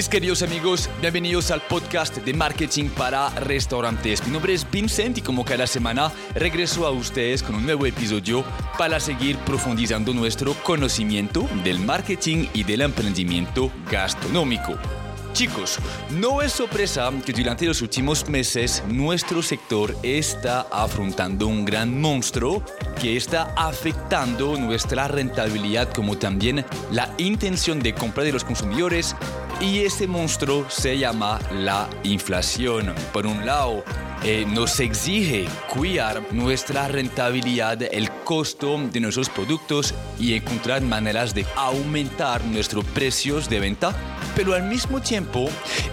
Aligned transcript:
Mis 0.00 0.08
queridos 0.08 0.42
amigos, 0.42 0.88
bienvenidos 1.02 1.50
al 1.50 1.60
podcast 1.60 2.16
de 2.16 2.32
marketing 2.32 2.88
para 2.88 3.28
restaurantes. 3.38 4.24
Mi 4.24 4.32
nombre 4.32 4.54
es 4.54 4.66
Vincent 4.70 5.18
y 5.18 5.20
como 5.20 5.44
cada 5.44 5.66
semana 5.66 6.10
regreso 6.34 6.86
a 6.86 6.90
ustedes 6.90 7.42
con 7.42 7.56
un 7.56 7.66
nuevo 7.66 7.84
episodio 7.84 8.42
para 8.78 8.98
seguir 8.98 9.36
profundizando 9.40 10.14
nuestro 10.14 10.54
conocimiento 10.64 11.46
del 11.64 11.80
marketing 11.80 12.46
y 12.54 12.64
del 12.64 12.80
emprendimiento 12.80 13.70
gastronómico. 13.90 14.78
Chicos, 15.34 15.78
no 16.10 16.40
es 16.40 16.52
sorpresa 16.52 17.10
que 17.24 17.32
durante 17.34 17.66
los 17.66 17.82
últimos 17.82 18.26
meses 18.28 18.82
nuestro 18.88 19.42
sector 19.42 19.94
está 20.02 20.62
afrontando 20.72 21.46
un 21.46 21.66
gran 21.66 22.00
monstruo 22.00 22.64
que 23.00 23.18
está 23.18 23.52
afectando 23.54 24.56
nuestra 24.56 25.08
rentabilidad 25.08 25.92
como 25.92 26.16
también 26.16 26.64
la 26.90 27.14
intención 27.18 27.80
de 27.80 27.94
compra 27.94 28.24
de 28.24 28.32
los 28.32 28.44
consumidores 28.44 29.14
y 29.60 29.80
ese 29.80 30.06
monstruo 30.06 30.68
se 30.68 30.98
llama 30.98 31.38
la 31.52 31.88
inflación. 32.02 32.94
Por 33.12 33.26
un 33.26 33.44
lado, 33.44 33.84
eh, 34.22 34.44
nos 34.46 34.80
exige 34.80 35.46
cuidar 35.72 36.22
nuestra 36.32 36.88
rentabilidad, 36.88 37.82
el 37.82 38.10
costo 38.24 38.78
de 38.90 39.00
nuestros 39.00 39.28
productos 39.28 39.94
y 40.18 40.34
encontrar 40.34 40.82
maneras 40.82 41.34
de 41.34 41.46
aumentar 41.56 42.44
nuestros 42.44 42.84
precios 42.86 43.48
de 43.48 43.60
venta 43.60 43.94
pero 44.36 44.54
al 44.54 44.62
mismo 44.62 45.00
tiempo 45.00 45.48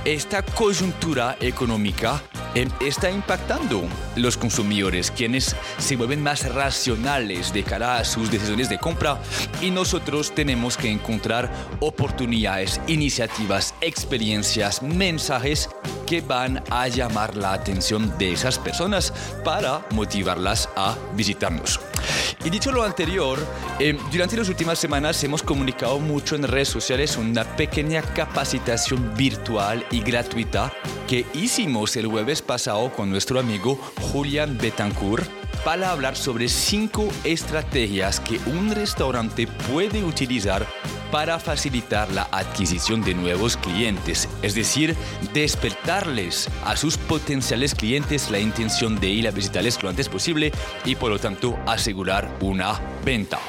esta 0.06 0.42
coyuntura 0.42 1.38
económica 1.40 2.22
em, 2.58 2.70
está 2.80 3.12
impactando 3.12 3.84
los 4.16 4.38
consumidores, 4.38 5.12
quienes 5.12 5.56
se 5.78 5.96
vuelven 5.96 6.24
más 6.24 6.52
racionales 6.54 7.54
de 7.54 7.64
cara 7.64 7.98
a 7.98 8.06
sus 8.06 8.32
decisiones 8.32 8.70
de 8.70 8.80
compra 8.80 9.22
y 9.62 9.72
nosotros 9.72 10.34
tenemos 10.34 10.78
que 10.78 10.90
encontrar 10.90 11.52
oportunidades, 11.80 12.82
iniciativas, 12.88 13.76
experiencias, 13.82 14.82
mensajes 14.82 15.70
que 16.08 16.22
van 16.22 16.64
a 16.70 16.88
llamar 16.88 17.36
la 17.36 17.54
atención 17.54 18.18
de 18.18 18.32
esas 18.32 18.58
personas 18.58 19.14
para 19.44 19.86
motivarlas 19.92 20.70
a 20.76 20.96
visitarnos. 21.16 21.80
Y 22.46 22.50
dicho 22.50 22.72
lo 22.72 22.84
anterior, 22.84 23.38
em, 23.80 23.98
durante 24.12 24.38
las 24.38 24.48
últimas 24.48 24.80
semanas 24.80 25.22
hemos 25.24 25.44
comunicado 25.44 26.00
mucho 26.00 26.36
en 26.36 26.44
redes 26.44 26.70
sociales 26.70 27.18
una 27.18 27.44
pequeña 27.44 28.02
capacitación 28.02 29.14
virtual 29.16 29.86
y 29.92 30.00
gratuita 30.02 30.72
que 31.08 31.26
hicimos 31.34 31.96
el 31.98 32.08
jueves 32.08 32.42
pasado 32.48 32.92
con 32.92 33.12
nuestro 33.12 33.40
amigo 33.40 33.78
Julian 34.12 34.58
Betancourt 34.58 35.30
para 35.64 35.92
hablar 35.92 36.16
sobre 36.16 36.48
cinco 36.48 37.10
estrategias 37.24 38.20
que 38.20 38.40
un 38.48 38.72
restaurante 38.72 39.46
puede 39.46 40.04
utilizar 40.04 40.66
para 41.12 41.40
facilitar 41.40 42.12
la 42.12 42.24
adquisición 42.32 43.02
de 43.02 43.14
nuevos 43.14 43.58
clientes, 43.58 44.28
es 44.42 44.56
decir, 44.56 44.96
despertarles 45.34 46.50
a 46.66 46.76
sus 46.76 46.98
potenciales 46.98 47.76
clientes 47.76 48.30
la 48.32 48.40
intención 48.40 49.00
de 49.00 49.10
ir 49.10 49.28
a 49.28 49.32
visitarles 49.32 49.82
lo 49.84 49.90
antes 49.90 50.10
posible 50.10 50.52
y 50.86 50.96
por 50.96 51.12
lo 51.12 51.20
tanto 51.20 51.58
asegurar 51.66 52.30
una 52.42 52.80
venta. 53.06 53.40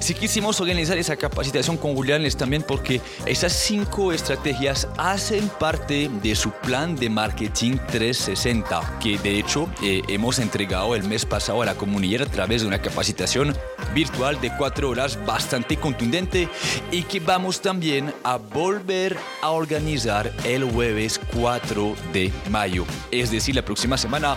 Si 0.00 0.12
quisimos 0.12 0.60
organizar 0.60 0.98
esa 0.98 1.16
capacitación 1.16 1.78
con 1.78 1.94
Julián 1.94 2.26
es 2.26 2.36
también 2.36 2.62
porque 2.62 3.00
esas 3.24 3.52
cinco 3.52 4.12
estrategias 4.12 4.86
hacen 4.98 5.48
parte 5.48 6.10
de 6.22 6.34
su 6.34 6.50
plan 6.50 6.94
de 6.94 7.08
marketing 7.08 7.78
360, 7.86 8.98
que 9.00 9.18
de 9.18 9.38
hecho 9.38 9.68
eh, 9.82 10.02
hemos 10.08 10.38
entregado 10.40 10.94
el 10.94 11.04
mes 11.04 11.24
pasado 11.24 11.62
a 11.62 11.64
la 11.64 11.74
comunidad 11.74 12.28
a 12.28 12.30
través 12.30 12.62
de 12.62 12.68
una 12.68 12.82
capacitación 12.82 13.56
virtual 13.94 14.40
de 14.40 14.52
cuatro 14.58 14.90
horas 14.90 15.18
bastante 15.24 15.76
contundente 15.76 16.48
y 16.90 17.02
que 17.04 17.20
vamos 17.20 17.62
también 17.62 18.12
a 18.24 18.36
volver 18.36 19.16
a 19.40 19.50
organizar 19.50 20.30
el 20.44 20.64
jueves 20.64 21.20
4 21.34 21.94
de 22.12 22.30
mayo, 22.50 22.84
es 23.10 23.30
decir, 23.30 23.54
la 23.54 23.64
próxima 23.64 23.96
semana. 23.96 24.36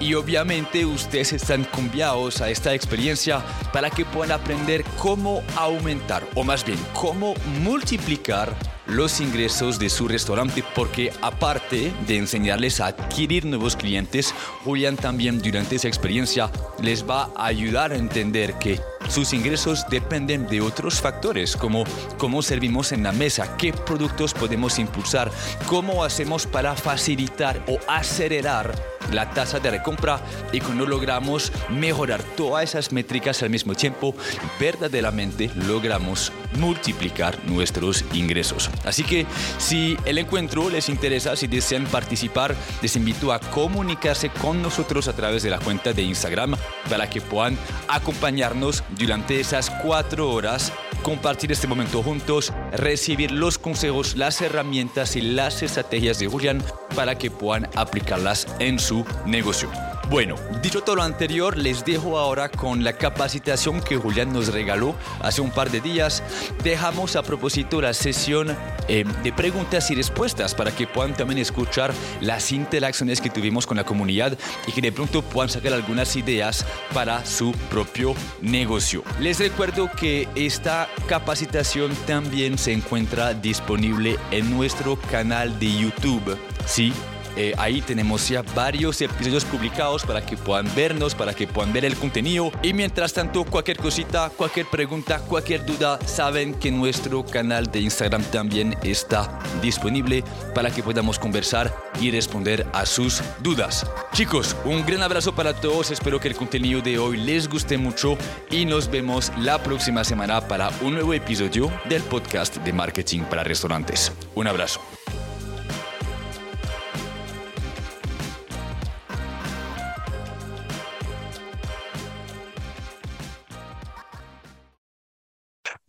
Y 0.00 0.14
obviamente 0.14 0.84
ustedes 0.84 1.34
están 1.34 1.64
conviados 1.64 2.40
a 2.40 2.50
esta 2.50 2.74
experiencia 2.74 3.42
para 3.72 3.90
que 3.90 4.04
puedan 4.04 4.40
aprender 4.40 4.84
cómo 4.98 5.42
aumentar, 5.56 6.26
o 6.34 6.44
más 6.44 6.64
bien, 6.64 6.78
cómo 6.92 7.34
multiplicar 7.62 8.54
los 8.86 9.20
ingresos 9.20 9.78
de 9.78 9.88
su 9.88 10.08
restaurante 10.08 10.62
porque 10.74 11.10
aparte 11.22 11.92
de 12.06 12.18
enseñarles 12.18 12.80
a 12.80 12.86
adquirir 12.86 13.44
nuevos 13.46 13.76
clientes, 13.76 14.34
Julián 14.64 14.96
también 14.96 15.40
durante 15.40 15.76
esa 15.76 15.88
experiencia 15.88 16.50
les 16.82 17.08
va 17.08 17.30
a 17.36 17.46
ayudar 17.46 17.92
a 17.92 17.96
entender 17.96 18.54
que 18.58 18.80
sus 19.08 19.32
ingresos 19.32 19.86
dependen 19.88 20.46
de 20.46 20.60
otros 20.60 21.00
factores 21.00 21.56
como 21.56 21.84
cómo 22.18 22.42
servimos 22.42 22.92
en 22.92 23.02
la 23.02 23.12
mesa, 23.12 23.56
qué 23.56 23.72
productos 23.72 24.34
podemos 24.34 24.78
impulsar, 24.78 25.30
cómo 25.66 26.04
hacemos 26.04 26.46
para 26.46 26.74
facilitar 26.74 27.62
o 27.68 27.78
acelerar 27.88 28.74
la 29.12 29.30
tasa 29.30 29.60
de 29.60 29.70
recompra 29.70 30.20
y 30.52 30.60
cuando 30.60 30.86
logramos 30.86 31.52
mejorar 31.68 32.22
todas 32.36 32.64
esas 32.64 32.92
métricas 32.92 33.42
al 33.42 33.50
mismo 33.50 33.74
tiempo, 33.74 34.14
verdaderamente 34.58 35.50
logramos 35.54 36.32
multiplicar 36.58 37.38
nuestros 37.46 38.04
ingresos. 38.12 38.70
Así 38.84 39.02
que 39.04 39.26
si 39.58 39.96
el 40.04 40.18
encuentro 40.18 40.70
les 40.70 40.88
interesa, 40.88 41.36
si 41.36 41.46
desean 41.46 41.84
participar, 41.86 42.54
les 42.82 42.96
invito 42.96 43.32
a 43.32 43.40
comunicarse 43.40 44.30
con 44.30 44.62
nosotros 44.62 45.08
a 45.08 45.14
través 45.14 45.42
de 45.42 45.50
la 45.50 45.58
cuenta 45.58 45.92
de 45.92 46.02
Instagram 46.02 46.56
para 46.88 47.10
que 47.10 47.20
puedan 47.20 47.58
acompañarnos 47.88 48.84
durante 48.98 49.40
esas 49.40 49.70
cuatro 49.70 50.30
horas, 50.30 50.72
compartir 51.02 51.52
este 51.52 51.66
momento 51.66 52.02
juntos, 52.02 52.52
recibir 52.72 53.30
los 53.30 53.58
consejos, 53.58 54.16
las 54.16 54.40
herramientas 54.40 55.16
y 55.16 55.20
las 55.20 55.62
estrategias 55.62 56.18
de 56.18 56.26
Julián 56.26 56.62
para 56.94 57.16
que 57.16 57.30
puedan 57.30 57.68
aplicarlas 57.74 58.46
en 58.58 58.78
su 58.78 59.04
negocio. 59.26 59.70
Bueno, 60.10 60.36
dicho 60.62 60.82
todo 60.82 60.96
lo 60.96 61.02
anterior, 61.02 61.56
les 61.56 61.84
dejo 61.84 62.18
ahora 62.18 62.50
con 62.50 62.84
la 62.84 62.92
capacitación 62.92 63.80
que 63.80 63.96
Julián 63.96 64.32
nos 64.32 64.52
regaló 64.52 64.94
hace 65.20 65.40
un 65.40 65.50
par 65.50 65.70
de 65.70 65.80
días. 65.80 66.22
Dejamos 66.62 67.16
a 67.16 67.22
propósito 67.22 67.80
la 67.80 67.94
sesión 67.94 68.54
eh, 68.86 69.04
de 69.22 69.32
preguntas 69.32 69.90
y 69.90 69.94
respuestas 69.94 70.54
para 70.54 70.72
que 70.72 70.86
puedan 70.86 71.14
también 71.14 71.38
escuchar 71.38 71.92
las 72.20 72.52
interacciones 72.52 73.20
que 73.20 73.30
tuvimos 73.30 73.66
con 73.66 73.78
la 73.78 73.84
comunidad 73.84 74.38
y 74.66 74.72
que 74.72 74.82
de 74.82 74.92
pronto 74.92 75.22
puedan 75.22 75.48
sacar 75.48 75.72
algunas 75.72 76.14
ideas 76.16 76.66
para 76.92 77.24
su 77.24 77.52
propio 77.70 78.14
negocio. 78.42 79.02
Les 79.20 79.38
recuerdo 79.38 79.90
que 79.90 80.28
esta 80.34 80.88
capacitación 81.08 81.92
también 82.06 82.58
se 82.58 82.72
encuentra 82.72 83.32
disponible 83.32 84.18
en 84.30 84.50
nuestro 84.50 84.96
canal 85.10 85.58
de 85.58 85.72
YouTube. 85.72 86.38
Sí, 86.66 86.92
eh, 87.36 87.54
ahí 87.58 87.80
tenemos 87.80 88.28
ya 88.28 88.42
varios 88.54 89.00
episodios 89.00 89.44
publicados 89.44 90.04
para 90.04 90.24
que 90.24 90.36
puedan 90.36 90.72
vernos, 90.74 91.14
para 91.14 91.34
que 91.34 91.46
puedan 91.46 91.72
ver 91.72 91.84
el 91.84 91.96
contenido. 91.96 92.50
Y 92.62 92.72
mientras 92.72 93.12
tanto, 93.12 93.44
cualquier 93.44 93.78
cosita, 93.78 94.30
cualquier 94.30 94.66
pregunta, 94.66 95.18
cualquier 95.18 95.64
duda, 95.64 95.98
saben 96.06 96.54
que 96.54 96.70
nuestro 96.70 97.24
canal 97.24 97.70
de 97.70 97.80
Instagram 97.80 98.22
también 98.24 98.76
está 98.82 99.38
disponible 99.62 100.24
para 100.54 100.70
que 100.70 100.82
podamos 100.82 101.18
conversar 101.18 101.74
y 102.00 102.10
responder 102.10 102.66
a 102.72 102.86
sus 102.86 103.22
dudas. 103.40 103.86
Chicos, 104.12 104.56
un 104.64 104.84
gran 104.84 105.02
abrazo 105.02 105.34
para 105.34 105.54
todos. 105.54 105.90
Espero 105.90 106.20
que 106.20 106.28
el 106.28 106.36
contenido 106.36 106.80
de 106.80 106.98
hoy 106.98 107.16
les 107.16 107.48
guste 107.48 107.78
mucho 107.78 108.16
y 108.50 108.64
nos 108.64 108.90
vemos 108.90 109.32
la 109.38 109.62
próxima 109.62 110.04
semana 110.04 110.40
para 110.46 110.70
un 110.82 110.94
nuevo 110.94 111.14
episodio 111.14 111.70
del 111.88 112.02
podcast 112.02 112.56
de 112.56 112.72
marketing 112.72 113.22
para 113.22 113.44
restaurantes. 113.44 114.12
Un 114.34 114.46
abrazo. 114.46 114.80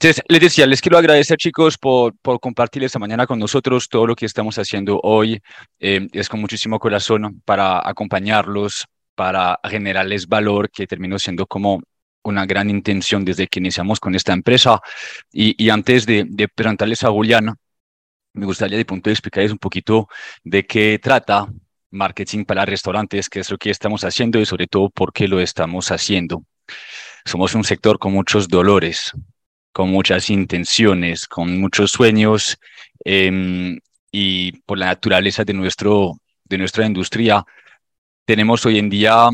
Entonces, 0.06 0.24
les 0.28 0.40
decía, 0.40 0.68
les 0.68 0.82
quiero 0.82 1.00
agradecer 1.00 1.36
chicos 1.36 1.80
por, 1.80 2.16
por 2.20 2.40
compartir 2.40 2.84
esta 2.84 3.00
mañana 3.00 3.26
con 3.26 3.40
nosotros 3.40 3.90
todo 3.90 4.06
lo 4.06 4.16
que 4.16 4.28
estamos 4.28 4.56
haciendo 4.60 5.00
hoy. 5.02 5.42
Eh, 5.80 6.08
es 6.12 6.30
con 6.30 6.40
muchísimo 6.40 6.78
corazón 6.78 7.42
para 7.44 7.82
acompañarlos, 7.84 8.86
para 9.16 9.60
generarles 9.68 10.28
valor, 10.28 10.70
que 10.70 10.86
terminó 10.86 11.18
siendo 11.18 11.48
como 11.48 11.82
una 12.22 12.46
gran 12.46 12.70
intención 12.70 13.26
desde 13.26 13.48
que 13.48 13.58
iniciamos 13.58 14.00
con 14.00 14.14
esta 14.14 14.32
empresa. 14.32 14.80
Y, 15.34 15.56
y 15.58 15.72
antes 15.72 16.06
de, 16.06 16.24
de, 16.30 16.50
presentarles 16.50 17.04
a 17.04 17.10
Julián, 17.10 17.56
me 18.34 18.46
gustaría 18.46 18.78
de 18.78 18.86
punto 18.86 19.10
de 19.10 19.14
explicarles 19.14 19.54
un 19.54 19.58
poquito 19.58 20.08
de 20.44 20.68
qué 20.68 21.00
trata 21.02 21.48
marketing 21.90 22.46
para 22.46 22.64
restaurantes, 22.64 23.28
qué 23.28 23.40
es 23.40 23.50
lo 23.50 23.58
que 23.58 23.72
estamos 23.72 24.04
haciendo 24.04 24.40
y 24.40 24.46
sobre 24.46 24.68
todo 24.68 24.92
por 24.92 25.12
qué 25.12 25.28
lo 25.28 25.40
estamos 25.40 25.90
haciendo. 25.90 26.44
Somos 27.26 27.56
un 27.56 27.64
sector 27.64 27.98
con 27.98 28.14
muchos 28.14 28.48
dolores, 28.48 29.12
con 29.76 29.90
muchas 29.90 30.30
intenciones, 30.30 31.28
con 31.28 31.60
muchos 31.60 31.92
sueños 31.92 32.58
eh, 33.04 33.78
y 34.10 34.54
por 34.62 34.78
la 34.78 34.86
naturaleza 34.86 35.44
de, 35.44 35.54
nuestro, 35.54 36.14
de 36.46 36.58
nuestra 36.58 36.86
industria, 36.86 37.44
tenemos 38.24 38.66
hoy 38.66 38.80
en 38.80 38.90
día 38.90 39.28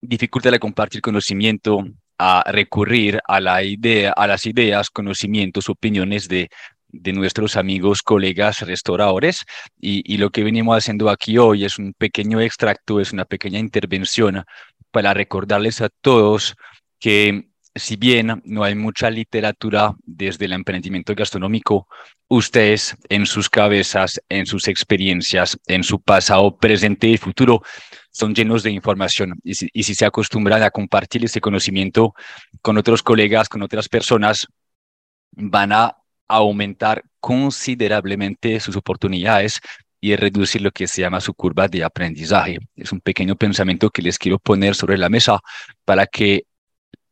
dificultad 0.00 0.52
de 0.52 0.60
compartir 0.60 1.00
conocimiento, 1.00 1.84
a 2.16 2.44
recurrir 2.52 3.20
a, 3.26 3.40
la 3.40 3.64
idea, 3.64 4.12
a 4.12 4.28
las 4.28 4.46
ideas, 4.46 4.90
conocimientos, 4.90 5.68
opiniones 5.68 6.28
de, 6.28 6.48
de 6.86 7.12
nuestros 7.12 7.56
amigos, 7.56 8.02
colegas, 8.02 8.60
restauradores. 8.60 9.44
Y, 9.80 10.04
y 10.06 10.18
lo 10.18 10.30
que 10.30 10.44
venimos 10.44 10.78
haciendo 10.78 11.10
aquí 11.10 11.36
hoy 11.36 11.64
es 11.64 11.80
un 11.80 11.94
pequeño 11.94 12.40
extracto, 12.40 13.00
es 13.00 13.12
una 13.12 13.24
pequeña 13.24 13.58
intervención 13.58 14.44
para 14.92 15.14
recordarles 15.14 15.80
a 15.80 15.88
todos 16.00 16.54
que 17.00 17.48
si 17.76 17.96
bien 17.96 18.42
no 18.44 18.64
hay 18.64 18.74
mucha 18.74 19.10
literatura 19.10 19.94
desde 20.04 20.46
el 20.46 20.52
emprendimiento 20.52 21.14
gastronómico, 21.14 21.86
ustedes 22.28 22.96
en 23.08 23.26
sus 23.26 23.48
cabezas, 23.48 24.20
en 24.28 24.46
sus 24.46 24.68
experiencias, 24.68 25.58
en 25.66 25.84
su 25.84 26.00
pasado, 26.00 26.56
presente 26.56 27.08
y 27.08 27.18
futuro, 27.18 27.62
son 28.10 28.34
llenos 28.34 28.62
de 28.62 28.70
información. 28.70 29.38
Y 29.44 29.54
si, 29.54 29.94
se 29.94 30.06
acostumbran 30.06 30.62
a 30.62 30.70
compartir 30.70 31.24
ese 31.24 31.40
conocimiento 31.40 32.14
con 32.62 32.78
otros 32.78 33.02
colegas, 33.02 33.48
con 33.48 33.62
otras 33.62 33.88
personas, 33.88 34.46
van 35.32 35.72
a 35.72 35.96
aumentar 36.28 37.04
considerablemente 37.20 38.58
sus 38.58 38.76
oportunidades 38.76 39.60
y 40.00 40.16
reducir 40.16 40.62
lo 40.62 40.70
que 40.70 40.86
se 40.86 41.02
llama 41.02 41.20
su 41.20 41.34
curva 41.34 41.68
de 41.68 41.84
aprendizaje. 41.84 42.58
Es 42.74 42.92
un 42.92 43.00
pequeño 43.00 43.36
pensamiento 43.36 43.90
que 43.90 44.02
les 44.02 44.18
quiero 44.18 44.38
poner 44.38 44.74
sobre 44.74 44.96
la 44.96 45.08
mesa 45.08 45.40
para 45.84 46.06
que 46.06 46.44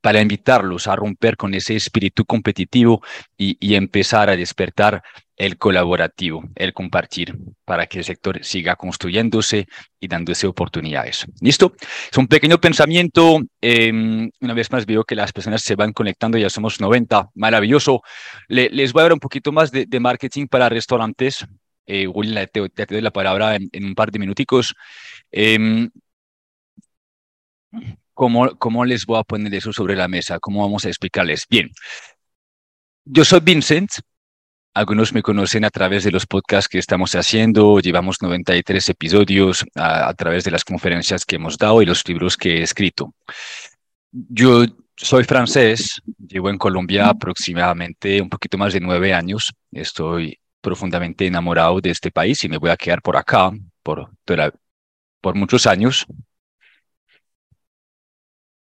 para 0.05 0.21
invitarlos 0.21 0.87
a 0.87 0.97
romper 0.97 1.35
con 1.35 1.55
ese 1.55 1.77
espíritu 1.77 2.27
competitivo 2.27 3.01
y, 3.39 3.75
empezar 3.75 4.29
a 4.29 4.37
despertar 4.37 5.03
el 5.35 5.57
colaborativo, 5.57 6.45
el 6.57 6.75
compartir, 6.75 7.35
para 7.65 7.87
que 7.87 8.01
el 8.01 8.05
sector 8.05 8.45
siga 8.45 8.77
construyéndose 8.77 9.67
y 9.99 10.07
dándose 10.07 10.47
oportunidades. 10.47 11.25
¿Listo? 11.41 11.73
Es 12.13 12.19
un 12.19 12.27
pequeño 12.27 12.61
pensamiento. 12.61 13.41
Em, 13.63 14.31
una 14.41 14.53
vez 14.53 14.71
más 14.71 14.85
veo 14.85 15.05
que 15.05 15.15
las 15.15 15.33
personas 15.33 15.63
se 15.63 15.75
van 15.75 15.95
conectando, 15.95 16.37
ya 16.37 16.51
somos 16.51 16.83
90, 16.83 17.31
maravilloso. 17.35 18.03
les 18.49 18.93
voy 18.93 19.01
a 19.01 19.05
dar 19.05 19.15
un 19.15 19.21
poquito 19.21 19.53
más 19.53 19.71
de, 19.73 20.01
marketing 20.01 20.49
para 20.49 20.69
restaurantes. 20.69 21.47
Eh, 21.87 22.07
William, 22.07 22.47
te, 22.53 22.69
te, 22.69 22.85
doy 22.85 23.01
la 23.01 23.11
palabra 23.11 23.57
en, 23.57 23.85
un 23.85 23.95
par 23.95 24.11
de 24.11 24.19
minuticos. 24.19 24.75
Em, 25.33 25.89
¿Cómo, 28.15 28.57
¿Cómo 28.59 28.85
les 28.85 29.05
voy 29.07 29.19
a 29.19 29.25
poner 29.25 29.53
eso 29.55 29.73
sobre 29.73 29.97
la 29.97 30.09
mesa? 30.09 30.39
¿Cómo 30.39 30.63
vamos 30.63 30.85
a 30.85 30.89
explicarles? 30.89 31.47
Bien, 31.49 31.71
yo 33.05 33.25
soy 33.25 33.41
Vincent. 33.41 33.91
Algunos 34.73 35.13
me 35.13 35.23
conocen 35.23 35.65
a 35.65 35.71
través 35.71 36.03
de 36.05 36.11
los 36.11 36.27
podcasts 36.27 36.69
que 36.69 36.79
estamos 36.79 37.15
haciendo. 37.15 37.79
Llevamos 37.81 38.23
93 38.23 38.89
episodios 38.89 39.65
a, 39.75 40.09
a 40.09 40.15
través 40.15 40.45
de 40.45 40.51
las 40.51 40.65
conferencias 40.65 41.25
que 41.25 41.37
hemos 41.37 41.59
dado 41.59 41.83
y 41.83 41.87
los 41.87 42.07
libros 42.09 42.37
que 42.37 42.59
he 42.59 42.63
escrito. 42.63 43.15
Yo 44.11 44.65
soy 44.97 45.25
francés, 45.25 46.01
llevo 46.19 46.51
en 46.51 46.59
Colombia 46.59 47.09
aproximadamente 47.09 48.21
un 48.21 48.29
poquito 48.29 48.59
más 48.59 48.73
de 48.73 48.81
nueve 48.81 49.13
años. 49.13 49.53
Estoy 49.73 50.39
profundamente 50.61 51.27
enamorado 51.27 51.81
de 51.81 51.91
este 51.91 52.11
país 52.11 52.43
y 52.45 52.49
me 52.49 52.59
voy 52.59 52.71
a 52.71 52.77
quedar 52.77 53.03
por 53.03 53.17
acá 53.17 53.51
por, 53.83 54.11
por 55.21 55.35
muchos 55.35 55.67
años. 55.67 56.07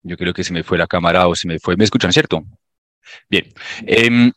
Yo 0.05 0.17
creo 0.17 0.33
que 0.33 0.43
se 0.43 0.53
me 0.53 0.63
fue 0.63 0.77
la 0.77 0.85
cámara 0.85 1.27
o 1.27 1.35
se 1.35 1.47
me 1.47 1.57
fue. 1.59 1.75
¿Me 1.75 1.83
escuchan, 1.83 2.13
cierto? 2.13 2.43
Bien. 3.27 3.51
Em, 3.87 4.31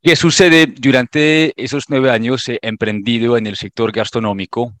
¿Qué 0.00 0.14
sucede? 0.16 0.66
Durante 0.66 1.52
esos 1.62 1.84
nueve 1.88 2.10
años 2.10 2.48
he 2.48 2.58
emprendido 2.62 3.36
en 3.36 3.48
el 3.48 3.56
sector 3.56 3.90
gastronómico 3.90 4.72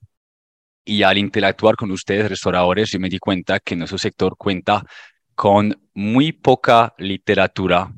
y 0.84 1.02
al 1.02 1.18
interactuar 1.18 1.74
con 1.74 1.90
ustedes, 1.90 2.28
restauradores, 2.28 2.90
yo 2.90 3.00
me 3.00 3.08
di 3.08 3.18
cuenta 3.18 3.58
que 3.58 3.76
nuestro 3.76 3.98
sector 3.98 4.36
cuenta 4.38 4.84
con 5.34 5.76
muy 5.92 6.32
poca 6.32 6.94
literatura 6.98 7.92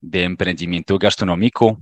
de 0.00 0.22
emprendimiento 0.22 0.98
gastronómico 0.98 1.80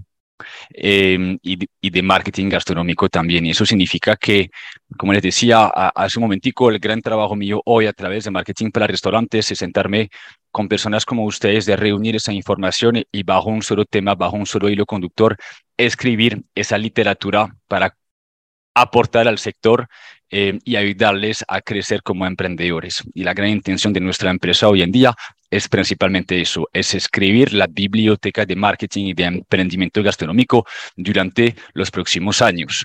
Em, 0.71 1.39
y, 1.43 1.91
de, 1.91 2.03
marketing 2.03 2.49
gastronómico 2.49 3.09
también. 3.09 3.47
Y 3.47 3.51
eso 3.51 3.65
significa 3.65 4.17
que, 4.17 4.51
como 4.97 5.13
les 5.13 5.23
decía 5.23 5.67
hace 5.67 6.19
un 6.19 6.25
momentico, 6.25 6.71
el 6.71 6.79
gran 6.79 7.01
trabajo 7.01 7.35
mío 7.37 7.63
hoy 7.65 7.87
a 7.87 7.93
través 7.93 8.25
de 8.25 8.31
marketing 8.31 8.71
para 8.71 8.87
restaurantes 8.87 9.51
es 9.51 9.59
sentarme 9.59 10.11
con 10.51 10.69
personas 10.69 11.05
como 11.05 11.25
ustedes, 11.25 11.67
de 11.67 11.77
reunir 11.77 12.17
esa 12.17 12.33
información 12.33 13.03
y 13.13 13.23
bajo 13.23 13.51
un 13.51 13.63
solo 13.63 13.85
tema, 13.85 14.15
bajo 14.15 14.37
un 14.37 14.47
solo 14.47 14.69
hilo 14.69 14.87
conductor, 14.87 15.37
escribir 15.77 16.43
esa 16.55 16.79
literatura 16.79 17.55
para 17.69 17.97
aportar 18.75 19.27
al 19.29 19.39
sector 19.39 19.89
eh, 20.31 20.59
y 20.65 20.77
ayudarles 20.77 21.45
a 21.47 21.61
crecer 21.61 22.03
como 22.03 22.27
emprendedores. 22.27 23.03
Y 23.15 23.23
la 23.23 23.33
gran 23.33 23.51
intención 23.51 23.93
de 23.93 24.01
nuestra 24.01 24.31
empresa 24.31 24.69
hoy 24.69 24.83
en 24.83 24.91
día 24.91 25.15
es 25.51 25.69
principalmente 25.69 26.41
eso, 26.41 26.69
es 26.73 26.95
escribir 26.95 27.53
la 27.53 27.69
biblioteca 27.69 28.45
de 28.45 28.57
marketing 28.57 29.07
y 29.07 29.15
de 29.15 29.25
emprendimiento 29.25 30.03
gastronómico 30.03 30.67
durante 30.97 31.55
los 31.75 31.91
próximos 31.91 32.43
años. 32.43 32.85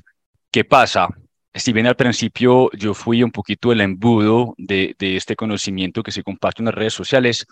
¿Qué 0.52 0.64
pasa? 0.64 1.08
Si 1.54 1.74
bien 1.74 1.88
al 1.88 1.96
principio 1.96 2.70
yo 2.74 2.94
fui 2.94 3.24
un 3.24 3.32
poquito 3.32 3.72
el 3.72 3.82
embudo 3.82 4.54
de, 4.58 4.96
de 5.00 5.18
este 5.18 5.36
conocimiento 5.36 6.04
que 6.04 6.12
se 6.12 6.24
comparte 6.24 6.62
en 6.62 6.68
las 6.68 6.76
redes 6.76 6.94
sociales, 6.94 7.48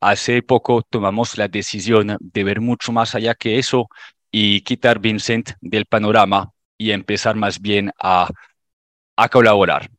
hace 0.00 0.42
poco 0.42 0.82
tomamos 0.82 1.36
la 1.36 1.48
decisión 1.48 2.16
de 2.20 2.44
ver 2.44 2.60
mucho 2.60 2.90
más 2.92 3.14
allá 3.14 3.34
que 3.34 3.58
eso 3.58 3.88
y 4.30 4.62
quitar 4.62 4.98
Vincent 4.98 5.50
del 5.60 5.86
panorama 5.86 6.50
y 6.78 6.90
empezar 6.90 7.36
más 7.36 7.60
bien 7.60 7.90
a, 8.02 8.28
a 9.16 9.28
colaborar 9.28 9.90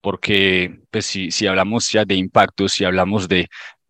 porque 0.00 0.80
pues, 0.90 1.06
si, 1.06 1.30
si 1.30 1.46
hablamos 1.46 1.90
ya 1.90 2.04
de 2.04 2.14
impacto, 2.14 2.68
si 2.68 2.84
hablamos 2.84 3.28
de, 3.28 3.48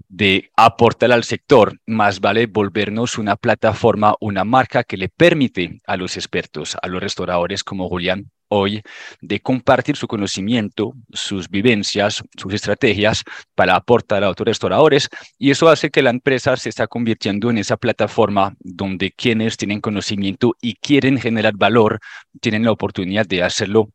de 0.08 0.50
aportar 0.56 1.12
al 1.12 1.25
sector, 1.25 1.79
más 1.87 2.20
vale 2.20 2.46
volvernos 2.46 3.19
una 3.19 3.37
plataforma, 3.37 4.14
una 4.20 4.44
marca 4.44 4.85
que 4.85 4.96
le 4.96 5.08
permite 5.08 5.81
a 5.87 5.96
los 5.96 6.17
expertos, 6.17 6.76
a 6.81 6.88
los 6.88 7.02
restauradores 7.02 7.62
como 7.62 7.88
Julián 7.88 8.31
hoy, 8.50 8.82
de 9.20 9.40
compartir 9.40 9.96
su 9.96 10.08
conocimiento, 10.08 10.94
sus 11.12 11.50
vivencias, 11.50 12.23
sus 12.34 12.55
estrategias 12.55 13.23
para 13.55 13.76
aportar 13.76 14.25
a 14.25 14.31
otros 14.31 14.46
restauradores. 14.46 15.11
Y 15.38 15.50
eso 15.50 15.69
hace 15.69 15.91
que 15.91 16.00
la 16.00 16.08
empresa 16.11 16.56
se 16.56 16.70
está 16.70 16.87
convirtiendo 16.87 17.50
en 17.50 17.58
esa 17.58 17.76
plataforma 17.76 18.55
donde 18.61 19.12
quienes 19.12 19.58
tienen 19.58 19.82
conocimiento 19.82 20.56
y 20.62 20.76
quieren 20.76 21.19
generar 21.20 21.55
valor, 21.56 22.00
tienen 22.41 22.64
la 22.64 22.73
oportunidad 22.73 23.26
de 23.26 23.43
hacerlo 23.43 23.91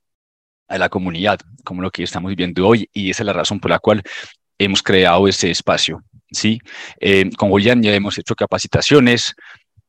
a 0.68 0.77
la 0.77 0.89
comunidad, 0.89 1.39
como 1.63 1.81
lo 1.81 1.92
que 1.92 2.04
estamos 2.04 2.30
viviendo 2.30 2.68
hoy, 2.68 2.89
y 2.94 3.10
esa 3.10 3.24
es 3.24 3.27
la 3.27 3.33
razón 3.33 3.60
por 3.60 3.71
la 3.71 3.80
cual 3.80 4.01
hemos 4.57 4.81
creado 4.81 5.27
ese 5.27 5.51
espacio. 5.51 6.04
¿sí? 6.31 6.60
Eh, 7.00 7.30
con 7.38 7.50
Julián 7.50 7.81
ya 7.81 7.94
hemos 7.94 8.18
hecho 8.18 8.36
capacitaciones, 8.36 9.36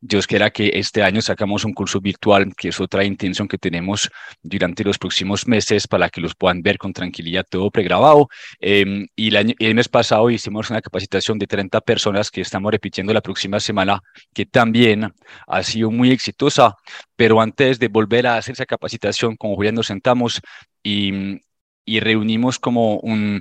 Dios 0.07 0.27
quiera 0.27 0.51
que 0.51 0.71
este 0.75 1.03
año 1.03 1.23
sacamos 1.23 1.65
un 1.65 1.73
curso 1.73 1.99
virtual, 1.99 2.55
que 2.55 2.69
es 2.69 2.79
otra 2.79 3.05
intención 3.05 3.49
que 3.49 3.57
tenemos 3.57 4.11
durante 4.43 4.85
los 4.85 4.99
próximos 4.99 5.49
meses 5.49 5.89
para 5.89 6.11
que 6.11 6.21
los 6.21 6.35
puedan 6.35 6.61
ver 6.61 6.77
con 6.77 6.93
tranquilidad 6.93 7.47
todo 7.49 7.71
pregrabado. 7.71 8.29
Em, 8.61 9.07
y 9.17 9.29
el, 9.29 9.37
año, 9.37 9.55
el 9.59 9.75
mes 9.75 9.89
pasado 9.89 10.29
hicimos 10.29 10.69
una 10.69 10.83
capacitación 10.83 11.39
de 11.39 11.47
30 11.47 11.81
personas 11.81 12.31
que 12.31 12.43
estamos 12.43 12.71
repitiendo 12.71 13.15
la 13.15 13.23
próxima 13.23 13.59
semana, 13.61 14.03
que 14.35 14.45
también 14.45 15.11
ha 15.47 15.63
sido 15.63 15.91
muy 15.91 16.11
exitosa. 16.11 16.75
Pero 17.17 17.41
antes 17.41 17.79
de 17.79 17.89
volver 17.89 18.27
a 18.27 18.37
hacer 18.37 18.53
esa 18.53 18.67
capacitación, 18.67 19.37
con 19.37 19.55
Julián 19.55 19.75
nos 19.75 19.87
sentamos 19.87 20.43
y, 20.83 21.41
y 21.87 22.01
reunimos 22.01 22.59
como 22.59 22.99
un, 22.99 23.41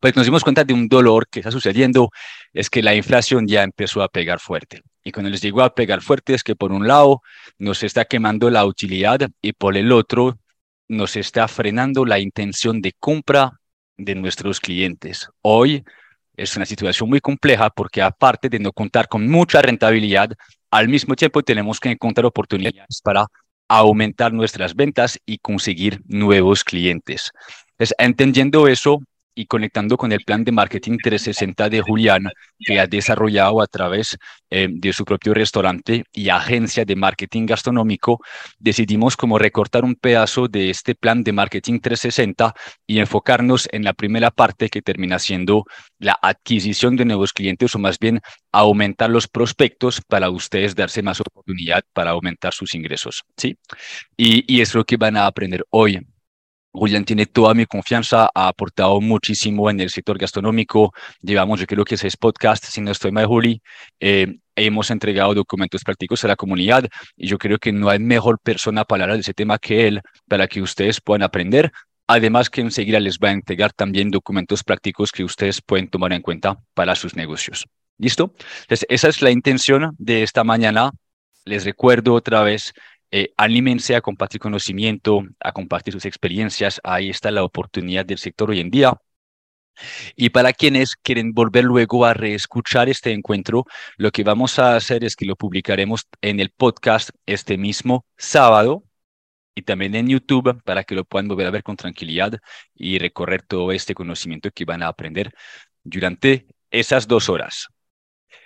pues 0.00 0.16
nos 0.16 0.24
dimos 0.24 0.42
cuenta 0.42 0.64
de 0.64 0.72
un 0.72 0.88
dolor 0.88 1.28
que 1.28 1.40
está 1.40 1.50
sucediendo, 1.50 2.08
es 2.54 2.70
que 2.70 2.82
la 2.82 2.94
inflación 2.94 3.46
ya 3.46 3.62
empezó 3.62 4.02
a 4.02 4.08
pegar 4.08 4.40
fuerte. 4.40 4.80
Y 5.04 5.12
cuando 5.12 5.30
les 5.30 5.40
digo 5.40 5.62
a 5.62 5.74
pegar 5.74 6.00
fuerte 6.00 6.34
es 6.34 6.44
que 6.44 6.56
por 6.56 6.72
un 6.72 6.86
lado 6.86 7.22
nos 7.58 7.82
está 7.82 8.04
quemando 8.04 8.50
la 8.50 8.64
utilidad 8.64 9.20
y 9.40 9.52
por 9.52 9.76
el 9.76 9.92
otro 9.92 10.38
nos 10.88 11.16
está 11.16 11.48
frenando 11.48 12.04
la 12.04 12.18
intención 12.18 12.80
de 12.80 12.92
compra 12.98 13.60
de 13.96 14.14
nuestros 14.14 14.60
clientes. 14.60 15.28
Hoy 15.40 15.84
es 16.36 16.56
una 16.56 16.66
situación 16.66 17.08
muy 17.08 17.20
compleja 17.20 17.70
porque 17.70 18.02
aparte 18.02 18.48
de 18.48 18.58
no 18.58 18.72
contar 18.72 19.08
con 19.08 19.28
mucha 19.28 19.62
rentabilidad, 19.62 20.30
al 20.70 20.88
mismo 20.88 21.14
tiempo 21.14 21.42
tenemos 21.42 21.80
que 21.80 21.90
encontrar 21.90 22.26
oportunidades 22.26 23.00
para 23.02 23.26
aumentar 23.68 24.32
nuestras 24.32 24.74
ventas 24.74 25.18
y 25.24 25.38
conseguir 25.38 26.00
nuevos 26.06 26.64
clientes. 26.64 27.32
Entonces, 27.72 27.94
entendiendo 27.98 28.68
eso, 28.68 29.00
y 29.34 29.46
conectando 29.46 29.96
con 29.96 30.12
el 30.12 30.24
plan 30.24 30.44
de 30.44 30.52
marketing 30.52 30.98
360 31.02 31.68
de 31.68 31.80
Julián, 31.80 32.24
que 32.58 32.78
ha 32.78 32.86
desarrollado 32.86 33.62
a 33.62 33.66
través 33.66 34.16
eh, 34.50 34.68
de 34.70 34.92
su 34.92 35.04
propio 35.04 35.34
restaurante 35.34 36.04
y 36.12 36.28
agencia 36.28 36.84
de 36.84 36.96
marketing 36.96 37.46
gastronómico, 37.46 38.20
decidimos 38.58 39.16
como 39.16 39.38
recortar 39.38 39.84
un 39.84 39.94
pedazo 39.94 40.48
de 40.48 40.70
este 40.70 40.94
plan 40.94 41.22
de 41.24 41.32
marketing 41.32 41.80
360 41.80 42.54
y 42.86 42.98
enfocarnos 42.98 43.68
en 43.72 43.84
la 43.84 43.94
primera 43.94 44.30
parte 44.30 44.68
que 44.68 44.82
termina 44.82 45.18
siendo 45.18 45.64
la 45.98 46.18
adquisición 46.20 46.96
de 46.96 47.04
nuevos 47.04 47.32
clientes 47.32 47.74
o 47.74 47.78
más 47.78 47.98
bien 47.98 48.20
aumentar 48.52 49.10
los 49.10 49.28
prospectos 49.28 50.00
para 50.06 50.30
ustedes 50.30 50.74
darse 50.74 51.02
más 51.02 51.20
oportunidad 51.20 51.82
para 51.92 52.10
aumentar 52.10 52.52
sus 52.52 52.74
ingresos. 52.74 53.22
¿sí? 53.36 53.56
Y, 54.16 54.44
y 54.52 54.60
es 54.60 54.74
lo 54.74 54.84
que 54.84 54.96
van 54.96 55.16
a 55.16 55.26
aprender 55.26 55.64
hoy 55.70 55.98
Julián 56.72 57.04
tiene 57.04 57.26
toda 57.26 57.52
mi 57.54 57.66
confianza, 57.66 58.30
ha 58.34 58.48
aportado 58.48 59.00
muchísimo 59.00 59.68
en 59.68 59.80
el 59.80 59.90
sector 59.90 60.18
gastronómico. 60.18 60.92
Llevamos, 61.20 61.60
yo 61.60 61.66
creo 61.66 61.84
que 61.84 61.98
seis 61.98 62.16
podcasts, 62.16 62.68
si 62.68 62.80
no 62.80 62.90
estoy 62.90 63.12
mal, 63.12 63.26
Juli. 63.26 63.60
Eh, 64.00 64.38
hemos 64.56 64.90
entregado 64.90 65.34
documentos 65.34 65.82
prácticos 65.84 66.24
a 66.24 66.28
la 66.28 66.36
comunidad 66.36 66.86
y 67.16 67.26
yo 67.26 67.38
creo 67.38 67.58
que 67.58 67.72
no 67.72 67.90
hay 67.90 67.98
mejor 67.98 68.38
persona 68.40 68.84
para 68.84 69.04
hablar 69.04 69.16
de 69.16 69.22
ese 69.22 69.34
tema 69.34 69.58
que 69.58 69.86
él, 69.86 70.00
para 70.28 70.46
que 70.48 70.62
ustedes 70.62 71.00
puedan 71.00 71.22
aprender. 71.22 71.72
Además 72.06 72.50
que 72.50 72.62
enseguida 72.62 73.00
les 73.00 73.18
va 73.18 73.28
a 73.28 73.32
entregar 73.32 73.72
también 73.72 74.10
documentos 74.10 74.64
prácticos 74.64 75.12
que 75.12 75.24
ustedes 75.24 75.60
pueden 75.60 75.88
tomar 75.88 76.12
en 76.12 76.22
cuenta 76.22 76.58
para 76.74 76.94
sus 76.94 77.14
negocios. 77.16 77.66
¿Listo? 77.98 78.34
Entonces, 78.62 78.86
esa 78.88 79.08
es 79.08 79.22
la 79.22 79.30
intención 79.30 79.94
de 79.98 80.22
esta 80.22 80.42
mañana. 80.42 80.90
Les 81.44 81.64
recuerdo 81.64 82.14
otra 82.14 82.42
vez 82.42 82.72
eh, 83.12 83.32
anímense 83.36 83.94
a 83.94 84.00
compartir 84.00 84.40
conocimiento, 84.40 85.22
a 85.40 85.52
compartir 85.52 85.92
sus 85.92 86.06
experiencias. 86.06 86.80
Ahí 86.82 87.10
está 87.10 87.30
la 87.30 87.44
oportunidad 87.44 88.06
del 88.06 88.18
sector 88.18 88.50
hoy 88.50 88.60
en 88.60 88.70
día. 88.70 88.94
Y 90.16 90.30
para 90.30 90.52
quienes 90.52 90.96
quieren 90.96 91.32
volver 91.32 91.64
luego 91.64 92.04
a 92.04 92.14
reescuchar 92.14 92.88
este 92.88 93.12
encuentro, 93.12 93.66
lo 93.96 94.10
que 94.12 94.24
vamos 94.24 94.58
a 94.58 94.76
hacer 94.76 95.04
es 95.04 95.16
que 95.16 95.26
lo 95.26 95.36
publicaremos 95.36 96.08
en 96.22 96.40
el 96.40 96.50
podcast 96.50 97.10
este 97.26 97.58
mismo 97.58 98.06
sábado 98.16 98.84
y 99.54 99.62
también 99.62 99.94
en 99.94 100.08
YouTube 100.08 100.62
para 100.64 100.84
que 100.84 100.94
lo 100.94 101.04
puedan 101.04 101.28
volver 101.28 101.46
a 101.46 101.50
ver 101.50 101.62
con 101.62 101.76
tranquilidad 101.76 102.38
y 102.74 102.98
recorrer 102.98 103.42
todo 103.42 103.72
este 103.72 103.94
conocimiento 103.94 104.50
que 104.50 104.64
van 104.64 104.82
a 104.82 104.88
aprender 104.88 105.34
durante 105.84 106.46
esas 106.70 107.06
dos 107.06 107.28
horas. 107.28 107.68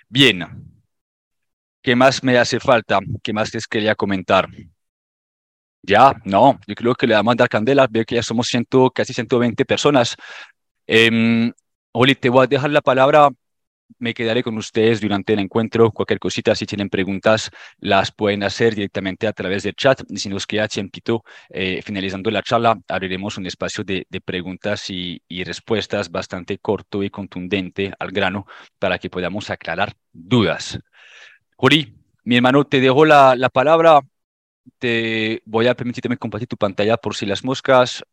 Bien, 0.09 0.76
¿Qué 1.87 1.95
más 1.95 2.21
me 2.21 2.37
hace 2.37 2.59
falta? 2.59 2.99
¿Qué 3.23 3.31
más 3.31 3.53
les 3.53 3.65
quería 3.65 3.95
comentar? 3.95 4.49
Ya, 5.81 6.13
no, 6.25 6.59
yo 6.67 6.75
creo 6.75 6.93
que 6.95 7.07
le 7.07 7.13
vamos 7.13 7.31
a 7.31 7.35
dar 7.37 7.47
candela. 7.47 7.87
Veo 7.89 8.03
que 8.03 8.15
ya 8.15 8.23
somos 8.23 8.47
ciento, 8.47 8.91
casi 8.91 9.13
120 9.13 9.63
personas. 9.63 10.17
Eh, 10.85 11.49
Oli, 11.93 12.15
te 12.15 12.27
voy 12.27 12.43
a 12.43 12.47
dejar 12.47 12.71
la 12.71 12.81
palabra. 12.81 13.29
Me 13.99 14.13
quedaré 14.13 14.43
con 14.43 14.57
ustedes 14.57 14.99
durante 14.99 15.31
el 15.31 15.39
encuentro. 15.39 15.89
Cualquier 15.91 16.19
cosita, 16.19 16.55
si 16.55 16.65
tienen 16.65 16.89
preguntas, 16.89 17.51
las 17.79 18.11
pueden 18.11 18.43
hacer 18.43 18.75
directamente 18.75 19.25
a 19.25 19.31
través 19.31 19.63
del 19.63 19.75
chat. 19.75 20.01
Si 20.13 20.27
nos 20.27 20.45
queda 20.45 20.67
tiempito, 20.67 21.23
eh, 21.49 21.81
finalizando 21.81 22.29
la 22.31 22.43
charla, 22.43 22.77
abriremos 22.89 23.37
un 23.37 23.45
espacio 23.45 23.85
de, 23.85 24.05
de 24.09 24.19
preguntas 24.19 24.89
y, 24.89 25.21
y, 25.29 25.45
respuestas 25.45 26.11
bastante 26.11 26.57
corto 26.57 27.01
y 27.01 27.09
contundente 27.09 27.93
al 27.97 28.11
grano 28.11 28.45
para 28.77 28.99
que 28.99 29.09
podamos 29.09 29.49
aclarar 29.49 29.93
dudas. 30.11 30.81
Juri, 31.59 31.91
mi 32.23 32.35
hermano, 32.35 32.65
te 32.65 32.79
dejo 32.79 33.03
la, 33.03 33.35
la 33.35 33.49
palabra. 33.49 33.99
Te 34.77 35.41
voy 35.45 35.65
a 35.65 35.73
permitirme 35.73 36.15
compartir 36.15 36.47
tu 36.47 36.55
pantalla 36.55 36.97
por 36.97 37.15
si 37.15 37.25
las 37.25 37.43
moscas. 37.43 38.03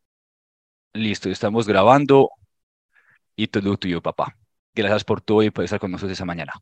Listo, 0.95 1.29
estamos 1.29 1.67
grabando 1.67 2.31
y 3.37 3.49
todo 3.49 3.77
tuyo, 3.77 4.01
papá. 4.01 4.35
Gracias 4.75 5.05
por 5.05 5.21
todo 5.21 5.43
y 5.43 5.51
por 5.51 5.63
estar 5.63 5.79
con 5.79 5.91
nosotros 5.91 6.13
esa 6.13 6.25
mañana. 6.25 6.55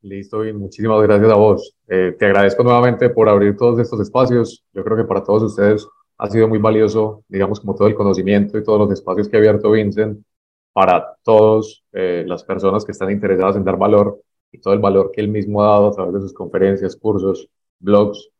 Listo, 0.00 0.46
y 0.46 0.54
muchísimas 0.54 1.02
gracias 1.02 1.30
a 1.30 1.34
vos. 1.34 1.76
Eh, 1.88 2.16
te 2.18 2.24
agradezco 2.24 2.64
nuevamente 2.64 3.10
por 3.10 3.28
abrir 3.28 3.54
todos 3.58 3.78
estos 3.78 4.00
espacios. 4.00 4.64
Yo 4.72 4.82
creo 4.84 4.96
que 4.96 5.04
para 5.04 5.22
todos 5.22 5.42
ustedes 5.42 5.86
ha 6.16 6.30
sido 6.30 6.48
muy 6.48 6.58
valioso, 6.58 7.22
digamos, 7.28 7.60
como 7.60 7.74
todo 7.74 7.88
el 7.88 7.94
conocimiento 7.94 8.56
y 8.56 8.64
todos 8.64 8.78
los 8.78 8.92
espacios 8.92 9.28
que 9.28 9.36
ha 9.36 9.40
abierto 9.40 9.70
Vincent 9.70 10.24
para 10.72 11.16
todas 11.22 11.82
eh, 11.92 12.24
las 12.26 12.44
personas 12.44 12.82
que 12.86 12.92
están 12.92 13.10
interesadas 13.10 13.56
en 13.56 13.64
dar 13.64 13.76
valor 13.76 14.22
y 14.52 14.58
todo 14.58 14.74
el 14.74 14.80
valor 14.80 15.10
que 15.12 15.20
él 15.22 15.28
mismo 15.28 15.62
ha 15.62 15.68
dado 15.68 15.88
a 15.88 15.92
través 15.92 16.14
de 16.14 16.20
sus 16.20 16.34
conferencias, 16.34 16.96
cursos, 16.96 17.48
blogs. 17.80 18.30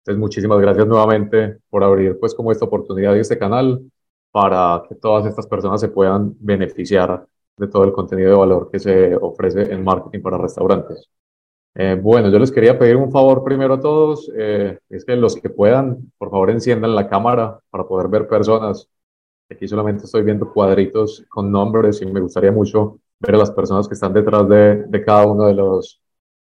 Entonces, 0.00 0.20
muchísimas 0.20 0.60
gracias 0.60 0.86
nuevamente 0.86 1.58
por 1.70 1.84
abrir 1.84 2.18
pues 2.18 2.34
como 2.34 2.52
esta 2.52 2.64
oportunidad 2.66 3.14
y 3.14 3.20
este 3.20 3.38
canal 3.38 3.82
para 4.32 4.82
que 4.88 4.94
todas 4.96 5.26
estas 5.26 5.46
personas 5.46 5.80
se 5.80 5.88
puedan 5.88 6.34
beneficiar 6.40 7.26
de 7.56 7.68
todo 7.68 7.84
el 7.84 7.92
contenido 7.92 8.30
de 8.30 8.36
valor 8.36 8.70
que 8.70 8.78
se 8.78 9.14
ofrece 9.16 9.72
en 9.72 9.84
marketing 9.84 10.20
para 10.22 10.38
restaurantes. 10.38 11.08
Eh, 11.74 11.98
bueno, 12.00 12.30
yo 12.30 12.38
les 12.38 12.50
quería 12.50 12.78
pedir 12.78 12.96
un 12.96 13.12
favor 13.12 13.44
primero 13.44 13.74
a 13.74 13.80
todos, 13.80 14.30
eh, 14.36 14.78
es 14.88 15.04
que 15.04 15.14
los 15.16 15.36
que 15.36 15.50
puedan, 15.50 16.12
por 16.18 16.30
favor 16.30 16.50
enciendan 16.50 16.94
la 16.96 17.08
cámara 17.08 17.60
para 17.70 17.86
poder 17.86 18.08
ver 18.08 18.26
personas. 18.28 18.88
Aquí 19.48 19.68
solamente 19.68 20.04
estoy 20.04 20.22
viendo 20.24 20.52
cuadritos 20.52 21.24
con 21.28 21.50
nombres 21.52 22.02
y 22.02 22.06
me 22.06 22.20
gustaría 22.20 22.52
mucho 22.52 22.98
ver 23.20 23.34
a 23.34 23.38
las 23.38 23.50
personas 23.50 23.86
que 23.86 23.94
están 23.94 24.12
detrás 24.12 24.48
de, 24.48 24.84
de 24.86 25.04
cada 25.04 25.26
uno 25.26 25.46
de, 25.46 25.54
los, 25.54 26.00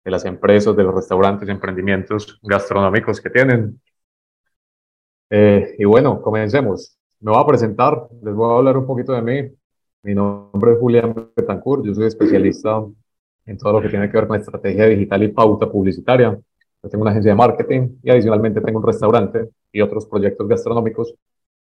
de 0.03 0.11
las 0.11 0.25
empresas, 0.25 0.75
de 0.75 0.83
los 0.83 0.95
restaurantes, 0.95 1.49
emprendimientos 1.49 2.39
gastronómicos 2.41 3.19
que 3.21 3.29
tienen. 3.29 3.79
Eh, 5.29 5.75
y 5.77 5.85
bueno, 5.85 6.21
comencemos. 6.21 6.97
Me 7.19 7.31
voy 7.31 7.41
a 7.41 7.45
presentar, 7.45 8.07
les 8.23 8.33
voy 8.33 8.51
a 8.51 8.57
hablar 8.57 8.77
un 8.77 8.85
poquito 8.87 9.13
de 9.13 9.21
mí. 9.21 9.51
Mi 10.03 10.15
nombre 10.15 10.73
es 10.73 10.79
Julián 10.79 11.13
Betancourt, 11.35 11.85
yo 11.85 11.93
soy 11.93 12.05
especialista 12.07 12.83
en 13.45 13.57
todo 13.57 13.73
lo 13.73 13.81
que 13.81 13.89
tiene 13.89 14.09
que 14.09 14.17
ver 14.17 14.27
con 14.27 14.39
estrategia 14.39 14.85
digital 14.85 15.23
y 15.23 15.27
pauta 15.29 15.69
publicitaria. 15.69 16.39
Yo 16.83 16.89
tengo 16.89 17.03
una 17.03 17.11
agencia 17.11 17.31
de 17.31 17.35
marketing 17.35 17.99
y 18.01 18.09
adicionalmente 18.09 18.61
tengo 18.61 18.79
un 18.79 18.85
restaurante 18.85 19.49
y 19.71 19.81
otros 19.81 20.07
proyectos 20.07 20.47
gastronómicos. 20.47 21.13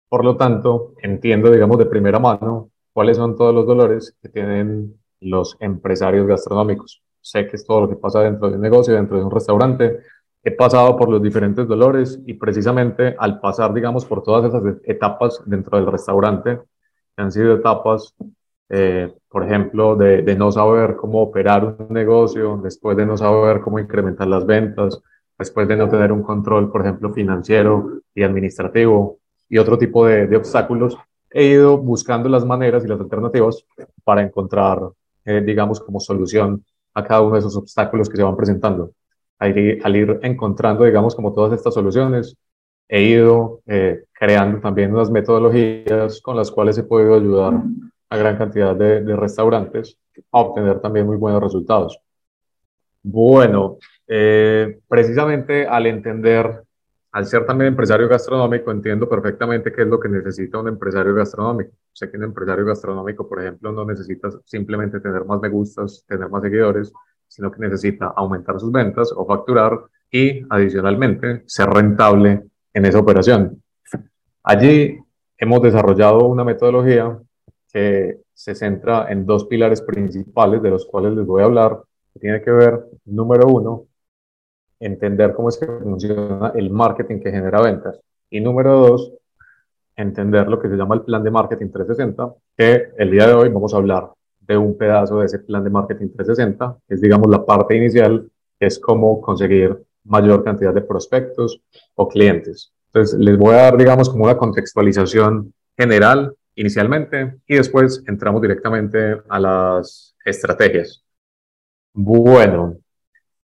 Por 0.08 0.24
lo 0.24 0.36
tanto, 0.36 0.94
entiendo, 1.02 1.50
digamos, 1.50 1.78
de 1.78 1.86
primera 1.86 2.18
mano 2.20 2.71
cuáles 2.92 3.16
son 3.16 3.36
todos 3.36 3.54
los 3.54 3.66
dolores 3.66 4.14
que 4.22 4.28
tienen 4.28 4.94
los 5.20 5.56
empresarios 5.60 6.26
gastronómicos. 6.26 7.02
Sé 7.20 7.46
que 7.46 7.56
es 7.56 7.64
todo 7.64 7.82
lo 7.82 7.88
que 7.88 7.96
pasa 7.96 8.20
dentro 8.20 8.48
de 8.48 8.56
un 8.56 8.62
negocio, 8.62 8.94
dentro 8.94 9.16
de 9.16 9.24
un 9.24 9.30
restaurante. 9.30 10.00
He 10.42 10.50
pasado 10.50 10.96
por 10.96 11.08
los 11.08 11.22
diferentes 11.22 11.68
dolores 11.68 12.20
y 12.26 12.34
precisamente 12.34 13.14
al 13.18 13.40
pasar, 13.40 13.72
digamos, 13.72 14.04
por 14.04 14.22
todas 14.22 14.46
esas 14.46 14.62
etapas 14.84 15.40
dentro 15.46 15.78
del 15.78 15.86
restaurante, 15.86 16.58
que 17.16 17.22
han 17.22 17.30
sido 17.30 17.54
etapas, 17.54 18.14
eh, 18.68 19.14
por 19.28 19.44
ejemplo, 19.44 19.94
de, 19.94 20.22
de 20.22 20.34
no 20.34 20.50
saber 20.50 20.96
cómo 20.96 21.22
operar 21.22 21.76
un 21.78 21.94
negocio, 21.94 22.60
después 22.62 22.96
de 22.96 23.06
no 23.06 23.16
saber 23.16 23.60
cómo 23.60 23.78
incrementar 23.78 24.26
las 24.26 24.44
ventas, 24.44 25.00
después 25.38 25.68
de 25.68 25.76
no 25.76 25.88
tener 25.88 26.10
un 26.10 26.22
control, 26.24 26.72
por 26.72 26.80
ejemplo, 26.80 27.12
financiero 27.12 28.00
y 28.14 28.24
administrativo 28.24 29.18
y 29.48 29.58
otro 29.58 29.78
tipo 29.78 30.06
de, 30.06 30.26
de 30.26 30.36
obstáculos, 30.36 30.96
he 31.32 31.46
ido 31.46 31.78
buscando 31.78 32.28
las 32.28 32.44
maneras 32.44 32.84
y 32.84 32.88
las 32.88 33.00
alternativas 33.00 33.64
para 34.04 34.22
encontrar, 34.22 34.80
eh, 35.24 35.40
digamos, 35.44 35.80
como 35.80 36.00
solución 36.00 36.64
a 36.94 37.04
cada 37.04 37.22
uno 37.22 37.34
de 37.34 37.40
esos 37.40 37.56
obstáculos 37.56 38.08
que 38.08 38.16
se 38.16 38.22
van 38.22 38.36
presentando. 38.36 38.92
Al 39.38 39.56
ir, 39.96 40.20
encontrando, 40.22 40.84
digamos, 40.84 41.16
como 41.16 41.32
todas 41.32 41.52
estas 41.52 41.74
soluciones, 41.74 42.36
he 42.88 43.02
ido 43.02 43.60
eh, 43.66 44.04
creando 44.12 44.60
también 44.60 44.94
unas 44.94 45.10
metodologías 45.10 46.20
con 46.20 46.36
las 46.36 46.50
cuales 46.50 46.78
he 46.78 46.84
podido 46.84 47.14
ayudar 47.14 47.54
a 48.08 48.16
gran 48.16 48.36
cantidad 48.36 48.76
de, 48.76 49.02
de 49.02 49.16
restaurantes 49.16 49.98
a 50.30 50.40
obtener 50.40 50.80
también 50.80 51.06
muy 51.06 51.16
buenos 51.16 51.42
resultados. 51.42 51.98
Bueno, 53.02 53.78
eh, 54.06 54.78
precisamente 54.86 55.66
al 55.66 55.86
entender 55.86 56.62
al 57.12 57.26
ser 57.26 57.44
también 57.44 57.68
empresario 57.68 58.08
gastronómico, 58.08 58.70
entiendo 58.70 59.06
perfectamente 59.06 59.70
qué 59.70 59.82
es 59.82 59.88
lo 59.88 60.00
que 60.00 60.08
necesita 60.08 60.58
un 60.58 60.68
empresario 60.68 61.14
gastronómico. 61.14 61.72
Sé 61.92 62.10
que 62.10 62.16
un 62.16 62.24
empresario 62.24 62.64
gastronómico, 62.64 63.28
por 63.28 63.40
ejemplo, 63.40 63.70
no 63.70 63.84
necesita 63.84 64.30
simplemente 64.46 64.98
tener 64.98 65.24
más 65.26 65.38
me 65.40 65.50
gustas, 65.50 66.04
tener 66.08 66.30
más 66.30 66.42
seguidores, 66.42 66.90
sino 67.28 67.52
que 67.52 67.60
necesita 67.60 68.14
aumentar 68.16 68.58
sus 68.58 68.72
ventas 68.72 69.12
o 69.14 69.26
facturar 69.26 69.78
y, 70.10 70.42
adicionalmente, 70.48 71.42
ser 71.46 71.68
rentable 71.68 72.44
en 72.72 72.86
esa 72.86 72.98
operación. 72.98 73.62
Allí 74.42 74.98
hemos 75.36 75.62
desarrollado 75.62 76.26
una 76.26 76.44
metodología 76.44 77.18
que 77.70 78.20
se 78.32 78.54
centra 78.54 79.12
en 79.12 79.26
dos 79.26 79.44
pilares 79.44 79.82
principales 79.82 80.62
de 80.62 80.70
los 80.70 80.86
cuales 80.86 81.12
les 81.12 81.26
voy 81.26 81.42
a 81.42 81.44
hablar, 81.44 81.78
que 82.14 82.20
tiene 82.20 82.42
que 82.42 82.50
ver, 82.50 82.84
número 83.04 83.48
uno, 83.48 83.84
entender 84.82 85.32
cómo 85.32 85.48
es 85.48 85.58
que 85.58 85.66
funciona 85.66 86.52
el 86.54 86.70
marketing 86.70 87.20
que 87.20 87.30
genera 87.30 87.60
ventas. 87.60 88.00
Y 88.30 88.40
número 88.40 88.78
dos, 88.78 89.12
entender 89.96 90.48
lo 90.48 90.58
que 90.58 90.68
se 90.68 90.76
llama 90.76 90.94
el 90.94 91.02
plan 91.02 91.22
de 91.22 91.30
marketing 91.30 91.70
360, 91.70 92.34
que 92.56 92.88
el 92.96 93.10
día 93.10 93.26
de 93.26 93.34
hoy 93.34 93.48
vamos 93.48 93.72
a 93.74 93.76
hablar 93.76 94.10
de 94.40 94.56
un 94.56 94.76
pedazo 94.76 95.20
de 95.20 95.26
ese 95.26 95.38
plan 95.38 95.62
de 95.62 95.70
marketing 95.70 96.08
360, 96.08 96.76
que 96.88 96.94
es, 96.94 97.00
digamos, 97.00 97.28
la 97.28 97.44
parte 97.44 97.76
inicial, 97.76 98.28
que 98.58 98.66
es 98.66 98.78
cómo 98.78 99.20
conseguir 99.20 99.76
mayor 100.04 100.42
cantidad 100.42 100.74
de 100.74 100.82
prospectos 100.82 101.60
o 101.94 102.08
clientes. 102.08 102.72
Entonces, 102.86 103.18
les 103.18 103.38
voy 103.38 103.54
a 103.54 103.62
dar, 103.62 103.76
digamos, 103.76 104.10
como 104.10 104.24
una 104.24 104.36
contextualización 104.36 105.54
general 105.76 106.34
inicialmente 106.54 107.38
y 107.46 107.56
después 107.56 108.02
entramos 108.06 108.42
directamente 108.42 109.18
a 109.28 109.38
las 109.38 110.14
estrategias. 110.24 111.04
Bueno, 111.94 112.78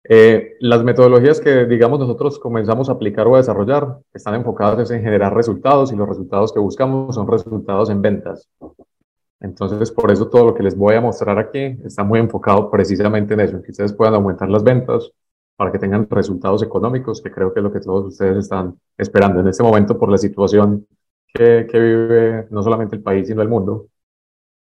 eh, 0.09 0.55
las 0.61 0.83
metodologías 0.83 1.41
que, 1.41 1.65
digamos, 1.65 1.99
nosotros 1.99 2.39
comenzamos 2.39 2.87
a 2.87 2.93
aplicar 2.93 3.27
o 3.27 3.35
a 3.35 3.39
desarrollar 3.39 3.97
están 4.13 4.35
enfocadas 4.35 4.89
en 4.91 5.01
generar 5.01 5.35
resultados 5.35 5.91
y 5.91 5.95
los 5.97 6.07
resultados 6.07 6.53
que 6.53 6.59
buscamos 6.59 7.15
son 7.15 7.27
resultados 7.27 7.89
en 7.89 8.01
ventas. 8.01 8.47
Entonces, 9.41 9.91
por 9.91 10.09
eso 10.11 10.29
todo 10.29 10.45
lo 10.45 10.53
que 10.53 10.63
les 10.63 10.77
voy 10.77 10.95
a 10.95 11.01
mostrar 11.01 11.37
aquí 11.37 11.77
está 11.83 12.03
muy 12.03 12.19
enfocado 12.19 12.71
precisamente 12.71 13.33
en 13.33 13.41
eso, 13.41 13.57
en 13.57 13.63
que 13.63 13.71
ustedes 13.71 13.93
puedan 13.93 14.15
aumentar 14.15 14.49
las 14.49 14.63
ventas 14.63 15.11
para 15.57 15.71
que 15.71 15.79
tengan 15.79 16.07
resultados 16.09 16.63
económicos, 16.63 17.21
que 17.21 17.31
creo 17.31 17.53
que 17.53 17.59
es 17.59 17.63
lo 17.63 17.71
que 17.71 17.79
todos 17.81 18.05
ustedes 18.05 18.37
están 18.37 18.79
esperando 18.97 19.41
en 19.41 19.47
este 19.47 19.63
momento 19.63 19.97
por 19.99 20.09
la 20.09 20.17
situación 20.17 20.87
que, 21.33 21.67
que 21.69 21.79
vive 21.79 22.47
no 22.49 22.63
solamente 22.63 22.95
el 22.95 23.03
país, 23.03 23.27
sino 23.27 23.41
el 23.41 23.49
mundo. 23.49 23.87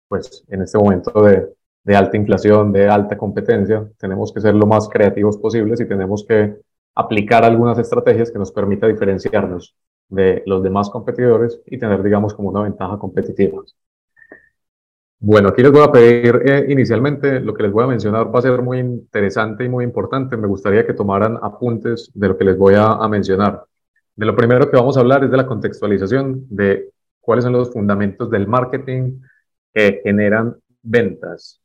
Pues 0.07 0.43
en 0.47 0.62
este 0.62 0.77
momento 0.77 1.12
de, 1.23 1.50
de 1.83 1.95
alta 1.95 2.17
inflación, 2.17 2.71
de 2.71 2.87
alta 2.87 3.17
competencia, 3.17 3.85
tenemos 3.97 4.31
que 4.31 4.41
ser 4.41 4.55
lo 4.55 4.65
más 4.65 4.87
creativos 4.89 5.37
posibles 5.37 5.81
y 5.81 5.87
tenemos 5.87 6.25
que 6.27 6.55
aplicar 6.95 7.43
algunas 7.43 7.77
estrategias 7.79 8.31
que 8.31 8.39
nos 8.39 8.51
permita 8.51 8.87
diferenciarnos 8.87 9.75
de 10.09 10.43
los 10.45 10.63
demás 10.63 10.89
competidores 10.89 11.61
y 11.65 11.77
tener, 11.77 12.03
digamos, 12.03 12.33
como 12.33 12.49
una 12.49 12.61
ventaja 12.61 12.97
competitiva. 12.97 13.63
Bueno, 15.19 15.49
aquí 15.49 15.63
les 15.63 15.71
voy 15.71 15.81
a 15.81 15.91
pedir 15.91 16.41
eh, 16.45 16.65
inicialmente, 16.69 17.39
lo 17.39 17.53
que 17.53 17.63
les 17.63 17.71
voy 17.71 17.85
a 17.85 17.87
mencionar 17.87 18.33
va 18.33 18.39
a 18.39 18.41
ser 18.41 18.61
muy 18.61 18.79
interesante 18.79 19.63
y 19.63 19.69
muy 19.69 19.85
importante. 19.85 20.35
Me 20.35 20.47
gustaría 20.47 20.85
que 20.85 20.93
tomaran 20.93 21.39
apuntes 21.41 22.11
de 22.13 22.27
lo 22.27 22.37
que 22.37 22.43
les 22.43 22.57
voy 22.57 22.75
a, 22.75 22.91
a 22.91 23.07
mencionar. 23.07 23.63
De 24.15 24.25
lo 24.25 24.35
primero 24.35 24.69
que 24.69 24.75
vamos 24.75 24.97
a 24.97 24.99
hablar 24.99 25.23
es 25.23 25.31
de 25.31 25.37
la 25.37 25.47
contextualización 25.47 26.45
de 26.49 26.89
cuáles 27.21 27.45
son 27.45 27.53
los 27.53 27.71
fundamentos 27.71 28.29
del 28.29 28.47
marketing 28.47 29.21
que 29.73 30.01
generan 30.03 30.57
ventas. 30.81 31.62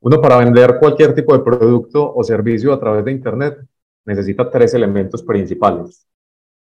Uno 0.00 0.20
para 0.20 0.38
vender 0.38 0.78
cualquier 0.78 1.14
tipo 1.14 1.36
de 1.36 1.42
producto 1.42 2.14
o 2.14 2.22
servicio 2.22 2.72
a 2.72 2.78
través 2.78 3.04
de 3.04 3.12
Internet 3.12 3.58
necesita 4.04 4.48
tres 4.48 4.72
elementos 4.74 5.22
principales. 5.22 6.06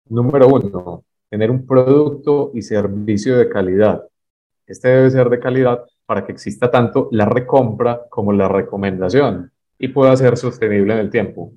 Número 0.09 0.49
uno, 0.49 1.05
tener 1.28 1.50
un 1.50 1.66
producto 1.66 2.50
y 2.55 2.62
servicio 2.62 3.37
de 3.37 3.49
calidad. 3.49 4.02
Este 4.66 4.88
debe 4.88 5.11
ser 5.11 5.28
de 5.28 5.38
calidad 5.38 5.85
para 6.07 6.25
que 6.25 6.33
exista 6.33 6.71
tanto 6.71 7.09
la 7.12 7.26
recompra 7.26 8.07
como 8.09 8.33
la 8.33 8.49
recomendación 8.49 9.52
y 9.78 9.88
pueda 9.88 10.16
ser 10.16 10.37
sostenible 10.37 10.95
en 10.95 11.00
el 11.00 11.11
tiempo. 11.11 11.52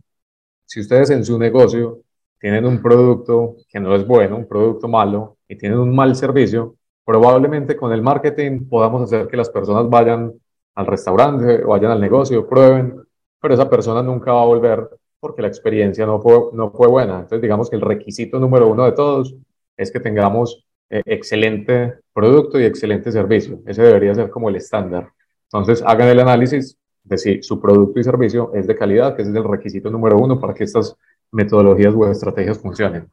Si 0.65 0.81
ustedes 0.81 1.09
en 1.11 1.23
su 1.23 1.39
negocio 1.39 2.01
tienen 2.39 2.65
un 2.65 2.81
producto 2.81 3.55
que 3.69 3.79
no 3.79 3.95
es 3.95 4.05
bueno, 4.05 4.35
un 4.37 4.47
producto 4.47 4.87
malo 4.87 5.37
y 5.47 5.57
tienen 5.57 5.79
un 5.79 5.95
mal 5.95 6.15
servicio, 6.15 6.75
probablemente 7.05 7.75
con 7.75 7.93
el 7.93 8.01
marketing 8.01 8.67
podamos 8.67 9.01
hacer 9.03 9.27
que 9.27 9.37
las 9.37 9.49
personas 9.49 9.89
vayan 9.89 10.33
al 10.79 10.87
restaurante 10.87 11.61
o 11.65 11.69
vayan 11.69 11.91
al 11.91 11.99
negocio, 11.99 12.47
prueben, 12.47 12.95
pero 13.41 13.53
esa 13.53 13.69
persona 13.69 14.01
nunca 14.01 14.31
va 14.31 14.43
a 14.43 14.45
volver 14.45 14.89
porque 15.19 15.41
la 15.41 15.49
experiencia 15.49 16.05
no 16.05 16.21
fue, 16.21 16.51
no 16.53 16.71
fue 16.71 16.87
buena. 16.87 17.15
Entonces, 17.15 17.41
digamos 17.41 17.69
que 17.69 17.75
el 17.75 17.81
requisito 17.81 18.39
número 18.39 18.69
uno 18.69 18.85
de 18.85 18.93
todos 18.93 19.35
es 19.75 19.91
que 19.91 19.99
tengamos 19.99 20.65
eh, 20.89 21.01
excelente 21.05 21.95
producto 22.13 22.57
y 22.57 22.63
excelente 22.63 23.11
servicio. 23.11 23.59
Ese 23.65 23.81
debería 23.83 24.15
ser 24.15 24.29
como 24.29 24.47
el 24.47 24.55
estándar. 24.55 25.09
Entonces, 25.51 25.83
hagan 25.85 26.07
el 26.07 26.19
análisis 26.21 26.77
de 27.03 27.17
si 27.17 27.43
su 27.43 27.59
producto 27.59 27.99
y 27.99 28.03
servicio 28.05 28.51
es 28.53 28.65
de 28.65 28.77
calidad, 28.77 29.17
que 29.17 29.23
es 29.23 29.27
el 29.27 29.43
requisito 29.43 29.89
número 29.89 30.17
uno 30.17 30.39
para 30.39 30.53
que 30.53 30.63
estas 30.63 30.95
metodologías 31.31 31.93
o 31.93 32.09
estrategias 32.09 32.57
funcionen. 32.57 33.11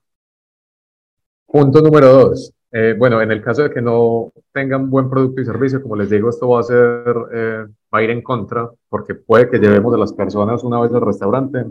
Punto 1.46 1.80
número 1.80 2.12
dos, 2.12 2.52
eh, 2.78 2.94
bueno, 2.98 3.22
en 3.22 3.32
el 3.32 3.42
caso 3.42 3.62
de 3.62 3.70
que 3.70 3.80
no 3.80 4.32
tengan 4.52 4.90
buen 4.90 5.08
producto 5.08 5.40
y 5.40 5.46
servicio, 5.46 5.80
como 5.80 5.96
les 5.96 6.10
digo, 6.10 6.28
esto 6.28 6.46
va 6.46 6.60
a 6.60 6.62
ser, 6.62 7.16
eh, 7.32 7.64
va 7.94 7.98
a 7.98 8.02
ir 8.02 8.10
en 8.10 8.20
contra, 8.22 8.70
porque 8.90 9.14
puede 9.14 9.48
que 9.48 9.58
llevemos 9.58 9.94
a 9.94 9.96
las 9.98 10.12
personas 10.12 10.62
una 10.62 10.78
vez 10.80 10.92
al 10.92 11.00
restaurante, 11.00 11.64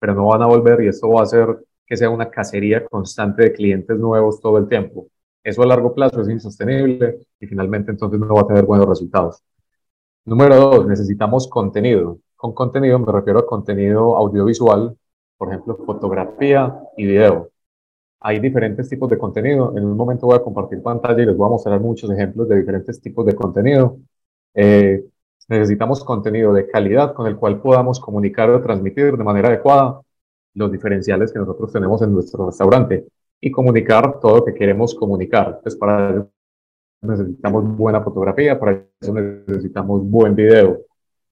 pero 0.00 0.14
no 0.14 0.26
van 0.26 0.42
a 0.42 0.46
volver 0.46 0.82
y 0.82 0.88
esto 0.88 1.08
va 1.08 1.20
a 1.20 1.22
hacer 1.24 1.46
que 1.86 1.96
sea 1.96 2.10
una 2.10 2.28
cacería 2.28 2.84
constante 2.86 3.44
de 3.44 3.52
clientes 3.52 3.96
nuevos 3.98 4.40
todo 4.40 4.58
el 4.58 4.68
tiempo. 4.68 5.06
Eso 5.44 5.62
a 5.62 5.66
largo 5.66 5.94
plazo 5.94 6.20
es 6.22 6.28
insostenible 6.28 7.20
y 7.38 7.46
finalmente 7.46 7.92
entonces 7.92 8.18
no 8.18 8.34
va 8.34 8.40
a 8.42 8.46
tener 8.48 8.64
buenos 8.64 8.88
resultados. 8.88 9.44
Número 10.24 10.56
dos, 10.56 10.86
necesitamos 10.88 11.48
contenido. 11.48 12.18
Con 12.34 12.52
contenido 12.52 12.98
me 12.98 13.12
refiero 13.12 13.38
a 13.40 13.46
contenido 13.46 14.16
audiovisual, 14.16 14.96
por 15.38 15.48
ejemplo, 15.50 15.76
fotografía 15.86 16.76
y 16.96 17.06
video 17.06 17.50
hay 18.26 18.40
diferentes 18.40 18.88
tipos 18.88 19.08
de 19.08 19.18
contenido. 19.18 19.72
En 19.76 19.84
un 19.84 19.96
momento 19.96 20.26
voy 20.26 20.34
a 20.36 20.42
compartir 20.42 20.82
pantalla 20.82 21.22
y 21.22 21.26
les 21.26 21.36
voy 21.36 21.46
a 21.46 21.50
mostrar 21.50 21.78
muchos 21.78 22.10
ejemplos 22.10 22.48
de 22.48 22.56
diferentes 22.56 23.00
tipos 23.00 23.24
de 23.24 23.36
contenido. 23.36 23.98
Eh, 24.52 25.04
necesitamos 25.48 26.02
contenido 26.02 26.52
de 26.52 26.66
calidad 26.66 27.14
con 27.14 27.28
el 27.28 27.36
cual 27.36 27.60
podamos 27.60 28.00
comunicar 28.00 28.50
o 28.50 28.60
transmitir 28.60 29.16
de 29.16 29.22
manera 29.22 29.46
adecuada 29.46 30.00
los 30.54 30.72
diferenciales 30.72 31.32
que 31.32 31.38
nosotros 31.38 31.72
tenemos 31.72 32.02
en 32.02 32.12
nuestro 32.12 32.46
restaurante 32.46 33.06
y 33.40 33.52
comunicar 33.52 34.18
todo 34.18 34.38
lo 34.38 34.44
que 34.44 34.54
queremos 34.54 34.96
comunicar. 34.96 35.46
Entonces, 35.58 35.76
para 35.76 36.10
eso 36.10 36.28
necesitamos 37.02 37.76
buena 37.76 38.02
fotografía, 38.02 38.58
para 38.58 38.84
eso 39.00 39.14
necesitamos 39.14 40.02
buen 40.02 40.34
video 40.34 40.80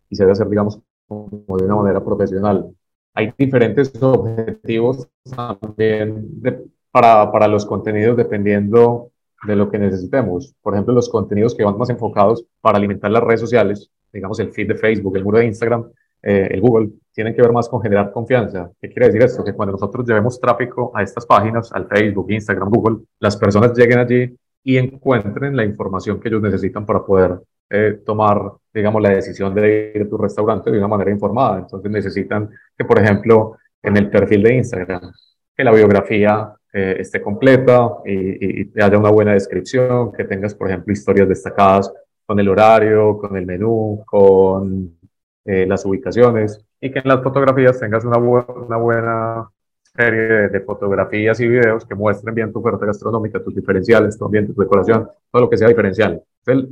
y 0.09 0.15
se 0.15 0.23
debe 0.23 0.33
hacer, 0.33 0.49
digamos, 0.49 0.79
como 1.09 1.59
de 1.59 1.65
una 1.65 1.75
manera 1.75 2.05
profesional. 2.05 2.71
Hay 3.15 3.33
diferentes 3.37 3.93
objetivos 4.01 5.09
también 5.25 6.41
de, 6.41 6.74
para, 6.95 7.33
para 7.33 7.49
los 7.49 7.67
contenidos 7.67 8.17
dependiendo 8.17 9.11
de 9.49 9.57
lo 9.57 9.69
que 9.69 9.81
necesitemos. 9.81 10.55
Por 10.63 10.75
ejemplo, 10.75 10.95
los 10.95 11.09
contenidos 11.09 11.53
que 11.53 11.65
van 11.65 11.77
más 11.77 11.91
enfocados 11.91 12.47
para 12.61 12.79
alimentar 12.79 13.11
las 13.11 13.25
redes 13.25 13.41
sociales, 13.41 13.91
digamos 14.13 14.39
el 14.39 14.53
feed 14.53 14.69
de 14.69 14.77
Facebook, 14.77 15.17
el 15.17 15.25
muro 15.25 15.39
de 15.39 15.47
Instagram, 15.47 15.91
eh, 16.23 16.47
el 16.53 16.61
Google, 16.61 16.91
tienen 17.13 17.35
que 17.35 17.43
ver 17.43 17.51
más 17.51 17.69
con 17.69 17.83
generar 17.83 18.13
confianza. 18.13 18.71
¿Qué 18.81 18.91
quiere 18.91 19.07
decir 19.07 19.23
esto? 19.23 19.43
Que 19.43 19.55
cuando 19.55 19.73
nosotros 19.73 20.07
llevemos 20.07 20.39
tráfico 20.39 20.93
a 20.95 21.03
estas 21.03 21.27
páginas, 21.27 21.73
al 21.73 21.89
Facebook, 21.89 22.31
Instagram, 22.31 22.71
Google, 22.71 22.99
las 23.19 23.37
personas 23.37 23.77
lleguen 23.77 23.99
allí 23.99 24.33
y 24.63 24.77
encuentren 24.77 25.57
la 25.57 25.65
información 25.65 26.21
que 26.21 26.29
ellos 26.29 26.43
necesitan 26.43 26.87
para 26.87 27.05
poder 27.05 27.41
eh, 27.71 28.03
tomar, 28.07 28.53
digamos, 28.73 29.03
la 29.03 29.09
decisión 29.09 29.53
de 29.53 29.91
ir 29.97 30.03
a 30.03 30.09
tu 30.09 30.17
restaurante 30.17 30.71
de 30.71 30.79
una 30.79 30.87
manera 30.87 31.11
informada. 31.11 31.59
Entonces 31.59 31.91
necesitan 31.91 32.49
que, 32.79 32.85
por 32.85 33.01
ejemplo, 33.01 33.57
en 33.83 33.97
el 33.97 34.09
perfil 34.11 34.45
de 34.45 34.55
Instagram, 34.55 35.13
que 35.57 35.65
la 35.65 35.73
biografía 35.73 36.55
eh, 36.77 36.97
esté 36.99 37.23
completa 37.23 37.89
y, 38.05 38.69
haya 38.83 38.99
una 38.99 39.11
buena 39.11 39.33
descripción, 39.35 40.13
que 40.13 40.25
tengas, 40.25 40.57
por 40.57 40.69
ejemplo, 40.69 40.93
historias 40.93 41.29
destacadas 41.29 41.93
con 42.27 42.41
el 42.41 42.49
horario, 42.49 43.17
con 43.17 43.37
el 43.37 43.47
menú, 43.47 44.03
con 44.05 44.99
eh, 45.45 45.67
las 45.67 45.87
ubicaciones 45.87 46.61
y 46.81 46.91
que 46.91 46.99
en 46.99 47.09
las 47.09 47.23
fotografías 47.23 47.79
tengas 47.79 48.05
una, 48.05 48.19
una 48.19 48.77
buena 48.77 49.49
serie 49.95 50.49
de, 50.49 50.61
fotografías 50.63 51.39
y 51.39 51.47
videos 51.47 51.85
que 51.85 51.95
muestren 51.95 52.35
bien 52.35 52.53
tu 52.53 52.59
oferta 52.59 52.87
gastronómica, 52.87 53.41
tus 53.41 53.55
diferenciales, 53.55 54.19
tu 54.19 54.25
ambiente, 54.25 54.53
tu 54.53 54.61
decoración, 54.63 55.09
todo 55.31 55.43
lo 55.43 55.49
que 55.49 55.57
sea 55.57 55.69
diferencial. 55.69 56.21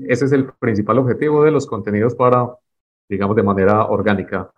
ese 0.09 0.25
es 0.25 0.33
el 0.33 0.53
principal 0.59 0.99
objetivo 0.99 1.45
de 1.45 1.53
los 1.53 1.67
contenidos 1.67 2.17
para, 2.17 2.49
digamos, 3.09 3.37
de 3.37 3.43
manera 3.45 3.85
orgánica. 3.87 4.51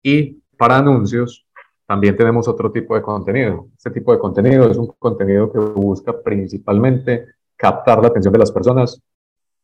Y 0.00 0.42
para 0.56 0.78
anuncios, 0.78 1.44
también 1.86 2.16
tenemos 2.16 2.48
otro 2.48 2.70
tipo 2.70 2.94
de 2.94 3.02
contenido. 3.02 3.68
Este 3.76 3.90
tipo 3.90 4.12
de 4.12 4.18
contenido 4.18 4.70
es 4.70 4.76
un 4.76 4.86
contenido 4.98 5.52
que 5.52 5.58
busca 5.58 6.20
principalmente 6.22 7.26
captar 7.56 8.00
la 8.00 8.08
atención 8.08 8.32
de 8.32 8.38
las 8.38 8.50
personas, 8.50 9.00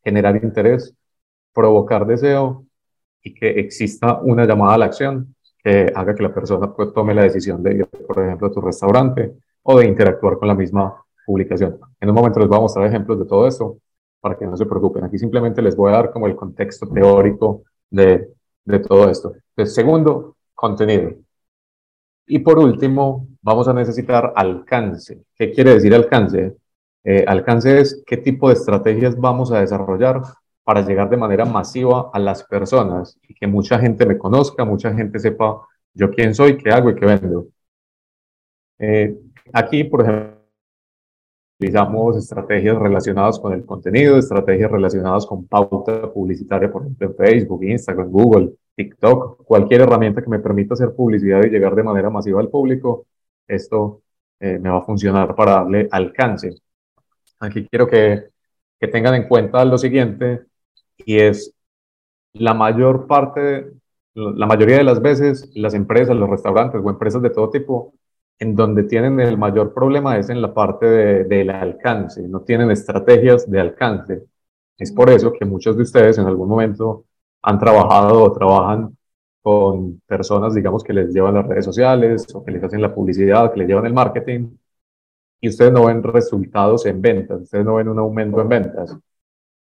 generar 0.03 0.35
interés, 0.41 0.93
provocar 1.53 2.05
deseo 2.05 2.65
y 3.21 3.33
que 3.33 3.49
exista 3.59 4.19
una 4.21 4.45
llamada 4.45 4.75
a 4.75 4.77
la 4.77 4.85
acción 4.85 5.35
que 5.61 5.91
haga 5.93 6.15
que 6.15 6.23
la 6.23 6.33
persona 6.33 6.73
pues, 6.73 6.93
tome 6.93 7.13
la 7.13 7.23
decisión 7.23 7.61
de 7.61 7.75
ir, 7.75 7.87
por 7.87 8.23
ejemplo, 8.23 8.47
a 8.47 8.51
tu 8.51 8.61
restaurante 8.61 9.33
o 9.63 9.77
de 9.77 9.85
interactuar 9.85 10.37
con 10.37 10.47
la 10.47 10.55
misma 10.55 11.03
publicación. 11.25 11.79
En 11.99 12.09
un 12.09 12.15
momento 12.15 12.39
les 12.39 12.47
voy 12.47 12.57
a 12.57 12.61
mostrar 12.61 12.85
ejemplos 12.85 13.19
de 13.19 13.25
todo 13.25 13.47
esto 13.47 13.77
para 14.21 14.37
que 14.37 14.45
no 14.45 14.55
se 14.55 14.65
preocupen. 14.65 15.03
Aquí 15.03 15.17
simplemente 15.17 15.61
les 15.61 15.75
voy 15.75 15.91
a 15.91 15.95
dar 15.95 16.11
como 16.11 16.27
el 16.27 16.35
contexto 16.35 16.87
teórico 16.87 17.63
de, 17.89 18.29
de 18.65 18.79
todo 18.79 19.09
esto. 19.09 19.33
Entonces, 19.55 19.75
segundo, 19.75 20.35
contenido. 20.53 21.11
Y 22.31 22.39
por 22.39 22.59
último, 22.59 23.27
vamos 23.41 23.67
a 23.67 23.73
necesitar 23.73 24.33
alcance. 24.35 25.23
¿Qué 25.35 25.51
quiere 25.51 25.73
decir 25.73 25.95
alcance? 25.95 26.55
Eh, 27.03 27.25
alcance 27.27 27.79
es 27.79 28.03
qué 28.05 28.17
tipo 28.17 28.49
de 28.49 28.53
estrategias 28.53 29.19
vamos 29.19 29.51
a 29.51 29.61
desarrollar 29.61 30.21
para 30.63 30.81
llegar 30.85 31.09
de 31.09 31.17
manera 31.17 31.45
masiva 31.45 32.11
a 32.13 32.19
las 32.19 32.43
personas 32.43 33.17
y 33.27 33.33
que 33.33 33.47
mucha 33.47 33.79
gente 33.79 34.05
me 34.05 34.19
conozca, 34.19 34.63
mucha 34.63 34.93
gente 34.93 35.17
sepa 35.17 35.59
yo 35.95 36.11
quién 36.11 36.35
soy, 36.35 36.55
qué 36.55 36.69
hago 36.69 36.91
y 36.91 36.95
qué 36.95 37.05
vendo. 37.07 37.47
Eh, 38.77 39.17
aquí, 39.51 39.85
por 39.85 40.01
ejemplo, 40.01 40.37
utilizamos 41.59 42.15
estrategias 42.15 42.77
relacionadas 42.77 43.39
con 43.39 43.53
el 43.53 43.65
contenido, 43.65 44.19
estrategias 44.19 44.69
relacionadas 44.69 45.25
con 45.25 45.47
pauta 45.47 46.13
publicitaria, 46.13 46.71
por 46.71 46.83
ejemplo, 46.83 47.07
en 47.07 47.15
Facebook, 47.15 47.63
Instagram, 47.63 48.11
Google, 48.11 48.51
TikTok, 48.79 49.43
cualquier 49.43 49.81
herramienta 49.81 50.21
que 50.21 50.29
me 50.29 50.39
permita 50.39 50.73
hacer 50.73 50.95
publicidad 50.95 51.43
y 51.43 51.49
llegar 51.49 51.75
de 51.75 51.83
manera 51.83 52.09
masiva 52.09 52.39
al 52.39 52.47
público, 52.47 53.07
esto 53.45 54.03
eh, 54.39 54.57
me 54.57 54.69
va 54.69 54.77
a 54.77 54.83
funcionar 54.83 55.35
para 55.35 55.51
darle 55.55 55.89
alcance. 55.91 56.55
Aquí 57.41 57.67
quiero 57.67 57.87
que, 57.87 58.29
que 58.79 58.87
tengan 58.87 59.15
en 59.15 59.27
cuenta 59.27 59.65
lo 59.65 59.77
siguiente, 59.77 60.45
y 60.97 61.19
es 61.19 61.53
la 62.31 62.53
mayor 62.53 63.05
parte, 63.05 63.69
la 64.13 64.45
mayoría 64.45 64.77
de 64.77 64.85
las 64.85 65.01
veces, 65.01 65.51
las 65.55 65.73
empresas, 65.73 66.15
los 66.15 66.29
restaurantes 66.29 66.81
o 66.81 66.89
empresas 66.89 67.21
de 67.21 67.31
todo 67.31 67.49
tipo, 67.49 67.93
en 68.39 68.55
donde 68.55 68.83
tienen 68.83 69.19
el 69.19 69.37
mayor 69.37 69.73
problema 69.73 70.17
es 70.17 70.29
en 70.29 70.41
la 70.41 70.53
parte 70.53 70.85
de, 70.85 71.23
del 71.25 71.49
alcance, 71.49 72.25
no 72.29 72.41
tienen 72.43 72.71
estrategias 72.71 73.49
de 73.51 73.59
alcance. 73.59 74.23
Es 74.77 74.93
por 74.93 75.09
eso 75.09 75.33
que 75.33 75.43
muchos 75.43 75.75
de 75.75 75.83
ustedes 75.83 76.17
en 76.17 76.27
algún 76.27 76.47
momento 76.47 77.03
han 77.41 77.59
trabajado 77.59 78.23
o 78.23 78.33
trabajan 78.33 78.95
con 79.41 80.01
personas, 80.07 80.53
digamos, 80.55 80.83
que 80.83 80.93
les 80.93 81.13
llevan 81.13 81.35
las 81.35 81.47
redes 81.47 81.65
sociales 81.65 82.27
o 82.33 82.43
que 82.43 82.51
les 82.51 82.63
hacen 82.63 82.81
la 82.81 82.93
publicidad, 82.93 83.51
que 83.53 83.59
les 83.59 83.67
llevan 83.67 83.85
el 83.85 83.93
marketing, 83.93 84.49
y 85.41 85.49
ustedes 85.49 85.71
no 85.71 85.85
ven 85.85 86.03
resultados 86.03 86.85
en 86.85 87.01
ventas, 87.01 87.41
ustedes 87.41 87.65
no 87.65 87.75
ven 87.75 87.89
un 87.89 87.99
aumento 87.99 88.41
en 88.41 88.49
ventas. 88.49 88.97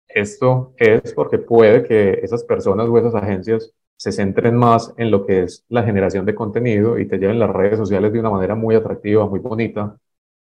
Esto 0.07 0.73
es 0.77 1.13
porque 1.13 1.39
puede 1.39 1.83
que 1.83 2.19
esas 2.23 2.43
personas 2.43 2.87
o 2.89 2.97
esas 2.97 3.15
agencias 3.15 3.73
se 3.97 4.11
centren 4.11 4.55
más 4.57 4.93
en 4.97 5.11
lo 5.11 5.25
que 5.25 5.43
es 5.43 5.65
la 5.69 5.83
generación 5.83 6.25
de 6.25 6.35
contenido 6.35 6.99
y 6.99 7.07
te 7.07 7.17
lleven 7.17 7.39
las 7.39 7.51
redes 7.51 7.77
sociales 7.79 8.11
de 8.13 8.19
una 8.19 8.31
manera 8.31 8.55
muy 8.55 8.75
atractiva, 8.75 9.27
muy 9.27 9.39
bonita. 9.39 9.97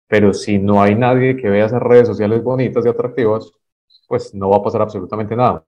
Pero 0.09 0.35
si 0.35 0.59
no 0.59 0.83
hay 0.83 0.95
nadie 0.97 1.37
que 1.37 1.51
vea 1.51 1.67
esas 1.67 1.83
redes 1.83 2.09
sociales 2.09 2.43
bonitas 2.43 2.85
y 2.87 2.89
atractivas, 2.89 3.53
pues 4.09 4.35
no 4.35 4.51
va 4.51 4.59
a 4.59 4.63
pasar 4.63 4.83
absolutamente 4.83 5.37
nada. 5.37 5.65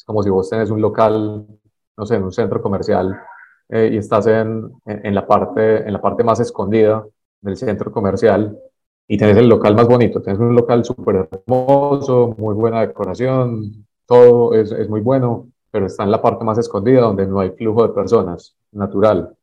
Es 0.00 0.04
como 0.06 0.22
si 0.22 0.30
vos 0.30 0.48
tenés 0.48 0.70
un 0.70 0.80
local, 0.80 1.46
no 1.94 2.06
sé, 2.06 2.14
en 2.14 2.22
un 2.22 2.32
centro 2.32 2.62
comercial 2.62 3.20
eh, 3.68 3.90
y 3.92 3.98
estás 3.98 4.26
en, 4.28 4.72
en, 4.86 5.14
la 5.14 5.26
parte, 5.26 5.86
en 5.86 5.92
la 5.92 6.00
parte 6.00 6.24
más 6.24 6.40
escondida 6.40 7.04
del 7.42 7.58
centro 7.58 7.92
comercial 7.92 8.58
y 9.06 9.18
tenés 9.18 9.36
el 9.36 9.46
local 9.46 9.74
más 9.76 9.86
bonito, 9.86 10.22
tenés 10.22 10.40
un 10.40 10.54
local 10.54 10.86
súper 10.86 11.28
hermoso, 11.30 12.34
muy 12.38 12.54
buena 12.54 12.80
decoración, 12.80 13.86
todo 14.06 14.54
es, 14.54 14.72
es, 14.72 14.88
muy 14.88 15.02
bueno, 15.02 15.48
pero 15.70 15.84
está 15.84 16.04
en 16.04 16.12
la 16.12 16.22
parte 16.22 16.46
más 16.46 16.56
escondida 16.56 17.02
donde 17.02 17.26
no 17.26 17.38
hay 17.38 17.50
flujo 17.50 17.86
de 17.86 17.92
personas 17.92 18.56
natural. 18.72 19.36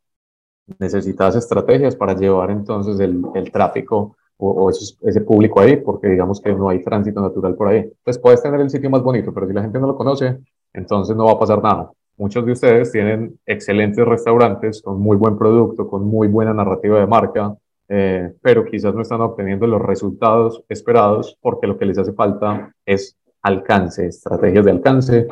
Necesitas 0.79 1.35
estrategias 1.35 1.95
para 1.95 2.15
llevar 2.15 2.49
entonces 2.49 2.99
el, 2.99 3.23
el 3.35 3.51
tráfico 3.51 4.17
o, 4.37 4.51
o 4.51 4.69
ese, 4.69 5.21
público 5.21 5.59
ahí, 5.59 5.77
porque 5.77 6.07
digamos 6.07 6.39
que 6.41 6.53
no 6.53 6.69
hay 6.69 6.83
tránsito 6.83 7.21
natural 7.21 7.55
por 7.55 7.67
ahí. 7.67 7.79
Entonces 7.79 8.19
puedes 8.19 8.41
tener 8.41 8.59
el 8.61 8.69
sitio 8.69 8.89
más 8.89 9.01
bonito, 9.01 9.33
pero 9.33 9.47
si 9.47 9.53
la 9.53 9.61
gente 9.61 9.79
no 9.79 9.87
lo 9.87 9.95
conoce, 9.95 10.37
entonces 10.73 11.15
no 11.15 11.25
va 11.25 11.33
a 11.33 11.39
pasar 11.39 11.61
nada. 11.61 11.91
Muchos 12.17 12.45
de 12.45 12.51
ustedes 12.51 12.91
tienen 12.91 13.39
excelentes 13.45 14.03
restaurantes 14.05 14.81
con 14.81 14.99
muy 14.99 15.17
buen 15.17 15.37
producto, 15.37 15.87
con 15.87 16.03
muy 16.03 16.27
buena 16.27 16.53
narrativa 16.53 16.99
de 16.99 17.05
marca, 17.05 17.55
eh, 17.89 18.33
pero 18.41 18.65
quizás 18.65 18.93
no 18.93 19.01
están 19.01 19.21
obteniendo 19.21 19.67
los 19.67 19.81
resultados 19.81 20.63
esperados 20.67 21.37
porque 21.41 21.67
lo 21.67 21.77
que 21.77 21.85
les 21.85 21.97
hace 21.97 22.13
falta 22.13 22.73
es 22.85 23.15
alcance, 23.41 24.07
estrategias 24.07 24.65
de 24.65 24.71
alcance 24.71 25.27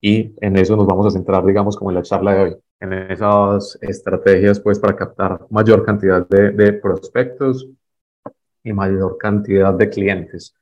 y 0.00 0.32
en 0.40 0.56
eso 0.56 0.76
nos 0.76 0.86
vamos 0.86 1.06
a 1.06 1.10
centrar, 1.10 1.44
digamos, 1.44 1.76
como 1.76 1.90
en 1.90 1.96
la 1.96 2.02
charla 2.02 2.32
de 2.32 2.42
hoy, 2.42 2.56
en 2.80 2.92
esas 2.92 3.78
estrategias 3.82 4.60
pues 4.60 4.78
para 4.78 4.96
captar 4.96 5.46
mayor 5.50 5.84
cantidad 5.84 6.26
de, 6.26 6.52
de 6.52 6.72
prospectos 6.74 7.68
y 8.62 8.72
mayor 8.72 9.18
cantidad 9.18 9.74
de 9.74 9.88
clientes. 9.88 10.54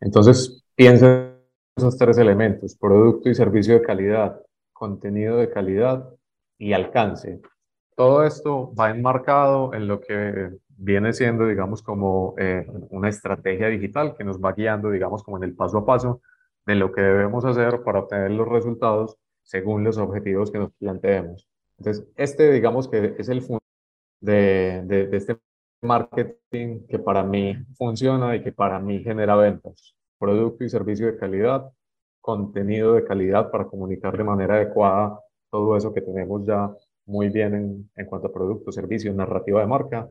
Entonces, 0.00 0.64
piensa 0.74 1.06
en 1.06 1.36
esos 1.76 1.96
tres 1.96 2.18
elementos, 2.18 2.76
producto 2.76 3.28
y 3.30 3.34
servicio 3.34 3.74
de 3.74 3.82
calidad, 3.82 4.40
contenido 4.72 5.36
de 5.36 5.50
calidad 5.50 6.08
y 6.58 6.72
alcance. 6.72 7.40
Todo 7.94 8.24
esto 8.24 8.74
va 8.74 8.90
enmarcado 8.90 9.74
en 9.74 9.86
lo 9.86 10.00
que 10.00 10.50
viene 10.68 11.12
siendo, 11.12 11.46
digamos, 11.46 11.82
como 11.82 12.34
eh, 12.38 12.66
una 12.90 13.08
estrategia 13.08 13.68
digital 13.68 14.16
que 14.16 14.24
nos 14.24 14.40
va 14.40 14.52
guiando, 14.52 14.90
digamos, 14.90 15.22
como 15.22 15.36
en 15.36 15.44
el 15.44 15.54
paso 15.54 15.78
a 15.78 15.86
paso 15.86 16.20
de 16.66 16.74
lo 16.74 16.92
que 16.92 17.00
debemos 17.00 17.44
hacer 17.44 17.82
para 17.82 18.00
obtener 18.00 18.30
los 18.32 18.48
resultados 18.48 19.16
según 19.42 19.84
los 19.84 19.98
objetivos 19.98 20.50
que 20.50 20.58
nos 20.58 20.72
planteemos. 20.72 21.48
Entonces, 21.78 22.06
este, 22.16 22.50
digamos, 22.52 22.88
que 22.88 23.14
es 23.18 23.28
el 23.28 23.40
fundamento 23.40 23.66
de, 24.20 24.82
de, 24.84 25.06
de 25.08 25.16
este 25.16 25.36
marketing 25.82 26.86
que 26.88 26.98
para 26.98 27.24
mí 27.24 27.56
funciona 27.76 28.34
y 28.36 28.42
que 28.42 28.52
para 28.52 28.78
mí 28.78 29.02
genera 29.02 29.34
ventas. 29.34 29.94
Producto 30.18 30.64
y 30.64 30.70
servicio 30.70 31.06
de 31.06 31.18
calidad, 31.18 31.70
contenido 32.20 32.94
de 32.94 33.04
calidad 33.04 33.50
para 33.50 33.66
comunicar 33.66 34.16
de 34.16 34.24
manera 34.24 34.54
adecuada 34.54 35.18
todo 35.50 35.76
eso 35.76 35.92
que 35.92 36.00
tenemos 36.00 36.46
ya 36.46 36.70
muy 37.04 37.28
bien 37.28 37.90
en, 37.94 38.06
cuanto 38.06 38.28
a 38.28 38.32
producto, 38.32 38.70
servicio, 38.70 39.12
narrativa 39.12 39.60
de 39.60 39.66
marca. 39.66 40.08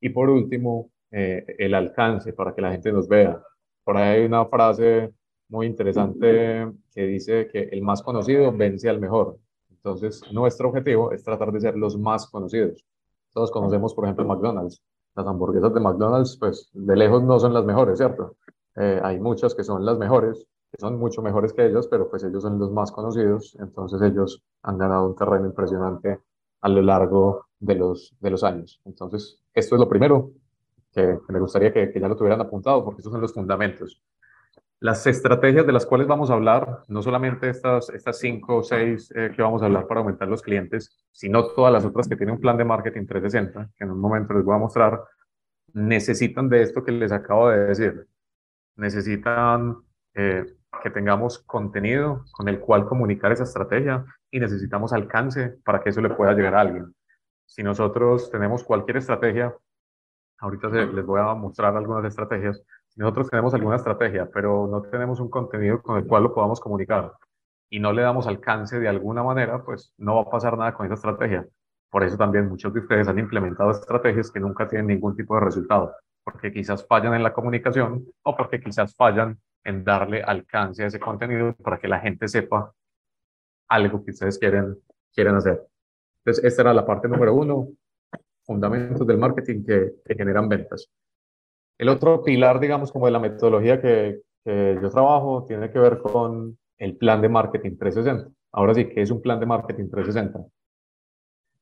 Y 0.00 0.10
por 0.10 0.30
último, 0.30 0.90
eh, 1.10 1.44
el 1.58 1.74
alcance 1.74 2.32
para 2.32 2.54
que 2.54 2.62
la 2.62 2.70
gente 2.70 2.92
nos 2.92 3.08
vea. 3.08 3.42
Por 3.84 3.96
ahí 3.96 4.20
hay 4.20 4.24
una 4.24 4.46
frase 4.46 5.12
muy 5.48 5.66
interesante 5.66 6.70
que 6.94 7.06
dice 7.06 7.48
que 7.48 7.62
el 7.72 7.82
más 7.82 8.02
conocido 8.02 8.52
vence 8.52 8.88
al 8.88 9.00
mejor. 9.00 9.38
Entonces, 9.70 10.22
nuestro 10.32 10.68
objetivo 10.68 11.12
es 11.12 11.24
tratar 11.24 11.50
de 11.52 11.60
ser 11.60 11.76
los 11.76 11.98
más 11.98 12.28
conocidos. 12.28 12.84
Todos 13.32 13.50
conocemos, 13.50 13.94
por 13.94 14.04
ejemplo, 14.04 14.24
McDonald's 14.24 14.82
las 15.18 15.26
hamburguesas 15.26 15.74
de 15.74 15.80
McDonald's, 15.80 16.36
pues 16.38 16.70
de 16.72 16.96
lejos 16.96 17.22
no 17.22 17.38
son 17.40 17.52
las 17.52 17.64
mejores, 17.64 17.98
¿cierto? 17.98 18.36
Eh, 18.76 19.00
hay 19.02 19.18
muchas 19.18 19.54
que 19.54 19.64
son 19.64 19.84
las 19.84 19.98
mejores, 19.98 20.46
que 20.70 20.78
son 20.78 20.98
mucho 20.98 21.22
mejores 21.22 21.52
que 21.52 21.66
ellas, 21.66 21.88
pero 21.88 22.08
pues 22.08 22.22
ellos 22.22 22.42
son 22.42 22.58
los 22.58 22.70
más 22.70 22.92
conocidos, 22.92 23.56
entonces 23.60 24.00
ellos 24.02 24.42
han 24.62 24.78
ganado 24.78 25.08
un 25.08 25.16
terreno 25.16 25.46
impresionante 25.46 26.20
a 26.60 26.68
lo 26.68 26.82
largo 26.82 27.46
de 27.58 27.74
los, 27.74 28.14
de 28.20 28.30
los 28.30 28.44
años. 28.44 28.80
Entonces, 28.84 29.42
esto 29.52 29.74
es 29.74 29.80
lo 29.80 29.88
primero 29.88 30.30
que, 30.92 31.18
me 31.28 31.40
gustaría 31.40 31.72
que, 31.72 31.90
que 31.90 32.00
ya 32.00 32.08
lo 32.08 32.16
tuvieran 32.16 32.40
apuntado, 32.40 32.84
porque 32.84 33.00
estos 33.00 33.12
son 33.12 33.20
los 33.20 33.34
fundamentos. 33.34 34.00
Las 34.80 35.04
estrategias 35.08 35.66
de 35.66 35.72
las 35.72 35.86
cuales 35.86 36.06
vamos 36.06 36.30
a 36.30 36.34
hablar, 36.34 36.82
no 36.86 37.02
solamente 37.02 37.50
estas, 37.50 37.90
estas 37.90 38.18
cinco 38.18 38.58
o 38.58 38.62
seis 38.62 39.12
eh, 39.16 39.32
que 39.34 39.42
vamos 39.42 39.60
a 39.60 39.66
hablar 39.66 39.88
para 39.88 40.00
aumentar 40.00 40.28
los 40.28 40.40
clientes, 40.40 41.04
sino 41.10 41.48
todas 41.48 41.72
las 41.72 41.84
otras 41.84 42.06
que 42.06 42.14
tienen 42.14 42.36
un 42.36 42.40
plan 42.40 42.56
de 42.56 42.64
marketing 42.64 43.06
360, 43.06 43.70
que 43.76 43.84
en 43.84 43.90
un 43.90 44.00
momento 44.00 44.34
les 44.34 44.44
voy 44.44 44.54
a 44.54 44.58
mostrar, 44.58 45.02
necesitan 45.72 46.48
de 46.48 46.62
esto 46.62 46.84
que 46.84 46.92
les 46.92 47.10
acabo 47.10 47.48
de 47.48 47.58
decir. 47.66 48.06
Necesitan 48.76 49.78
eh, 50.14 50.44
que 50.80 50.90
tengamos 50.90 51.40
contenido 51.40 52.24
con 52.30 52.48
el 52.48 52.60
cual 52.60 52.86
comunicar 52.86 53.32
esa 53.32 53.44
estrategia 53.44 54.04
y 54.30 54.38
necesitamos 54.38 54.92
alcance 54.92 55.58
para 55.64 55.80
que 55.80 55.90
eso 55.90 56.00
le 56.00 56.10
pueda 56.10 56.34
llegar 56.34 56.54
a 56.54 56.60
alguien. 56.60 56.94
Si 57.46 57.64
nosotros 57.64 58.30
tenemos 58.30 58.62
cualquier 58.62 58.98
estrategia, 58.98 59.52
ahorita 60.38 60.68
les 60.68 61.04
voy 61.04 61.20
a 61.20 61.34
mostrar 61.34 61.76
algunas 61.76 62.04
estrategias, 62.04 62.62
nosotros 62.98 63.30
tenemos 63.30 63.54
alguna 63.54 63.76
estrategia, 63.76 64.28
pero 64.32 64.66
no 64.66 64.82
tenemos 64.82 65.20
un 65.20 65.30
contenido 65.30 65.80
con 65.80 65.98
el 65.98 66.06
cual 66.06 66.24
lo 66.24 66.34
podamos 66.34 66.58
comunicar 66.58 67.12
y 67.70 67.78
no 67.78 67.92
le 67.92 68.02
damos 68.02 68.26
alcance 68.26 68.80
de 68.80 68.88
alguna 68.88 69.22
manera, 69.22 69.62
pues 69.64 69.94
no 69.98 70.16
va 70.16 70.22
a 70.22 70.30
pasar 70.30 70.58
nada 70.58 70.74
con 70.74 70.84
esa 70.86 70.96
estrategia. 70.96 71.46
Por 71.90 72.02
eso 72.02 72.16
también 72.16 72.48
muchos 72.48 72.74
de 72.74 72.80
ustedes 72.80 73.06
han 73.06 73.20
implementado 73.20 73.70
estrategias 73.70 74.32
que 74.32 74.40
nunca 74.40 74.66
tienen 74.66 74.88
ningún 74.88 75.14
tipo 75.14 75.36
de 75.36 75.42
resultado, 75.42 75.94
porque 76.24 76.52
quizás 76.52 76.84
fallan 76.88 77.14
en 77.14 77.22
la 77.22 77.32
comunicación 77.32 78.04
o 78.24 78.36
porque 78.36 78.60
quizás 78.60 78.96
fallan 78.96 79.38
en 79.62 79.84
darle 79.84 80.20
alcance 80.20 80.82
a 80.82 80.86
ese 80.88 80.98
contenido 80.98 81.54
para 81.54 81.78
que 81.78 81.86
la 81.86 82.00
gente 82.00 82.26
sepa 82.26 82.72
algo 83.68 84.04
que 84.04 84.10
ustedes 84.10 84.40
quieren, 84.40 84.76
quieren 85.14 85.36
hacer. 85.36 85.64
Entonces, 86.24 86.44
esta 86.44 86.62
era 86.62 86.74
la 86.74 86.84
parte 86.84 87.06
número 87.06 87.32
uno, 87.32 87.68
fundamentos 88.44 89.06
del 89.06 89.18
marketing 89.18 89.64
que, 89.64 89.92
que 90.04 90.14
generan 90.16 90.48
ventas. 90.48 90.90
El 91.78 91.88
otro 91.88 92.24
pilar, 92.24 92.58
digamos, 92.58 92.90
como 92.90 93.06
de 93.06 93.12
la 93.12 93.20
metodología 93.20 93.80
que, 93.80 94.20
yo 94.44 94.90
trabajo, 94.90 95.44
tiene 95.46 95.70
que 95.70 95.78
ver 95.78 95.98
con 95.98 96.58
el 96.78 96.96
plan 96.96 97.22
de 97.22 97.28
marketing 97.28 97.76
360. 97.76 98.30
Ahora 98.52 98.74
sí, 98.74 98.88
¿qué 98.88 99.02
es 99.02 99.10
un 99.10 99.20
plan 99.20 99.38
de 99.38 99.46
marketing 99.46 99.88
360? 99.88 100.38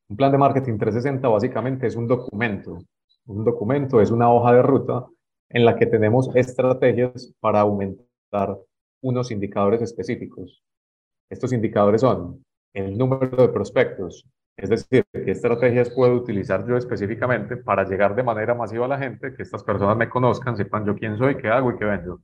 Un 0.09 0.15
plan 0.17 0.31
de 0.31 0.37
marketing 0.37 0.77
360 0.77 1.27
básicamente 1.27 1.85
es 1.85 1.95
un 1.95 2.07
documento. 2.07 2.79
Un 3.25 3.43
documento 3.43 3.99
es 3.99 4.09
una 4.09 4.31
hoja 4.31 4.53
de 4.53 4.61
ruta 4.61 5.05
en 5.49 5.65
la 5.65 5.75
que 5.75 5.85
tenemos 5.85 6.33
estrategias 6.33 7.33
para 7.39 7.59
aumentar 7.59 8.57
unos 9.01 9.31
indicadores 9.31 9.81
específicos. 9.81 10.63
Estos 11.29 11.51
indicadores 11.51 12.01
son 12.01 12.43
el 12.73 12.97
número 12.97 13.35
de 13.35 13.49
prospectos, 13.49 14.25
es 14.57 14.69
decir, 14.69 15.05
qué 15.13 15.31
estrategias 15.31 15.91
puedo 15.91 16.15
utilizar 16.15 16.67
yo 16.67 16.77
específicamente 16.77 17.57
para 17.57 17.83
llegar 17.83 18.15
de 18.15 18.23
manera 18.23 18.55
masiva 18.55 18.85
a 18.85 18.87
la 18.87 18.97
gente, 18.97 19.33
que 19.35 19.43
estas 19.43 19.63
personas 19.63 19.95
me 19.95 20.09
conozcan, 20.09 20.57
sepan 20.57 20.83
yo 20.85 20.95
quién 20.95 21.17
soy, 21.17 21.37
qué 21.37 21.47
hago 21.47 21.71
y 21.71 21.77
qué 21.77 21.85
vendo. 21.85 22.21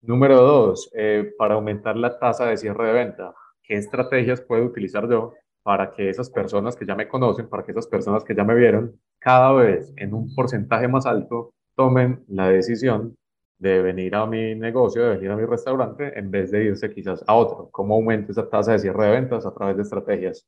Número 0.00 0.36
dos, 0.36 0.90
eh, 0.94 1.32
para 1.36 1.54
aumentar 1.54 1.96
la 1.96 2.18
tasa 2.18 2.46
de 2.46 2.56
cierre 2.56 2.86
de 2.86 2.92
venta. 2.92 3.34
¿Qué 3.64 3.74
estrategias 3.74 4.40
puedo 4.40 4.64
utilizar 4.64 5.08
yo 5.10 5.34
para 5.64 5.90
que 5.92 6.08
esas 6.08 6.30
personas 6.30 6.76
que 6.76 6.86
ya 6.86 6.94
me 6.94 7.08
conocen, 7.08 7.48
para 7.48 7.64
que 7.64 7.72
esas 7.72 7.88
personas 7.88 8.22
que 8.22 8.34
ya 8.34 8.44
me 8.44 8.54
vieron, 8.54 8.98
cada 9.18 9.52
vez 9.54 9.92
en 9.96 10.14
un 10.14 10.32
porcentaje 10.36 10.86
más 10.86 11.04
alto 11.04 11.52
tomen 11.74 12.24
la 12.28 12.48
decisión 12.48 13.16
de 13.58 13.82
venir 13.82 14.14
a 14.14 14.24
mi 14.26 14.54
negocio, 14.54 15.02
de 15.02 15.16
venir 15.16 15.30
a 15.32 15.36
mi 15.36 15.44
restaurante, 15.44 16.16
en 16.16 16.30
vez 16.30 16.52
de 16.52 16.64
irse 16.64 16.90
quizás 16.94 17.24
a 17.26 17.34
otro? 17.34 17.68
¿Cómo 17.72 17.96
aumento 17.96 18.30
esa 18.30 18.48
tasa 18.48 18.72
de 18.72 18.78
cierre 18.78 19.06
de 19.06 19.10
ventas 19.10 19.44
a 19.46 19.52
través 19.52 19.76
de 19.76 19.82
estrategias? 19.82 20.46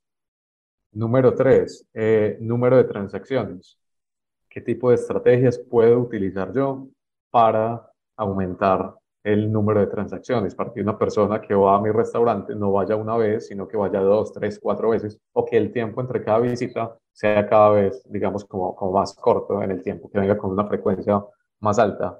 Número 0.93 1.33
tres, 1.33 1.87
eh, 1.93 2.37
número 2.41 2.75
de 2.75 2.83
transacciones. 2.83 3.77
¿Qué 4.49 4.59
tipo 4.59 4.89
de 4.89 4.95
estrategias 4.95 5.57
puedo 5.57 5.99
utilizar 5.99 6.51
yo 6.51 6.89
para 7.29 7.89
aumentar 8.17 8.95
el 9.23 9.49
número 9.49 9.79
de 9.79 9.87
transacciones? 9.87 10.53
Para 10.53 10.73
que 10.73 10.81
una 10.81 10.97
persona 10.97 11.39
que 11.39 11.55
va 11.55 11.77
a 11.77 11.81
mi 11.81 11.91
restaurante 11.91 12.53
no 12.55 12.73
vaya 12.73 12.97
una 12.97 13.15
vez, 13.15 13.47
sino 13.47 13.69
que 13.69 13.77
vaya 13.77 14.01
dos, 14.01 14.33
tres, 14.33 14.59
cuatro 14.61 14.89
veces, 14.89 15.17
o 15.31 15.45
que 15.45 15.55
el 15.55 15.71
tiempo 15.71 16.01
entre 16.01 16.21
cada 16.25 16.39
visita 16.39 16.97
sea 17.13 17.47
cada 17.47 17.69
vez, 17.69 18.03
digamos, 18.09 18.43
como, 18.43 18.75
como 18.75 18.91
más 18.91 19.13
corto 19.15 19.63
en 19.63 19.71
el 19.71 19.81
tiempo, 19.81 20.09
que 20.11 20.19
venga 20.19 20.37
con 20.37 20.51
una 20.51 20.67
frecuencia 20.67 21.23
más 21.61 21.79
alta. 21.79 22.19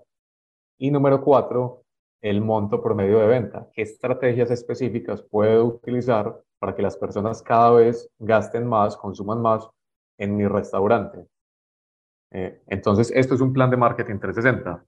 Y 0.77 0.91
número 0.91 1.21
cuatro, 1.21 1.83
el 2.21 2.39
monto 2.39 2.81
promedio 2.81 3.19
de 3.19 3.27
venta. 3.27 3.67
¿Qué 3.73 3.81
estrategias 3.81 4.49
específicas 4.49 5.21
puedo 5.23 5.65
utilizar 5.65 6.41
para 6.61 6.75
que 6.75 6.83
las 6.83 6.95
personas 6.95 7.41
cada 7.41 7.71
vez 7.71 8.07
gasten 8.19 8.67
más, 8.67 8.95
consuman 8.95 9.41
más 9.41 9.67
en 10.19 10.37
mi 10.37 10.45
restaurante. 10.47 11.25
Eh, 12.29 12.61
entonces, 12.67 13.11
esto 13.15 13.33
es 13.33 13.41
un 13.41 13.51
plan 13.51 13.71
de 13.71 13.77
marketing 13.77 14.19
360, 14.19 14.85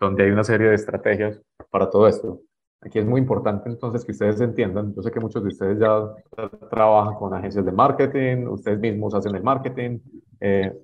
donde 0.00 0.24
hay 0.24 0.30
una 0.32 0.42
serie 0.42 0.68
de 0.70 0.74
estrategias 0.74 1.40
para 1.70 1.88
todo 1.88 2.08
esto. 2.08 2.40
Aquí 2.80 2.98
es 2.98 3.06
muy 3.06 3.20
importante 3.20 3.68
entonces 3.68 4.04
que 4.04 4.10
ustedes 4.10 4.40
entiendan, 4.40 4.92
yo 4.96 5.00
sé 5.00 5.12
que 5.12 5.20
muchos 5.20 5.44
de 5.44 5.50
ustedes 5.50 5.78
ya 5.78 6.12
trabajan 6.68 7.14
con 7.14 7.32
agencias 7.32 7.64
de 7.64 7.70
marketing, 7.70 8.48
ustedes 8.48 8.80
mismos 8.80 9.14
hacen 9.14 9.36
el 9.36 9.44
marketing, 9.44 10.00
eh, 10.40 10.76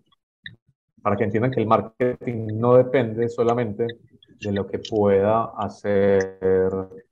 para 1.03 1.17
que 1.17 1.25
entiendan 1.25 1.51
que 1.51 1.61
el 1.61 1.67
marketing 1.67 2.47
no 2.55 2.77
depende 2.77 3.29
solamente 3.29 3.89
de 4.41 4.53
lo 4.53 4.69
que 4.69 4.79
pueda 4.79 5.51
hacer, 5.59 6.39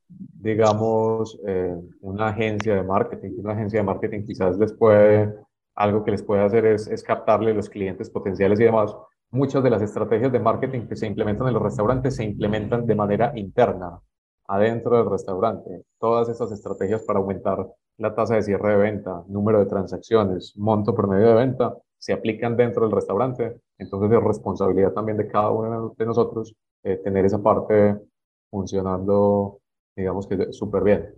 digamos, 0.09 1.38
eh, 1.47 1.75
una 2.01 2.29
agencia 2.29 2.75
de 2.75 2.83
marketing. 2.83 3.33
Una 3.38 3.53
agencia 3.53 3.81
de 3.81 3.87
marketing 3.87 4.25
quizás 4.25 4.59
les 4.59 4.73
puede, 4.73 5.35
algo 5.75 6.05
que 6.05 6.12
les 6.12 6.23
puede 6.23 6.42
hacer 6.42 6.66
es, 6.66 6.87
es 6.88 7.03
captarle 7.03 7.55
los 7.55 7.69
clientes 7.69 8.11
potenciales 8.11 8.61
y 8.61 8.64
demás. 8.64 8.95
Muchas 9.31 9.62
de 9.62 9.71
las 9.71 9.83
estrategias 9.83 10.33
de 10.33 10.40
marketing 10.40 10.87
que 10.87 10.97
se 10.97 11.07
implementan 11.07 11.49
en 11.49 11.55
los 11.55 11.62
restaurantes 11.62 12.16
se 12.16 12.25
implementan 12.25 12.87
de 12.87 12.95
manera 12.95 13.33
interna 13.35 14.01
adentro 14.49 14.97
del 14.97 15.11
restaurante. 15.11 15.85
Todas 15.99 16.29
estas 16.29 16.53
estrategias 16.53 17.03
para 17.03 17.19
aumentar 17.19 17.66
la 17.99 18.14
tasa 18.14 18.37
de 18.37 18.42
cierre 18.42 18.71
de 18.71 18.77
venta, 18.77 19.25
número 19.29 19.59
de 19.59 19.66
transacciones, 19.66 20.55
monto 20.57 20.95
promedio 20.95 21.29
de 21.29 21.35
venta, 21.35 21.75
se 21.99 22.12
aplican 22.12 22.57
dentro 22.57 22.83
del 22.85 22.95
restaurante. 22.95 23.61
Entonces 23.79 24.16
es 24.16 24.25
responsabilidad 24.25 24.92
también 24.92 25.19
de 25.19 25.29
cada 25.29 25.51
uno 25.51 25.95
de 25.97 26.07
nosotros 26.07 26.55
eh, 26.83 26.97
tener 27.03 27.25
esa 27.25 27.42
parte 27.42 27.99
funcionando, 28.51 29.61
digamos 29.96 30.26
que 30.26 30.52
súper 30.52 30.85
bien. 30.85 31.14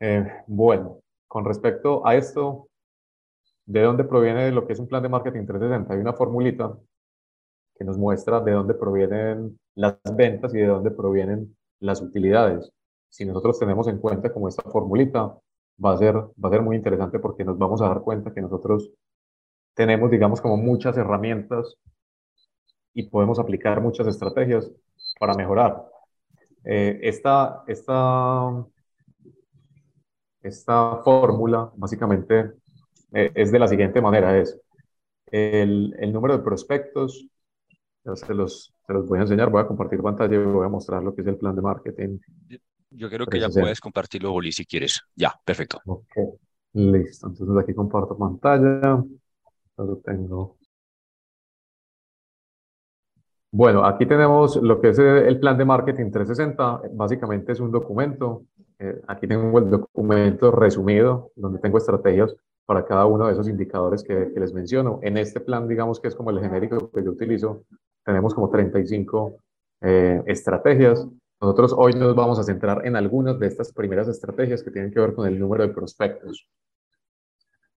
Eh, 0.00 0.26
bueno, 0.46 1.00
con 1.28 1.44
respecto 1.44 2.06
a 2.06 2.16
esto, 2.16 2.68
¿de 3.66 3.82
dónde 3.82 4.04
proviene 4.04 4.50
lo 4.50 4.66
que 4.66 4.72
es 4.72 4.80
un 4.80 4.88
plan 4.88 5.02
de 5.02 5.08
marketing 5.08 5.46
360? 5.46 5.94
Hay 5.94 6.00
una 6.00 6.12
formulita 6.12 6.76
que 7.76 7.84
nos 7.84 7.96
muestra 7.96 8.40
de 8.40 8.52
dónde 8.52 8.74
provienen 8.74 9.58
las 9.74 9.96
ventas 10.14 10.54
y 10.54 10.58
de 10.58 10.66
dónde 10.66 10.90
provienen 10.90 11.56
las 11.78 12.02
utilidades. 12.02 12.70
Si 13.08 13.24
nosotros 13.24 13.58
tenemos 13.58 13.88
en 13.88 13.98
cuenta 13.98 14.32
como 14.32 14.48
esta 14.48 14.68
formulita, 14.70 15.38
va 15.82 15.92
a 15.92 15.96
ser, 15.96 16.14
va 16.16 16.48
a 16.48 16.50
ser 16.50 16.62
muy 16.62 16.76
interesante 16.76 17.18
porque 17.18 17.44
nos 17.44 17.58
vamos 17.58 17.80
a 17.80 17.88
dar 17.88 18.02
cuenta 18.02 18.34
que 18.34 18.42
nosotros 18.42 18.90
tenemos, 19.74 20.10
digamos, 20.10 20.40
como 20.40 20.56
muchas 20.56 20.96
herramientas 20.96 21.76
y 22.92 23.04
podemos 23.08 23.38
aplicar 23.38 23.80
muchas 23.80 24.06
estrategias 24.06 24.70
para 25.18 25.34
mejorar. 25.34 25.86
Eh, 26.64 26.98
esta, 27.02 27.64
esta, 27.66 28.66
esta 30.42 30.96
fórmula 31.02 31.70
básicamente 31.76 32.52
eh, 33.12 33.32
es 33.34 33.52
de 33.52 33.58
la 33.58 33.68
siguiente 33.68 34.00
manera, 34.00 34.38
es 34.38 34.58
el, 35.30 35.94
el 35.98 36.12
número 36.12 36.36
de 36.38 36.44
prospectos 36.44 37.26
se 38.14 38.34
los, 38.34 38.72
se 38.86 38.92
los 38.92 39.06
voy 39.06 39.18
a 39.18 39.22
enseñar, 39.22 39.50
voy 39.50 39.62
a 39.62 39.66
compartir 39.66 40.00
pantalla 40.00 40.34
y 40.34 40.38
voy 40.38 40.66
a 40.66 40.68
mostrar 40.68 41.02
lo 41.02 41.14
que 41.14 41.22
es 41.22 41.26
el 41.26 41.36
plan 41.36 41.54
de 41.54 41.62
marketing. 41.62 42.18
Yo 42.90 43.08
creo 43.08 43.26
que 43.26 43.38
ya 43.38 43.48
puedes 43.48 43.80
compartirlo, 43.80 44.32
Oli, 44.32 44.52
si 44.52 44.64
quieres. 44.64 45.00
Ya, 45.14 45.34
perfecto. 45.44 45.80
Ok, 45.86 46.12
listo. 46.74 47.28
Entonces 47.28 47.56
aquí 47.62 47.74
comparto 47.74 48.16
pantalla. 48.16 49.04
Lo 49.76 49.96
tengo. 49.98 50.58
Bueno, 53.52 53.84
aquí 53.84 54.06
tenemos 54.06 54.56
lo 54.56 54.80
que 54.80 54.90
es 54.90 54.98
el 54.98 55.40
plan 55.40 55.58
de 55.58 55.64
marketing 55.64 56.10
360. 56.10 56.82
Básicamente 56.92 57.52
es 57.52 57.60
un 57.60 57.72
documento. 57.72 58.44
Eh, 58.78 59.00
aquí 59.08 59.26
tengo 59.26 59.58
el 59.58 59.70
documento 59.70 60.52
resumido, 60.52 61.32
donde 61.34 61.58
tengo 61.58 61.78
estrategias 61.78 62.34
para 62.64 62.84
cada 62.84 63.06
uno 63.06 63.26
de 63.26 63.32
esos 63.32 63.48
indicadores 63.48 64.04
que, 64.04 64.30
que 64.32 64.40
les 64.40 64.54
menciono. 64.54 65.00
En 65.02 65.16
este 65.16 65.40
plan, 65.40 65.66
digamos 65.66 65.98
que 65.98 66.08
es 66.08 66.14
como 66.14 66.30
el 66.30 66.40
genérico 66.40 66.90
que 66.92 67.02
yo 67.02 67.10
utilizo, 67.10 67.64
tenemos 68.04 68.34
como 68.34 68.48
35 68.48 69.36
eh, 69.80 70.22
estrategias. 70.26 71.06
Nosotros 71.40 71.74
hoy 71.76 71.94
nos 71.94 72.14
vamos 72.14 72.38
a 72.38 72.44
centrar 72.44 72.86
en 72.86 72.96
algunas 72.96 73.38
de 73.38 73.46
estas 73.46 73.72
primeras 73.72 74.08
estrategias 74.08 74.62
que 74.62 74.70
tienen 74.70 74.92
que 74.92 75.00
ver 75.00 75.14
con 75.14 75.26
el 75.26 75.38
número 75.38 75.66
de 75.66 75.72
prospectos, 75.74 76.46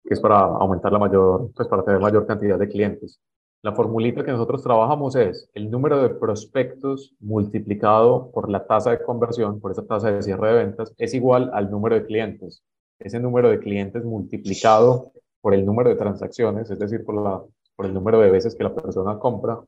que 0.03 0.13
es 0.13 0.19
para 0.19 0.39
aumentar 0.39 0.91
la 0.91 0.99
mayor, 0.99 1.51
pues 1.55 1.67
para 1.67 1.83
tener 1.83 2.01
mayor 2.01 2.25
cantidad 2.25 2.59
de 2.59 2.67
clientes. 2.67 3.19
La 3.63 3.73
formulita 3.73 4.25
que 4.25 4.31
nosotros 4.31 4.63
trabajamos 4.63 5.15
es 5.15 5.47
el 5.53 5.69
número 5.69 6.01
de 6.01 6.09
prospectos 6.09 7.13
multiplicado 7.19 8.31
por 8.31 8.49
la 8.49 8.65
tasa 8.65 8.89
de 8.89 9.03
conversión, 9.03 9.59
por 9.59 9.71
esa 9.71 9.85
tasa 9.85 10.11
de 10.11 10.23
cierre 10.23 10.47
de 10.47 10.53
ventas, 10.65 10.91
es 10.97 11.13
igual 11.13 11.51
al 11.53 11.69
número 11.69 11.93
de 11.95 12.05
clientes. 12.07 12.63
Ese 12.97 13.19
número 13.19 13.49
de 13.49 13.59
clientes 13.59 14.03
multiplicado 14.03 15.11
por 15.41 15.53
el 15.53 15.63
número 15.63 15.89
de 15.89 15.95
transacciones, 15.95 16.71
es 16.71 16.79
decir, 16.79 17.05
por, 17.05 17.49
el 17.85 17.93
número 17.93 18.19
de 18.19 18.31
veces 18.31 18.55
que 18.55 18.63
la 18.63 18.73
persona 18.73 19.19
compra, 19.19 19.59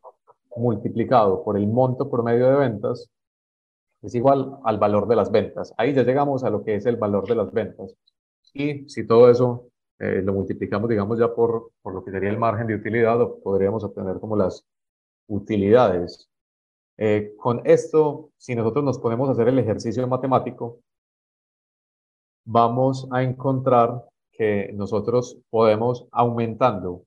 multiplicado 0.56 1.43
por 1.43 1.56
el 1.56 1.67
monto 1.67 2.10
promedio 2.10 2.47
de 2.49 2.56
ventas 2.56 3.12
es 4.01 4.15
igual 4.15 4.58
al 4.63 4.79
valor 4.79 5.08
de 5.08 5.15
las 5.15 5.32
ventas. 5.32 5.71
Ahí 5.77 5.93
ya 5.93 6.03
llegamos 6.03 6.43
a 6.43 6.49
lo 6.49 6.63
que 6.63 6.75
es 6.75 6.86
el 6.88 6.95
valor 6.95 7.27
de 7.27 7.36
las 7.36 7.51
ventas. 7.51 7.95
Y 8.53 8.89
si 8.89 9.06
todo 9.06 9.29
eso 9.29 9.67
eh, 10.03 10.21
lo 10.21 10.33
multiplicamos, 10.33 10.89
digamos, 10.89 11.17
ya 11.17 11.33
por, 11.33 11.71
por 11.81 11.93
lo 11.93 12.03
que 12.03 12.11
sería 12.11 12.29
el 12.29 12.37
margen 12.37 12.67
de 12.67 12.75
utilidad, 12.75 13.17
podríamos 13.41 13.85
obtener 13.85 14.19
como 14.19 14.35
las 14.35 14.65
utilidades. 15.27 16.29
Eh, 16.97 17.33
con 17.37 17.61
esto, 17.63 18.31
si 18.37 18.53
nosotros 18.53 18.83
nos 18.83 18.99
ponemos 18.99 19.29
a 19.29 19.31
hacer 19.31 19.47
el 19.47 19.59
ejercicio 19.59 20.05
matemático, 20.07 20.81
vamos 22.45 23.07
a 23.11 23.23
encontrar 23.23 24.03
que 24.33 24.71
nosotros 24.73 25.39
podemos 25.49 26.05
aumentando 26.11 27.03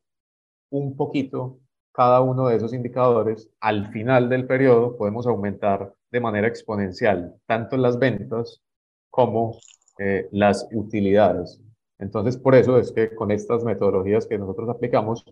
un 0.70 0.96
poquito 0.96 1.58
cada 1.92 2.22
uno 2.22 2.48
de 2.48 2.56
esos 2.56 2.72
indicadores, 2.72 3.50
al 3.60 3.90
final 3.92 4.30
del 4.30 4.46
periodo 4.46 4.96
podemos 4.96 5.26
aumentar 5.26 5.92
de 6.10 6.20
manera 6.20 6.48
exponencial 6.48 7.34
tanto 7.46 7.76
las 7.76 7.98
ventas 7.98 8.62
como 9.10 9.58
eh, 9.98 10.28
las 10.32 10.66
utilidades. 10.72 11.60
Entonces, 11.98 12.36
por 12.36 12.54
eso 12.54 12.78
es 12.78 12.92
que 12.92 13.14
con 13.14 13.30
estas 13.30 13.64
metodologías 13.64 14.26
que 14.26 14.38
nosotros 14.38 14.68
aplicamos, 14.68 15.24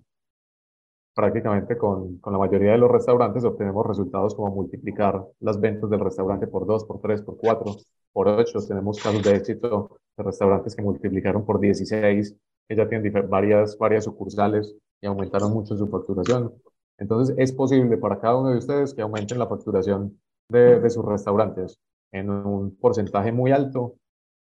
prácticamente 1.14 1.76
con, 1.78 2.18
con, 2.18 2.32
la 2.32 2.38
mayoría 2.38 2.72
de 2.72 2.78
los 2.78 2.90
restaurantes 2.90 3.44
obtenemos 3.44 3.86
resultados 3.86 4.34
como 4.34 4.54
multiplicar 4.54 5.24
las 5.40 5.60
ventas 5.60 5.88
del 5.90 6.00
restaurante 6.00 6.46
por 6.46 6.66
2, 6.66 6.84
por 6.84 7.00
3, 7.00 7.22
por 7.22 7.36
4, 7.36 7.76
por 8.12 8.28
8. 8.28 8.58
Tenemos 8.66 9.00
casos 9.02 9.22
de 9.22 9.36
éxito 9.36 9.98
de 10.16 10.24
restaurantes 10.24 10.74
que 10.74 10.82
multiplicaron 10.82 11.44
por 11.44 11.60
16, 11.60 12.36
que 12.68 12.76
ya 12.76 12.88
tienen 12.88 13.28
varias, 13.28 13.78
varias 13.78 14.04
sucursales 14.04 14.74
y 15.00 15.06
aumentaron 15.06 15.52
mucho 15.52 15.76
su 15.76 15.86
facturación. 15.86 16.52
Entonces, 16.98 17.34
es 17.38 17.52
posible 17.52 17.96
para 17.98 18.20
cada 18.20 18.36
uno 18.38 18.50
de 18.50 18.58
ustedes 18.58 18.94
que 18.94 19.02
aumenten 19.02 19.38
la 19.38 19.48
facturación 19.48 20.18
de, 20.48 20.80
de 20.80 20.90
sus 20.90 21.04
restaurantes 21.04 21.78
en 22.12 22.30
un 22.30 22.76
porcentaje 22.76 23.32
muy 23.32 23.50
alto, 23.50 23.96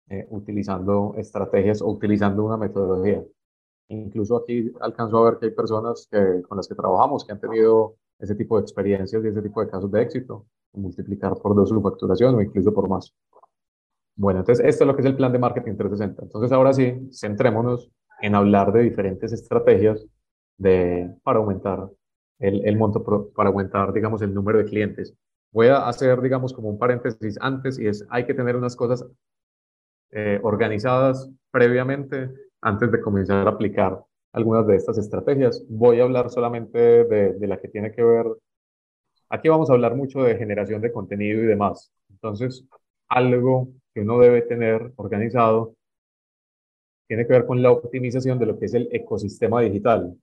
eh, 0.08 0.26
utilizando 0.30 1.14
estrategias 1.16 1.82
o 1.82 1.88
utilizando 1.88 2.44
una 2.44 2.56
metodología. 2.56 3.24
Incluso 3.88 4.36
aquí 4.36 4.72
alcanzo 4.80 5.18
a 5.18 5.30
ver 5.30 5.38
que 5.38 5.46
hay 5.46 5.52
personas 5.52 6.08
que, 6.10 6.42
con 6.42 6.56
las 6.56 6.68
que 6.68 6.74
trabajamos 6.74 7.24
que 7.24 7.32
han 7.32 7.40
tenido 7.40 7.96
ese 8.18 8.34
tipo 8.34 8.56
de 8.56 8.62
experiencias 8.62 9.22
y 9.24 9.28
ese 9.28 9.42
tipo 9.42 9.60
de 9.60 9.68
casos 9.70 9.90
de 9.90 10.02
éxito, 10.02 10.46
multiplicar 10.72 11.34
por 11.34 11.54
dos 11.54 11.68
su 11.68 11.80
facturación 11.80 12.34
o 12.34 12.42
incluso 12.42 12.72
por 12.72 12.88
más. 12.88 13.14
Bueno, 14.16 14.40
entonces 14.40 14.64
esto 14.64 14.84
es 14.84 14.88
lo 14.88 14.96
que 14.96 15.02
es 15.02 15.06
el 15.06 15.16
plan 15.16 15.32
de 15.32 15.38
marketing 15.38 15.76
360. 15.76 16.22
Entonces 16.22 16.52
ahora 16.52 16.72
sí, 16.72 17.08
centrémonos 17.12 17.90
en 18.22 18.34
hablar 18.34 18.72
de 18.72 18.82
diferentes 18.82 19.32
estrategias 19.32 20.06
de, 20.56 21.14
para 21.22 21.38
aumentar 21.38 21.90
el, 22.38 22.66
el 22.66 22.76
monto, 22.76 23.04
para 23.34 23.50
aumentar, 23.50 23.92
digamos, 23.92 24.22
el 24.22 24.32
número 24.32 24.58
de 24.58 24.64
clientes. 24.64 25.14
Voy 25.52 25.68
a 25.68 25.86
hacer, 25.86 26.20
digamos, 26.20 26.52
como 26.52 26.68
un 26.68 26.78
paréntesis 26.78 27.36
antes 27.40 27.78
y 27.78 27.86
es, 27.86 28.06
hay 28.08 28.24
que 28.24 28.34
tener 28.34 28.56
unas 28.56 28.74
cosas 28.74 29.06
eh, 30.10 30.40
organizadas 30.42 31.30
previamente 31.50 32.30
antes 32.60 32.90
de 32.90 33.00
comenzar 33.00 33.46
a 33.46 33.50
aplicar 33.50 34.00
algunas 34.32 34.66
de 34.66 34.76
estas 34.76 34.98
estrategias. 34.98 35.64
Voy 35.68 36.00
a 36.00 36.04
hablar 36.04 36.30
solamente 36.30 36.78
de, 36.78 37.32
de 37.34 37.46
la 37.46 37.58
que 37.58 37.68
tiene 37.68 37.92
que 37.92 38.02
ver, 38.02 38.26
aquí 39.28 39.48
vamos 39.48 39.70
a 39.70 39.74
hablar 39.74 39.94
mucho 39.96 40.22
de 40.22 40.36
generación 40.36 40.80
de 40.80 40.92
contenido 40.92 41.42
y 41.42 41.46
demás. 41.46 41.92
Entonces, 42.10 42.64
algo 43.08 43.68
que 43.94 44.00
uno 44.00 44.18
debe 44.18 44.42
tener 44.42 44.92
organizado 44.96 45.74
tiene 47.06 47.26
que 47.26 47.32
ver 47.32 47.46
con 47.46 47.62
la 47.62 47.70
optimización 47.70 48.38
de 48.38 48.46
lo 48.46 48.58
que 48.58 48.66
es 48.66 48.74
el 48.74 48.88
ecosistema 48.92 49.60
digital. 49.62 50.16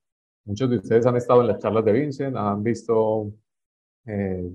Muchos 0.45 0.69
de 0.69 0.77
ustedes 0.77 1.05
han 1.05 1.15
estado 1.15 1.41
en 1.41 1.47
las 1.47 1.59
charlas 1.59 1.85
de 1.85 1.93
Vincent, 1.93 2.35
han 2.35 2.61
visto, 2.61 3.31
eh, 4.05 4.51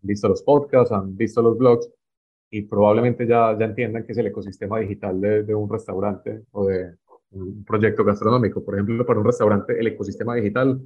visto 0.00 0.28
los 0.28 0.42
podcasts, 0.42 0.92
han 0.92 1.16
visto 1.16 1.42
los 1.42 1.58
blogs 1.58 1.90
y 2.54 2.62
probablemente 2.62 3.26
ya, 3.26 3.56
ya 3.58 3.64
entiendan 3.64 4.04
qué 4.04 4.12
es 4.12 4.18
el 4.18 4.26
ecosistema 4.26 4.78
digital 4.78 5.18
de, 5.18 5.42
de 5.42 5.54
un 5.54 5.70
restaurante 5.70 6.42
o 6.50 6.66
de 6.66 6.96
un 7.30 7.64
proyecto 7.64 8.04
gastronómico. 8.04 8.62
Por 8.62 8.74
ejemplo, 8.74 9.06
para 9.06 9.20
un 9.20 9.24
restaurante 9.24 9.80
el 9.80 9.86
ecosistema 9.86 10.34
digital 10.34 10.78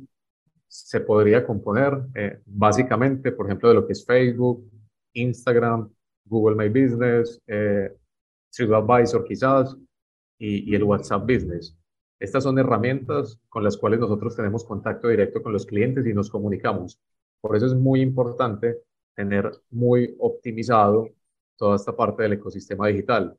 se 0.69 1.01
podría 1.01 1.45
componer 1.45 1.99
eh, 2.15 2.39
básicamente, 2.47 3.33
por 3.33 3.47
ejemplo, 3.47 3.69
de 3.69 3.75
lo 3.75 3.85
que 3.85 3.95
es 3.95 4.07
Facebook, 4.07 4.71
Instagram, 5.13 5.91
Google 6.25 6.55
My 6.55 6.69
Business, 6.69 7.43
eh, 7.49 7.93
TripAdvisor 8.53 9.25
quizás 9.25 9.77
y, 10.39 10.71
y 10.71 10.75
el 10.77 10.85
WhatsApp 10.85 11.23
Business. 11.23 11.77
Estas 12.21 12.45
son 12.45 12.61
herramientas 12.61 13.41
con 13.49 13.65
las 13.65 13.77
cuales 13.77 13.99
nosotros 13.99 14.37
tenemos 14.37 14.65
contacto 14.65 15.09
directo 15.09 15.43
con 15.43 15.53
los 15.53 15.67
clientes 15.67 16.07
y 16.07 16.15
nos 16.15 16.31
comunicamos. 16.31 17.01
Por 17.41 17.57
eso 17.57 17.67
es 17.67 17.75
muy 17.75 18.03
importante 18.03 18.83
tener 19.17 19.51
muy 19.71 20.15
optimizado 20.21 21.09
toda 21.57 21.77
esta 21.77 21.95
parte 21.95 22.23
del 22.23 22.35
ecosistema 22.35 22.89
digital. 22.89 23.37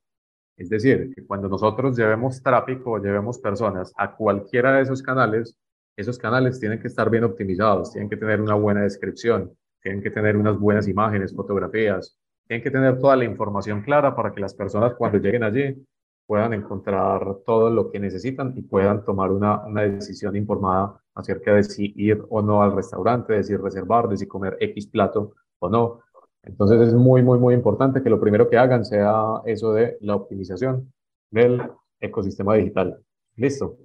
Es 0.58 0.70
decir, 0.70 1.14
que 1.14 1.26
cuando 1.26 1.48
nosotros 1.48 1.96
llevemos 1.96 2.42
tráfico 2.42 2.94
o 2.94 2.98
llevemos 2.98 3.38
personas 3.40 3.94
a 3.96 4.16
cualquiera 4.16 4.74
de 4.74 4.82
esos 4.82 5.04
canales, 5.04 5.56
esos 5.96 6.18
canales 6.18 6.60
tienen 6.60 6.80
que 6.80 6.88
estar 6.88 7.10
bien 7.10 7.24
optimizados, 7.24 7.92
tienen 7.92 8.10
que 8.10 8.18
tener 8.18 8.42
una 8.42 8.56
buena 8.56 8.82
descripción, 8.82 9.52
tienen 9.82 10.02
que 10.02 10.12
tener 10.12 10.36
unas 10.36 10.58
buenas 10.58 10.88
imágenes, 10.88 11.36
fotografías, 11.36 12.18
tienen 12.48 12.64
que 12.64 12.72
tener 12.72 13.00
toda 13.00 13.16
la 13.16 13.26
información 13.26 13.82
clara 13.82 14.16
para 14.16 14.32
que 14.32 14.42
las 14.42 14.54
personas 14.54 14.94
cuando 14.96 15.20
lleguen 15.20 15.44
allí 15.44 15.86
puedan 16.26 16.54
encontrar 16.54 17.38
todo 17.46 17.70
lo 17.70 17.90
que 17.90 18.00
necesitan 18.00 18.54
y 18.56 18.62
puedan 18.62 19.04
tomar 19.06 19.32
una, 19.32 19.66
una 19.66 19.84
decisión 19.84 20.36
informada 20.36 21.02
acerca 21.16 21.54
de 21.54 21.64
si 21.64 21.94
ir 21.96 22.24
o 22.30 22.42
no 22.42 22.62
al 22.62 22.76
restaurante, 22.76 23.34
de 23.34 23.44
si 23.44 23.56
reservar, 23.56 24.08
de 24.10 24.18
si 24.18 24.28
comer 24.28 24.58
X 24.60 24.88
plato 24.88 25.36
o 25.60 25.70
no. 25.70 26.02
Entonces 26.48 26.88
es 26.88 26.94
muy, 26.94 27.22
muy, 27.22 27.40
muy 27.40 27.54
importante 27.54 28.02
que 28.02 28.10
lo 28.10 28.20
primero 28.20 28.50
que 28.50 28.58
hagan 28.58 28.86
sea 28.86 29.42
eso 29.46 29.74
de 29.74 29.98
la 30.02 30.16
optimización 30.16 30.94
del 31.30 31.62
ecosistema 32.00 32.56
digital. 32.56 33.04
Listo. 33.36 33.78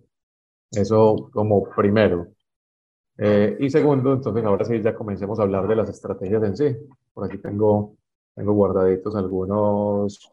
Eso 0.70 1.28
como 1.32 1.64
primero. 1.70 2.28
Eh, 3.18 3.56
y 3.60 3.68
segundo, 3.68 4.12
entonces 4.12 4.44
ahora 4.44 4.64
sí 4.64 4.80
ya 4.80 4.94
comencemos 4.94 5.38
a 5.38 5.42
hablar 5.42 5.66
de 5.66 5.76
las 5.76 5.90
estrategias 5.90 6.42
en 6.44 6.56
sí. 6.56 6.76
Por 7.12 7.26
aquí 7.26 7.38
tengo, 7.38 7.96
tengo 8.34 8.52
guardaditos 8.52 9.16
algunos, 9.16 10.32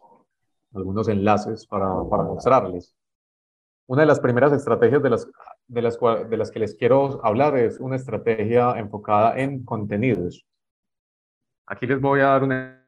algunos 0.73 1.07
enlaces 1.09 1.65
para, 1.65 1.87
para 2.09 2.23
mostrarles. 2.23 2.95
Una 3.87 4.03
de 4.03 4.07
las 4.07 4.19
primeras 4.19 4.53
estrategias 4.53 5.01
de 5.01 5.09
las, 5.09 5.27
de, 5.67 5.81
las, 5.81 5.97
de 6.29 6.37
las 6.37 6.51
que 6.51 6.59
les 6.59 6.75
quiero 6.75 7.25
hablar 7.25 7.57
es 7.57 7.79
una 7.79 7.95
estrategia 7.95 8.73
enfocada 8.77 9.37
en 9.39 9.65
contenidos. 9.65 10.45
Aquí 11.69 11.85
les 11.85 12.01
voy 12.01 12.19
a 12.21 12.29
dar 12.29 12.43
una 12.43 12.83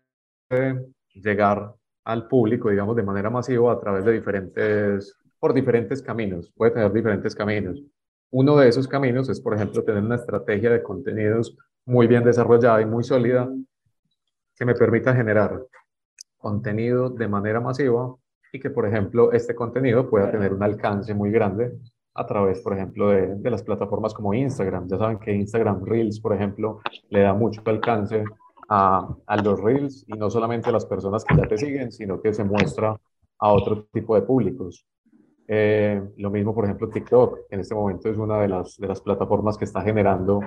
de 0.49 0.87
llegar 1.13 1.71
al 2.03 2.27
público, 2.27 2.71
digamos, 2.71 2.95
de 2.95 3.03
manera 3.03 3.29
masiva 3.29 3.71
a 3.71 3.79
través 3.79 4.03
de 4.03 4.11
diferentes, 4.11 5.15
por 5.39 5.53
diferentes 5.53 6.01
caminos. 6.01 6.51
Puede 6.55 6.71
tener 6.71 6.91
diferentes 6.91 7.35
caminos. 7.35 7.79
Uno 8.31 8.57
de 8.57 8.69
esos 8.69 8.87
caminos 8.87 9.29
es, 9.29 9.39
por 9.39 9.53
ejemplo, 9.53 9.83
tener 9.83 10.03
una 10.03 10.15
estrategia 10.15 10.71
de 10.71 10.81
contenidos 10.81 11.55
muy 11.85 12.07
bien 12.07 12.23
desarrollada 12.23 12.81
y 12.81 12.87
muy 12.87 13.03
sólida 13.03 13.47
que 14.55 14.65
me 14.65 14.73
permita 14.73 15.13
generar 15.13 15.63
contenido 16.39 17.11
de 17.11 17.27
manera 17.27 17.59
masiva 17.59 18.15
y 18.51 18.59
que, 18.59 18.71
por 18.71 18.87
ejemplo, 18.87 19.31
este 19.31 19.53
contenido 19.53 20.09
pueda 20.09 20.31
tener 20.31 20.55
un 20.55 20.63
alcance 20.63 21.13
muy 21.13 21.29
grande 21.29 21.77
a 22.15 22.25
través, 22.25 22.61
por 22.61 22.73
ejemplo, 22.73 23.09
de, 23.09 23.35
de 23.35 23.51
las 23.51 23.61
plataformas 23.61 24.11
como 24.15 24.33
Instagram. 24.33 24.87
Ya 24.87 24.97
saben 24.97 25.19
que 25.19 25.31
Instagram 25.33 25.85
Reels, 25.85 26.19
por 26.19 26.33
ejemplo, 26.33 26.79
le 27.09 27.21
da 27.21 27.35
mucho 27.35 27.61
alcance 27.65 28.23
a, 28.73 29.35
los 29.43 29.59
reels 29.59 30.05
y 30.07 30.13
no 30.13 30.29
solamente 30.29 30.69
a 30.69 30.71
las 30.71 30.85
personas 30.85 31.25
que 31.25 31.35
ya 31.35 31.43
te 31.43 31.57
siguen, 31.57 31.91
sino 31.91 32.21
que 32.21 32.33
se 32.33 32.45
muestra 32.45 32.95
a 33.39 33.51
otro 33.51 33.87
tipo 33.91 34.15
de 34.15 34.21
públicos. 34.21 34.85
Eh, 35.45 36.01
lo 36.17 36.31
mismo, 36.31 36.55
por 36.55 36.63
ejemplo, 36.63 36.87
TikTok. 36.89 37.39
En 37.49 37.59
este 37.59 37.75
momento 37.75 38.09
es 38.09 38.17
una 38.17 38.39
de 38.39 38.47
las, 38.47 38.77
de 38.77 38.87
las 38.87 39.01
plataformas 39.01 39.57
que 39.57 39.65
está 39.65 39.81
generando 39.81 40.39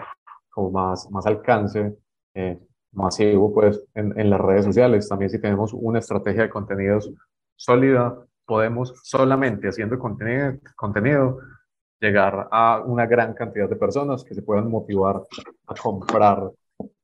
como 0.49 0.71
más, 0.71 1.11
más 1.11 1.27
alcance 1.27 1.99
eh, 2.33 2.59
masivo 2.93 3.53
pues, 3.53 3.85
en, 3.95 4.19
en, 4.19 4.31
las 4.31 4.41
redes 4.41 4.65
sociales. 4.65 5.07
También 5.07 5.31
si 5.31 5.39
tenemos 5.39 5.75
una 5.75 5.99
estrategia 5.99 6.45
de 6.45 6.51
contenidos 6.51 7.13
sólida, 7.57 8.17
podemos 8.47 8.95
solamente 9.03 9.69
haciendo 9.69 9.99
contenido, 9.99 10.55
contenido 10.77 11.41
llegar 12.01 12.49
a 12.51 12.83
una 12.87 13.07
gran 13.07 13.35
cantidad 13.35 13.69
de 13.69 13.77
personas 13.77 14.25
que 14.25 14.35
se 14.35 14.43
puedan 14.43 14.71
motivar 14.71 15.23
a 15.67 15.75
comprar 15.75 16.51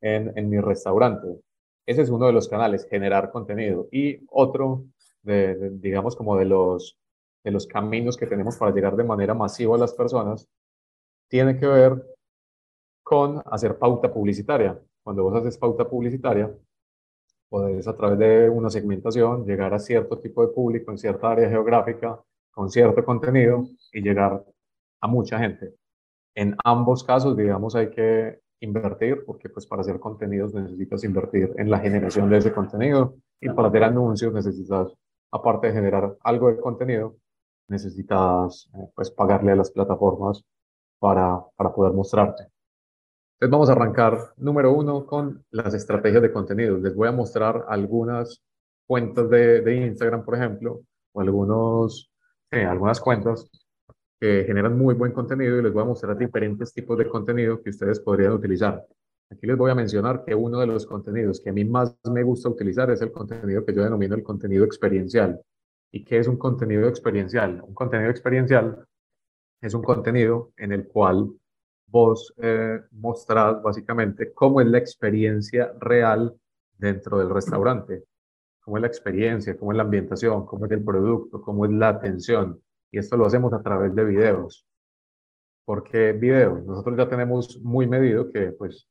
en, 0.01 0.49
mi 0.49 0.61
restaurante. 0.61 1.41
Ese 1.87 2.03
es 2.03 2.11
uno 2.11 2.27
de 2.27 2.33
los 2.33 2.49
canales, 2.49 2.87
generar 2.89 3.31
contenido. 3.31 3.89
Y 3.91 4.25
otro, 4.31 4.85
digamos, 5.23 6.17
como 6.17 6.37
de 6.37 6.45
los, 6.45 6.99
de 7.45 7.51
los 7.51 7.67
caminos 7.67 8.17
que 8.17 8.27
tenemos 8.27 8.57
para 8.57 8.73
llegar 8.73 8.97
de 8.97 9.05
manera 9.05 9.35
masiva 9.35 9.77
a 9.77 9.79
las 9.79 9.95
personas, 9.95 10.49
tiene 11.29 11.59
que 11.59 11.67
ver 11.67 12.05
con 13.03 13.43
hacer 13.47 13.79
pauta 13.79 14.13
publicitaria. 14.13 14.81
Cuando 15.03 15.25
vos 15.25 15.35
haces 15.35 15.59
pauta 15.59 15.89
publicitaria, 15.89 16.55
podés 17.49 17.89
a 17.89 17.97
través 17.97 18.19
de 18.19 18.49
una 18.49 18.71
segmentación 18.71 19.45
llegar 19.45 19.75
a 19.75 19.79
cierto 19.79 20.19
tipo 20.19 20.47
de 20.47 20.53
público 20.53 20.91
en 20.91 20.99
cierta 20.99 21.33
área 21.33 21.49
geográfica 21.49 22.21
con 22.53 22.71
cierto 22.71 23.05
contenido 23.05 23.65
y 23.93 24.03
llegar 24.03 24.45
a 25.01 25.07
mucha 25.09 25.39
gente. 25.39 25.75
En 26.35 26.57
ambos 26.65 27.03
casos, 27.03 27.37
digamos, 27.37 27.75
hay 27.75 27.91
que 27.91 28.41
invertir, 28.61 29.25
porque 29.25 29.49
pues 29.49 29.67
para 29.67 29.83
hacer 29.83 29.99
contenidos 29.99 30.55
necesitas 30.55 31.05
invertir 31.05 31.53
en 31.57 31.71
la 31.71 31.79
generación 31.79 32.29
de 32.31 32.39
ese 32.39 32.53
contenido 32.53 33.17
y 33.41 33.49
para 33.51 33.69
hacer 33.69 33.85
anuncios 33.85 34.33
necesitas, 34.33 34.93
aparte 35.31 35.69
de 35.69 35.73
generar 35.73 36.17
algo 36.23 36.49
de 36.49 36.61
contenido, 36.61 37.17
necesitas 37.69 38.69
eh, 38.75 38.91
pues 38.95 39.11
pagarle 39.11 39.53
a 39.53 39.57
las 39.57 39.71
plataformas 39.71 40.45
para, 40.99 41.41
para 41.57 41.73
poder 41.73 41.93
mostrarte. 41.93 42.45
Entonces 43.35 43.51
vamos 43.51 43.69
a 43.71 43.73
arrancar 43.73 44.35
número 44.37 44.73
uno 44.73 45.07
con 45.07 45.45
las 45.51 45.73
estrategias 45.73 46.23
de 46.23 46.33
contenido. 46.33 46.77
Les 46.77 46.95
voy 46.95 47.09
a 47.09 47.13
mostrar 47.13 47.65
algunas 47.69 48.43
cuentas 48.87 49.31
de, 49.31 49.63
de 49.63 49.87
Instagram, 49.87 50.25
por 50.25 50.35
ejemplo, 50.35 50.83
o 51.13 51.21
algunos, 51.23 52.13
algunas 52.51 53.01
cuentas 53.01 53.51
que 54.21 54.45
generan 54.47 54.77
muy 54.77 54.95
buen 54.95 55.13
contenido 55.13 55.59
y 55.59 55.63
les 55.63 55.73
voy 55.73 55.83
a 55.83 55.87
mostrar 55.87 56.17
diferentes 56.17 56.75
tipos 56.75 56.99
de 56.99 57.09
contenido 57.09 57.63
que 57.63 57.71
ustedes 57.71 58.01
podrían 58.01 58.33
utilizar. 58.33 58.87
Aquí 59.31 59.47
les 59.47 59.57
voy 59.57 59.71
a 59.71 59.75
mencionar 59.75 60.25
que 60.25 60.35
uno 60.35 60.61
de 60.61 60.67
los 60.67 60.85
contenidos 60.85 61.41
que 61.41 61.51
a 61.51 61.53
mí 61.53 61.65
más 61.65 61.97
me 62.05 62.23
gusta 62.23 62.51
utilizar 62.51 62.91
es 62.91 63.01
el 63.01 63.13
contenido 63.13 63.65
que 63.65 63.73
yo 63.73 63.83
denomino 63.83 64.15
el 64.15 64.23
contenido 64.23 64.65
experiencial. 64.65 65.41
¿Y 65.91 66.05
qué 66.05 66.19
es 66.19 66.29
un 66.29 66.37
contenido 66.37 66.87
experiencial? 66.87 67.63
Un 67.67 67.73
contenido 67.73 68.11
experiencial 68.11 68.85
es 69.63 69.73
un 69.73 69.83
contenido 69.83 70.53
en 70.57 70.73
el 70.73 70.87
cual 70.87 71.31
vos 71.87 72.35
eh, 72.39 72.81
mostrás 72.93 73.63
básicamente 73.63 74.33
cómo 74.33 74.61
es 74.61 74.67
la 74.67 74.79
experiencia 74.79 75.73
real 75.81 76.35
dentro 76.77 77.19
del 77.19 77.31
restaurante, 77.31 78.05
cómo 78.61 78.77
es 78.77 78.83
la 78.83 78.87
experiencia, 78.87 79.57
cómo 79.57 79.73
es 79.73 79.77
la 79.77 79.85
ambientación, 79.85 80.45
cómo 80.45 80.67
es 80.67 80.73
el 80.73 80.85
producto, 80.85 81.41
cómo 81.41 81.65
es 81.65 81.73
la 81.73 81.89
atención, 81.89 82.61
y 82.91 82.99
esto 82.99 83.17
lo 83.17 83.27
hacemos 83.27 83.53
a 83.53 83.63
través 83.63 83.95
de 83.95 84.05
videos. 84.05 84.67
¿Por 85.65 85.85
qué 85.85 86.13
videos? 86.13 86.65
Nosotros 86.65 86.97
ya 86.97 87.09
tenemos 87.09 87.61
muy 87.63 87.87
medido 87.87 88.31
que 88.31 88.53
pues 88.53 88.89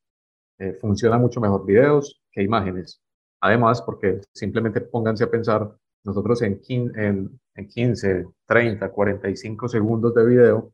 eh, 0.59 0.73
funciona 0.73 1.17
mucho 1.17 1.41
mejor 1.41 1.65
videos 1.65 2.21
que 2.31 2.43
imágenes. 2.43 3.01
Además, 3.41 3.81
porque 3.81 4.21
simplemente 4.33 4.81
pónganse 4.81 5.23
a 5.23 5.31
pensar, 5.31 5.69
nosotros 6.03 6.41
en, 6.41 6.62
en, 6.69 7.39
en 7.55 7.67
15, 7.67 8.27
30, 8.45 8.89
45 8.91 9.67
segundos 9.67 10.13
de 10.13 10.25
video 10.25 10.71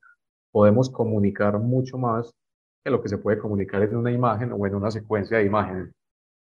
podemos 0.52 0.90
comunicar 0.90 1.60
mucho 1.60 1.98
más 1.98 2.34
que 2.84 2.92
lo 2.92 3.02
que 3.02 3.10
se 3.10 3.18
puede 3.18 3.40
comunicar 3.40 3.82
en 3.82 3.96
una 3.96 4.12
imagen 4.12 4.52
o 4.54 4.66
en 4.66 4.76
una 4.76 4.92
secuencia 4.92 5.40
de 5.40 5.46
imágenes. 5.46 5.92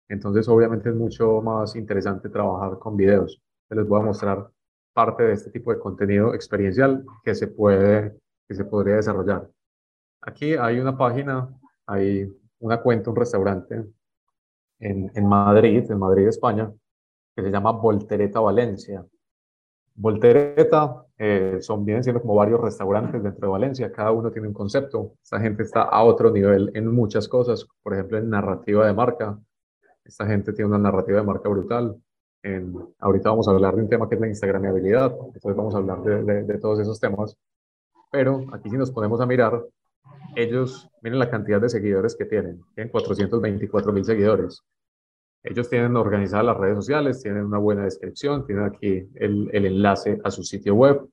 Entonces, 0.09 0.47
obviamente 0.47 0.89
es 0.89 0.95
mucho 0.95 1.41
más 1.41 1.75
interesante 1.75 2.29
trabajar 2.29 2.79
con 2.79 2.95
videos. 2.95 3.41
Les 3.69 3.87
voy 3.87 3.99
a 4.01 4.05
mostrar 4.05 4.49
parte 4.97 5.21
de 5.21 5.33
este 5.33 5.51
tipo 5.51 5.71
de 5.71 5.77
contenido 5.77 6.33
experiencial 6.33 7.05
que 7.23 7.35
se 7.35 7.47
puede, 7.47 8.17
que 8.47 8.55
se 8.55 8.65
podría 8.65 8.95
desarrollar. 8.95 9.47
Aquí 10.23 10.55
hay 10.55 10.79
una 10.79 10.97
página, 10.97 11.47
hay 11.85 12.27
una 12.57 12.81
cuenta, 12.81 13.11
un 13.11 13.15
restaurante 13.15 13.85
en, 14.79 15.27
Madrid, 15.27 15.85
en 15.91 15.99
Madrid, 15.99 16.27
España, 16.27 16.71
que 17.35 17.43
se 17.43 17.51
llama 17.51 17.73
Voltereta 17.73 18.39
Valencia. 18.39 19.05
Voltereta 19.93 21.05
eh, 21.15 21.59
son, 21.61 21.85
vienen 21.85 22.03
siendo 22.03 22.19
como 22.19 22.33
varios 22.33 22.59
restaurantes 22.59 23.21
dentro 23.21 23.47
de 23.47 23.51
Valencia, 23.51 23.91
cada 23.91 24.11
uno 24.11 24.31
tiene 24.31 24.47
un 24.47 24.55
concepto. 24.55 25.13
Esta 25.21 25.39
gente 25.39 25.61
está 25.61 25.83
a 25.83 26.03
otro 26.03 26.31
nivel 26.31 26.71
en 26.73 26.87
muchas 26.91 27.27
cosas, 27.27 27.67
por 27.83 27.93
ejemplo, 27.93 28.17
en 28.17 28.31
narrativa 28.31 28.87
de 28.87 28.93
marca. 28.93 29.39
Esta 30.03 30.25
gente 30.25 30.53
tiene 30.53 30.69
una 30.69 30.79
narrativa 30.79 31.19
de 31.19 31.23
marca 31.23 31.49
brutal 31.49 32.01
ahorita 32.99 33.29
vamos 33.29 33.47
a 33.47 33.51
hablar 33.51 33.75
de 33.75 33.81
un 33.81 33.89
tema 33.89 34.07
que 34.07 34.15
es 34.15 34.21
la 34.21 34.27
Instagramiabilidad, 34.27 35.11
entonces 35.11 35.55
vamos 35.55 35.75
a 35.75 35.77
hablar 35.77 36.01
de, 36.03 36.43
de, 36.43 36.57
todos 36.57 36.79
esos 36.79 36.99
temas, 36.99 37.37
pero 38.11 38.45
aquí 38.53 38.69
si 38.69 38.77
nos 38.77 38.91
ponemos 38.91 39.19
a 39.21 39.25
mirar, 39.25 39.63
ellos, 40.35 40.89
miren 41.01 41.19
la 41.19 41.29
cantidad 41.29 41.59
de 41.59 41.69
seguidores 41.69 42.15
que 42.15 42.25
tienen, 42.25 42.61
tienen 42.75 42.91
424 42.91 43.91
mil 43.91 44.05
seguidores. 44.05 44.63
Ellos 45.43 45.69
tienen 45.69 45.95
organizadas 45.95 46.45
las 46.45 46.57
redes 46.57 46.75
sociales, 46.75 47.21
tienen 47.21 47.45
una 47.45 47.57
buena 47.57 47.83
descripción, 47.83 48.45
tienen 48.45 48.65
aquí 48.65 49.09
el, 49.15 49.49
el 49.53 49.65
enlace 49.65 50.19
a 50.23 50.31
su 50.31 50.43
sitio 50.43 50.75
web, 50.75 51.07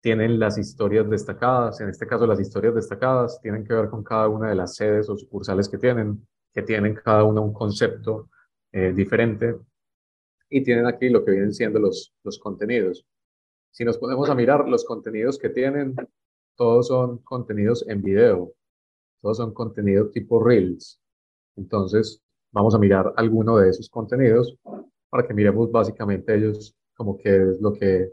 tienen 0.00 0.38
las 0.38 0.58
historias 0.58 1.08
destacadas, 1.08 1.80
en 1.80 1.88
este 1.88 2.06
caso 2.06 2.26
las 2.26 2.40
historias 2.40 2.74
destacadas 2.74 3.40
tienen 3.40 3.64
que 3.64 3.72
ver 3.72 3.88
con 3.88 4.04
cada 4.04 4.28
una 4.28 4.50
de 4.50 4.54
las 4.54 4.74
sedes 4.74 5.08
o 5.08 5.16
sucursales 5.16 5.68
que 5.68 5.78
tienen, 5.78 6.26
que 6.52 6.62
tienen 6.62 6.94
cada 6.94 7.24
una 7.24 7.40
un 7.40 7.54
concepto 7.54 8.28
eh, 8.70 8.92
diferente 8.92 9.56
y 10.48 10.62
tienen 10.62 10.86
aquí 10.86 11.08
lo 11.08 11.24
que 11.24 11.32
vienen 11.32 11.52
siendo 11.52 11.78
los, 11.78 12.14
los 12.22 12.38
contenidos. 12.38 13.04
si 13.70 13.84
nos 13.84 13.98
ponemos 13.98 14.30
a 14.30 14.34
mirar 14.34 14.68
los 14.68 14.84
contenidos 14.84 15.38
que 15.38 15.48
tienen, 15.48 15.96
todos 16.56 16.88
son 16.88 17.18
contenidos 17.18 17.84
en 17.88 18.02
video, 18.02 18.52
todos 19.20 19.38
son 19.38 19.52
contenidos 19.52 20.12
tipo 20.12 20.42
Reels. 20.42 21.00
Entonces, 21.56 22.22
vamos 22.52 22.74
a 22.74 22.78
mirar 22.78 23.12
alguno 23.16 23.58
de 23.58 23.70
esos 23.70 23.88
contenidos 23.88 24.56
para 25.10 25.26
que 25.26 25.34
miremos 25.34 25.70
básicamente 25.72 26.34
ellos 26.34 26.74
como 26.94 27.18
que 27.18 27.34
es 27.34 27.60
lo 27.60 27.72
que, 27.72 28.12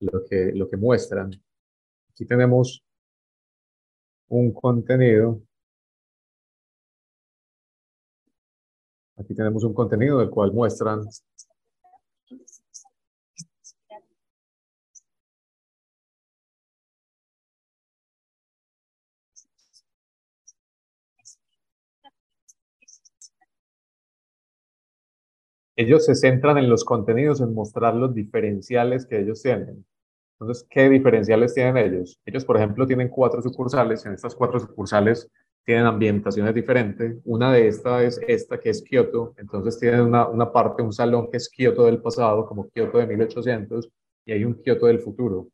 lo 0.00 0.24
que, 0.24 0.52
lo 0.54 0.68
que 0.68 0.76
muestran. 0.76 1.30
Aquí 2.10 2.24
tenemos 2.24 2.84
un 4.28 4.52
contenido. 4.52 5.40
Aquí 9.18 9.34
tenemos 9.34 9.64
un 9.64 9.74
contenido 9.74 10.18
del 10.18 10.30
cual 10.30 10.52
muestran 10.52 11.00
ellos 25.78 26.06
se 26.06 26.16
centran 26.16 26.58
en 26.58 26.68
los 26.68 26.84
contenidos, 26.84 27.40
en 27.40 27.54
mostrar 27.54 27.94
los 27.94 28.12
diferenciales 28.12 29.06
que 29.06 29.20
ellos 29.20 29.42
tienen. 29.42 29.86
Entonces, 30.40 30.66
¿qué 30.68 30.88
diferenciales 30.88 31.54
tienen 31.54 31.76
ellos? 31.76 32.18
Ellos, 32.26 32.44
por 32.44 32.56
ejemplo, 32.56 32.86
tienen 32.86 33.08
cuatro 33.08 33.40
sucursales. 33.40 34.04
En 34.04 34.12
estas 34.12 34.34
cuatro 34.34 34.58
sucursales 34.58 35.30
tienen 35.68 35.86
ambientaciones 35.86 36.54
diferentes. 36.54 37.18
Una 37.24 37.52
de 37.52 37.68
estas 37.68 38.02
es 38.02 38.20
esta, 38.26 38.58
que 38.58 38.70
es 38.70 38.82
Kioto. 38.82 39.34
Entonces, 39.36 39.78
tienen 39.78 40.00
una, 40.00 40.26
una 40.26 40.50
parte, 40.50 40.82
un 40.82 40.92
salón 40.92 41.30
que 41.30 41.36
es 41.36 41.48
Kioto 41.48 41.84
del 41.84 42.00
pasado, 42.00 42.46
como 42.46 42.68
Kioto 42.70 42.96
de 42.96 43.06
1800, 43.06 43.90
y 44.24 44.32
hay 44.32 44.44
un 44.44 44.54
Kioto 44.54 44.86
del 44.86 45.00
futuro, 45.00 45.48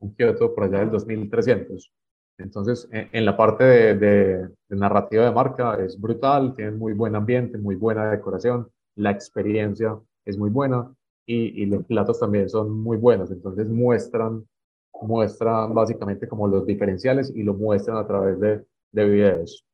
un 0.00 0.14
Kioto 0.14 0.54
por 0.54 0.64
allá 0.64 0.80
del 0.80 0.90
2300. 0.90 1.90
Entonces, 2.36 2.88
en, 2.90 3.24
la 3.24 3.36
parte 3.36 3.64
de, 3.64 3.94
de, 3.94 4.48
de 4.68 4.76
narrativa 4.76 5.24
de 5.24 5.32
marca 5.32 5.82
es 5.82 5.98
brutal, 5.98 6.54
tienen 6.54 6.78
muy 6.78 6.92
buen 6.92 7.14
ambiente, 7.16 7.56
muy 7.56 7.76
buena 7.76 8.10
decoración 8.10 8.68
la 8.96 9.10
experiencia 9.10 9.98
es 10.24 10.38
muy 10.38 10.50
buena 10.50 10.92
y, 11.26 11.64
los 11.66 11.84
platos 11.84 12.20
también 12.20 12.48
son 12.48 12.70
muy 12.70 12.96
buenos. 12.96 13.30
Entonces 13.30 13.68
muestran, 13.68 14.46
muestran 15.02 15.74
básicamente 15.74 16.28
como 16.28 16.46
los 16.48 16.66
diferenciales 16.66 17.32
y 17.34 17.42
lo 17.42 17.54
muestran 17.54 17.96
a 17.96 18.06
través 18.06 18.38
de, 18.40 18.64
de 18.94 19.04
videos. 19.04 19.64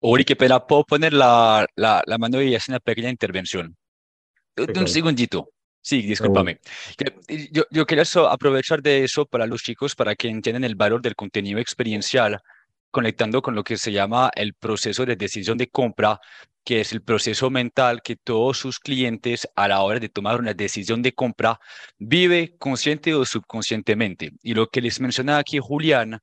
Uri, 0.00 0.24
qué 0.24 0.36
pena, 0.36 0.64
¿puedo 0.64 0.84
poner 0.84 1.12
la, 1.12 1.66
la, 1.74 2.02
la 2.06 2.18
mano 2.18 2.40
y 2.40 2.54
hacer 2.54 2.72
una 2.72 2.80
pequeña 2.80 3.10
intervención? 3.10 3.76
un 4.56 4.88
segundito. 4.88 5.50
Sí, 5.80 6.02
discúlpame. 6.02 6.60
Yo, 7.50 7.62
yo 7.70 7.86
quería 7.86 8.04
aprovechar 8.30 8.82
de 8.82 9.04
eso 9.04 9.26
para 9.26 9.46
los 9.46 9.62
chicos, 9.62 9.94
para 9.94 10.14
que 10.14 10.28
entiendan 10.28 10.64
el 10.64 10.74
valor 10.74 11.00
del 11.00 11.14
contenido 11.14 11.58
experiencial, 11.60 12.40
conectando 12.90 13.42
con 13.42 13.54
lo 13.54 13.64
que 13.64 13.76
se 13.76 13.92
llama 13.92 14.30
el 14.34 14.54
proceso 14.54 15.04
de 15.06 15.16
decisión 15.16 15.58
de 15.58 15.68
compra, 15.68 16.20
que 16.64 16.80
es 16.80 16.92
el 16.92 17.02
proceso 17.02 17.50
mental 17.50 18.02
que 18.02 18.16
todos 18.16 18.58
sus 18.58 18.78
clientes 18.78 19.48
a 19.56 19.68
la 19.68 19.80
hora 19.82 20.00
de 20.00 20.08
tomar 20.08 20.38
una 20.38 20.54
decisión 20.54 21.02
de 21.02 21.12
compra 21.14 21.58
vive 21.98 22.56
consciente 22.58 23.14
o 23.14 23.24
subconscientemente. 23.24 24.32
Y 24.42 24.54
lo 24.54 24.68
que 24.68 24.82
les 24.82 25.00
mencionaba 25.00 25.38
aquí 25.38 25.58
Julián 25.58 26.20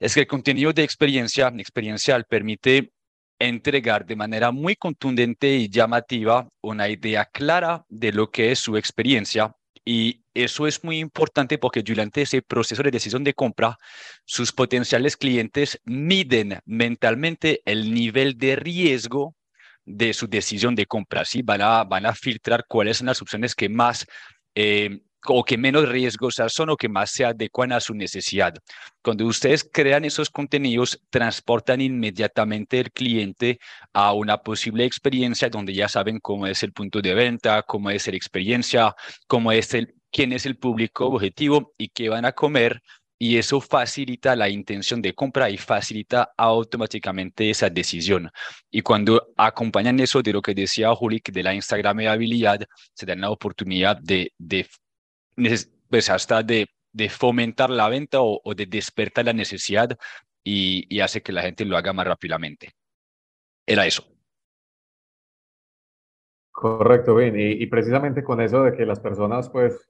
es 0.00 0.14
que 0.14 0.20
el 0.20 0.26
contenido 0.26 0.72
de 0.72 0.84
experiencia 0.84 1.48
experiencial 1.48 2.24
permite 2.24 2.92
entregar 3.38 4.06
de 4.06 4.16
manera 4.16 4.52
muy 4.52 4.76
contundente 4.76 5.54
y 5.54 5.68
llamativa 5.68 6.48
una 6.62 6.88
idea 6.88 7.26
clara 7.26 7.84
de 7.88 8.12
lo 8.12 8.30
que 8.30 8.52
es 8.52 8.58
su 8.58 8.76
experiencia. 8.76 9.54
Y 9.84 10.24
eso 10.32 10.66
es 10.66 10.82
muy 10.82 10.98
importante 10.98 11.58
porque 11.58 11.82
durante 11.82 12.22
ese 12.22 12.42
proceso 12.42 12.82
de 12.82 12.90
decisión 12.90 13.22
de 13.22 13.34
compra, 13.34 13.78
sus 14.24 14.52
potenciales 14.52 15.16
clientes 15.16 15.80
miden 15.84 16.60
mentalmente 16.64 17.60
el 17.66 17.92
nivel 17.92 18.38
de 18.38 18.56
riesgo 18.56 19.34
de 19.84 20.14
su 20.14 20.26
decisión 20.26 20.74
de 20.74 20.86
compra. 20.86 21.24
¿sí? 21.24 21.42
Van, 21.42 21.60
a, 21.60 21.84
van 21.84 22.06
a 22.06 22.14
filtrar 22.14 22.64
cuáles 22.66 22.98
son 22.98 23.08
las 23.08 23.20
opciones 23.20 23.54
que 23.54 23.68
más 23.68 24.06
eh, 24.54 25.02
o 25.28 25.44
que 25.44 25.58
menos 25.58 25.88
riesgosas 25.88 26.52
son 26.52 26.70
o 26.70 26.76
que 26.76 26.88
más 26.88 27.10
se 27.10 27.24
adecuan 27.24 27.72
a 27.72 27.80
su 27.80 27.94
necesidad. 27.94 28.54
Cuando 29.02 29.26
ustedes 29.26 29.68
crean 29.70 30.04
esos 30.04 30.30
contenidos, 30.30 31.00
transportan 31.10 31.80
inmediatamente 31.80 32.80
el 32.80 32.90
cliente 32.90 33.58
a 33.92 34.12
una 34.12 34.38
posible 34.38 34.84
experiencia 34.84 35.48
donde 35.48 35.74
ya 35.74 35.88
saben 35.88 36.18
cómo 36.20 36.46
es 36.46 36.62
el 36.62 36.72
punto 36.72 37.00
de 37.00 37.14
venta, 37.14 37.62
cómo 37.62 37.90
es 37.90 38.06
la 38.06 38.16
experiencia, 38.16 38.94
cómo 39.26 39.52
es 39.52 39.74
el, 39.74 39.94
quién 40.10 40.32
es 40.32 40.46
el 40.46 40.56
público 40.56 41.06
objetivo 41.06 41.72
y 41.78 41.88
qué 41.88 42.08
van 42.08 42.24
a 42.24 42.32
comer. 42.32 42.82
Y 43.16 43.38
eso 43.38 43.60
facilita 43.60 44.34
la 44.36 44.48
intención 44.48 45.00
de 45.00 45.14
compra 45.14 45.48
y 45.48 45.56
facilita 45.56 46.32
automáticamente 46.36 47.48
esa 47.48 47.70
decisión. 47.70 48.30
Y 48.70 48.82
cuando 48.82 49.28
acompañan 49.36 50.00
eso 50.00 50.20
de 50.20 50.32
lo 50.32 50.42
que 50.42 50.52
decía 50.52 50.94
Julik 50.94 51.30
de 51.32 51.42
la 51.42 51.54
Instagram 51.54 52.00
habilidad, 52.00 52.60
se 52.92 53.06
dan 53.06 53.20
la 53.20 53.30
oportunidad 53.30 53.96
de, 54.02 54.32
de 54.36 54.66
pues 55.88 56.10
hasta 56.10 56.42
de, 56.42 56.66
de 56.92 57.08
fomentar 57.08 57.70
la 57.70 57.88
venta 57.88 58.18
o, 58.20 58.40
de 58.54 58.66
despertar 58.66 59.24
la 59.24 59.32
necesidad 59.32 59.96
y, 60.42 60.86
y, 60.94 61.00
hace 61.00 61.22
que 61.22 61.32
la 61.32 61.42
gente 61.42 61.64
lo 61.64 61.76
haga 61.76 61.92
más 61.92 62.06
rápidamente. 62.06 62.72
Era 63.66 63.86
eso. 63.86 64.04
Correcto, 66.52 67.16
bien. 67.16 67.38
Y, 67.38 67.62
y, 67.62 67.66
precisamente 67.66 68.22
con 68.22 68.40
eso 68.40 68.62
de 68.62 68.76
que 68.76 68.86
las 68.86 69.00
personas 69.00 69.48
pues 69.48 69.88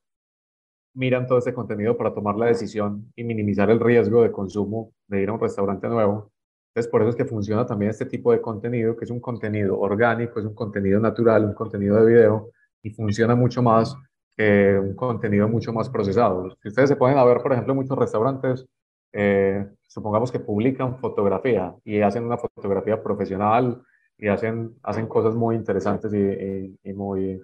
miran 0.95 1.27
todo 1.27 1.39
este 1.39 1.53
contenido 1.53 1.97
para 1.97 2.15
tomar 2.15 2.37
la 2.37 2.47
decisión 2.47 3.13
y 3.17 3.25
minimizar 3.25 3.69
el 3.71 3.81
riesgo 3.81 4.23
de 4.23 4.31
consumo 4.31 4.93
de 5.09 5.23
ir 5.23 5.29
a 5.29 5.33
un 5.33 5.41
restaurante 5.41 5.89
nuevo. 5.89 6.31
Entonces, 6.75 6.91
por 6.91 7.03
eso 7.03 7.11
es 7.11 7.17
que 7.17 7.25
funciona 7.25 7.67
también 7.67 7.91
este 7.91 8.07
tipo 8.07 8.33
de 8.33 8.41
contenido, 8.41 8.97
que 8.97 9.05
es 9.05 9.11
un 9.11 9.21
contenido 9.21 9.79
orgánico, 9.79 10.41
es 10.41 10.47
un 10.47 10.55
contenido 10.55 10.99
natural, 10.99 11.45
un 11.45 11.55
contenido 11.55 11.97
de 11.97 12.13
video, 12.13 12.51
y 12.83 12.91
funciona 12.91 13.35
mucho 13.35 13.63
más 13.63 13.97
un 14.37 14.95
contenido 14.97 15.49
mucho 15.49 15.73
más 15.73 15.89
procesado. 15.89 16.57
Si 16.63 16.69
ustedes 16.69 16.91
se 16.91 16.97
pueden 16.97 17.17
ver, 17.25 17.41
por 17.41 17.53
ejemplo, 17.53 17.75
muchos 17.75 17.97
restaurantes, 17.97 18.67
eh, 19.13 19.67
supongamos 19.83 20.33
que 20.33 20.41
publican 20.41 20.99
fotografía 20.99 21.75
y 21.85 22.01
hacen 22.01 22.25
una 22.25 22.37
fotografía 22.37 23.01
profesional 23.01 23.81
y 24.19 24.29
hacen, 24.29 24.75
hacen 24.83 25.07
cosas 25.07 25.35
muy 25.37 25.55
interesantes 25.55 26.13
y, 26.13 26.77
y, 26.83 26.93
muy, 26.93 27.41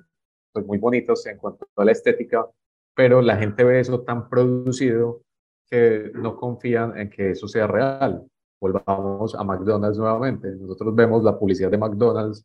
pues 0.53 0.67
muy 0.67 0.79
bonitos 0.79 1.25
en 1.27 1.39
cuanto 1.39 1.69
a 1.77 1.85
la 1.85 1.93
estética, 1.93 2.47
pero 2.95 3.23
la 3.23 3.37
gente 3.37 3.63
ve 3.63 3.81
eso 3.81 4.01
tan 4.03 4.29
producido 4.29 5.23
que 5.71 6.11
no 6.15 6.37
confían 6.37 6.99
en 6.99 7.09
que 7.09 7.31
eso 7.31 7.47
sea 7.47 7.69
real. 7.69 8.27
Volvamos 8.61 9.35
a 9.37 9.45
McDonald's 9.45 9.99
nuevamente. 9.99 10.51
Nosotros 10.57 10.95
vemos 10.95 11.23
la 11.23 11.39
publicidad 11.39 11.71
de 11.71 11.79
McDonald's 11.79 12.45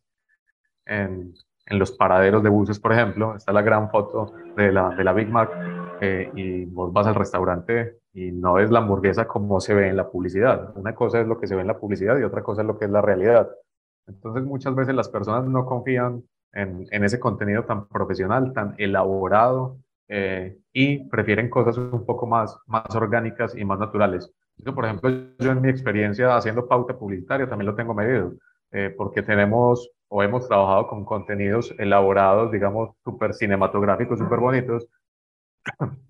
en, 0.86 1.34
en 1.66 1.80
los 1.80 1.92
paraderos 1.92 2.44
de 2.44 2.50
buses, 2.50 2.80
por 2.80 2.94
ejemplo, 2.94 3.36
está 3.36 3.52
la 3.52 3.62
gran 3.62 3.90
foto 3.90 4.34
de 4.56 4.72
la, 4.72 4.90
de 4.90 5.04
la 5.04 5.14
Big 5.14 5.30
Mac 5.30 5.50
eh, 6.02 6.30
y 6.36 6.66
vos 6.66 6.94
vas 6.94 7.08
al 7.08 7.16
restaurante 7.16 7.98
y 8.14 8.32
no 8.32 8.54
ves 8.54 8.70
la 8.72 8.80
hamburguesa 8.80 9.28
como 9.28 9.60
se 9.60 9.74
ve 9.74 9.90
en 9.90 9.98
la 9.98 10.10
publicidad. 10.10 10.72
Una 10.76 10.94
cosa 10.94 11.20
es 11.22 11.28
lo 11.28 11.40
que 11.40 11.48
se 11.48 11.56
ve 11.56 11.62
en 11.62 11.68
la 11.68 11.80
publicidad 11.80 12.18
y 12.20 12.24
otra 12.24 12.44
cosa 12.44 12.62
es 12.62 12.68
lo 12.68 12.78
que 12.78 12.86
es 12.86 12.92
la 12.92 13.02
realidad. 13.02 13.50
Entonces 14.08 14.44
muchas 14.44 14.76
veces 14.76 14.96
las 14.96 15.10
personas 15.10 15.46
no 15.46 15.66
confían 15.66 16.24
en, 16.54 16.86
en 16.92 17.04
ese 17.04 17.20
contenido 17.20 17.64
tan 17.64 17.88
profesional, 17.88 18.54
tan 18.54 18.76
elaborado 18.78 19.78
eh, 20.08 20.60
y 20.72 21.10
prefieren 21.10 21.50
cosas 21.50 21.78
un 21.78 22.06
poco 22.06 22.28
más, 22.28 22.58
más 22.68 22.94
orgánicas 22.96 23.56
y 23.56 23.66
más 23.66 23.80
naturales. 23.80 24.32
por 24.64 24.86
ejemplo, 24.86 25.10
yo 25.40 25.52
en 25.52 25.62
mi 25.62 25.70
experiencia 25.70 26.36
haciendo 26.36 26.68
pauta 26.68 26.98
publicitaria 26.98 27.50
también 27.50 27.68
lo 27.68 27.76
tengo 27.76 27.94
medido, 27.94 28.34
eh, 28.72 28.94
porque 28.96 29.24
tenemos 29.24 29.90
o 30.08 30.24
hemos 30.24 30.48
trabajado 30.48 30.88
con 30.88 31.06
contenidos 31.06 31.74
elaborados, 31.78 32.52
digamos, 32.52 32.96
súper 33.04 33.34
cinematográficos, 33.34 34.20
súper 34.20 34.40
bonitos. 34.40 34.88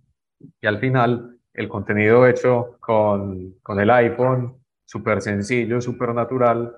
Y 0.61 0.67
al 0.67 0.79
final, 0.79 1.39
el 1.53 1.69
contenido 1.69 2.27
hecho 2.27 2.77
con, 2.81 3.53
con 3.63 3.79
el 3.79 3.89
iPhone, 3.89 4.57
súper 4.85 5.21
sencillo, 5.21 5.81
súper 5.81 6.13
natural, 6.13 6.75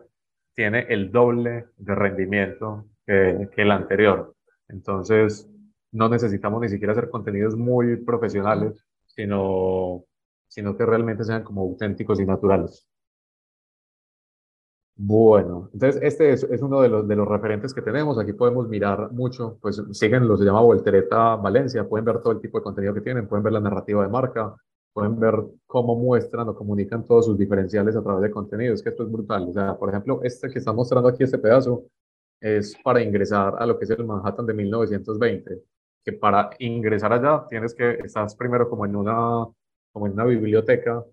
tiene 0.58 0.86
el 0.90 1.12
doble 1.12 1.68
de 1.78 1.96
rendimiento 1.96 2.86
que, 3.06 3.50
el 3.56 3.72
anterior. 3.72 4.36
Entonces, 4.68 5.48
no 5.92 6.10
necesitamos 6.10 6.62
ni 6.62 6.70
siquiera 6.70 6.94
hacer 6.94 7.10
contenidos 7.10 7.56
muy 7.56 7.98
profesionales, 7.98 8.84
sino, 9.06 10.04
sino 10.48 10.76
que 10.76 10.86
realmente 10.86 11.24
sean 11.24 11.44
como 11.44 11.62
auténticos 11.62 12.20
y 12.20 12.26
naturales. 12.26 12.88
Bueno, 15.00 15.70
entonces 15.74 16.02
este 16.02 16.32
es, 16.32 16.44
es, 16.44 16.62
uno 16.64 16.82
de 16.82 16.90
los, 16.90 17.08
de 17.08 17.16
los 17.16 17.28
referentes 17.28 17.72
que 17.74 17.84
tenemos. 17.84 18.18
Aquí 18.18 18.34
podemos 18.34 18.68
mirar 18.68 19.12
mucho, 19.12 19.60
pues 19.62 19.82
siguen 19.92 20.28
lo 20.28 20.36
se 20.38 20.44
llama 20.44 20.62
Voltereta 20.62 21.36
Valencia, 21.36 21.88
pueden 21.88 22.06
ver 22.06 22.20
todo 22.20 22.34
el 22.34 22.42
tipo 22.42 22.58
de 22.58 22.64
contenido 22.64 22.96
que 22.96 23.02
tienen, 23.02 23.28
pueden 23.28 23.44
ver 23.44 23.54
la 23.54 23.60
narrativa 23.60 24.02
de 24.02 24.10
marca, 24.10 24.56
pueden 24.94 25.20
ver 25.20 25.36
cómo 25.68 25.96
muestran 25.96 26.50
o 26.50 26.56
comunican 26.56 27.06
todos 27.06 27.28
sus 27.28 27.38
diferenciales 27.38 27.96
a 27.96 28.02
través 28.02 28.24
de 28.24 28.32
contenido. 28.32 28.74
Es 28.74 28.82
que 28.82 28.90
esto 28.90 29.04
es 29.04 29.12
brutal. 29.12 29.48
O 29.50 29.54
sea, 29.54 29.78
por 29.78 29.90
ejemplo, 29.90 30.20
este 30.24 30.50
que 30.50 30.58
está 30.58 30.74
mostrando 30.74 31.10
aquí, 31.10 31.24
este 31.24 31.38
pedazo, 31.38 31.86
es 32.42 32.76
para 32.84 33.02
ingresar 33.02 33.56
a 33.60 33.66
lo 33.68 33.78
que 33.78 33.86
es 33.86 33.92
el 33.92 34.04
Manhattan 34.06 34.48
de 34.48 34.54
1920, 34.56 35.64
que 36.04 36.14
para 36.14 36.50
ingresar 36.60 37.14
allá 37.14 37.46
tienes 37.48 37.76
que, 37.76 37.92
estás 38.04 38.36
primero 38.36 38.70
como 38.70 38.86
en 38.86 38.96
una, 38.96 39.46
como 39.92 40.08
en 40.08 40.14
una 40.14 40.26
biblioteca, 40.26 41.04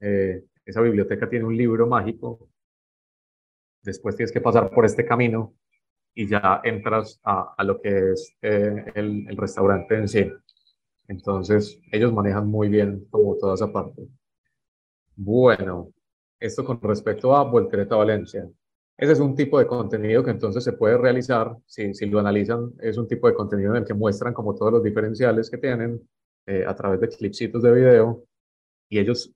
eh, 0.00 0.44
esa 0.64 0.80
biblioteca 0.80 1.28
tiene 1.28 1.44
un 1.44 1.56
libro 1.56 1.86
mágico, 1.86 2.48
después 3.84 4.16
tienes 4.16 4.32
que 4.32 4.40
pasar 4.40 4.70
por 4.70 4.84
este 4.84 5.04
camino 5.04 5.54
y 6.14 6.28
ya 6.28 6.60
entras 6.64 7.20
a, 7.24 7.54
a 7.56 7.64
lo 7.64 7.80
que 7.80 8.12
es 8.12 8.34
eh, 8.42 8.84
el, 8.94 9.36
restaurante 9.36 9.96
en 9.96 10.08
sí. 10.08 10.32
Entonces, 11.08 11.78
ellos 11.92 12.12
manejan 12.12 12.46
muy 12.46 12.68
bien 12.68 13.06
como 13.10 13.36
toda 13.36 13.54
esa 13.54 13.72
parte. 13.72 14.08
Bueno, 15.16 15.92
esto 16.40 16.64
con 16.64 16.80
respecto 16.80 17.34
a 17.36 17.44
Voltereta 17.44 17.96
Valencia. 17.96 18.48
Ese 18.96 19.12
es 19.12 19.20
un 19.20 19.34
tipo 19.34 19.58
de 19.58 19.66
contenido 19.66 20.22
que 20.24 20.30
entonces 20.30 20.62
se 20.62 20.72
puede 20.72 20.96
realizar, 20.96 21.56
si, 21.66 21.94
si 21.94 22.06
lo 22.06 22.20
analizan, 22.20 22.72
es 22.80 22.96
un 22.96 23.08
tipo 23.08 23.26
de 23.26 23.34
contenido 23.34 23.72
en 23.72 23.78
el 23.78 23.84
que 23.84 23.94
muestran 23.94 24.32
como 24.32 24.54
todos 24.54 24.72
los 24.72 24.82
diferenciales 24.84 25.50
que 25.50 25.58
tienen 25.58 26.00
eh, 26.46 26.64
a 26.66 26.74
través 26.74 27.00
de 27.00 27.08
clipsitos 27.08 27.62
de 27.62 27.72
video 27.72 28.24
y 28.88 28.98
ellos 29.00 29.34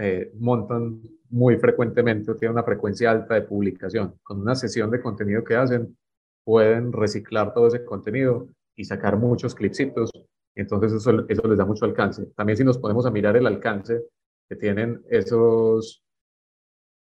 eh, 0.00 0.32
montan 0.38 1.02
muy 1.28 1.56
frecuentemente 1.58 2.30
o 2.30 2.34
tienen 2.34 2.54
una 2.54 2.64
frecuencia 2.64 3.10
alta 3.10 3.34
de 3.34 3.42
publicación. 3.42 4.14
Con 4.22 4.40
una 4.40 4.54
sesión 4.54 4.90
de 4.90 5.02
contenido 5.02 5.44
que 5.44 5.56
hacen, 5.56 5.94
pueden 6.42 6.90
reciclar 6.90 7.52
todo 7.52 7.66
ese 7.66 7.84
contenido 7.84 8.48
y 8.74 8.84
sacar 8.84 9.18
muchos 9.18 9.54
clipsitos. 9.54 10.10
Entonces 10.54 10.94
eso, 10.94 11.28
eso 11.28 11.48
les 11.48 11.58
da 11.58 11.66
mucho 11.66 11.84
alcance. 11.84 12.24
También 12.34 12.56
si 12.56 12.64
nos 12.64 12.78
ponemos 12.78 13.04
a 13.04 13.10
mirar 13.10 13.36
el 13.36 13.46
alcance 13.46 14.02
que 14.48 14.56
tienen 14.56 15.02
esos, 15.10 16.02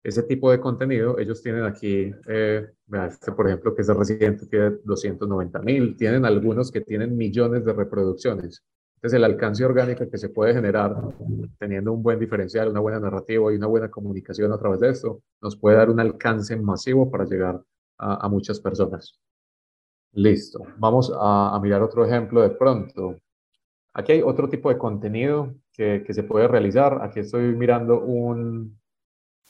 ese 0.02 0.24
tipo 0.24 0.50
de 0.50 0.62
contenido, 0.62 1.20
ellos 1.20 1.42
tienen 1.44 1.66
aquí, 1.66 2.14
eh, 2.28 2.66
este 3.10 3.34
por 3.34 3.48
ejemplo, 3.48 3.76
que 3.76 3.82
es 3.82 3.88
de 3.88 3.94
reciente, 3.94 4.46
tiene 4.48 4.78
290 4.86 5.60
mil, 5.60 5.98
tienen 5.98 6.24
algunos 6.24 6.72
que 6.72 6.80
tienen 6.80 7.18
millones 7.18 7.66
de 7.66 7.74
reproducciones. 7.74 8.64
Entonces 9.06 9.18
el 9.18 9.24
alcance 9.24 9.64
orgánico 9.64 10.10
que 10.10 10.18
se 10.18 10.30
puede 10.30 10.56
generar 10.56 10.96
teniendo 11.60 11.94
un 11.94 12.02
buen 12.02 12.18
diferencial, 12.18 12.70
una 12.70 12.80
buena 12.80 13.00
narrativa 13.00 13.54
y 13.54 13.56
una 13.56 13.68
buena 13.68 13.92
comunicación 13.92 14.52
a 14.52 14.58
través 14.58 14.80
de 14.80 14.90
esto, 14.90 15.22
nos 15.44 15.56
puede 15.56 15.78
dar 15.78 15.92
un 15.92 16.00
alcance 16.00 16.58
masivo 16.58 17.12
para 17.12 17.26
llegar 17.26 17.62
a, 18.00 18.28
muchas 18.30 18.60
personas. 18.60 19.22
Listo, 20.14 20.58
vamos 20.80 21.14
a, 21.16 21.60
mirar 21.62 21.84
otro 21.84 22.04
ejemplo 22.04 22.42
de 22.42 22.50
pronto. 22.50 23.20
Aquí 23.94 24.14
hay 24.14 24.24
otro 24.24 24.50
tipo 24.50 24.70
de 24.70 24.80
contenido 24.80 25.54
que, 25.72 26.04
que, 26.04 26.12
se 26.12 26.24
puede 26.24 26.48
realizar. 26.48 26.98
Aquí 27.04 27.20
estoy 27.20 27.56
mirando 27.56 28.02
un, 28.02 28.76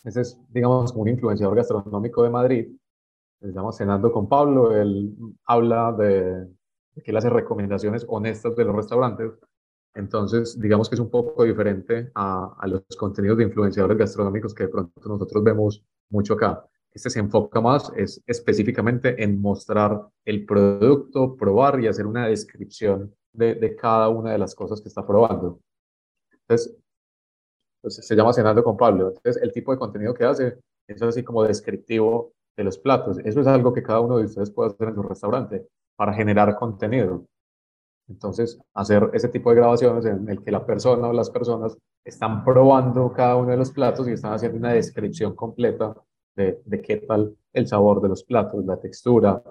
ese 0.03 0.19
es, 0.19 0.37
digamos, 0.49 0.91
un 0.91 1.07
influenciador 1.07 1.55
gastronómico 1.55 2.23
de 2.23 2.29
Madrid. 2.29 2.67
Llama 3.39 3.71
Cenando 3.71 4.11
con 4.11 4.27
Pablo. 4.27 4.75
Él 4.75 5.15
habla 5.45 5.93
de 5.93 6.45
que 7.03 7.11
él 7.11 7.17
hace 7.17 7.29
recomendaciones 7.29 8.05
honestas 8.07 8.55
de 8.55 8.65
los 8.65 8.75
restaurantes. 8.75 9.31
Entonces, 9.93 10.59
digamos 10.59 10.89
que 10.89 10.95
es 10.95 11.01
un 11.01 11.09
poco 11.09 11.43
diferente 11.43 12.11
a, 12.15 12.55
a 12.59 12.67
los 12.67 12.83
contenidos 12.97 13.37
de 13.37 13.45
influenciadores 13.45 13.97
gastronómicos 13.97 14.53
que 14.53 14.63
de 14.63 14.69
pronto 14.69 15.09
nosotros 15.09 15.43
vemos 15.43 15.83
mucho 16.09 16.33
acá. 16.33 16.65
Este 16.91 17.09
se 17.09 17.19
enfoca 17.19 17.59
más 17.59 17.91
es 17.95 18.21
específicamente 18.25 19.21
en 19.21 19.41
mostrar 19.41 20.07
el 20.23 20.45
producto, 20.45 21.35
probar 21.35 21.79
y 21.81 21.87
hacer 21.87 22.05
una 22.05 22.27
descripción 22.27 23.13
de, 23.33 23.55
de 23.55 23.75
cada 23.75 24.09
una 24.09 24.31
de 24.31 24.37
las 24.37 24.55
cosas 24.55 24.81
que 24.81 24.87
está 24.87 25.05
probando. 25.05 25.59
Entonces, 26.31 26.77
pues, 27.81 27.95
se 27.95 28.15
llama 28.15 28.33
Cenando 28.33 28.63
con 28.63 28.77
Pablo. 28.77 29.09
Entonces, 29.09 29.41
el 29.41 29.51
tipo 29.51 29.71
de 29.71 29.77
contenido 29.77 30.13
que 30.13 30.23
hace 30.23 30.57
es 30.87 31.01
así 31.01 31.23
como 31.23 31.43
descriptivo 31.43 32.33
de 32.57 32.63
los 32.63 32.77
platos. 32.77 33.17
Eso 33.19 33.41
es 33.41 33.47
algo 33.47 33.73
que 33.73 33.83
cada 33.83 33.99
uno 33.99 34.17
de 34.17 34.25
ustedes 34.25 34.51
puede 34.51 34.71
hacer 34.71 34.89
en 34.89 34.95
su 34.95 35.03
restaurante 35.03 35.67
para 35.95 36.13
generar 36.13 36.55
contenido. 36.55 37.25
Entonces, 38.07 38.59
hacer 38.73 39.09
ese 39.13 39.29
tipo 39.29 39.49
de 39.49 39.57
grabaciones 39.57 40.05
en 40.05 40.29
el 40.29 40.43
que 40.43 40.51
la 40.51 40.65
persona 40.65 41.07
o 41.07 41.13
las 41.13 41.29
personas 41.29 41.77
están 42.03 42.43
probando 42.43 43.11
cada 43.11 43.35
uno 43.35 43.51
de 43.51 43.57
los 43.57 43.71
platos 43.71 44.07
y 44.07 44.11
están 44.11 44.33
haciendo 44.33 44.59
una 44.59 44.73
descripción 44.73 45.35
completa 45.35 45.95
de, 46.35 46.61
de 46.65 46.81
qué 46.81 46.97
tal 46.97 47.35
el 47.53 47.67
sabor 47.67 48.01
de 48.01 48.09
los 48.09 48.23
platos, 48.23 48.63
la 48.65 48.79
textura, 48.79 49.41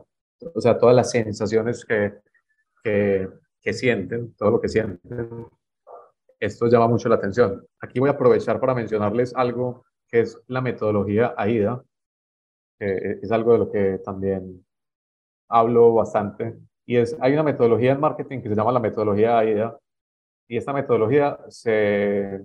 o 0.54 0.60
sea, 0.60 0.78
todas 0.78 0.94
las 0.94 1.10
sensaciones 1.10 1.84
que, 1.84 2.14
que, 2.82 3.28
que 3.60 3.72
sienten, 3.72 4.34
todo 4.34 4.52
lo 4.52 4.60
que 4.60 4.68
sienten, 4.68 5.48
esto 6.38 6.66
llama 6.66 6.88
mucho 6.88 7.08
la 7.08 7.16
atención. 7.16 7.66
Aquí 7.80 7.98
voy 7.98 8.10
a 8.10 8.12
aprovechar 8.12 8.60
para 8.60 8.74
mencionarles 8.74 9.34
algo 9.34 9.84
que 10.06 10.20
es 10.20 10.38
la 10.46 10.60
metodología 10.60 11.34
AIDA, 11.36 11.82
que 12.78 13.18
es 13.22 13.32
algo 13.32 13.52
de 13.52 13.58
lo 13.58 13.70
que 13.70 13.98
también 14.04 14.64
hablo 15.54 15.94
bastante, 15.94 16.58
y 16.84 16.96
es, 16.96 17.16
hay 17.20 17.32
una 17.32 17.42
metodología 17.42 17.92
en 17.92 18.00
marketing 18.00 18.40
que 18.40 18.48
se 18.48 18.54
llama 18.54 18.72
la 18.72 18.80
metodología 18.80 19.38
AIDA, 19.38 19.78
y 20.48 20.56
esta 20.56 20.72
metodología 20.72 21.38
se, 21.48 22.44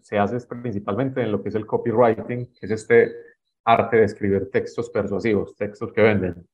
se 0.00 0.18
hace 0.18 0.38
principalmente 0.46 1.22
en 1.22 1.32
lo 1.32 1.42
que 1.42 1.48
es 1.48 1.54
el 1.54 1.66
copywriting, 1.66 2.52
que 2.52 2.66
es 2.66 2.70
este 2.70 3.14
arte 3.64 3.98
de 3.98 4.04
escribir 4.04 4.50
textos 4.50 4.90
persuasivos, 4.90 5.54
textos 5.56 5.92
que 5.92 6.02
venden. 6.02 6.46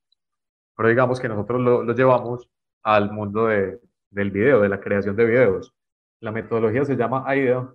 Pero 0.75 0.89
digamos 0.89 1.19
que 1.19 1.29
nosotros 1.29 1.61
lo, 1.61 1.93
llevamos 1.93 2.49
al 2.83 3.11
mundo 3.11 3.47
de, 3.47 3.79
del 4.09 4.31
video, 4.31 4.61
de 4.61 4.69
la 4.69 4.79
creación 4.79 5.15
de 5.15 5.25
videos. 5.25 5.73
La 6.19 6.31
metodología 6.31 6.85
se 6.85 6.95
llama 6.95 7.23
AIDA 7.25 7.73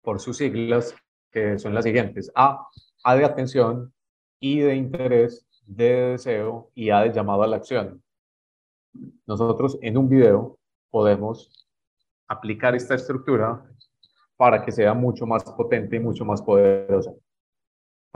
por 0.00 0.20
sus 0.20 0.36
siglas, 0.36 0.94
que 1.30 1.58
son 1.58 1.74
las 1.74 1.84
siguientes. 1.84 2.30
A, 2.34 2.68
de 3.16 3.24
atención, 3.24 3.92
I 4.40 4.60
de 4.60 4.74
interés, 4.76 5.46
de 5.66 6.10
deseo 6.12 6.70
y 6.74 6.90
A 6.90 7.00
de 7.00 7.12
llamado 7.12 7.42
a 7.42 7.46
la 7.46 7.56
acción. 7.56 8.02
Nosotros 9.26 9.78
en 9.82 9.96
un 9.96 10.08
video 10.08 10.58
podemos 10.90 11.66
aplicar 12.28 12.74
esta 12.74 12.94
estructura 12.94 13.64
para 14.36 14.64
que 14.64 14.72
sea 14.72 14.94
mucho 14.94 15.26
más 15.26 15.44
potente 15.44 15.96
y 15.96 16.00
mucho 16.00 16.24
más 16.24 16.42
poderosa. 16.42 17.12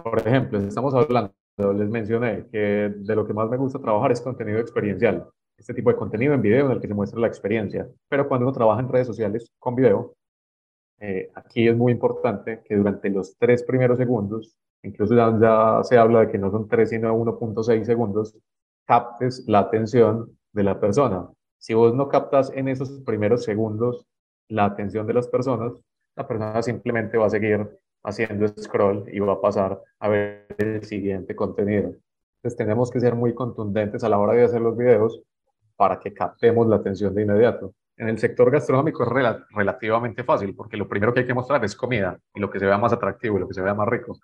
Por 0.02 0.18
ejemplo, 0.18 0.58
estamos 0.58 0.94
hablando, 0.94 1.32
les 1.74 1.88
mencioné 1.88 2.46
que 2.50 2.92
de 2.94 3.16
lo 3.16 3.26
que 3.26 3.32
más 3.32 3.48
me 3.48 3.56
gusta 3.56 3.78
trabajar 3.78 4.12
es 4.12 4.20
contenido 4.20 4.58
experiencial 4.58 5.26
este 5.56 5.74
tipo 5.74 5.90
de 5.90 5.96
contenido 5.96 6.34
en 6.34 6.42
video 6.42 6.66
en 6.66 6.72
el 6.72 6.80
que 6.80 6.88
se 6.88 6.94
muestra 6.94 7.20
la 7.20 7.26
experiencia. 7.26 7.88
Pero 8.08 8.28
cuando 8.28 8.46
uno 8.46 8.52
trabaja 8.52 8.80
en 8.80 8.88
redes 8.88 9.06
sociales 9.06 9.50
con 9.58 9.74
video, 9.74 10.14
eh, 10.98 11.30
aquí 11.34 11.68
es 11.68 11.76
muy 11.76 11.92
importante 11.92 12.62
que 12.64 12.76
durante 12.76 13.10
los 13.10 13.36
tres 13.38 13.62
primeros 13.62 13.98
segundos, 13.98 14.58
incluso 14.86 15.14
ya, 15.14 15.80
se 15.82 15.98
habla 15.98 16.20
de 16.20 16.28
que 16.30 16.38
no 16.38 16.50
son 16.50 16.68
tres 16.68 16.90
sino 16.90 17.14
1.6 17.14 17.84
segundos, 17.84 18.36
captes 18.86 19.44
la 19.46 19.60
atención 19.60 20.36
de 20.52 20.62
la 20.62 20.80
persona. 20.80 21.28
Si 21.58 21.74
vos 21.74 21.94
no 21.94 22.08
captas 22.08 22.52
en 22.54 22.68
esos 22.68 22.90
primeros 23.04 23.44
segundos 23.44 24.06
la 24.48 24.64
atención 24.64 25.06
de 25.06 25.14
las 25.14 25.28
personas, 25.28 25.72
la 26.14 26.26
persona 26.26 26.62
simplemente 26.62 27.18
va 27.18 27.26
a 27.26 27.30
seguir 27.30 27.68
haciendo 28.04 28.46
scroll 28.48 29.04
y 29.12 29.18
va 29.18 29.34
a 29.34 29.40
pasar 29.40 29.82
a 29.98 30.08
ver 30.08 30.46
el 30.58 30.84
siguiente 30.84 31.34
contenido. 31.34 31.94
Entonces 32.36 32.56
tenemos 32.56 32.90
que 32.90 33.00
ser 33.00 33.16
muy 33.16 33.34
contundentes 33.34 34.04
a 34.04 34.08
la 34.08 34.18
hora 34.18 34.34
de 34.34 34.44
hacer 34.44 34.60
los 34.60 34.76
videos 34.76 35.20
para 35.76 35.98
que 35.98 36.14
captemos 36.14 36.66
la 36.68 36.76
atención 36.76 37.14
de 37.14 37.22
inmediato. 37.22 37.74
En 37.98 38.08
el 38.08 38.18
sector 38.18 38.50
gastronómico 38.50 39.02
es 39.02 39.08
relativamente 39.50 40.22
fácil 40.22 40.54
porque 40.54 40.76
lo 40.76 40.86
primero 40.86 41.12
que 41.12 41.20
hay 41.20 41.26
que 41.26 41.34
mostrar 41.34 41.64
es 41.64 41.74
comida 41.74 42.18
y 42.34 42.40
lo 42.40 42.50
que 42.50 42.58
se 42.58 42.66
vea 42.66 42.78
más 42.78 42.92
atractivo 42.92 43.36
y 43.36 43.40
lo 43.40 43.48
que 43.48 43.54
se 43.54 43.62
vea 43.62 43.74
más 43.74 43.88
rico. 43.88 44.18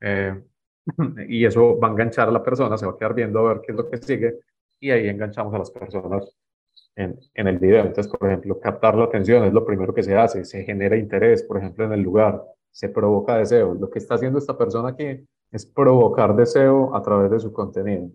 Eh, 0.00 0.42
y 1.28 1.44
eso 1.44 1.78
va 1.78 1.88
a 1.88 1.90
enganchar 1.90 2.28
a 2.28 2.32
la 2.32 2.42
persona, 2.42 2.76
se 2.78 2.86
va 2.86 2.92
a 2.92 2.96
quedar 2.96 3.14
viendo 3.14 3.40
a 3.40 3.54
ver 3.54 3.62
qué 3.62 3.72
es 3.72 3.78
lo 3.78 3.88
que 3.88 3.98
sigue 3.98 4.40
y 4.80 4.90
ahí 4.90 5.08
enganchamos 5.08 5.54
a 5.54 5.58
las 5.58 5.70
personas 5.70 6.34
en, 6.96 7.18
en 7.34 7.48
el 7.48 7.58
video. 7.58 7.82
Entonces, 7.82 8.08
por 8.08 8.28
ejemplo, 8.28 8.58
captar 8.58 8.96
la 8.96 9.04
atención 9.04 9.44
es 9.44 9.52
lo 9.52 9.64
primero 9.64 9.94
que 9.94 10.02
se 10.02 10.16
hace, 10.16 10.44
se 10.44 10.64
genera 10.64 10.96
interés, 10.96 11.42
por 11.42 11.58
ejemplo, 11.58 11.84
en 11.84 11.92
el 11.92 12.00
lugar, 12.00 12.42
se 12.70 12.88
provoca 12.88 13.36
deseo. 13.36 13.74
Lo 13.74 13.90
que 13.90 13.98
está 13.98 14.14
haciendo 14.14 14.38
esta 14.38 14.56
persona 14.56 14.90
aquí 14.90 15.26
es 15.50 15.66
provocar 15.66 16.34
deseo 16.36 16.94
a 16.94 17.02
través 17.02 17.30
de 17.30 17.40
su 17.40 17.52
contenido. 17.52 18.10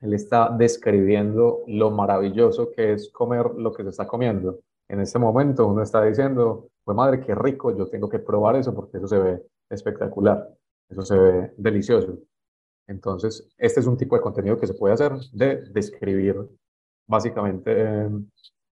Él 0.00 0.14
está 0.14 0.50
describiendo 0.50 1.62
lo 1.66 1.90
maravilloso 1.90 2.70
que 2.70 2.92
es 2.92 3.10
comer 3.10 3.46
lo 3.56 3.72
que 3.72 3.82
se 3.82 3.90
está 3.90 4.06
comiendo. 4.06 4.60
En 4.88 5.00
este 5.00 5.18
momento 5.18 5.66
uno 5.66 5.82
está 5.82 6.04
diciendo, 6.04 6.68
pues 6.84 6.96
madre, 6.96 7.20
qué 7.20 7.34
rico, 7.34 7.76
yo 7.76 7.88
tengo 7.88 8.08
que 8.08 8.18
probar 8.18 8.56
eso 8.56 8.74
porque 8.74 8.98
eso 8.98 9.08
se 9.08 9.18
ve 9.18 9.42
espectacular, 9.68 10.48
eso 10.88 11.02
se 11.02 11.18
ve 11.18 11.52
delicioso. 11.56 12.18
Entonces, 12.86 13.48
este 13.58 13.80
es 13.80 13.86
un 13.86 13.96
tipo 13.96 14.16
de 14.16 14.22
contenido 14.22 14.58
que 14.58 14.66
se 14.66 14.74
puede 14.74 14.94
hacer 14.94 15.12
de 15.32 15.64
describir 15.72 16.36
básicamente 17.08 17.72
eh, 17.74 18.08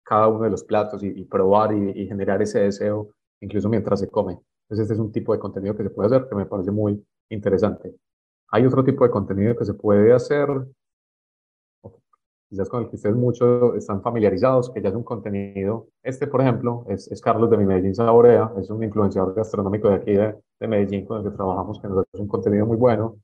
cada 0.03 0.27
uno 0.27 0.43
de 0.43 0.49
los 0.49 0.63
platos 0.63 1.03
y, 1.03 1.07
y 1.07 1.25
probar 1.25 1.73
y, 1.73 1.91
y, 2.01 2.07
generar 2.07 2.41
ese 2.41 2.59
deseo 2.61 3.09
incluso 3.41 3.69
mientras 3.69 3.99
se 3.99 4.09
come. 4.09 4.39
Entonces, 4.63 4.83
este 4.83 4.93
es 4.93 4.99
un 4.99 5.11
tipo 5.11 5.33
de 5.33 5.39
contenido 5.39 5.75
que 5.75 5.83
se 5.83 5.89
puede 5.89 6.07
hacer 6.07 6.27
que 6.27 6.35
me 6.35 6.45
parece 6.45 6.71
muy 6.71 7.03
interesante. 7.29 7.95
Hay 8.51 8.65
otro 8.65 8.83
tipo 8.83 9.03
de 9.03 9.11
contenido 9.11 9.55
que 9.55 9.65
se 9.65 9.73
puede 9.75 10.11
hacer 10.11 10.47
quizás 12.49 12.67
con 12.67 12.83
el 12.83 12.89
que 12.89 12.95
ustedes 12.95 13.15
mucho 13.15 13.75
están 13.75 14.01
familiarizados, 14.01 14.71
que 14.71 14.81
ya 14.81 14.89
es 14.89 14.95
un 14.95 15.03
contenido. 15.03 15.89
Este, 16.03 16.27
por 16.27 16.41
ejemplo, 16.41 16.85
es, 16.89 17.21
Carlos 17.21 17.49
de 17.49 17.57
Medellín 17.57 17.93
Saborea, 17.95 18.51
es 18.57 18.69
un 18.69 18.83
influenciador 18.83 19.35
gastronómico 19.35 19.89
de 19.89 19.95
aquí 19.95 20.13
de, 20.13 20.35
de, 20.59 20.67
Medellín 20.67 21.05
con 21.05 21.19
el 21.19 21.29
que 21.29 21.35
trabajamos, 21.35 21.79
que 21.79 21.87
nos 21.87 21.99
hace 21.99 22.21
un 22.21 22.27
contenido 22.27 22.65
muy 22.65 22.77
bueno. 22.77 23.17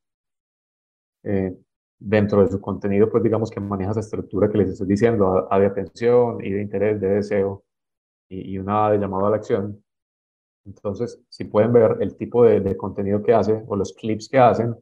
Eh, 1.24 1.58
dentro 1.98 2.42
de 2.42 2.52
su 2.52 2.62
contenido, 2.62 3.10
pues 3.10 3.24
digamos 3.24 3.50
que 3.50 3.60
maneja 3.60 3.92
esa 3.92 4.02
estructura 4.02 4.50
que 4.50 4.60
les 4.60 4.70
estoy 4.70 4.88
diciendo, 4.88 5.48
A, 5.52 5.60
de 5.60 5.66
atención, 5.66 6.44
y 6.44 6.52
de 6.52 6.62
interés, 6.62 7.02
de 7.02 7.08
deseo 7.08 7.64
y, 8.30 8.54
y 8.54 8.60
una 8.60 8.88
A 8.88 8.92
de 8.92 9.00
llamado 9.00 9.26
a 9.28 9.30
la 9.32 9.38
acción. 9.38 9.84
Entonces, 10.66 11.20
si 11.30 11.46
pueden 11.46 11.74
ver 11.74 11.98
el 12.00 12.16
tipo 12.16 12.44
de, 12.44 12.60
de 12.60 12.78
contenido 12.78 13.24
que 13.24 13.34
hace 13.34 13.64
o 13.68 13.76
los 13.76 13.94
clips 13.94 14.30
que 14.30 14.40
hacen, 14.40 14.76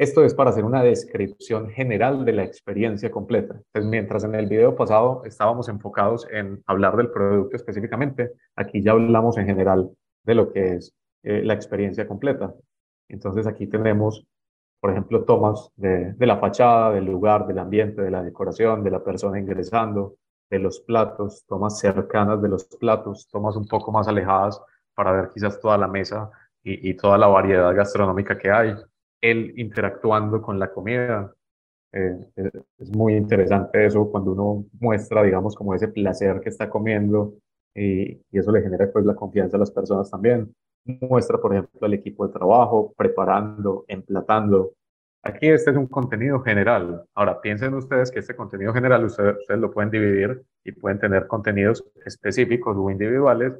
esto 0.00 0.24
es 0.24 0.32
para 0.32 0.48
hacer 0.48 0.64
una 0.64 0.82
descripción 0.82 1.68
general 1.68 2.24
de 2.24 2.32
la 2.32 2.42
experiencia 2.42 3.10
completa. 3.10 3.56
Entonces, 3.56 3.90
mientras 3.90 4.24
en 4.24 4.34
el 4.34 4.46
video 4.46 4.74
pasado 4.74 5.22
estábamos 5.26 5.68
enfocados 5.68 6.26
en 6.30 6.62
hablar 6.66 6.96
del 6.96 7.10
producto 7.10 7.54
específicamente, 7.54 8.32
aquí 8.56 8.80
ya 8.82 8.92
hablamos 8.92 9.36
en 9.36 9.44
general 9.44 9.90
de 10.24 10.34
lo 10.34 10.50
que 10.50 10.76
es 10.76 10.94
eh, 11.22 11.42
la 11.44 11.52
experiencia 11.52 12.08
completa. 12.08 12.54
Entonces, 13.10 13.46
aquí 13.46 13.66
tenemos, 13.66 14.26
por 14.80 14.90
ejemplo, 14.90 15.22
tomas 15.24 15.70
de, 15.76 16.14
la 16.18 16.38
fachada, 16.38 16.92
del 16.92 17.04
lugar, 17.04 17.46
del 17.46 17.58
ambiente, 17.58 18.00
de 18.00 18.10
la 18.10 18.22
decoración, 18.22 18.82
de 18.82 18.92
la 18.92 19.04
persona 19.04 19.38
ingresando, 19.38 20.14
de 20.48 20.60
los 20.60 20.80
platos, 20.80 21.44
tomas 21.46 21.78
cercanas 21.78 22.40
de 22.40 22.48
los 22.48 22.64
platos, 22.64 23.28
tomas 23.30 23.54
un 23.54 23.68
poco 23.68 23.92
más 23.92 24.08
alejadas 24.08 24.62
para 24.94 25.12
ver 25.12 25.28
quizás 25.28 25.60
toda 25.60 25.76
la 25.76 25.88
mesa 25.88 26.30
y 26.62 26.94
toda 26.94 27.18
la 27.18 27.26
variedad 27.26 27.74
gastronómica 27.74 28.38
que 28.38 28.50
hay 28.50 28.74
él 29.20 29.52
interactuando 29.56 30.40
con 30.40 30.58
la 30.58 30.72
comida. 30.72 31.34
Eh, 31.92 32.16
es 32.78 32.90
muy 32.96 33.16
interesante 33.16 33.84
eso 33.84 34.10
cuando 34.10 34.32
uno 34.32 34.64
muestra, 34.78 35.22
digamos, 35.22 35.54
como 35.56 35.74
ese 35.74 35.88
placer 35.88 36.40
que 36.40 36.48
está 36.48 36.70
comiendo 36.70 37.34
y, 37.74 38.12
y, 38.12 38.38
eso 38.38 38.52
le 38.52 38.62
genera 38.62 38.90
pues 38.92 39.04
la 39.04 39.14
confianza 39.14 39.56
a 39.56 39.60
las 39.60 39.70
personas 39.70 40.10
también. 40.10 40.54
Muestra, 40.84 41.38
por 41.38 41.52
ejemplo, 41.52 41.86
al 41.86 41.94
equipo 41.94 42.26
de 42.26 42.32
trabajo 42.32 42.92
preparando, 42.96 43.84
emplatando. 43.88 44.72
Aquí 45.22 45.48
este 45.48 45.72
es 45.72 45.76
un 45.76 45.86
contenido 45.86 46.40
general. 46.40 47.04
Ahora, 47.14 47.40
piensen 47.40 47.74
ustedes 47.74 48.10
que 48.10 48.20
este 48.20 48.34
contenido 48.34 48.72
general 48.72 49.04
ustedes, 49.04 49.36
ustedes 49.38 49.60
lo 49.60 49.70
pueden 49.70 49.90
dividir 49.90 50.42
y 50.64 50.72
pueden 50.72 50.98
tener 50.98 51.26
contenidos 51.26 51.84
específicos 52.06 52.76
o 52.78 52.90
individuales 52.90 53.52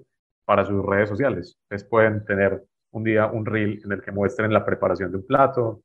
para 0.45 0.65
sus 0.65 0.85
redes 0.85 1.09
sociales. 1.09 1.57
Ustedes 1.65 1.85
pueden 1.85 2.25
tener 2.25 2.65
un 2.93 3.05
día 3.05 3.27
un 3.27 3.47
reel 3.47 3.81
en 3.85 3.93
el 3.93 4.03
que 4.03 4.13
muestren 4.13 4.53
la 4.53 4.65
preparación 4.65 5.11
de 5.11 5.19
un 5.19 5.27
plato, 5.27 5.83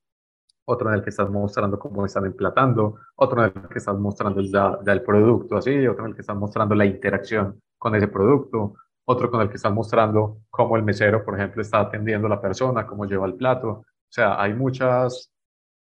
otro 0.65 0.89
en 0.89 0.95
el 0.95 1.03
que 1.03 1.11
estás 1.11 1.29
mostrando 1.29 1.77
cómo 1.79 2.05
están 2.05 2.25
emplatando, 2.25 2.95
otro 3.15 3.43
en 3.45 3.51
el 3.55 3.69
que 3.69 3.77
estás 3.77 3.97
mostrando 3.97 4.41
ya, 4.41 4.79
el 4.85 5.03
producto 5.03 5.57
así, 5.57 5.87
otro 5.87 6.05
en 6.05 6.09
el 6.09 6.15
que 6.15 6.21
estás 6.21 6.35
mostrando 6.35 6.75
la 6.75 6.85
interacción 6.85 7.61
con 7.77 7.95
ese 7.95 8.07
producto, 8.07 8.73
otro 9.05 9.29
con 9.29 9.41
el 9.41 9.49
que 9.49 9.57
estás 9.57 9.71
mostrando 9.71 10.39
cómo 10.49 10.75
el 10.75 10.83
mesero, 10.83 11.23
por 11.23 11.35
ejemplo, 11.35 11.61
está 11.61 11.81
atendiendo 11.81 12.27
a 12.27 12.31
la 12.31 12.41
persona, 12.41 12.87
cómo 12.87 13.05
lleva 13.05 13.27
el 13.27 13.35
plato. 13.35 13.69
O 13.69 13.85
sea, 14.09 14.41
hay 14.41 14.53
muchas 14.53 15.31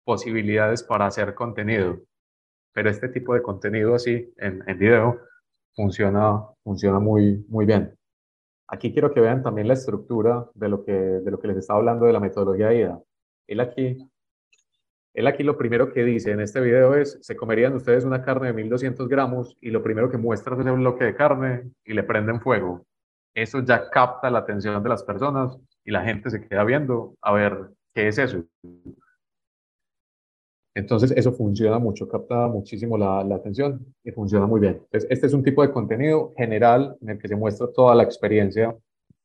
posibilidades 0.05 0.83
para 0.83 1.07
hacer 1.07 1.35
contenido, 1.35 2.01
pero 2.73 2.91
este 2.91 3.09
tipo 3.09 3.35
de 3.35 3.43
contenido 3.43 3.95
así 3.95 4.33
en, 4.39 4.63
en 4.67 4.79
video 4.79 5.21
funciona, 5.75 6.43
funciona 6.65 6.99
muy, 6.99 7.45
muy 7.49 7.65
bien. 7.67 7.97
Aquí 8.69 8.93
quiero 8.93 9.13
que 9.13 9.21
vean 9.21 9.43
también 9.43 9.69
la 9.69 9.75
estructura 9.75 10.47
de 10.55 10.69
lo 10.69 10.85
que, 10.85 10.93
de 10.93 11.31
lo 11.31 11.39
que 11.39 11.49
les 11.49 11.59
estaba 11.59 11.79
hablando 11.79 12.07
de 12.07 12.13
la 12.13 12.21
metodología 12.21 12.69
de 12.69 12.79
IDA. 12.79 13.03
Él 13.47 13.61
aquí, 13.61 13.97
él 15.13 15.27
aquí 15.27 15.43
lo 15.43 15.59
primero 15.59 15.93
que 15.93 16.03
dice 16.05 16.31
en 16.31 16.41
este 16.41 16.61
video 16.61 16.95
es, 16.95 17.19
se 17.21 17.37
comerían 17.37 17.75
ustedes 17.75 18.05
una 18.05 18.23
carne 18.23 18.49
de 18.49 18.55
1200 18.55 19.09
gramos 19.09 19.57
y 19.61 19.71
lo 19.71 19.83
primero 19.83 20.11
que 20.11 20.17
muestra 20.17 20.55
es 20.55 20.67
un 20.67 20.81
bloque 20.81 21.05
de 21.05 21.15
carne 21.15 21.71
y 21.85 21.93
le 21.93 22.03
prenden 22.03 22.41
fuego. 22.41 22.87
Eso 23.35 23.61
ya 23.61 23.91
capta 23.91 24.31
la 24.31 24.41
atención 24.41 24.83
de 24.83 24.89
las 24.89 25.03
personas 25.03 25.59
y 25.85 25.91
la 25.91 26.03
gente 26.03 26.31
se 26.31 26.47
queda 26.47 26.65
viendo 26.65 27.15
a 27.21 27.33
ver 27.33 27.71
qué 27.95 28.09
es 28.09 28.19
eso. 28.19 28.45
Entonces, 30.75 31.13
eso 31.13 31.33
funciona 31.33 31.79
mucho, 31.79 32.09
capta 32.09 32.49
muchísimo 32.49 32.99
la, 32.99 33.21
atención 33.21 33.95
y 34.03 34.11
funciona 34.11 34.47
muy 34.47 34.61
bien. 34.61 34.83
este 34.91 35.27
es 35.27 35.33
un 35.33 35.45
tipo 35.45 35.63
de 35.63 35.71
contenido 35.71 36.33
general 36.37 36.97
en 37.01 37.11
el 37.11 37.19
que 37.19 37.29
se 37.29 37.37
muestra 37.37 37.69
toda 37.73 37.95
la 37.95 38.03
experiencia 38.03 38.77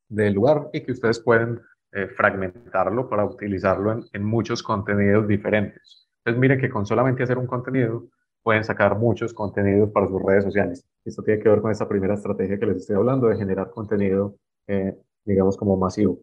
del 0.07 0.33
lugar 0.33 0.69
y 0.73 0.81
que 0.81 0.91
ustedes 0.91 1.19
pueden 1.19 1.59
eh, 1.91 2.07
fragmentarlo 2.07 3.09
para 3.09 3.25
utilizarlo 3.25 3.91
en, 3.91 4.03
en, 4.13 4.23
muchos 4.23 4.61
contenidos 4.61 5.27
diferentes. 5.27 6.07
Entonces, 6.19 6.39
miren 6.39 6.59
que 6.59 6.69
con 6.69 6.85
solamente 6.85 7.23
hacer 7.23 7.39
un 7.39 7.47
contenido 7.47 8.07
pueden 8.43 8.63
sacar 8.63 8.97
muchos 8.97 9.33
contenidos 9.33 9.89
para 9.89 10.07
sus 10.07 10.21
redes 10.21 10.43
sociales. 10.43 10.85
Esto 11.03 11.23
tiene 11.23 11.41
que 11.41 11.49
ver 11.49 11.61
con 11.61 11.71
esta 11.71 11.87
primera 11.87 12.13
estrategia 12.13 12.59
que 12.59 12.65
les 12.67 12.77
estoy 12.77 12.95
hablando 12.95 13.27
de 13.27 13.37
generar 13.37 13.71
contenido, 13.71 14.35
eh, 14.67 14.95
digamos, 15.25 15.57
como 15.57 15.77
masivo. 15.77 16.19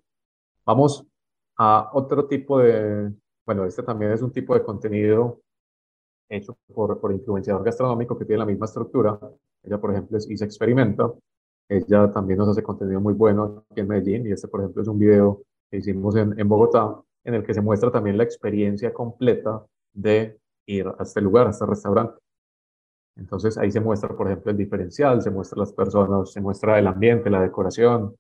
Vamos 0.65 1.05
a 1.59 1.91
otro 1.93 2.27
tipo 2.27 2.61
de, 2.61 3.13
bueno, 3.47 3.65
este 3.65 3.83
también 3.83 4.11
es 4.13 4.23
un 4.23 4.33
tipo 4.33 4.55
de 4.55 4.63
contenido 4.63 5.41
hecho 6.29 6.59
por, 6.75 7.01
por 7.01 7.13
influenciador 7.13 7.65
gastronómico 7.65 8.19
que 8.19 8.25
tiene 8.25 8.41
la 8.41 8.47
misma 8.47 8.67
estructura. 8.67 9.19
Ella, 9.63 9.81
por 9.81 9.93
ejemplo, 9.93 10.19
es 10.19 10.29
Isa 10.29 10.45
Experimenta. 10.45 11.13
Ella 11.69 12.11
también 12.11 12.39
nos 12.39 12.49
hace 12.49 12.63
contenido 12.63 13.01
muy 13.01 13.15
bueno 13.15 13.65
aquí 13.71 13.81
en 13.81 13.89
Medellín 13.89 14.27
y 14.27 14.33
este, 14.33 14.49
por 14.49 14.61
ejemplo, 14.61 14.83
es 14.83 14.89
un 14.89 14.99
video 14.99 15.43
que 15.71 15.79
hicimos 15.79 16.17
en, 16.17 16.39
en 16.39 16.49
Bogotá 16.49 17.01
en 17.25 17.35
el 17.35 17.45
que 17.45 17.55
se 17.55 17.61
muestra 17.61 17.91
también 17.91 18.17
la 18.17 18.25
experiencia 18.25 18.93
completa 18.93 19.65
de 19.93 20.39
ir 20.67 20.87
a 20.87 21.03
este 21.03 21.21
lugar, 21.21 21.47
a 21.47 21.51
este 21.51 21.67
restaurante. 21.67 22.19
Entonces 23.17 23.57
ahí 23.57 23.71
se 23.71 23.81
muestra, 23.81 24.17
por 24.17 24.27
ejemplo, 24.27 24.51
el 24.51 24.59
diferencial, 24.59 25.23
se 25.23 25.31
muestra 25.31 25.59
las 25.59 25.73
personas, 25.73 26.33
se 26.33 26.41
muestra 26.41 26.79
el 26.79 26.87
ambiente, 26.87 27.31
la 27.31 27.41
decoración, 27.41 28.15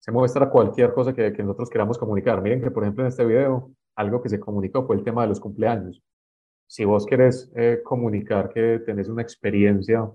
se 0.00 0.12
muestra 0.12 0.50
cualquier 0.50 0.92
cosa 0.92 1.14
que, 1.14 1.32
que 1.32 1.42
nosotros 1.42 1.70
queramos 1.70 1.96
comunicar. 1.96 2.42
Miren 2.42 2.60
que, 2.60 2.70
por 2.70 2.82
ejemplo, 2.82 3.04
en 3.04 3.08
este 3.08 3.24
video 3.24 3.70
algo 3.96 4.22
que 4.22 4.28
se 4.28 4.40
comunicó 4.40 4.86
fue 4.86 4.96
el 4.96 5.04
tema 5.04 5.22
de 5.22 5.28
los 5.28 5.40
cumpleaños. 5.40 6.02
Si 6.66 6.84
vos 6.84 7.06
querés 7.06 7.52
eh, 7.54 7.80
comunicar 7.84 8.52
que 8.52 8.80
tenés 8.80 9.08
una 9.08 9.22
experiencia, 9.22 10.10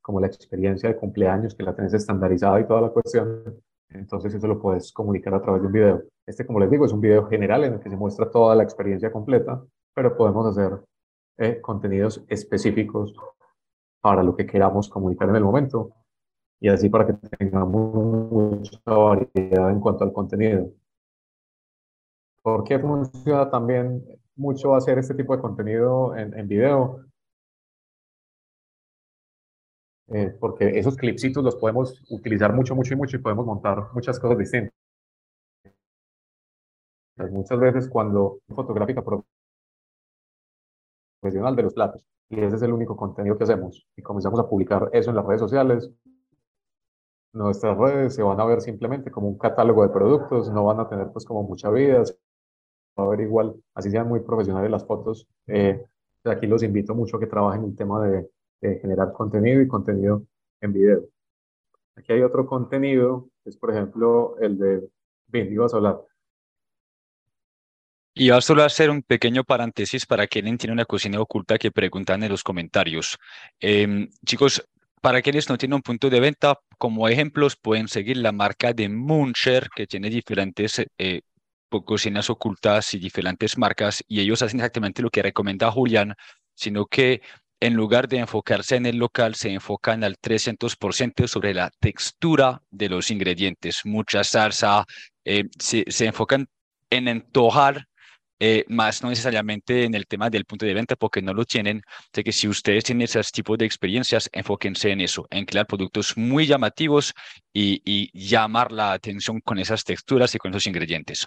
como 0.00 0.20
la 0.20 0.26
experiencia 0.26 0.88
de 0.88 0.96
cumpleaños, 0.96 1.54
que 1.54 1.62
la 1.62 1.74
tenés 1.74 1.94
estandarizada 1.94 2.60
y 2.60 2.66
toda 2.66 2.80
la 2.82 2.90
cuestión, 2.90 3.62
entonces 3.90 4.34
eso 4.34 4.46
lo 4.46 4.60
puedes 4.60 4.92
comunicar 4.92 5.34
a 5.34 5.42
través 5.42 5.62
de 5.62 5.66
un 5.66 5.72
video. 5.72 6.02
Este, 6.26 6.46
como 6.46 6.60
les 6.60 6.70
digo, 6.70 6.84
es 6.84 6.92
un 6.92 7.00
video 7.00 7.26
general 7.28 7.64
en 7.64 7.74
el 7.74 7.80
que 7.80 7.90
se 7.90 7.96
muestra 7.96 8.30
toda 8.30 8.54
la 8.54 8.62
experiencia 8.62 9.10
completa, 9.10 9.62
pero 9.94 10.16
podemos 10.16 10.46
hacer 10.46 10.80
eh, 11.38 11.60
contenidos 11.60 12.24
específicos 12.28 13.14
para 14.00 14.22
lo 14.22 14.36
que 14.36 14.46
queramos 14.46 14.88
comunicar 14.88 15.28
en 15.28 15.36
el 15.36 15.44
momento 15.44 15.92
y 16.60 16.68
así 16.68 16.88
para 16.88 17.06
que 17.06 17.14
tengamos 17.14 18.30
mucha 18.30 18.78
variedad 18.84 19.70
en 19.70 19.80
cuanto 19.80 20.04
al 20.04 20.12
contenido. 20.12 20.70
¿Por 22.42 22.64
qué 22.64 22.78
funciona 22.78 23.50
también 23.50 24.02
mucho 24.36 24.74
hacer 24.74 24.98
este 24.98 25.14
tipo 25.14 25.34
de 25.36 25.42
contenido 25.42 26.16
en, 26.16 26.36
en 26.38 26.48
video? 26.48 27.04
Eh, 30.12 30.36
porque 30.40 30.78
esos 30.78 30.96
clipsitos 30.96 31.42
los 31.44 31.54
podemos 31.56 32.02
utilizar 32.10 32.52
mucho, 32.52 32.74
mucho 32.74 32.94
y 32.94 32.96
mucho 32.96 33.16
y 33.16 33.20
podemos 33.20 33.46
montar 33.46 33.92
muchas 33.94 34.18
cosas 34.18 34.38
distintas. 34.38 34.72
Muchas 37.30 37.60
veces 37.60 37.88
cuando 37.88 38.40
fotográfica 38.48 39.04
profesional 41.22 41.54
de 41.54 41.62
los 41.62 41.74
platos 41.74 42.02
y 42.28 42.40
ese 42.40 42.56
es 42.56 42.62
el 42.62 42.72
único 42.72 42.96
contenido 42.96 43.36
que 43.36 43.44
hacemos 43.44 43.86
y 43.96 44.02
comenzamos 44.02 44.40
a 44.40 44.48
publicar 44.48 44.88
eso 44.92 45.10
en 45.10 45.16
las 45.16 45.26
redes 45.26 45.40
sociales, 45.40 45.90
nuestras 47.32 47.76
redes 47.78 48.14
se 48.14 48.22
van 48.22 48.40
a 48.40 48.44
ver 48.44 48.60
simplemente 48.60 49.10
como 49.10 49.28
un 49.28 49.38
catálogo 49.38 49.82
de 49.82 49.90
productos, 49.90 50.50
no 50.50 50.64
van 50.64 50.80
a 50.80 50.88
tener 50.88 51.12
pues 51.12 51.24
como 51.24 51.42
mucha 51.42 51.70
vida, 51.70 52.02
a 52.96 53.04
ver 53.06 53.20
igual, 53.20 53.54
así 53.74 53.90
sean 53.90 54.08
muy 54.08 54.20
profesionales 54.20 54.70
las 54.70 54.84
fotos. 54.84 55.26
Eh, 55.46 55.82
aquí 56.24 56.46
los 56.46 56.62
invito 56.62 56.94
mucho 56.94 57.16
a 57.16 57.20
que 57.20 57.26
trabajen 57.26 57.64
el 57.64 57.76
tema 57.76 58.06
de, 58.06 58.28
generar 58.60 59.12
contenido 59.12 59.62
y 59.62 59.68
contenido 59.68 60.24
en 60.60 60.72
video. 60.74 61.04
Aquí 61.96 62.12
hay 62.12 62.20
otro 62.20 62.44
contenido, 62.46 63.30
es 63.46 63.56
por 63.56 63.70
ejemplo 63.70 64.36
el 64.38 64.58
de 64.58 64.88
Bien, 65.28 65.52
ibas 65.52 65.72
a 65.72 65.76
hablar. 65.76 66.00
Y 68.12 68.30
va 68.30 68.40
solo 68.40 68.62
a 68.62 68.66
hacer 68.66 68.90
un 68.90 69.02
pequeño 69.02 69.44
paréntesis 69.44 70.04
para 70.04 70.26
quienes 70.26 70.58
tiene 70.58 70.72
una 70.72 70.84
cocina 70.84 71.20
oculta 71.20 71.56
que 71.56 71.70
preguntan 71.70 72.22
en 72.22 72.30
los 72.30 72.42
comentarios. 72.42 73.16
Em, 73.60 74.10
chicos, 74.26 74.62
para 75.00 75.22
quienes 75.22 75.48
no 75.48 75.56
tienen 75.56 75.76
un 75.76 75.82
punto 75.82 76.10
de 76.10 76.20
venta, 76.20 76.58
como 76.76 77.08
ejemplos 77.08 77.56
pueden 77.56 77.88
seguir 77.88 78.16
la 78.16 78.32
marca 78.32 78.72
de 78.72 78.88
Muncher, 78.88 79.68
que 79.74 79.86
tiene 79.86 80.10
diferentes 80.10 80.82
eh, 80.98 81.22
cocinas 81.70 82.30
ocultas 82.30 82.94
y 82.94 82.98
diferentes 82.98 83.56
marcas 83.56 84.04
y 84.08 84.20
ellos 84.20 84.42
hacen 84.42 84.60
exactamente 84.60 85.02
lo 85.02 85.10
que 85.10 85.22
recomienda 85.22 85.70
Julián, 85.70 86.14
sino 86.54 86.86
que 86.86 87.22
en 87.60 87.74
lugar 87.74 88.08
de 88.08 88.18
enfocarse 88.18 88.76
en 88.76 88.86
el 88.86 88.96
local, 88.96 89.34
se 89.34 89.50
enfocan 89.50 90.02
al 90.02 90.16
300% 90.18 91.28
sobre 91.28 91.54
la 91.54 91.70
textura 91.78 92.62
de 92.70 92.88
los 92.88 93.10
ingredientes. 93.10 93.82
Mucha 93.84 94.24
salsa, 94.24 94.86
eh, 95.24 95.44
se, 95.58 95.84
enfocan 96.06 96.48
en 96.88 97.08
antojar, 97.08 97.86
eh, 98.38 98.64
más 98.68 99.02
no 99.02 99.10
necesariamente 99.10 99.84
en 99.84 99.94
el 99.94 100.06
tema 100.06 100.30
del 100.30 100.46
punto 100.46 100.64
de 100.64 100.72
venta 100.72 100.96
porque 100.96 101.20
no 101.20 101.34
lo 101.34 101.44
tienen. 101.44 101.82
Así 102.12 102.24
que 102.24 102.32
si 102.32 102.48
ustedes 102.48 102.84
tienen 102.84 103.02
ese 103.02 103.20
tipo 103.24 103.56
de 103.58 103.66
experiencias, 103.66 104.30
enfóquense 104.32 104.90
en 104.90 105.02
eso, 105.02 105.26
en 105.30 105.44
crear 105.44 105.66
productos 105.66 106.16
muy 106.16 106.46
llamativos 106.46 107.12
y, 107.52 107.82
y 107.84 108.10
llamar 108.28 108.72
la 108.72 108.92
atención 108.92 109.40
con 109.40 109.58
esas 109.58 109.84
texturas 109.84 110.34
y 110.34 110.38
con 110.38 110.52
esos 110.52 110.66
ingredientes. 110.66 111.26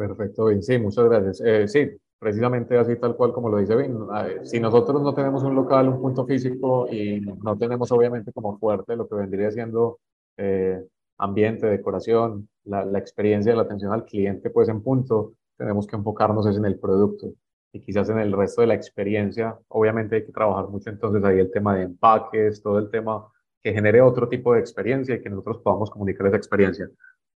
Perfecto, 0.00 0.46
bien. 0.46 0.62
Sí, 0.62 0.78
muchas 0.78 1.04
gracias. 1.04 1.42
Eh, 1.44 1.68
sí, 1.68 1.90
precisamente 2.18 2.78
así 2.78 2.96
tal 2.96 3.16
cual 3.16 3.34
como 3.34 3.50
lo 3.50 3.58
dice 3.58 3.76
Vin. 3.76 3.98
Si 4.44 4.58
nosotros 4.58 5.02
no 5.02 5.12
tenemos 5.12 5.42
un 5.42 5.54
local, 5.54 5.90
un 5.90 6.00
punto 6.00 6.24
físico 6.24 6.88
y 6.90 7.20
no 7.20 7.58
tenemos 7.58 7.92
obviamente 7.92 8.32
como 8.32 8.58
fuerte 8.58 8.96
lo 8.96 9.06
que 9.06 9.16
vendría 9.16 9.50
siendo 9.50 9.98
eh, 10.38 10.82
ambiente, 11.18 11.66
decoración, 11.66 12.48
la, 12.64 12.86
la, 12.86 12.98
experiencia 12.98 13.52
de 13.52 13.56
la 13.56 13.64
atención 13.64 13.92
al 13.92 14.06
cliente, 14.06 14.48
pues 14.48 14.70
en 14.70 14.82
punto, 14.82 15.34
tenemos 15.58 15.86
que 15.86 15.96
enfocarnos 15.96 16.46
en 16.46 16.64
el 16.64 16.78
producto 16.78 17.34
y 17.70 17.80
quizás 17.82 18.08
en 18.08 18.20
el 18.20 18.32
resto 18.32 18.62
de 18.62 18.68
la 18.68 18.74
experiencia, 18.74 19.58
obviamente 19.68 20.16
hay 20.16 20.24
que 20.24 20.32
trabajar 20.32 20.68
mucho 20.68 20.88
entonces 20.88 21.22
ahí 21.24 21.38
el 21.40 21.50
tema 21.50 21.76
de 21.76 21.82
empaques, 21.82 22.62
todo 22.62 22.78
el 22.78 22.88
tema 22.90 23.26
que 23.62 23.74
genere 23.74 24.00
otro 24.00 24.30
tipo 24.30 24.54
de 24.54 24.60
experiencia 24.60 25.16
y 25.16 25.20
que 25.20 25.28
nosotros 25.28 25.58
podamos 25.58 25.90
comunicar 25.90 26.26
esa 26.28 26.38
experiencia. 26.38 26.88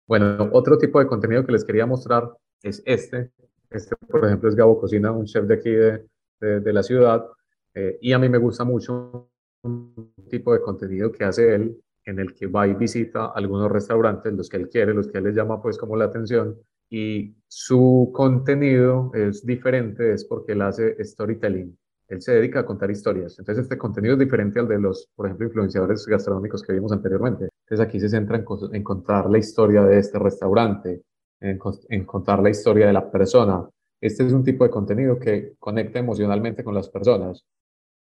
Bueno, 0.07 0.49
otro 0.53 0.79
tipo 0.79 0.99
de 0.99 1.07
contenido 1.07 1.45
que 1.45 1.53
les 1.53 1.65
quería 1.65 1.85
mostrar 1.85 2.31
es 2.65 2.83
este. 2.87 3.31
Este, 3.71 3.95
por 3.97 4.25
ejemplo, 4.25 4.49
es 4.49 4.55
Gabo 4.55 4.81
Cocina, 4.81 5.13
un 5.13 5.27
chef 5.27 5.45
de 5.45 5.55
aquí 5.55 5.71
de, 5.71 6.07
de, 6.41 6.73
la 6.73 6.83
ciudad. 6.83 7.27
Eh, 7.75 7.99
y 8.01 8.13
a 8.13 8.19
mí 8.19 8.29
me 8.29 8.39
gusta 8.39 8.65
mucho 8.65 9.31
un 9.63 10.13
tipo 10.29 10.53
de 10.53 10.61
contenido 10.61 11.13
que 11.13 11.25
hace 11.25 11.55
él, 11.55 11.81
en 12.05 12.19
el 12.19 12.35
que 12.35 12.47
va 12.47 12.67
y 12.67 12.75
visita 12.75 13.27
algunos 13.35 13.71
restaurantes, 13.71 14.33
los 14.33 14.49
que 14.49 14.59
él 14.59 14.69
quiere, 14.69 14.95
los 14.95 15.09
que 15.09 15.19
él 15.19 15.25
le 15.25 15.33
llama 15.33 15.63
pues 15.63 15.79
como 15.79 15.97
la 15.97 16.07
atención. 16.07 16.57
Y 16.91 17.35
su 17.49 18.11
contenido 18.15 19.11
es 19.15 19.45
diferente, 19.45 20.13
es 20.13 20.25
porque 20.25 20.53
él 20.53 20.63
hace 20.63 21.03
storytelling. 21.05 21.77
Él 22.09 22.21
se 22.21 22.33
dedica 22.33 22.61
a 22.61 22.67
contar 22.67 22.91
historias. 22.91 23.39
Entonces, 23.39 23.65
este 23.65 23.79
contenido 23.79 24.15
es 24.15 24.21
diferente 24.21 24.61
al 24.61 24.69
de 24.69 24.79
los, 24.79 25.09
por 25.17 25.27
ejemplo, 25.27 25.47
influenciadores 25.47 26.07
gastronómicos 26.07 26.63
que 26.63 26.75
vimos 26.75 26.93
anteriormente. 26.93 27.49
Entonces, 27.65 27.87
aquí 27.87 27.99
se 27.99 28.11
centra 28.11 28.37
en, 28.73 28.85
contar 28.85 29.31
la 29.31 29.39
historia 29.39 29.83
de 29.85 29.99
este 29.99 30.19
restaurante, 30.19 31.03
en, 31.41 32.05
contar 32.05 32.43
la 32.43 32.51
historia 32.51 32.87
de 32.87 32.93
la 32.93 33.11
persona. 33.11 33.69
Este 34.01 34.27
es 34.27 34.33
un 34.33 34.45
tipo 34.45 34.65
de 34.65 34.71
contenido 34.71 35.19
que 35.19 35.55
conecta 35.59 35.99
emocionalmente 35.99 36.65
con 36.65 36.75
las 36.75 36.89
personas. 36.89 37.45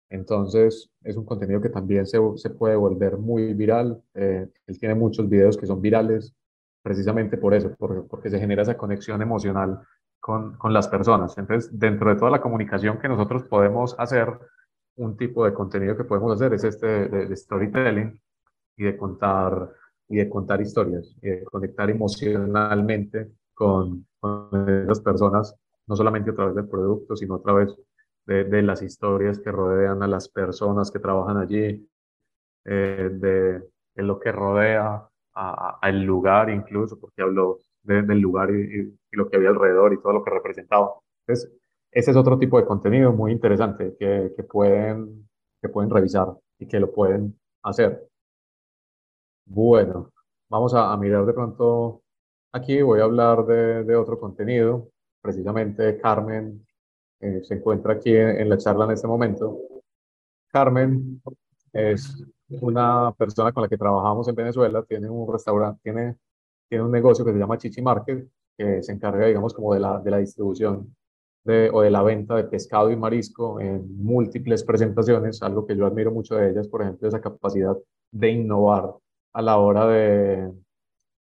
Entonces, 0.09 0.89
es 1.03 1.17
un 1.17 1.25
contenido 1.25 1.61
que 1.61 1.69
también 1.69 2.05
se, 2.05 2.19
se 2.35 2.49
puede 2.51 2.75
volver 2.75 3.17
muy 3.17 3.53
viral. 3.53 4.01
Eh, 4.13 4.47
él 4.67 4.79
tiene 4.79 4.95
muchos 4.95 5.29
videos 5.29 5.57
que 5.57 5.65
son 5.65 5.81
virales 5.81 6.33
precisamente 6.83 7.37
por 7.37 7.53
eso, 7.53 7.73
porque, 7.77 8.01
porque 8.01 8.29
se 8.29 8.39
genera 8.39 8.63
esa 8.63 8.77
conexión 8.77 9.21
emocional 9.21 9.79
con, 10.19 10.57
con, 10.57 10.73
las 10.73 10.87
personas. 10.87 11.37
Entonces, 11.37 11.71
dentro 11.77 12.09
de 12.09 12.17
toda 12.17 12.31
la 12.31 12.41
comunicación 12.41 12.99
que 12.99 13.07
nosotros 13.07 13.43
podemos 13.43 13.95
hacer, 13.97 14.37
un 14.95 15.17
tipo 15.17 15.45
de 15.45 15.53
contenido 15.53 15.97
que 15.97 16.03
podemos 16.03 16.33
hacer 16.33 16.53
es 16.53 16.63
este 16.63 17.07
de 17.07 17.35
storytelling, 17.35 18.19
y 18.77 18.83
de 18.83 18.97
contar, 18.97 19.71
y 20.13 20.17
de 20.17 20.29
contar 20.29 20.61
historias, 20.61 21.15
y 21.23 21.29
de 21.29 21.43
conectar 21.45 21.89
emocionalmente 21.89 23.31
con, 23.55 24.05
con 24.19 24.85
las 24.87 25.01
personas, 25.01 25.55
no 25.87 25.95
solamente 25.95 26.29
a 26.29 26.35
través 26.35 26.53
del 26.53 26.67
producto, 26.67 27.15
sino 27.15 27.35
a 27.35 27.41
través 27.41 27.75
de, 28.27 28.43
de 28.43 28.61
las 28.61 28.83
historias 28.83 29.39
que 29.39 29.51
rodean 29.51 30.03
a 30.03 30.07
las 30.07 30.29
personas 30.29 30.91
que 30.91 30.99
trabajan 30.99 31.37
allí, 31.37 31.89
eh, 32.65 33.09
de, 33.11 33.59
de, 33.95 34.03
lo 34.03 34.19
que 34.19 34.31
rodea 34.31 35.09
al 35.33 36.03
lugar 36.03 36.51
incluso, 36.51 36.99
porque 36.99 37.23
habló 37.23 37.57
del 37.81 38.19
lugar 38.19 38.51
y, 38.51 38.95
y, 39.11 39.17
lo 39.17 39.31
que 39.31 39.37
había 39.37 39.49
alrededor 39.49 39.93
y 39.93 39.99
todo 39.99 40.13
lo 40.13 40.23
que 40.23 40.29
representaba. 40.29 40.93
Entonces, 41.25 41.51
ese 41.91 42.11
es 42.11 42.17
otro 42.17 42.37
tipo 42.37 42.59
de 42.59 42.67
contenido 42.67 43.11
muy 43.11 43.31
interesante 43.31 43.95
que, 43.97 44.31
que, 44.37 44.43
pueden, 44.43 45.27
que 45.59 45.69
pueden 45.69 45.89
revisar 45.89 46.27
y 46.59 46.67
que 46.67 46.79
lo 46.79 46.93
pueden 46.93 47.35
hacer. 47.63 48.12
Bueno, 49.45 50.11
vamos 50.49 50.73
a, 50.73 50.95
mirar 50.97 51.25
de 51.25 51.33
pronto 51.33 52.01
aquí, 52.51 52.81
voy 52.81 52.99
a 53.01 53.03
hablar 53.03 53.45
de, 53.45 53.95
otro 53.95 54.19
contenido. 54.19 54.89
Precisamente 55.21 55.97
Carmen 55.99 56.65
eh, 57.19 57.41
se 57.43 57.55
encuentra 57.55 57.93
aquí 57.93 58.15
en, 58.15 58.49
la 58.49 58.57
charla 58.57 58.85
en 58.85 58.91
este 58.91 59.07
momento. 59.07 59.59
Carmen 60.49 61.21
es 61.73 62.23
una 62.61 63.11
persona 63.13 63.51
con 63.51 63.63
la 63.63 63.69
que 63.69 63.77
trabajamos 63.77 64.27
en 64.27 64.35
Venezuela, 64.35 64.83
tiene 64.83 65.09
un 65.09 65.31
restaurante, 65.31 65.79
tiene, 65.83 66.17
tiene 66.69 66.83
un 66.85 66.91
negocio 66.91 67.25
que 67.25 67.33
se 67.33 67.39
llama 67.39 67.57
Chichi 67.57 67.81
Market, 67.81 68.27
que 68.57 68.83
se 68.83 68.91
encarga, 68.93 69.25
digamos, 69.27 69.53
como 69.53 69.73
de 69.73 69.79
la, 69.79 69.99
de 69.99 70.11
la 70.11 70.17
distribución 70.19 70.95
de, 71.43 71.69
o 71.73 71.81
de 71.81 71.91
la 71.91 72.03
venta 72.03 72.35
de 72.35 72.45
pescado 72.45 72.91
y 72.91 72.95
marisco 72.95 73.59
en 73.59 73.97
múltiples 74.03 74.63
presentaciones, 74.63 75.41
algo 75.41 75.65
que 75.65 75.75
yo 75.75 75.85
admiro 75.85 76.11
mucho 76.11 76.35
de 76.35 76.51
ellas, 76.51 76.67
por 76.67 76.81
ejemplo, 76.81 77.07
esa 77.07 77.21
capacidad 77.21 77.75
de 78.11 78.29
innovar 78.29 78.93
a 79.33 79.41
la 79.41 79.57
hora 79.57 79.87
de, 79.87 80.51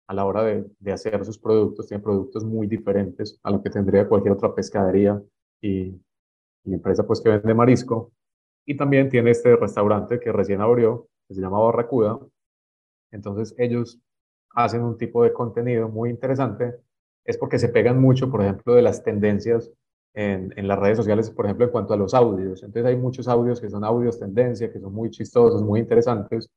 a 0.08 0.14
la 0.14 0.26
hora 0.26 0.44
de, 0.44 0.66
de, 0.80 0.92
hacer 0.92 1.24
sus 1.26 1.40
productos. 1.40 1.88
Tienen 1.88 2.04
productos 2.04 2.44
muy 2.44 2.68
diferentes 2.68 3.40
a 3.44 3.52
lo 3.52 3.62
que 3.62 3.70
tendría 3.70 4.08
cualquier 4.08 4.34
otra 4.34 4.54
pescadería 4.54 5.22
y, 5.62 6.00
y, 6.64 6.74
empresa 6.74 7.06
pues 7.06 7.22
que 7.22 7.30
vende 7.30 7.54
marisco. 7.54 8.12
Y 8.66 8.78
también 8.78 9.10
tiene 9.10 9.32
este 9.32 9.56
restaurante 9.56 10.20
que 10.20 10.32
recién 10.32 10.62
abrió, 10.62 11.08
que 11.28 11.36
se 11.36 11.42
llama 11.42 11.60
Barracuda. 11.60 12.20
Entonces 13.12 13.56
ellos 13.58 14.00
hacen 14.52 14.84
un 14.84 14.98
tipo 14.98 15.24
de 15.24 15.34
contenido 15.34 15.90
muy 15.90 16.10
interesante. 16.10 16.76
Es 17.24 17.38
porque 17.38 17.60
se 17.60 17.70
pegan 17.70 18.00
mucho, 18.00 18.30
por 18.30 18.42
ejemplo, 18.42 18.76
de 18.76 18.82
las 18.84 19.04
tendencias 19.04 19.72
en, 20.14 20.54
en, 20.56 20.68
las 20.68 20.80
redes 20.80 20.98
sociales, 20.98 21.30
por 21.32 21.46
ejemplo, 21.46 21.66
en 21.66 21.72
cuanto 21.72 21.94
a 21.94 21.98
los 21.98 22.14
audios. 22.14 22.64
Entonces 22.64 22.86
hay 22.86 22.96
muchos 22.96 23.28
audios 23.28 23.60
que 23.60 23.70
son 23.70 23.84
audios 23.84 24.20
tendencia, 24.20 24.72
que 24.72 24.80
son 24.80 24.94
muy 24.94 25.10
chistosos, 25.10 25.62
muy 25.64 25.80
interesantes, 25.80 26.50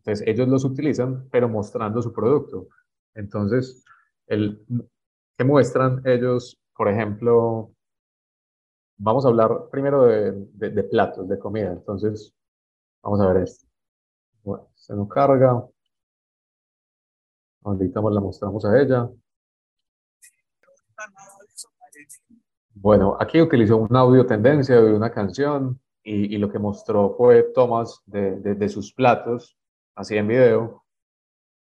entonces, 0.00 0.26
ellos 0.26 0.48
los 0.48 0.64
utilizan, 0.64 1.28
pero 1.30 1.48
mostrando 1.48 2.00
su 2.00 2.10
producto. 2.12 2.68
Entonces, 3.14 3.84
el, 4.26 4.64
¿qué 5.36 5.44
muestran 5.44 6.00
ellos? 6.06 6.58
Por 6.74 6.88
ejemplo, 6.88 7.70
vamos 8.96 9.26
a 9.26 9.28
hablar 9.28 9.68
primero 9.70 10.04
de, 10.04 10.82
platos, 10.84 11.28
de 11.28 11.38
comida. 11.38 11.72
Entonces, 11.72 12.32
vamos 13.02 13.20
a 13.20 13.30
ver 13.30 13.42
esto. 13.42 13.66
Bueno, 14.42 14.68
se 14.74 14.94
nos 14.94 15.06
carga. 15.06 15.66
Ahorita 17.62 18.00
la 18.00 18.20
mostramos 18.20 18.64
a 18.64 18.80
ella. 18.80 19.10
Bueno, 22.72 23.18
aquí 23.20 23.42
utilizó 23.42 23.76
un 23.76 23.94
audio 23.94 24.24
tendencia 24.24 24.80
de 24.80 24.94
una 24.94 25.12
canción 25.12 25.78
y, 26.02 26.34
y 26.34 26.38
lo 26.38 26.50
que 26.50 26.58
mostró 26.58 27.14
fue 27.18 27.42
tomas 27.52 28.00
de 28.06 28.68
sus 28.70 28.94
platos 28.94 29.59
así 29.94 30.16
en 30.16 30.28
video 30.28 30.84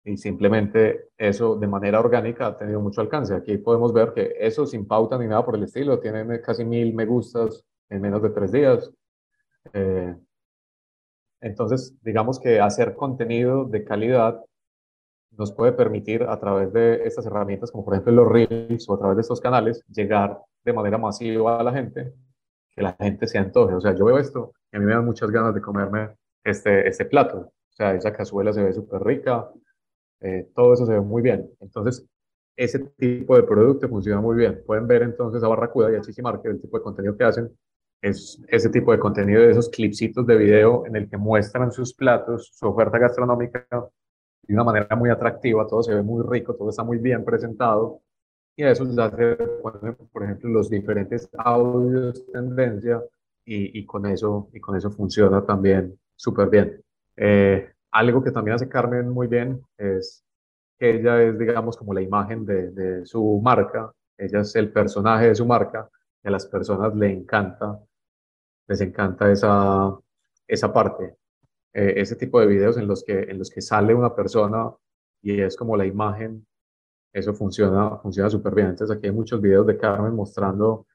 y 0.04 0.16
simplemente 0.16 1.10
eso 1.16 1.56
de 1.56 1.66
manera 1.66 2.00
orgánica 2.00 2.46
ha 2.46 2.56
tenido 2.56 2.80
mucho 2.80 3.00
alcance. 3.00 3.34
Aquí 3.34 3.58
podemos 3.58 3.92
ver 3.92 4.12
que 4.12 4.34
eso 4.38 4.66
sin 4.66 4.86
pauta 4.86 5.16
ni 5.18 5.26
nada 5.26 5.44
por 5.44 5.54
el 5.54 5.64
estilo, 5.64 6.00
tiene 6.00 6.40
casi 6.40 6.64
mil 6.64 6.94
me 6.94 7.06
gustas 7.06 7.64
en 7.88 8.00
menos 8.00 8.22
de 8.22 8.30
tres 8.30 8.52
días. 8.52 8.90
Eh, 9.72 10.16
entonces, 11.40 11.94
digamos 12.02 12.38
que 12.40 12.60
hacer 12.60 12.94
contenido 12.94 13.64
de 13.64 13.84
calidad 13.84 14.40
nos 15.36 15.52
puede 15.52 15.72
permitir 15.72 16.22
a 16.24 16.38
través 16.38 16.72
de 16.72 17.04
estas 17.04 17.26
herramientas, 17.26 17.70
como 17.70 17.84
por 17.84 17.94
ejemplo 17.94 18.12
los 18.12 18.28
Reels 18.28 18.88
o 18.88 18.94
a 18.94 18.98
través 18.98 19.16
de 19.16 19.22
estos 19.22 19.40
canales, 19.40 19.82
llegar 19.88 20.40
de 20.64 20.72
manera 20.72 20.98
masiva 20.98 21.58
a 21.58 21.62
la 21.62 21.72
gente, 21.72 22.12
que 22.70 22.82
la 22.82 22.92
gente 22.92 23.26
se 23.26 23.38
antoje. 23.38 23.74
O 23.74 23.80
sea, 23.80 23.94
yo 23.94 24.04
veo 24.04 24.18
esto 24.18 24.52
y 24.70 24.76
a 24.76 24.80
mí 24.80 24.86
me 24.86 24.92
dan 24.92 25.04
muchas 25.04 25.30
ganas 25.30 25.54
de 25.54 25.62
comerme 25.62 26.10
este, 26.44 26.86
este 26.88 27.04
plato. 27.06 27.52
O 27.72 27.76
sea, 27.76 27.94
esa 27.94 28.12
cazuela 28.12 28.52
se 28.52 28.62
ve 28.62 28.72
súper 28.72 29.02
rica, 29.02 29.48
eh, 30.20 30.48
todo 30.54 30.74
eso 30.74 30.86
se 30.86 30.92
ve 30.92 31.00
muy 31.00 31.22
bien. 31.22 31.50
Entonces, 31.60 32.06
ese 32.56 32.78
tipo 32.98 33.36
de 33.36 33.42
producto 33.44 33.88
funciona 33.88 34.20
muy 34.20 34.36
bien. 34.36 34.62
Pueden 34.66 34.86
ver 34.86 35.02
entonces 35.02 35.42
a 35.42 35.48
Barracuda 35.48 35.90
y 35.92 35.96
a 35.96 36.00
Chichimarque, 36.00 36.48
el 36.48 36.60
tipo 36.60 36.78
de 36.78 36.82
contenido 36.84 37.16
que 37.16 37.24
hacen 37.24 37.50
es 38.00 38.40
ese 38.48 38.68
tipo 38.68 38.92
de 38.92 38.98
contenido 38.98 39.42
de 39.42 39.50
esos 39.52 39.68
clipsitos 39.70 40.26
de 40.26 40.36
video 40.36 40.84
en 40.86 40.96
el 40.96 41.08
que 41.08 41.16
muestran 41.16 41.70
sus 41.72 41.94
platos, 41.94 42.50
su 42.52 42.66
oferta 42.68 42.98
gastronómica 42.98 43.66
de 44.42 44.54
una 44.54 44.64
manera 44.64 44.96
muy 44.96 45.10
atractiva, 45.10 45.66
todo 45.66 45.82
se 45.82 45.94
ve 45.94 46.02
muy 46.02 46.24
rico, 46.28 46.54
todo 46.54 46.70
está 46.70 46.82
muy 46.84 46.98
bien 46.98 47.24
presentado 47.24 48.00
y 48.56 48.64
a 48.64 48.70
eso 48.72 48.84
les 48.84 48.98
hace, 48.98 49.36
por 49.62 50.24
ejemplo, 50.24 50.50
los 50.50 50.68
diferentes 50.70 51.28
audios 51.38 52.26
tendencia 52.32 53.02
y, 53.44 53.78
y 53.78 53.86
con 53.86 54.06
eso 54.06 54.48
y 54.52 54.60
con 54.60 54.76
eso 54.76 54.90
funciona 54.90 55.44
también 55.46 55.98
súper 56.16 56.48
bien. 56.50 56.81
Eh, 57.16 57.72
algo 57.90 58.22
que 58.22 58.30
también 58.30 58.54
hace 58.54 58.68
Carmen 58.68 59.08
muy 59.08 59.26
bien 59.26 59.62
es 59.76 60.24
que 60.78 60.96
ella 60.96 61.22
es, 61.22 61.38
digamos, 61.38 61.76
como 61.76 61.94
la 61.94 62.02
imagen 62.02 62.44
de, 62.44 63.04
su 63.06 63.40
marca, 63.42 63.92
ella 64.18 64.40
es 64.40 64.56
el 64.56 64.72
personaje 64.72 65.28
de 65.28 65.34
su 65.34 65.46
marca, 65.46 65.88
y 66.24 66.28
a 66.28 66.30
las 66.30 66.46
personas 66.46 66.94
le 66.96 67.12
encanta, 67.12 67.78
les 68.68 68.80
encanta 68.80 69.30
esa, 69.30 69.96
esa 70.46 70.72
parte, 70.72 71.16
eh, 71.72 71.94
ese 71.96 72.16
tipo 72.16 72.40
de 72.40 72.46
videos 72.46 72.76
en 72.78 72.88
los, 72.88 73.04
que, 73.04 73.20
en 73.22 73.38
los 73.38 73.50
que 73.50 73.60
sale 73.60 73.94
una 73.94 74.14
persona 74.14 74.72
y 75.22 75.40
es 75.40 75.56
como 75.56 75.76
la 75.76 75.86
imagen, 75.86 76.46
eso 77.12 77.34
funciona 77.34 77.98
funciona 77.98 78.30
súper 78.30 78.54
bien. 78.54 78.68
Entonces 78.68 78.96
aquí 78.96 79.06
hay 79.06 79.12
muchos 79.12 79.40
videos 79.40 79.66
de 79.66 79.76
Carmen 79.78 80.14
mostrando, 80.14 80.86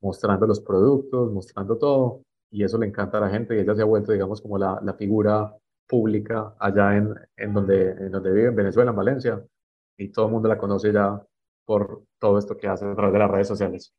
mostrando 0.00 0.46
los 0.46 0.60
productos, 0.60 1.32
mostrando 1.32 1.78
todo, 1.78 2.22
y 2.50 2.64
eso 2.64 2.78
le 2.78 2.86
encanta 2.86 3.18
a 3.18 3.22
la 3.22 3.30
gente 3.30 3.54
y 3.56 3.60
ella 3.60 3.74
se 3.74 3.82
ha 3.82 3.84
vuelto, 3.84 4.12
digamos, 4.12 4.40
como 4.40 4.58
la, 4.58 4.80
la 4.82 4.94
figura 4.94 5.54
pública 5.86 6.54
allá 6.58 6.96
en, 6.96 7.14
en, 7.36 7.54
donde, 7.54 7.90
en 7.90 8.10
donde 8.10 8.32
vive, 8.32 8.48
en 8.48 8.56
Venezuela, 8.56 8.90
en 8.90 8.96
Valencia, 8.96 9.42
y 9.96 10.08
todo 10.08 10.26
el 10.26 10.32
mundo 10.32 10.48
la 10.48 10.58
conoce 10.58 10.92
ya 10.92 11.20
por 11.64 12.02
todo 12.18 12.38
esto 12.38 12.56
que 12.56 12.68
hace 12.68 12.86
a 12.86 12.94
través 12.94 13.12
de 13.12 13.18
las 13.18 13.30
redes 13.30 13.48
sociales. 13.48 13.92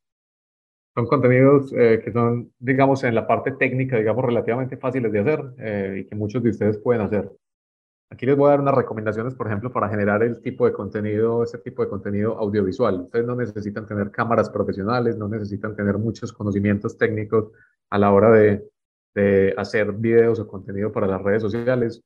son 0.96 1.06
contenidos 1.06 1.72
eh, 1.74 2.02
que 2.04 2.12
son, 2.12 2.52
digamos, 2.60 3.04
en 3.04 3.16
la 3.16 3.28
parte 3.28 3.52
técnica, 3.52 3.98
digamos, 3.98 4.26
relativamente 4.26 4.78
fáciles 4.78 5.12
de 5.12 5.20
hacer 5.20 5.54
eh, 5.60 5.98
y 6.02 6.06
que 6.06 6.16
muchos 6.16 6.42
de 6.44 6.50
ustedes 6.50 6.78
pueden 6.80 7.02
hacer. 7.02 7.32
Aquí 8.10 8.26
les 8.26 8.38
voy 8.38 8.48
a 8.48 8.52
dar 8.52 8.62
unas 8.62 8.74
recomendaciones, 8.74 9.36
por 9.36 9.48
ejemplo, 9.48 9.72
para 9.72 9.90
generar 9.90 10.24
el 10.24 10.42
tipo 10.42 10.66
de 10.66 10.72
contenido, 10.72 11.44
ese 11.44 11.58
tipo 11.58 11.84
de 11.84 11.90
contenido 11.90 12.38
audiovisual. 12.38 13.02
Ustedes 13.02 13.26
no 13.26 13.36
necesitan 13.36 13.86
tener 13.86 14.12
cámaras 14.12 14.50
profesionales, 14.50 15.18
no 15.18 15.28
necesitan 15.28 15.76
tener 15.76 15.98
muchos 15.98 16.32
conocimientos 16.32 16.98
técnicos 16.98 17.52
a 17.90 17.98
la 17.98 18.14
hora 18.14 18.32
de, 18.32 18.64
de 19.18 19.54
hacer 19.58 19.92
videos 19.94 20.40
o 20.40 20.48
contenido 20.48 20.92
para 20.92 21.08
las 21.08 21.22
redes 21.22 21.42
sociales. 21.42 22.02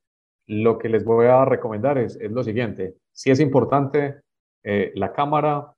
Lo 0.47 0.77
que 0.77 0.89
les 0.89 1.03
voy 1.03 1.27
a 1.27 1.45
recomendar 1.45 1.97
es, 1.97 2.17
lo 2.21 2.43
siguiente. 2.43 2.95
Si 3.11 3.31
es 3.31 3.39
importante 3.39 4.21
eh, 4.63 4.91
la 4.95 5.11
cámara 5.13 5.73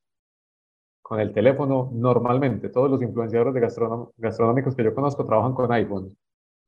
con 1.02 1.20
el 1.20 1.34
teléfono, 1.34 1.90
normalmente 1.94 2.70
todos 2.70 2.90
los 2.90 3.02
influenciadores 3.02 3.54
de 3.54 4.12
gastronómicos 4.18 4.76
que 4.76 4.84
yo 4.84 4.96
conozco 4.96 5.26
trabajan 5.26 5.54
con 5.54 5.72
iPhone 5.72 6.16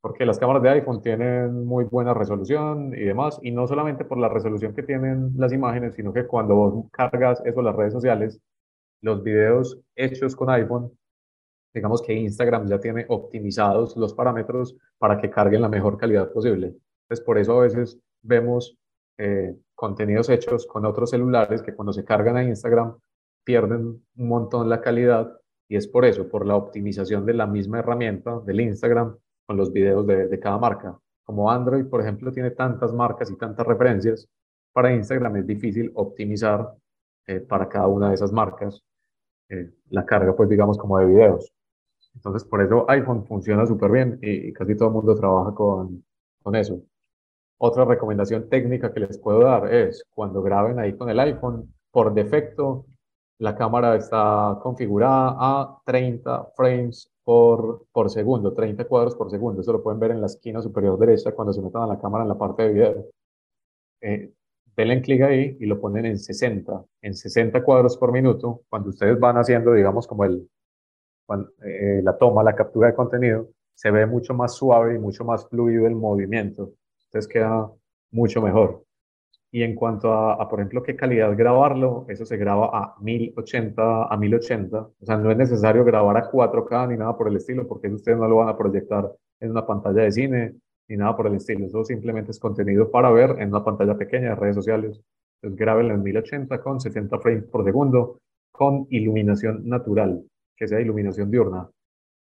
porque 0.06 0.24
las 0.24 0.38
cámaras 0.38 0.62
de 0.62 0.70
iPhone 0.70 1.02
tienen 1.02 1.66
muy 1.66 1.82
buena 1.82 2.14
resolución 2.14 2.94
y 2.94 3.00
demás, 3.00 3.40
y 3.42 3.50
no 3.50 3.66
solamente 3.66 4.04
por 4.04 4.18
la 4.18 4.28
resolución 4.28 4.72
que 4.72 4.84
tienen 4.84 5.32
las 5.36 5.52
imágenes, 5.52 5.96
sino 5.96 6.12
que 6.12 6.26
cuando 6.26 6.86
cargas 6.92 7.42
eso 7.44 7.58
a 7.58 7.64
las 7.64 7.74
redes 7.74 7.92
sociales, 7.92 8.40
los 9.02 9.24
videos 9.24 9.80
hechos 9.96 10.36
con 10.36 10.48
iPhone, 10.50 10.95
digamos 11.76 12.00
que 12.00 12.14
Instagram 12.14 12.66
ya 12.66 12.80
tiene 12.80 13.04
optimizados 13.08 13.96
los 13.98 14.14
parámetros 14.14 14.76
para 14.98 15.18
que 15.20 15.28
carguen 15.28 15.60
la 15.60 15.68
mejor 15.68 15.98
calidad 15.98 16.32
posible. 16.32 16.74
Entonces, 17.02 17.24
por 17.24 17.36
eso 17.36 17.58
a 17.58 17.62
veces 17.64 18.00
vemos 18.22 18.78
eh, 19.18 19.54
contenidos 19.74 20.30
hechos 20.30 20.66
con 20.66 20.86
otros 20.86 21.10
celulares 21.10 21.60
que 21.62 21.74
cuando 21.74 21.92
se 21.92 22.02
cargan 22.02 22.38
a 22.38 22.44
Instagram 22.44 22.96
pierden 23.44 24.02
un 24.16 24.28
montón 24.28 24.70
la 24.70 24.80
calidad, 24.80 25.38
y 25.68 25.76
es 25.76 25.86
por 25.86 26.06
eso, 26.06 26.28
por 26.28 26.46
la 26.46 26.56
optimización 26.56 27.26
de 27.26 27.34
la 27.34 27.46
misma 27.46 27.80
herramienta 27.80 28.40
del 28.40 28.62
Instagram 28.62 29.16
con 29.46 29.58
los 29.58 29.70
videos 29.70 30.06
de, 30.06 30.28
de, 30.28 30.40
cada 30.40 30.58
marca. 30.58 30.98
Como 31.24 31.50
Android, 31.50 31.84
por 31.84 32.00
ejemplo, 32.00 32.32
tiene 32.32 32.52
tantas 32.52 32.92
marcas 32.94 33.30
y 33.30 33.36
tantas 33.36 33.66
referencias, 33.66 34.26
para 34.72 34.94
Instagram 34.94 35.36
es 35.36 35.46
difícil 35.46 35.92
optimizar 35.94 36.74
eh, 37.26 37.40
para 37.40 37.68
cada 37.68 37.86
una 37.86 38.08
de 38.08 38.14
esas 38.14 38.32
marcas 38.32 38.82
eh, 39.48 39.70
la 39.90 40.04
carga, 40.04 40.34
pues 40.34 40.48
digamos, 40.48 40.78
como 40.78 40.98
de 40.98 41.06
videos. 41.06 41.52
Entonces, 42.16 42.44
por 42.44 42.62
eso 42.62 42.84
iPhone 42.90 43.26
funciona 43.26 43.66
súper 43.66 43.90
bien 43.90 44.18
y, 44.22 44.52
casi 44.52 44.76
todo 44.76 44.88
el 44.88 44.94
mundo 44.94 45.14
trabaja 45.14 45.54
con, 45.54 46.04
con 46.42 46.56
eso. 46.56 46.82
Otra 47.58 47.84
recomendación 47.84 48.48
técnica 48.48 48.92
que 48.92 49.00
les 49.00 49.18
puedo 49.18 49.40
dar 49.40 49.72
es 49.72 50.04
cuando 50.14 50.42
graben 50.42 50.78
ahí 50.78 50.96
con 50.96 51.08
el 51.10 51.20
iPhone, 51.20 51.72
por 51.90 52.12
defecto, 52.14 52.86
la 53.38 53.54
cámara 53.54 53.96
está 53.96 54.58
configurada 54.62 55.36
a 55.38 55.78
30 55.84 56.52
frames 56.56 57.10
por, 57.24 57.86
por 57.92 58.10
segundo, 58.10 58.52
30 58.54 58.84
cuadros 58.86 59.14
por 59.14 59.30
segundo. 59.30 59.60
Eso 59.60 59.72
lo 59.72 59.82
pueden 59.82 60.00
ver 60.00 60.12
en 60.12 60.20
la 60.20 60.26
esquina 60.26 60.62
superior 60.62 60.98
derecha 60.98 61.32
cuando 61.32 61.52
se 61.52 61.62
metan 61.62 61.82
a 61.82 61.86
la 61.86 61.98
cámara 61.98 62.24
en 62.24 62.28
la 62.28 62.38
parte 62.38 62.62
de 62.62 62.72
video. 62.72 63.06
Eh, 64.00 64.32
denle 64.76 65.02
clic 65.02 65.22
ahí 65.22 65.56
y 65.60 65.66
lo 65.66 65.80
ponen 65.80 66.06
en 66.06 66.18
60, 66.18 66.84
en 67.02 67.14
60 67.14 67.62
cuadros 67.62 67.96
por 67.96 68.12
minuto. 68.12 68.62
Cuando 68.68 68.90
ustedes 68.90 69.18
van 69.18 69.36
haciendo, 69.36 69.72
digamos, 69.72 70.06
como 70.06 70.24
el, 70.24 70.48
eh, 71.64 72.00
la 72.02 72.16
toma, 72.16 72.42
la 72.42 72.54
captura 72.54 72.88
de 72.88 72.94
contenido, 72.94 73.48
se 73.74 73.90
ve 73.90 74.06
mucho 74.06 74.34
más 74.34 74.54
suave 74.54 74.94
y 74.94 74.98
mucho 74.98 75.24
más 75.24 75.48
fluido 75.48 75.86
el 75.86 75.94
movimiento. 75.94 76.72
Entonces 77.06 77.28
queda 77.30 77.70
mucho 78.10 78.40
mejor. 78.40 78.84
Y 79.50 79.62
en 79.62 79.74
cuanto 79.74 80.12
a, 80.12 80.48
por 80.48 80.60
ejemplo, 80.60 80.82
qué 80.82 80.96
calidad 80.96 81.34
grabarlo, 81.36 82.04
eso 82.08 82.26
se 82.26 82.36
graba 82.36 82.70
a 82.72 82.96
1080, 83.00 84.04
a 84.04 84.16
1080. 84.16 84.78
O 84.78 85.04
sea, 85.04 85.16
no 85.16 85.30
es 85.30 85.36
necesario 85.36 85.84
grabar 85.84 86.16
a 86.16 86.30
4K 86.30 86.88
ni 86.88 86.96
nada 86.96 87.16
por 87.16 87.28
el 87.28 87.36
estilo, 87.36 87.66
porque 87.66 87.88
ustedes 87.88 88.18
no 88.18 88.28
lo 88.28 88.36
van 88.36 88.48
a 88.48 88.58
proyectar 88.58 89.10
en 89.40 89.50
una 89.50 89.66
pantalla 89.66 90.02
de 90.02 90.12
cine 90.12 90.54
ni 90.88 90.96
nada 90.96 91.16
por 91.16 91.26
el 91.26 91.36
estilo. 91.36 91.66
Eso 91.66 91.84
simplemente 91.84 92.32
es 92.32 92.38
contenido 92.38 92.90
para 92.90 93.10
ver 93.10 93.36
en 93.40 93.48
una 93.48 93.64
pantalla 93.64 93.96
pequeña 93.96 94.30
de 94.30 94.34
redes 94.36 94.56
sociales. 94.56 95.00
Entonces, 95.40 95.58
grábenlo 95.58 95.94
en 95.94 96.02
1080 96.02 96.60
con 96.62 96.80
70 96.80 97.18
frames 97.18 97.44
por 97.44 97.64
segundo, 97.64 98.18
con 98.52 98.86
iluminación 98.90 99.68
natural, 99.68 100.24
que 100.56 100.66
sea 100.66 100.80
iluminación 100.80 101.30
diurna. 101.30 101.68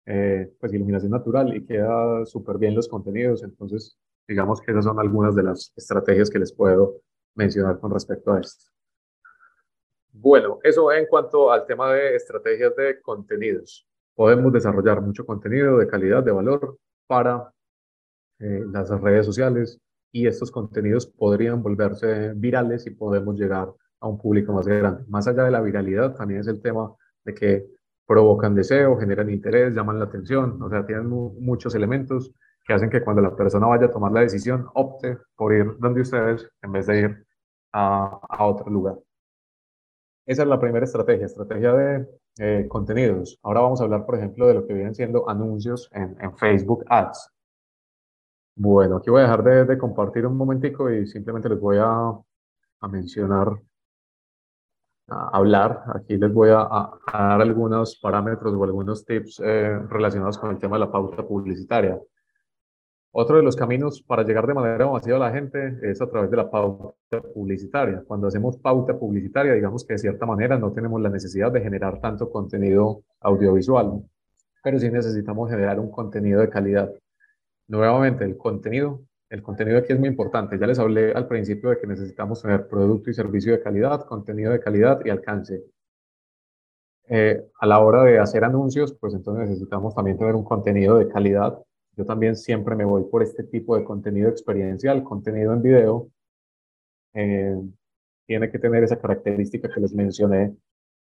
Eh, 0.06 0.54
pues 0.60 0.74
iluminación 0.74 1.12
natural 1.12 1.56
y 1.56 1.66
queda 1.66 2.26
súper 2.26 2.58
bien 2.58 2.76
los 2.76 2.88
contenidos. 2.88 3.44
Entonces, 3.44 3.98
Digamos 4.28 4.62
que 4.62 4.72
esas 4.72 4.86
son 4.86 5.00
algunas 5.00 5.36
de 5.36 5.44
las 5.44 5.74
estrategias 5.76 6.30
que 6.30 6.40
les 6.40 6.54
puedo 6.54 7.02
mencionar 7.36 7.80
con 7.80 7.92
respecto 7.92 8.32
a 8.32 8.40
esto. 8.40 8.72
Bueno, 10.12 10.60
eso 10.64 10.92
en 10.92 11.08
cuanto 11.08 11.52
al 11.52 11.66
tema 11.66 11.92
de 11.92 12.16
estrategias 12.16 12.76
de 12.76 13.02
contenidos. 13.02 13.88
Podemos 14.16 14.54
desarrollar 14.54 15.02
mucho 15.02 15.26
contenido 15.26 15.78
de 15.78 15.88
calidad, 15.88 16.24
de 16.24 16.32
valor 16.32 16.78
para 17.08 17.52
eh, 18.40 18.64
las 18.72 18.90
redes 19.02 19.26
sociales 19.26 19.80
y 20.12 20.28
estos 20.28 20.52
contenidos 20.52 21.08
podrían 21.08 21.64
volverse 21.64 22.34
virales 22.36 22.86
y 22.86 22.92
podemos 22.92 23.36
llegar 23.36 23.74
a 24.00 24.08
un 24.08 24.20
público 24.20 24.54
más 24.54 24.68
grande. 24.68 25.04
Más 25.08 25.28
allá 25.28 25.44
de 25.44 25.52
la 25.52 25.62
viralidad, 25.62 26.16
también 26.16 26.42
es 26.42 26.48
el 26.48 26.62
tema 26.62 26.94
de 27.26 27.34
que 27.34 27.66
provocan 28.06 28.56
deseo, 28.56 28.98
generan 28.98 29.30
interés, 29.30 29.74
llaman 29.74 30.00
la 30.00 30.06
atención, 30.06 30.62
o 30.62 30.70
sea, 30.70 30.86
tienen 30.86 31.08
muchos 31.08 31.76
elementos 31.76 32.34
que 32.66 32.74
hacen 32.74 32.90
que 32.90 33.04
cuando 33.04 33.22
la 33.22 33.36
persona 33.36 33.68
vaya 33.68 33.88
a 33.88 33.92
tomar 33.92 34.12
la 34.12 34.22
decisión 34.22 34.68
opte 34.74 35.18
por 35.36 35.54
ir 35.54 35.78
donde 35.80 36.02
ustedes 36.02 36.50
en 36.62 36.72
vez 36.72 36.88
de 36.88 37.00
ir 37.00 37.26
a, 37.74 38.20
a 38.30 38.46
otro 38.46 38.70
lugar. 38.70 38.96
Esa 40.26 40.44
es 40.44 40.48
la 40.48 40.60
primera 40.60 40.86
estrategia, 40.86 41.26
estrategia 41.26 41.74
de 41.74 42.08
eh, 42.40 42.68
contenidos. 42.70 43.40
Ahora 43.44 43.62
vamos 43.62 43.82
a 43.82 43.84
hablar, 43.84 44.06
por 44.06 44.16
ejemplo, 44.16 44.48
de 44.48 44.54
lo 44.54 44.66
que 44.66 44.74
vienen 44.74 44.96
siendo 44.96 45.30
anuncios 45.30 45.90
en, 45.92 46.16
en 46.20 46.36
Facebook 46.38 46.86
Ads. 46.88 47.30
Bueno, 48.56 48.98
aquí 48.98 49.10
voy 49.10 49.20
a 49.22 49.24
dejar 49.24 49.44
de, 49.44 49.66
de, 49.66 49.78
compartir 49.78 50.26
un 50.26 50.38
momentico 50.38 50.90
y 50.90 51.08
simplemente 51.08 51.50
les 51.50 51.60
voy 51.60 51.78
a, 51.80 52.12
a 52.82 52.88
mencionar, 52.88 53.50
a 55.14 55.30
hablar. 55.38 55.84
Aquí 55.96 56.18
les 56.18 56.34
voy 56.34 56.50
a, 56.50 56.62
a, 56.62 57.00
dar 57.12 57.42
algunos 57.42 57.98
parámetros 58.02 58.54
o 58.54 58.64
algunos 58.64 59.06
tips 59.06 59.42
eh, 59.44 59.80
relacionados 59.90 60.38
con 60.38 60.52
el 60.52 60.58
tema 60.58 60.76
de 60.76 60.82
la 60.82 60.92
pauta 60.92 61.24
publicitaria. 61.24 62.00
Otro 63.16 63.38
de 63.38 63.44
los 63.44 63.56
caminos 63.56 64.02
para 64.02 64.24
llegar 64.24 64.48
de 64.48 64.56
manera 64.56 64.88
masiva 64.88 65.18
a 65.18 65.20
la 65.20 65.32
gente 65.32 65.78
es 65.84 66.02
a 66.02 66.10
través 66.10 66.32
de 66.32 66.38
la 66.38 66.50
pauta 66.50 67.22
publicitaria. 67.34 68.04
Cuando 68.08 68.26
hacemos 68.28 68.58
pauta 68.58 68.98
publicitaria, 68.98 69.54
digamos 69.54 69.86
que 69.86 69.94
de 69.94 70.00
cierta 70.00 70.26
manera 70.26 70.58
no 70.58 70.72
tenemos 70.72 71.00
la 71.00 71.10
necesidad 71.10 71.52
de 71.52 71.62
generar 71.62 72.02
tanto 72.02 72.32
contenido 72.32 73.04
audiovisual, 73.20 74.02
pero 74.64 74.80
sí 74.80 74.90
necesitamos 74.90 75.48
generar 75.48 75.80
un 75.80 75.92
contenido 75.92 76.42
de 76.42 76.50
calidad. 76.50 76.92
Nuevamente, 77.68 78.26
el 78.26 78.36
contenido, 78.36 79.02
el 79.34 79.42
contenido 79.42 79.80
aquí 79.80 79.94
es 79.94 80.00
muy 80.00 80.10
importante. 80.10 80.58
Ya 80.60 80.68
les 80.68 80.80
hablé 80.80 81.12
al 81.12 81.28
principio 81.28 81.70
de 81.72 81.80
que 81.80 81.88
necesitamos 81.88 82.42
tener 82.42 82.68
producto 82.68 83.10
y 83.10 83.14
servicio 83.14 83.54
de 83.54 83.62
calidad, 83.62 84.06
contenido 84.06 84.52
de 84.52 84.60
calidad 84.60 85.00
y 85.04 85.10
alcance. 85.10 85.64
Eh, 87.10 87.44
a 87.60 87.66
la 87.66 87.80
hora 87.80 88.04
de 88.04 88.20
hacer 88.20 88.44
anuncios, 88.44 88.96
pues 89.00 89.14
entonces 89.14 89.50
necesitamos 89.50 89.94
también 89.94 90.18
tener 90.18 90.36
un 90.36 90.44
contenido 90.44 90.98
de 90.98 91.08
calidad 91.10 91.60
yo 91.96 92.06
también 92.06 92.36
siempre 92.36 92.76
me 92.76 92.86
voy 92.86 93.04
por 93.04 93.22
este 93.22 93.44
tipo 93.44 93.78
de 93.78 93.84
contenido 93.84 94.30
experiencial, 94.30 95.04
contenido 95.04 95.54
en 95.54 95.62
video. 95.62 96.10
Eh, 97.14 97.56
tiene 98.26 98.50
que 98.50 98.58
tener 98.58 98.84
esa 98.84 99.00
característica 99.00 99.70
que 99.70 99.80
les 99.80 99.94
mencioné, 99.94 100.56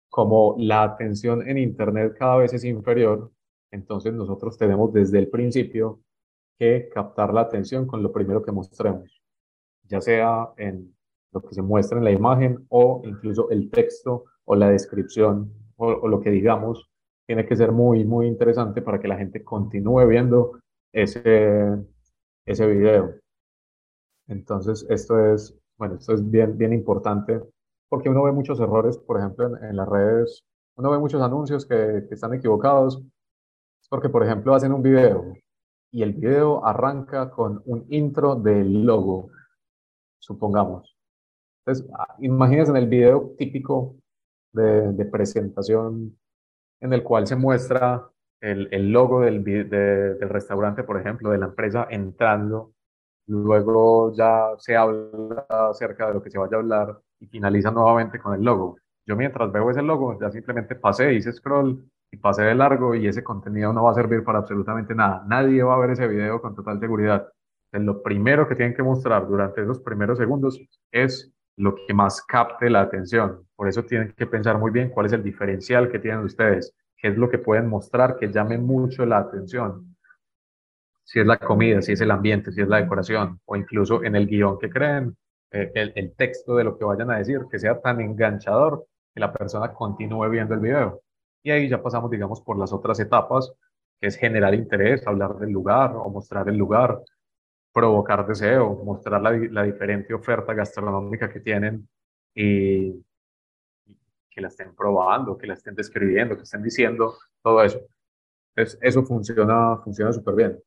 como 0.09 0.55
la 0.57 0.83
atención 0.83 1.47
en 1.47 1.57
Internet 1.57 2.15
cada 2.17 2.37
vez 2.37 2.53
es 2.53 2.65
inferior, 2.65 3.31
entonces 3.71 4.13
nosotros 4.13 4.57
tenemos 4.57 4.91
desde 4.91 5.19
el 5.19 5.29
principio 5.29 6.01
que 6.57 6.89
captar 6.93 7.33
la 7.33 7.41
atención 7.41 7.87
con 7.87 8.03
lo 8.03 8.11
primero 8.11 8.43
que 8.43 8.51
mostremos, 8.51 9.21
ya 9.83 10.01
sea 10.01 10.49
en 10.57 10.95
lo 11.31 11.41
que 11.41 11.53
se 11.53 11.61
muestra 11.61 11.97
en 11.97 12.03
la 12.03 12.11
imagen 12.11 12.65
o 12.69 13.01
incluso 13.05 13.49
el 13.49 13.69
texto 13.71 14.25
o 14.45 14.55
la 14.55 14.69
descripción 14.69 15.51
o, 15.77 16.07
lo 16.07 16.21
que 16.21 16.29
digamos, 16.29 16.89
tiene 17.25 17.45
que 17.45 17.55
ser 17.55 17.71
muy, 17.71 18.05
muy 18.05 18.27
interesante 18.27 18.81
para 18.81 18.99
que 18.99 19.07
la 19.07 19.17
gente 19.17 19.43
continúe 19.43 20.05
viendo 20.07 20.59
ese, 20.93 21.77
ese 22.45 22.67
video. 22.67 23.15
Entonces, 24.27 24.85
esto 24.89 25.33
es, 25.33 25.57
bueno, 25.77 25.95
esto 25.95 26.13
es 26.13 26.29
bien, 26.29 26.57
bien 26.57 26.73
importante 26.73 27.41
porque 27.89 28.09
uno 28.09 28.23
ve 28.23 28.31
muchos 28.31 28.59
errores, 28.59 28.97
por 28.97 29.19
ejemplo, 29.19 29.55
en, 29.61 29.75
las 29.75 29.87
redes, 29.87 30.43
uno 30.75 30.89
ve 30.89 30.97
muchos 30.97 31.21
anuncios 31.21 31.65
que, 31.65 32.05
que 32.07 32.15
están 32.15 32.33
equivocados, 32.33 33.03
porque, 33.89 34.09
por 34.09 34.23
ejemplo, 34.23 34.55
hacen 34.55 34.73
un 34.73 34.81
video 34.81 35.33
y 35.93 36.01
el 36.01 36.13
video 36.13 36.65
arranca 36.65 37.29
con 37.29 37.61
un 37.65 37.85
intro 37.89 38.35
del 38.35 38.83
logo, 38.83 39.29
supongamos. 40.19 40.97
Entonces, 41.59 41.87
ah, 41.97 42.15
imagínense 42.19 42.71
en 42.71 42.77
el 42.77 42.89
video 42.89 43.35
típico 43.37 43.95
de, 44.53 45.05
presentación 45.05 46.17
en 46.81 46.93
el 46.93 47.03
cual 47.03 47.27
se 47.27 47.35
muestra 47.35 48.09
el, 48.41 48.67
el 48.71 48.91
logo 48.91 49.21
del, 49.21 49.43
del 49.43 50.29
restaurante, 50.29 50.83
por 50.83 50.99
ejemplo, 50.99 51.29
de 51.29 51.37
la 51.37 51.45
empresa 51.45 51.87
entrando, 51.89 52.73
luego 53.27 54.13
ya 54.15 54.49
se 54.57 54.75
habla 54.75 55.45
acerca 55.47 56.07
de 56.07 56.15
lo 56.15 56.23
que 56.23 56.31
se 56.31 56.39
vaya 56.39 56.57
a 56.57 56.59
hablar 56.59 56.99
y 57.19 57.27
finaliza 57.27 57.69
nuevamente 57.69 58.19
con 58.19 58.33
el 58.33 58.43
logo. 58.43 58.77
Yo 59.05 59.15
mientras 59.15 59.51
veo 59.51 59.69
ese 59.69 59.83
logo, 59.83 60.19
ya 60.19 60.31
simplemente 60.31 60.75
pasé, 60.75 61.13
hice 61.13 61.31
scroll 61.33 61.87
y 62.13 62.17
pase 62.17 62.43
de 62.43 62.53
largo 62.53 62.93
y 62.93 63.07
ese 63.07 63.23
contenido 63.23 63.73
no 63.73 63.83
va 63.85 63.91
a 63.91 63.95
servir 63.95 64.23
para 64.23 64.37
absolutamente 64.37 64.93
nada. 64.93 65.23
Nadie 65.27 65.63
va 65.63 65.73
a 65.73 65.79
ver 65.79 65.89
ese 65.89 66.07
video 66.07 66.39
con 66.39 66.53
total 66.53 66.79
seguridad. 66.79 67.27
Entonces, 67.71 67.87
lo 67.87 68.03
primero 68.03 68.47
que 68.47 68.53
tienen 68.53 68.75
que 68.75 68.83
mostrar 68.83 69.27
durante 69.27 69.63
esos 69.63 69.79
primeros 69.79 70.19
segundos 70.19 70.61
es 70.91 71.33
lo 71.57 71.73
que 71.73 71.91
más 71.91 72.21
capte 72.21 72.69
la 72.69 72.81
atención. 72.81 73.47
Por 73.55 73.67
eso 73.67 73.83
tienen 73.83 74.13
que 74.15 74.27
pensar 74.27 74.59
muy 74.59 74.69
bien 74.69 74.89
cuál 74.89 75.07
es 75.07 75.13
el 75.13 75.23
diferencial 75.23 75.89
que 75.89 75.97
tienen 75.97 76.19
ustedes, 76.19 76.75
qué 76.97 77.07
es 77.07 77.17
lo 77.17 77.31
que 77.31 77.39
pueden 77.39 77.67
mostrar 77.67 78.15
que 78.17 78.31
llame 78.31 78.59
mucho 78.59 79.07
la 79.07 79.17
atención. 79.17 79.95
Si 81.03 81.19
es 81.19 81.25
la 81.25 81.39
comida, 81.39 81.81
si 81.81 81.93
es 81.93 82.01
el 82.01 82.11
ambiente, 82.11 82.51
si 82.51 82.61
es 82.61 82.67
la 82.67 82.77
decoración, 82.77 83.39
o 83.45 83.55
incluso 83.55 84.03
en 84.03 84.15
el 84.15 84.27
guion 84.27 84.59
que 84.59 84.69
creen, 84.69 85.17
eh, 85.49 85.71
el, 85.73 85.93
el 85.95 86.15
texto 86.15 86.57
de 86.57 86.63
lo 86.63 86.77
que 86.77 86.85
vayan 86.85 87.09
a 87.09 87.17
decir, 87.17 87.41
que 87.49 87.57
sea 87.57 87.81
tan 87.81 88.01
enganchador 88.01 88.85
que 89.15 89.19
la 89.19 89.33
persona 89.33 89.73
continúe 89.73 90.29
viendo 90.29 90.53
el 90.53 90.59
video. 90.59 91.02
Y 91.43 91.51
ahí 91.51 91.69
ya 91.69 91.81
pasamos, 91.81 92.09
digamos, 92.09 92.41
por 92.41 92.57
las 92.57 92.73
otras 92.73 92.99
etapas, 92.99 93.53
que 93.99 94.07
es 94.07 94.15
generar 94.17 94.53
interés, 94.53 95.05
hablar 95.05 95.37
del 95.37 95.51
lugar 95.51 95.95
o 95.95 96.09
mostrar 96.09 96.47
el 96.49 96.57
lugar, 96.57 97.01
provocar 97.73 98.25
deseo, 98.25 98.81
mostrar 98.83 99.21
la, 99.21 99.31
la 99.31 99.63
diferente 99.63 100.13
oferta 100.13 100.53
gastronómica 100.53 101.29
que 101.29 101.39
tienen 101.41 101.87
y, 102.33 103.03
que 104.33 104.41
la 104.41 104.47
estén 104.47 104.75
probando, 104.75 105.37
que 105.37 105.47
la 105.47 105.53
estén 105.53 105.75
describiendo, 105.75 106.35
que 106.35 106.43
estén 106.43 106.63
diciendo, 106.63 107.17
todo 107.41 107.63
eso. 107.63 107.79
Entonces, 108.55 108.79
eso 108.81 109.03
funciona 109.03 109.77
funciona 109.83 110.11
súper 110.13 110.35
bien. 110.35 110.63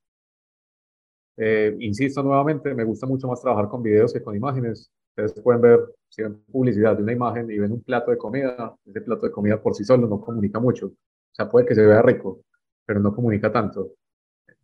Eh, 1.36 1.76
insisto 1.80 2.22
nuevamente, 2.22 2.74
me 2.74 2.84
gusta 2.84 3.06
mucho 3.06 3.28
más 3.28 3.40
trabajar 3.42 3.68
con 3.68 3.82
videos 3.82 4.12
que 4.12 4.22
con 4.22 4.34
imágenes. 4.34 4.90
Ustedes 5.16 5.42
pueden 5.42 5.62
ver, 5.62 5.80
si 6.08 6.22
ven 6.22 6.42
publicidad 6.52 6.96
de 6.96 7.02
una 7.02 7.12
imagen 7.12 7.50
y 7.50 7.58
ven 7.58 7.72
un 7.72 7.82
plato 7.82 8.10
de 8.10 8.18
comida, 8.18 8.76
ese 8.84 9.00
plato 9.00 9.26
de 9.26 9.32
comida 9.32 9.60
por 9.60 9.74
sí 9.74 9.84
solo 9.84 10.06
no 10.06 10.20
comunica 10.20 10.60
mucho. 10.60 10.86
O 10.88 11.34
sea, 11.34 11.48
puede 11.48 11.66
que 11.66 11.74
se 11.74 11.86
vea 11.86 12.02
rico, 12.02 12.42
pero 12.84 13.00
no 13.00 13.14
comunica 13.14 13.50
tanto 13.50 13.92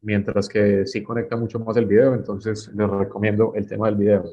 mientras 0.03 0.49
que 0.49 0.87
sí 0.87 1.03
conecta 1.03 1.37
mucho 1.37 1.59
más 1.61 1.77
el 1.77 1.87
video, 1.87 2.15
entonces 2.15 2.71
les 2.75 2.91
recomiendo 2.91 3.53
el 3.55 3.67
tema 3.67 3.87
del 3.87 3.97
video. 3.97 4.25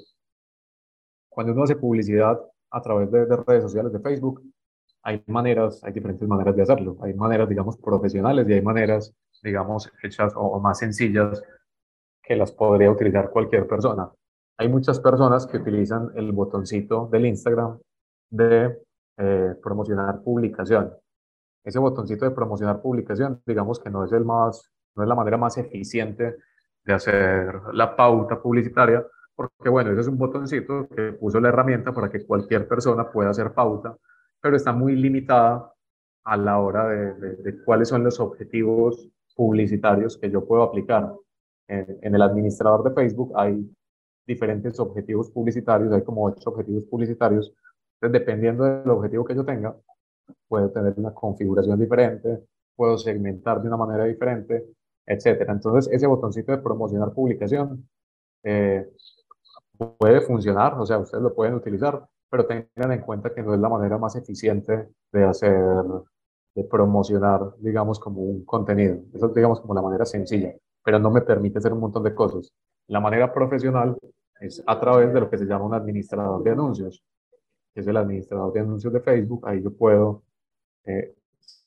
Cuando 1.29 1.53
uno 1.53 1.63
hace 1.63 1.75
publicidad 1.75 2.39
a 2.71 2.81
través 2.81 3.11
de, 3.11 3.25
redes 3.25 3.63
sociales 3.63 3.93
de 3.93 3.99
Facebook, 3.99 4.41
hay 5.03 5.23
maneras, 5.27 5.81
hay 5.83 5.93
diferentes 5.93 6.27
maneras 6.27 6.55
de 6.55 6.63
hacerlo. 6.63 6.97
Hay 7.01 7.13
maneras, 7.13 7.47
digamos, 7.47 7.77
profesionales 7.77 8.47
y 8.49 8.53
hay 8.53 8.61
maneras, 8.61 9.13
digamos, 9.41 9.89
hechas 10.03 10.33
o, 10.35 10.59
más 10.59 10.79
sencillas 10.79 11.41
que 12.21 12.35
las 12.35 12.51
podría 12.51 12.91
utilizar 12.91 13.29
cualquier 13.29 13.65
persona. 13.65 14.11
Hay 14.59 14.67
muchas 14.67 14.99
personas 14.99 15.47
que 15.47 15.55
utilizan 15.55 16.11
el 16.15 16.33
botoncito 16.33 17.07
del 17.09 17.27
Instagram 17.27 17.79
de 18.29 18.77
eh, 19.17 19.55
promocionar 19.63 20.21
publicación. 20.21 20.93
Ese 21.63 21.79
botoncito 21.79 22.25
de 22.25 22.31
promocionar 22.31 22.81
publicación, 22.81 23.41
digamos 23.45 23.79
que 23.79 23.89
no 23.89 24.03
es 24.03 24.11
el 24.11 24.25
más 24.25 24.69
no 24.97 25.03
es 25.03 25.07
la 25.07 25.15
manera 25.15 25.37
más 25.37 25.57
eficiente 25.57 26.35
de 26.83 26.93
hacer 26.93 27.55
la 27.71 27.95
pauta 27.95 28.41
publicitaria, 28.41 29.05
porque 29.33 29.69
bueno, 29.69 29.91
ese 29.91 30.01
es 30.01 30.07
un 30.07 30.17
botoncito 30.17 30.89
que 30.89 31.13
puso 31.13 31.39
la 31.39 31.47
herramienta 31.47 31.93
para 31.93 32.09
que 32.09 32.25
cualquier 32.25 32.67
persona 32.67 33.09
pueda 33.09 33.29
hacer 33.29 33.53
pauta, 33.53 33.95
pero 34.41 34.57
está 34.57 34.73
muy 34.73 34.97
limitada 34.97 35.73
a 36.25 36.35
la 36.35 36.59
hora 36.59 36.85
de, 36.89 37.63
cuáles 37.63 37.87
son 37.87 38.03
los 38.03 38.19
objetivos 38.19 39.07
publicitarios 39.37 40.17
que 40.17 40.29
yo 40.29 40.45
puedo 40.45 40.63
aplicar. 40.63 41.13
En, 41.69 41.97
en, 42.01 42.15
el 42.15 42.21
administrador 42.21 42.83
de 42.83 42.91
Facebook 42.91 43.31
hay 43.35 43.65
diferentes 44.29 44.79
objetivos 44.79 45.31
publicitarios, 45.31 45.91
hay 45.91 46.03
como 46.03 46.25
ocho 46.25 46.51
objetivos 46.51 46.85
publicitarios. 46.85 47.51
Entonces, 47.95 48.19
dependiendo 48.19 48.63
del 48.63 48.89
objetivo 48.89 49.25
que 49.25 49.35
yo 49.35 49.43
tenga, 49.43 49.75
puedo 50.47 50.69
tener 50.69 50.93
una 50.97 51.13
configuración 51.13 51.79
diferente, 51.79 52.43
puedo 52.75 52.97
segmentar 52.97 53.61
de 53.61 53.67
una 53.67 53.77
manera 53.77 54.05
diferente, 54.05 54.65
etcétera. 55.05 55.51
Entonces, 55.53 55.91
ese 55.91 56.07
botoncito 56.07 56.51
de 56.51 56.59
promocionar 56.59 57.11
publicación 57.11 57.89
eh, 58.43 58.87
puede 59.97 60.21
funcionar, 60.21 60.75
o 60.79 60.85
sea, 60.85 60.99
ustedes 60.99 61.23
lo 61.23 61.33
pueden 61.33 61.55
utilizar, 61.55 62.07
pero 62.29 62.45
tengan 62.45 62.91
en 62.91 63.01
cuenta 63.01 63.33
que 63.33 63.41
no 63.41 63.55
es 63.55 63.59
la 63.59 63.69
manera 63.69 63.97
más 63.97 64.15
eficiente 64.15 64.89
de 65.11 65.23
hacer, 65.23 65.57
de 66.55 66.63
promocionar, 66.65 67.55
digamos, 67.57 67.99
como 67.99 68.21
un 68.21 68.45
contenido. 68.45 68.99
Eso 69.13 69.27
es, 69.27 69.33
digamos, 69.33 69.59
como 69.59 69.73
la 69.73 69.81
manera 69.81 70.05
sencilla, 70.05 70.53
pero 70.83 70.99
no 70.99 71.09
me 71.09 71.21
permite 71.21 71.57
hacer 71.57 71.73
un 71.73 71.79
montón 71.79 72.03
de 72.03 72.13
cosas. 72.13 72.53
La 72.87 72.99
manera 72.99 73.33
profesional 73.33 73.97
es 74.39 74.63
a 74.65 74.79
través 74.79 75.13
de 75.13 75.19
lo 75.19 75.29
que 75.29 75.37
se 75.37 75.45
llama 75.45 75.65
un 75.65 75.73
administrador 75.73 76.43
de 76.43 76.51
anuncios, 76.51 77.03
que 77.73 77.81
es 77.81 77.87
el 77.87 77.97
administrador 77.97 78.53
de 78.53 78.61
anuncios 78.61 78.93
de 78.93 79.01
Facebook. 79.01 79.47
Ahí 79.47 79.61
yo 79.61 79.71
puedo 79.71 80.23
eh, 80.85 81.15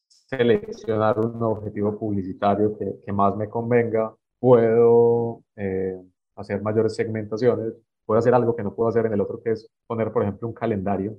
seleccionar 0.09 1.18
un 1.18 1.43
objetivo 1.43 1.99
publicitario 1.99 2.77
que, 2.79 3.01
que 3.05 3.12
más 3.12 3.37
me 3.37 3.49
convenga, 3.49 4.14
puedo 4.39 5.43
eh, 5.57 6.01
hacer 6.37 6.62
mayores 6.62 6.95
segmentaciones, 6.95 7.75
puedo 8.05 8.18
hacer 8.18 8.35
algo 8.35 8.57
que 8.57 8.62
no 8.62 8.75
puedo 8.75 8.89
hacer 8.89 9.07
en 9.07 9.12
el 9.12 9.20
otro, 9.20 9.41
que 9.43 9.53
es 9.53 9.68
poner, 9.87 10.12
por 10.12 10.23
ejemplo, 10.23 10.49
un 10.49 10.55
calendario 10.55 11.16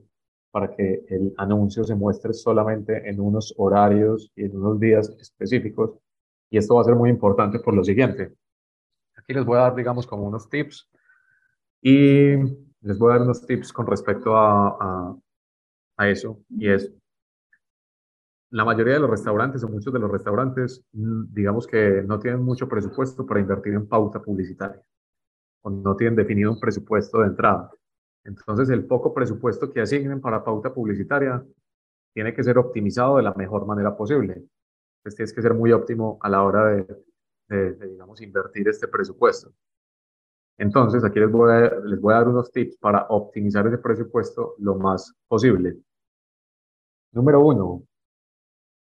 para 0.51 0.75
que 0.75 1.03
el 1.09 1.33
anuncio 1.37 1.83
se 1.83 1.95
muestre 1.95 2.33
solamente 2.33 3.09
en 3.09 3.19
unos 3.19 3.53
horarios 3.57 4.31
y 4.35 4.45
en 4.45 4.55
unos 4.55 4.79
días 4.79 5.09
específicos. 5.19 5.97
Y 6.49 6.57
esto 6.57 6.75
va 6.75 6.81
a 6.81 6.83
ser 6.83 6.95
muy 6.95 7.09
importante 7.09 7.59
por 7.59 7.73
lo 7.73 7.83
siguiente. 7.83 8.33
Aquí 9.15 9.33
les 9.33 9.45
voy 9.45 9.57
a 9.57 9.61
dar, 9.61 9.75
digamos, 9.75 10.05
como 10.05 10.27
unos 10.27 10.49
tips 10.49 10.91
y 11.83 12.37
les 12.81 12.97
voy 12.97 13.11
a 13.11 13.15
dar 13.15 13.23
unos 13.23 13.45
tips 13.45 13.73
con 13.73 13.85
respecto 13.85 14.37
a, 14.37 15.17
a, 15.97 16.09
eso. 16.09 16.39
Y 16.49 16.69
es, 16.69 16.91
la 18.51 18.63
mayoría 18.63 18.93
de 18.93 18.99
los 19.01 19.09
restaurantes 19.09 19.63
o 19.63 19.69
muchos 19.69 19.91
de 19.91 19.99
los 19.99 20.09
restaurantes, 20.09 20.83
mm, 20.93 21.33
digamos 21.33 21.67
que 21.67 22.01
no 22.03 22.19
tienen 22.19 22.41
mucho 22.41 22.69
presupuesto 22.69 23.25
para 23.25 23.41
invertir 23.41 23.73
en 23.73 23.87
pauta 23.87 24.21
publicitaria 24.21 24.81
o 25.63 25.69
no 25.69 25.95
tienen 25.95 26.15
definido 26.15 26.51
un 26.51 26.59
presupuesto 26.59 27.19
de 27.19 27.27
entrada. 27.27 27.69
Entonces, 28.25 28.69
el 28.69 28.85
poco 28.85 29.13
presupuesto 29.13 29.71
que 29.71 29.81
asignen 29.81 30.21
para 30.21 30.43
pauta 30.43 30.73
publicitaria 30.73 31.43
tiene 32.13 32.33
que 32.33 32.43
ser 32.43 32.57
optimizado 32.57 33.17
de 33.17 33.23
la 33.23 33.33
mejor 33.33 33.65
manera 33.65 33.95
posible. 33.97 34.33
Entonces, 34.33 35.15
tienes 35.17 35.33
que 35.33 35.41
ser 35.41 35.53
muy 35.53 35.71
óptimo 35.73 36.17
a 36.21 36.29
la 36.29 36.43
hora 36.43 36.85
de, 37.49 37.73
digamos, 37.89 38.21
invertir 38.21 38.69
este 38.69 38.87
presupuesto. 38.87 39.51
Entonces, 40.57 41.03
aquí 41.03 41.19
les 41.19 41.31
voy, 41.31 41.51
a, 41.51 41.75
les 41.83 41.99
voy 41.99 42.13
a 42.13 42.17
dar 42.17 42.27
unos 42.27 42.51
tips 42.51 42.77
para 42.77 43.07
optimizar 43.09 43.65
ese 43.67 43.77
presupuesto 43.79 44.55
lo 44.59 44.75
más 44.75 45.13
posible. 45.27 45.77
Número 47.11 47.39
uno, 47.45 47.83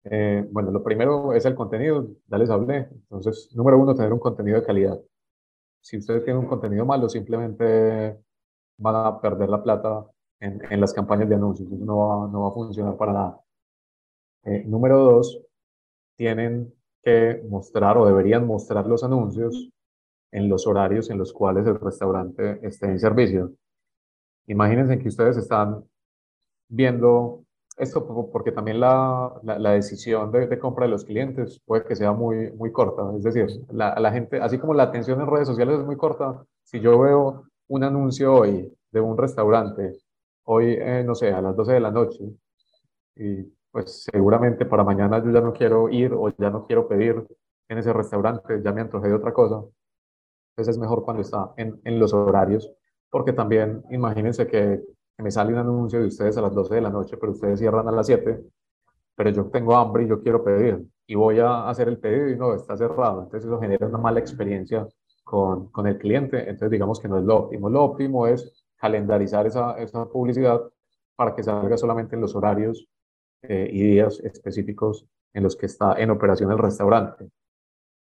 eh, 0.05 0.47
bueno, 0.51 0.71
lo 0.71 0.83
primero 0.83 1.33
es 1.33 1.45
el 1.45 1.55
contenido, 1.55 2.07
ya 2.27 2.37
les 2.37 2.49
hablé. 2.49 2.89
Entonces, 2.91 3.49
número 3.55 3.77
uno, 3.77 3.95
tener 3.95 4.13
un 4.13 4.19
contenido 4.19 4.59
de 4.59 4.65
calidad. 4.65 4.99
Si 5.81 5.97
ustedes 5.97 6.23
tienen 6.23 6.43
un 6.43 6.49
contenido 6.49 6.85
malo, 6.85 7.09
simplemente 7.09 8.17
van 8.77 8.95
a 8.95 9.19
perder 9.21 9.49
la 9.49 9.63
plata 9.63 10.05
en, 10.39 10.61
en 10.71 10.81
las 10.81 10.93
campañas 10.93 11.29
de 11.29 11.35
anuncios. 11.35 11.69
No 11.69 11.97
va, 11.97 12.27
no 12.31 12.41
va 12.43 12.49
a 12.49 12.51
funcionar 12.51 12.97
para 12.97 13.13
nada. 13.13 13.41
Eh, 14.43 14.63
número 14.65 14.99
dos, 14.99 15.41
tienen 16.17 16.73
que 17.03 17.43
mostrar 17.49 17.97
o 17.97 18.05
deberían 18.05 18.47
mostrar 18.47 18.87
los 18.87 19.03
anuncios 19.03 19.69
en 20.31 20.49
los 20.49 20.67
horarios 20.67 21.09
en 21.09 21.17
los 21.17 21.33
cuales 21.33 21.65
el 21.67 21.79
restaurante 21.79 22.59
esté 22.61 22.87
en 22.87 22.99
servicio. 22.99 23.51
Imagínense 24.47 24.99
que 24.99 25.07
ustedes 25.09 25.37
están 25.37 25.83
viendo 26.69 27.43
esto 27.77 28.07
porque 28.31 28.51
también 28.51 28.79
la, 28.79 29.39
la, 29.43 29.71
decisión 29.71 30.31
de, 30.31 30.57
compra 30.57 30.85
de 30.85 30.91
los 30.91 31.05
clientes 31.05 31.61
puede 31.65 31.83
que 31.85 31.95
sea 31.95 32.11
muy, 32.11 32.51
muy 32.53 32.71
corta. 32.71 33.03
Es 33.15 33.23
decir, 33.23 33.47
la, 33.71 33.99
la, 33.99 34.11
gente, 34.11 34.41
así 34.41 34.57
como 34.57 34.73
la 34.73 34.83
atención 34.83 35.21
en 35.21 35.27
redes 35.27 35.47
sociales 35.47 35.79
es 35.79 35.85
muy 35.85 35.95
corta, 35.95 36.43
si 36.63 36.79
yo 36.79 36.99
veo 36.99 37.43
un 37.67 37.83
anuncio 37.83 38.33
hoy 38.33 38.73
de 38.91 38.99
un 38.99 39.17
restaurante, 39.17 39.93
hoy, 40.45 40.75
eh, 40.79 41.03
no 41.05 41.13
sé, 41.13 41.31
a 41.31 41.41
las 41.41 41.55
12 41.55 41.73
de 41.73 41.79
la 41.79 41.91
noche, 41.91 42.23
y 43.15 43.43
pues 43.71 44.07
seguramente 44.11 44.65
para 44.65 44.83
mañana 44.83 45.23
yo 45.23 45.31
ya 45.31 45.41
no 45.41 45.53
quiero 45.53 45.89
ir 45.89 46.13
o 46.13 46.29
ya 46.29 46.49
no 46.49 46.65
quiero 46.65 46.87
pedir 46.87 47.23
en 47.69 47.77
ese 47.77 47.93
restaurante, 47.93 48.61
ya 48.63 48.71
me 48.71 48.81
antojé 48.81 49.09
de 49.09 49.13
otra 49.15 49.33
cosa. 49.33 49.61
Es 50.57 50.77
mejor 50.77 51.03
cuando 51.03 51.21
está 51.21 51.53
en, 51.57 51.79
en 51.83 51.99
los 51.99 52.13
horarios, 52.13 52.71
porque 53.09 53.31
también 53.31 53.83
imagínense 53.91 54.47
que 54.47 54.83
me 55.19 55.31
sale 55.31 55.53
un 55.53 55.59
anuncio 55.59 55.99
de 55.99 56.07
ustedes 56.07 56.37
a 56.37 56.41
las 56.41 56.53
12 56.53 56.75
de 56.75 56.81
la 56.81 56.89
noche, 56.89 57.17
pero 57.17 57.31
ustedes 57.31 57.59
cierran 57.59 57.87
a 57.87 57.91
las 57.91 58.07
7, 58.07 58.43
pero 59.15 59.29
yo 59.29 59.45
tengo 59.45 59.75
hambre 59.75 60.03
y 60.03 60.07
yo 60.07 60.21
quiero 60.21 60.43
pedir 60.43 60.83
y 61.07 61.15
voy 61.15 61.39
a 61.39 61.69
hacer 61.69 61.87
el 61.87 61.97
pedido 61.97 62.29
y 62.29 62.35
no, 62.35 62.53
está 62.53 62.75
cerrado. 62.75 63.23
Entonces 63.23 63.45
eso 63.45 63.59
genera 63.59 63.87
una 63.87 63.97
mala 63.97 64.19
experiencia 64.19 64.87
con, 65.23 65.71
con 65.71 65.87
el 65.87 65.97
cliente. 65.97 66.41
Entonces 66.41 66.69
digamos 66.69 66.99
que 66.99 67.07
no 67.07 67.17
es 67.17 67.23
lo 67.23 67.37
óptimo. 67.37 67.69
Lo 67.69 67.83
óptimo 67.83 68.27
es 68.27 68.65
calendarizar 68.75 69.47
esa, 69.47 69.77
esa 69.77 70.05
publicidad 70.05 70.61
para 71.15 71.33
que 71.33 71.43
salga 71.43 71.77
solamente 71.77 72.15
en 72.15 72.21
los 72.21 72.35
horarios 72.35 72.87
eh, 73.41 73.69
y 73.71 73.81
días 73.81 74.19
específicos 74.19 75.07
en 75.33 75.43
los 75.43 75.55
que 75.55 75.67
está 75.67 75.93
en 75.93 76.11
operación 76.11 76.51
el 76.51 76.57
restaurante. 76.57 77.29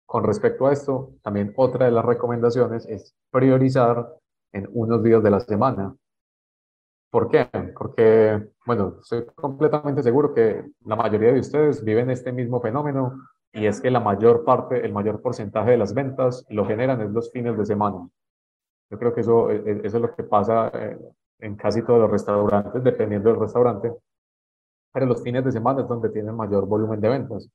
Con 0.06 0.24
respecto 0.24 0.66
a 0.66 0.72
esto, 0.72 1.12
también 1.22 1.52
otra 1.56 1.86
de 1.86 1.92
las 1.92 2.04
recomendaciones 2.04 2.86
es 2.86 3.14
priorizar 3.30 4.16
en 4.52 4.68
unos 4.72 5.02
días 5.02 5.22
de 5.22 5.30
la 5.30 5.40
semana 5.40 5.94
¿Por 7.14 7.28
qué? 7.28 7.48
Porque, 7.78 8.44
bueno, 8.66 8.96
estoy 9.00 9.24
completamente 9.36 10.02
seguro 10.02 10.34
que 10.34 10.64
la 10.84 10.96
mayoría 10.96 11.32
de 11.32 11.38
ustedes 11.38 11.84
viven 11.84 12.10
este 12.10 12.32
mismo 12.32 12.60
fenómeno 12.60 13.28
y 13.52 13.66
es 13.66 13.80
que 13.80 13.88
la 13.88 14.00
mayor 14.00 14.44
parte, 14.44 14.84
el 14.84 14.92
mayor 14.92 15.22
porcentaje 15.22 15.70
de 15.70 15.76
las 15.76 15.94
ventas 15.94 16.44
lo 16.48 16.66
generan 16.66 17.00
en 17.00 17.14
los 17.14 17.30
fines 17.30 17.56
de 17.56 17.66
semana. 17.66 18.08
Yo 18.90 18.98
creo 18.98 19.14
que 19.14 19.20
eso, 19.20 19.48
e, 19.48 19.58
e, 19.58 19.80
eso 19.84 19.98
es 19.98 20.02
lo 20.02 20.12
que 20.12 20.24
pasa 20.24 20.72
eh, 20.74 20.98
en 21.38 21.54
casi 21.54 21.82
todos 21.82 22.00
los 22.00 22.10
restaurantes, 22.10 22.82
dependiendo 22.82 23.30
del 23.30 23.38
restaurante, 23.38 23.92
pero 24.92 25.06
los 25.06 25.22
fines 25.22 25.44
de 25.44 25.52
semana 25.52 25.82
es 25.82 25.88
donde 25.88 26.08
tienen 26.08 26.34
mayor 26.34 26.66
volumen 26.66 27.00
de 27.00 27.10
ventas. 27.10 27.48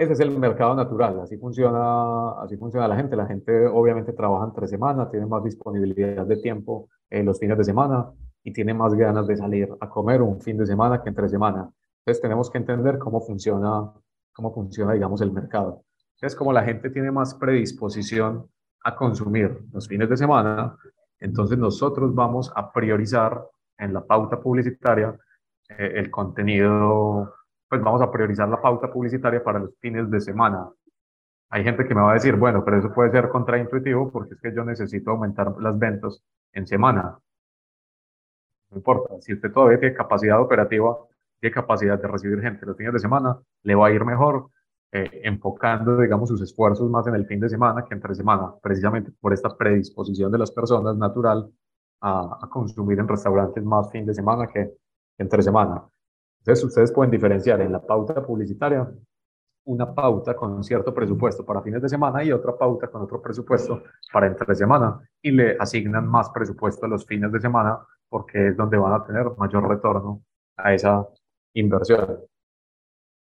Ese 0.00 0.14
es 0.14 0.20
el 0.20 0.30
mercado 0.38 0.74
natural, 0.74 1.20
así 1.20 1.36
funciona, 1.36 2.30
así 2.40 2.56
funciona 2.56 2.88
la 2.88 2.96
gente. 2.96 3.14
La 3.14 3.26
gente 3.26 3.66
obviamente 3.66 4.14
trabaja 4.14 4.46
entre 4.46 4.66
semana, 4.66 5.10
tiene 5.10 5.26
más 5.26 5.44
disponibilidad 5.44 6.24
de 6.24 6.38
tiempo 6.38 6.88
en 7.10 7.26
los 7.26 7.38
fines 7.38 7.58
de 7.58 7.64
semana 7.64 8.10
y 8.42 8.50
tiene 8.50 8.72
más 8.72 8.94
ganas 8.94 9.26
de 9.26 9.36
salir 9.36 9.68
a 9.78 9.90
comer 9.90 10.22
un 10.22 10.40
fin 10.40 10.56
de 10.56 10.64
semana 10.64 11.02
que 11.02 11.10
entre 11.10 11.28
semana. 11.28 11.70
Entonces 11.98 12.22
tenemos 12.22 12.48
que 12.48 12.56
entender 12.56 12.98
cómo 12.98 13.20
funciona, 13.20 13.92
cómo 14.32 14.54
funciona, 14.54 14.94
digamos, 14.94 15.20
el 15.20 15.32
mercado. 15.32 15.84
Entonces, 16.14 16.34
como 16.34 16.54
la 16.54 16.64
gente 16.64 16.88
tiene 16.88 17.10
más 17.10 17.34
predisposición 17.34 18.46
a 18.82 18.96
consumir 18.96 19.66
los 19.70 19.86
fines 19.86 20.08
de 20.08 20.16
semana, 20.16 20.78
entonces 21.18 21.58
nosotros 21.58 22.14
vamos 22.14 22.50
a 22.56 22.72
priorizar 22.72 23.46
en 23.76 23.92
la 23.92 24.02
pauta 24.02 24.40
publicitaria 24.40 25.14
eh, 25.68 25.92
el 25.96 26.10
contenido, 26.10 27.34
pues 27.70 27.80
vamos 27.82 28.02
a 28.02 28.10
priorizar 28.10 28.48
la 28.48 28.60
pauta 28.60 28.92
publicitaria 28.92 29.44
para 29.44 29.60
los 29.60 29.78
fines 29.78 30.10
de 30.10 30.20
semana. 30.20 30.68
Hay 31.50 31.62
gente 31.62 31.86
que 31.86 31.94
me 31.94 32.00
va 32.00 32.10
a 32.10 32.14
decir, 32.14 32.34
bueno, 32.34 32.64
pero 32.64 32.78
eso 32.78 32.92
puede 32.92 33.12
ser 33.12 33.28
contraintuitivo 33.28 34.10
porque 34.10 34.34
es 34.34 34.40
que 34.40 34.52
yo 34.52 34.64
necesito 34.64 35.12
aumentar 35.12 35.54
las 35.60 35.78
ventas 35.78 36.20
en 36.52 36.66
semana. 36.66 37.16
No 38.70 38.76
importa, 38.76 39.20
si 39.20 39.34
usted 39.34 39.52
todavía 39.52 39.78
tiene 39.78 39.94
capacidad 39.94 40.40
operativa, 40.40 40.96
tiene 41.38 41.54
capacidad 41.54 41.96
de 42.00 42.08
recibir 42.08 42.40
gente 42.40 42.66
los 42.66 42.76
fines 42.76 42.92
de 42.92 42.98
semana, 42.98 43.38
le 43.62 43.74
va 43.76 43.86
a 43.86 43.92
ir 43.92 44.04
mejor 44.04 44.50
eh, 44.90 45.20
enfocando, 45.22 45.96
digamos, 45.96 46.28
sus 46.28 46.42
esfuerzos 46.42 46.90
más 46.90 47.06
en 47.06 47.14
el 47.14 47.26
fin 47.26 47.38
de 47.38 47.48
semana 47.48 47.84
que 47.84 47.94
entre 47.94 48.16
semana, 48.16 48.52
precisamente 48.60 49.12
por 49.20 49.32
esta 49.32 49.56
predisposición 49.56 50.32
de 50.32 50.38
las 50.38 50.50
personas 50.50 50.96
natural 50.96 51.48
a, 52.00 52.38
a 52.42 52.48
consumir 52.48 52.98
en 52.98 53.06
restaurantes 53.06 53.64
más 53.64 53.92
fin 53.92 54.04
de 54.06 54.14
semana 54.14 54.48
que 54.48 54.72
entre 55.18 55.40
semana. 55.40 55.84
Entonces, 56.40 56.64
ustedes 56.64 56.92
pueden 56.92 57.10
diferenciar 57.10 57.60
en 57.60 57.72
la 57.72 57.80
pauta 57.80 58.24
publicitaria 58.24 58.90
una 59.64 59.94
pauta 59.94 60.34
con 60.34 60.64
cierto 60.64 60.92
presupuesto 60.94 61.44
para 61.44 61.62
fines 61.62 61.82
de 61.82 61.88
semana 61.88 62.24
y 62.24 62.32
otra 62.32 62.56
pauta 62.56 62.88
con 62.88 63.02
otro 63.02 63.20
presupuesto 63.20 63.82
para 64.12 64.26
entre 64.26 64.54
semana 64.54 65.00
y 65.22 65.30
le 65.30 65.56
asignan 65.58 66.08
más 66.08 66.30
presupuesto 66.30 66.86
a 66.86 66.88
los 66.88 67.06
fines 67.06 67.30
de 67.30 67.40
semana 67.40 67.78
porque 68.08 68.48
es 68.48 68.56
donde 68.56 68.78
van 68.78 68.94
a 68.94 69.04
tener 69.04 69.26
mayor 69.36 69.68
retorno 69.68 70.22
a 70.56 70.74
esa 70.74 71.06
inversión. 71.54 72.20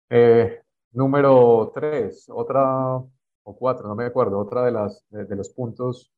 Eh, 0.10 0.62
número 0.92 1.72
tres, 1.74 2.28
otra 2.30 2.98
o 3.46 3.58
cuatro, 3.58 3.88
no 3.88 3.96
me 3.96 4.06
acuerdo, 4.06 4.40
otra 4.40 4.66
de, 4.66 4.72
las, 4.72 5.06
de, 5.10 5.36
los 5.36 5.50
puntos 5.50 6.12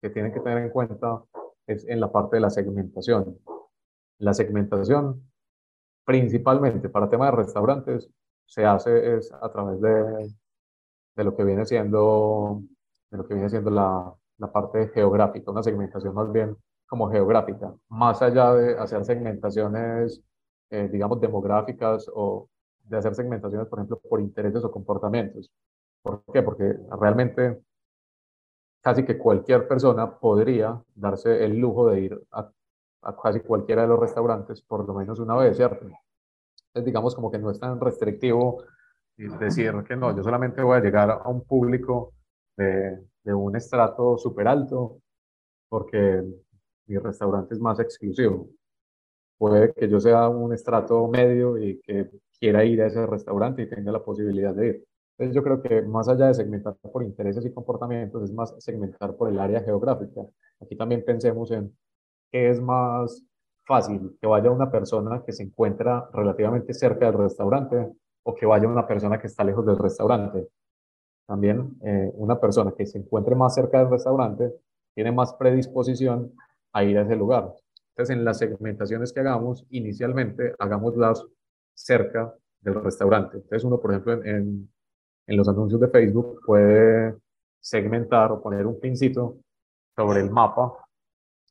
que 0.00 0.10
tienen 0.10 0.32
que 0.32 0.40
tener 0.40 0.58
en 0.58 0.70
cuenta 0.70 1.22
es 1.66 1.86
en 1.88 2.00
la 2.00 2.10
parte 2.10 2.36
de 2.36 2.40
la 2.40 2.50
segmentación. 2.50 3.38
La 4.18 4.34
segmentación, 4.34 5.27
principalmente 6.08 6.88
para 6.88 7.10
temas 7.10 7.30
de 7.30 7.36
restaurantes, 7.36 8.08
se 8.46 8.64
hace 8.64 9.20
a 9.42 9.52
través 9.52 9.78
de, 9.78 10.34
de 11.16 11.24
lo 11.24 11.36
que 11.36 11.44
viene 11.44 11.66
siendo, 11.66 12.62
de 13.10 13.18
lo 13.18 13.28
que 13.28 13.34
viene 13.34 13.50
siendo 13.50 13.68
la, 13.68 14.14
la 14.38 14.50
parte 14.50 14.88
geográfica, 14.88 15.50
una 15.50 15.62
segmentación 15.62 16.14
más 16.14 16.32
bien 16.32 16.56
como 16.86 17.10
geográfica, 17.10 17.74
más 17.90 18.22
allá 18.22 18.54
de 18.54 18.78
hacer 18.78 19.04
segmentaciones, 19.04 20.22
eh, 20.70 20.88
digamos, 20.90 21.20
demográficas 21.20 22.10
o 22.14 22.48
de 22.84 22.96
hacer 22.96 23.14
segmentaciones, 23.14 23.68
por 23.68 23.78
ejemplo, 23.78 24.00
por 24.08 24.22
intereses 24.22 24.64
o 24.64 24.70
comportamientos. 24.70 25.50
¿Por 26.00 26.22
qué? 26.32 26.42
Porque 26.42 26.74
realmente 26.98 27.60
casi 28.80 29.04
que 29.04 29.18
cualquier 29.18 29.68
persona 29.68 30.18
podría 30.18 30.82
darse 30.94 31.44
el 31.44 31.58
lujo 31.58 31.90
de 31.90 32.00
ir 32.00 32.26
a, 32.30 32.50
a 33.02 33.16
casi 33.16 33.40
cualquiera 33.40 33.82
de 33.82 33.88
los 33.88 33.98
restaurantes 34.00 34.62
por 34.62 34.86
lo 34.86 34.94
menos 34.94 35.18
una 35.18 35.36
vez, 35.36 35.56
¿cierto? 35.56 35.84
Entonces, 35.86 36.84
digamos 36.84 37.14
como 37.14 37.30
que 37.30 37.38
no 37.38 37.50
es 37.50 37.58
tan 37.58 37.80
restrictivo 37.80 38.64
decir 39.16 39.72
que 39.86 39.96
no, 39.96 40.16
yo 40.16 40.22
solamente 40.22 40.62
voy 40.62 40.76
a 40.78 40.80
llegar 40.80 41.10
a 41.10 41.28
un 41.28 41.44
público 41.44 42.14
de, 42.56 43.04
de 43.24 43.34
un 43.34 43.56
estrato 43.56 44.16
súper 44.16 44.46
alto 44.48 45.00
porque 45.68 46.24
mi 46.86 46.96
restaurante 46.98 47.54
es 47.54 47.60
más 47.60 47.78
exclusivo. 47.80 48.48
Puede 49.36 49.72
que 49.72 49.88
yo 49.88 50.00
sea 50.00 50.28
un 50.28 50.52
estrato 50.52 51.06
medio 51.08 51.58
y 51.58 51.80
que 51.80 52.10
quiera 52.38 52.64
ir 52.64 52.82
a 52.82 52.86
ese 52.86 53.06
restaurante 53.06 53.62
y 53.62 53.68
tenga 53.68 53.92
la 53.92 54.02
posibilidad 54.02 54.54
de 54.54 54.66
ir. 54.66 54.84
Entonces 55.16 55.34
yo 55.34 55.42
creo 55.42 55.60
que 55.62 55.82
más 55.82 56.08
allá 56.08 56.28
de 56.28 56.34
segmentar 56.34 56.76
por 56.76 57.02
intereses 57.02 57.44
y 57.44 57.52
comportamientos, 57.52 58.22
es 58.22 58.32
más 58.32 58.54
segmentar 58.58 59.16
por 59.16 59.28
el 59.28 59.38
área 59.38 59.60
geográfica. 59.60 60.22
Aquí 60.60 60.76
también 60.76 61.04
pensemos 61.04 61.50
en 61.50 61.76
qué 62.30 62.50
es 62.50 62.60
más 62.60 63.24
fácil, 63.66 64.16
que 64.20 64.26
vaya 64.26 64.50
una 64.50 64.70
persona 64.70 65.22
que 65.24 65.32
se 65.32 65.42
encuentra 65.42 66.08
relativamente 66.12 66.72
cerca 66.72 67.06
del 67.06 67.18
restaurante 67.18 67.92
o 68.22 68.34
que 68.34 68.46
vaya 68.46 68.66
una 68.66 68.86
persona 68.86 69.18
que 69.20 69.26
está 69.26 69.44
lejos 69.44 69.66
del 69.66 69.78
restaurante. 69.78 70.48
También 71.26 71.76
eh, 71.84 72.10
una 72.14 72.40
persona 72.40 72.72
que 72.76 72.86
se 72.86 72.98
encuentre 72.98 73.34
más 73.34 73.54
cerca 73.54 73.78
del 73.78 73.90
restaurante 73.90 74.52
tiene 74.94 75.12
más 75.12 75.34
predisposición 75.34 76.32
a 76.72 76.82
ir 76.84 76.98
a 76.98 77.02
ese 77.02 77.16
lugar. 77.16 77.52
Entonces, 77.90 78.16
en 78.16 78.24
las 78.24 78.38
segmentaciones 78.38 79.12
que 79.12 79.20
hagamos, 79.20 79.66
inicialmente 79.70 80.54
hagámoslas 80.58 81.26
cerca 81.74 82.34
del 82.60 82.82
restaurante. 82.82 83.36
Entonces, 83.36 83.64
uno, 83.64 83.78
por 83.78 83.90
ejemplo, 83.90 84.24
en, 84.24 84.70
en 85.26 85.36
los 85.36 85.48
anuncios 85.48 85.80
de 85.80 85.88
Facebook 85.88 86.40
puede 86.46 87.14
segmentar 87.60 88.32
o 88.32 88.40
poner 88.40 88.66
un 88.66 88.80
pincito 88.80 89.36
sobre 89.94 90.20
el 90.20 90.30
mapa 90.30 90.87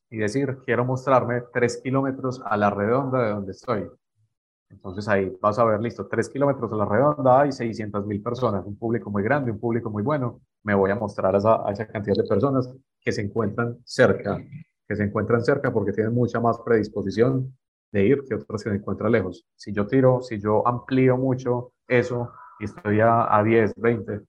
y 0.10 0.18
decir, 0.18 0.60
quiero 0.66 0.86
mostrarme 0.86 1.44
tres 1.54 1.82
kilómetros 1.84 2.42
a 2.46 2.58
la 2.58 2.70
redonda 2.70 3.24
de 3.24 3.30
donde 3.32 3.52
estoy. 3.52 3.90
Entonces 4.70 5.08
ahí 5.08 5.36
vas 5.42 5.60
a 5.60 5.64
ver, 5.64 5.80
listo, 5.80 6.08
tres 6.08 6.30
kilómetros 6.30 6.72
a 6.72 6.76
la 6.76 6.86
redonda 6.86 7.42
hay 7.42 7.52
600 7.52 8.06
mil 8.06 8.22
personas, 8.22 8.66
un 8.66 8.78
público 8.78 9.10
muy 9.10 9.24
grande, 9.24 9.52
un 9.52 9.60
público 9.60 9.90
muy 9.90 10.04
bueno. 10.04 10.42
Me 10.64 10.76
voy 10.76 10.92
a 10.92 10.96
mostrar 10.96 11.36
a 11.36 11.38
esa, 11.38 11.56
a 11.68 11.74
cantidad 11.88 12.16
de 12.16 12.28
personas 12.28 12.70
que 13.00 13.12
se 13.12 13.22
encuentran 13.22 13.78
cerca 13.86 14.38
que 14.88 14.96
se 14.96 15.04
encuentran 15.04 15.44
cerca 15.44 15.72
porque 15.72 15.92
tienen 15.92 16.14
mucha 16.14 16.40
más 16.40 16.60
predisposición 16.60 17.56
de 17.92 18.06
ir 18.06 18.24
que 18.24 18.36
otros 18.36 18.64
que 18.64 18.70
se 18.70 18.76
encuentran 18.76 19.12
lejos. 19.12 19.46
Si 19.56 19.74
yo 19.74 19.86
tiro, 19.86 20.22
si 20.22 20.40
yo 20.40 20.66
amplío 20.68 21.18
mucho 21.18 21.74
eso 21.88 22.32
y 22.60 22.66
estoy 22.66 23.02
a, 23.02 23.36
a 23.36 23.44
10, 23.44 23.76
20, 23.76 24.22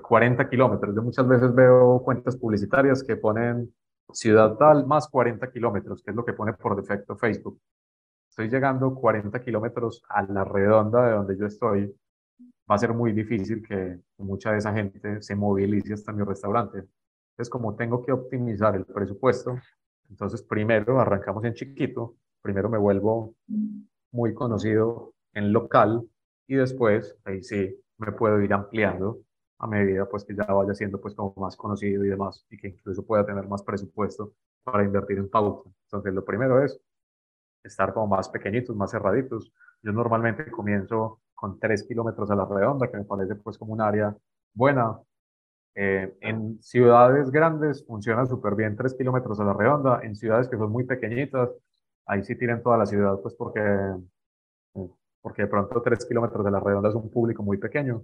40 0.00 0.48
kilómetros, 0.48 0.94
yo 0.94 1.02
muchas 1.02 1.26
veces 1.28 1.54
veo 1.54 2.00
cuentas 2.02 2.36
publicitarias 2.36 3.02
que 3.02 3.16
ponen 3.16 3.72
ciudad 4.14 4.54
tal 4.56 4.86
más 4.86 5.08
40 5.08 5.50
kilómetros, 5.50 6.02
que 6.02 6.10
es 6.10 6.16
lo 6.16 6.24
que 6.24 6.32
pone 6.32 6.52
por 6.54 6.76
defecto 6.76 7.16
Facebook. 7.16 7.60
Estoy 8.28 8.48
llegando 8.48 8.94
40 8.94 9.40
kilómetros 9.40 10.02
a 10.08 10.22
la 10.22 10.44
redonda 10.44 11.06
de 11.06 11.12
donde 11.12 11.36
yo 11.36 11.46
estoy. 11.46 11.94
Va 12.70 12.76
a 12.76 12.78
ser 12.78 12.94
muy 12.94 13.12
difícil 13.12 13.62
que 13.66 14.00
mucha 14.18 14.52
de 14.52 14.58
esa 14.58 14.72
gente 14.72 15.20
se 15.22 15.36
movilice 15.36 15.94
hasta 15.94 16.12
mi 16.12 16.24
restaurante. 16.24 16.78
Entonces, 16.78 17.50
como 17.50 17.76
tengo 17.76 18.04
que 18.04 18.12
optimizar 18.12 18.74
el 18.74 18.86
presupuesto, 18.86 19.58
entonces 20.08 20.42
primero 20.42 21.00
arrancamos 21.00 21.44
en 21.44 21.54
chiquito, 21.54 22.16
primero 22.40 22.68
me 22.68 22.78
vuelvo 22.78 23.34
muy 24.12 24.34
conocido 24.34 25.12
en 25.32 25.52
local 25.52 26.08
y 26.46 26.54
después 26.54 27.16
ahí 27.24 27.42
sí 27.42 27.76
me 27.98 28.12
puedo 28.12 28.40
ir 28.40 28.52
ampliando 28.52 29.18
a 29.58 29.66
medida 29.66 30.06
pues 30.08 30.24
que 30.24 30.34
ya 30.34 30.44
vaya 30.44 30.74
siendo 30.74 31.00
pues 31.00 31.14
como 31.14 31.34
más 31.36 31.56
conocido 31.56 32.04
y 32.04 32.08
demás 32.08 32.46
y 32.50 32.56
que 32.58 32.68
incluso 32.68 33.04
pueda 33.06 33.24
tener 33.24 33.46
más 33.48 33.62
presupuesto 33.62 34.32
para 34.62 34.84
invertir 34.84 35.18
en 35.18 35.28
pauta. 35.30 35.70
Entonces 35.86 36.14
lo 36.14 36.24
primero 36.24 36.62
es 36.64 36.80
estar 37.62 37.94
como 37.94 38.08
más 38.08 38.28
pequeñitos, 38.28 38.76
más 38.76 38.90
cerraditos. 38.90 39.52
Yo 39.82 39.92
normalmente 39.92 40.50
comienzo 40.50 41.20
con 41.34 41.58
3 41.58 41.84
kilómetros 41.84 42.30
a 42.30 42.36
la 42.36 42.46
redonda, 42.46 42.90
que 42.90 42.96
me 42.98 43.04
parece 43.04 43.36
pues 43.36 43.58
como 43.58 43.72
un 43.72 43.80
área 43.80 44.16
buena, 44.54 44.98
eh, 45.76 46.16
en 46.20 46.62
ciudades 46.62 47.30
grandes 47.32 47.84
funciona 47.84 48.24
súper 48.26 48.54
bien 48.54 48.76
3 48.76 48.94
kilómetros 48.94 49.40
a 49.40 49.44
la 49.44 49.52
redonda. 49.52 50.00
En 50.02 50.14
ciudades 50.16 50.48
que 50.48 50.56
son 50.56 50.70
muy 50.70 50.84
pequeñitas, 50.84 51.50
ahí 52.06 52.22
sí 52.22 52.36
tienen 52.36 52.62
toda 52.62 52.78
la 52.78 52.86
ciudad, 52.86 53.18
pues 53.20 53.34
porque, 53.34 53.60
eh, 53.60 54.88
porque 55.20 55.42
de 55.42 55.48
pronto 55.48 55.82
3 55.82 56.06
kilómetros 56.06 56.44
de 56.44 56.50
la 56.50 56.60
redonda 56.60 56.88
es 56.90 56.94
un 56.94 57.10
público 57.10 57.42
muy 57.42 57.58
pequeño. 57.58 58.02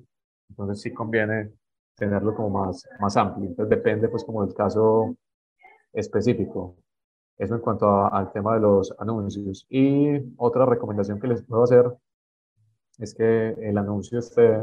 Entonces 0.51 0.83
sí 0.83 0.93
conviene 0.93 1.53
tenerlo 1.97 2.35
como 2.35 2.51
más, 2.51 2.87
más 3.01 3.17
amplio. 3.17 3.49
Entonces 3.49 3.71
depende 3.71 4.09
pues 4.09 4.25
como 4.25 4.45
del 4.45 4.55
caso 4.55 5.17
específico. 5.93 6.77
Eso 7.39 7.55
en 7.55 7.61
cuanto 7.61 7.89
al 8.13 8.33
tema 8.33 8.55
de 8.55 8.61
los 8.61 8.95
anuncios. 8.99 9.67
Y 9.71 10.35
otra 10.37 10.67
recomendación 10.67 11.21
que 11.21 11.29
les 11.29 11.43
puedo 11.43 11.65
hacer 11.65 11.87
es 12.99 13.15
que 13.15 13.51
el 13.61 13.79
anuncio 13.79 14.19
esté, 14.19 14.59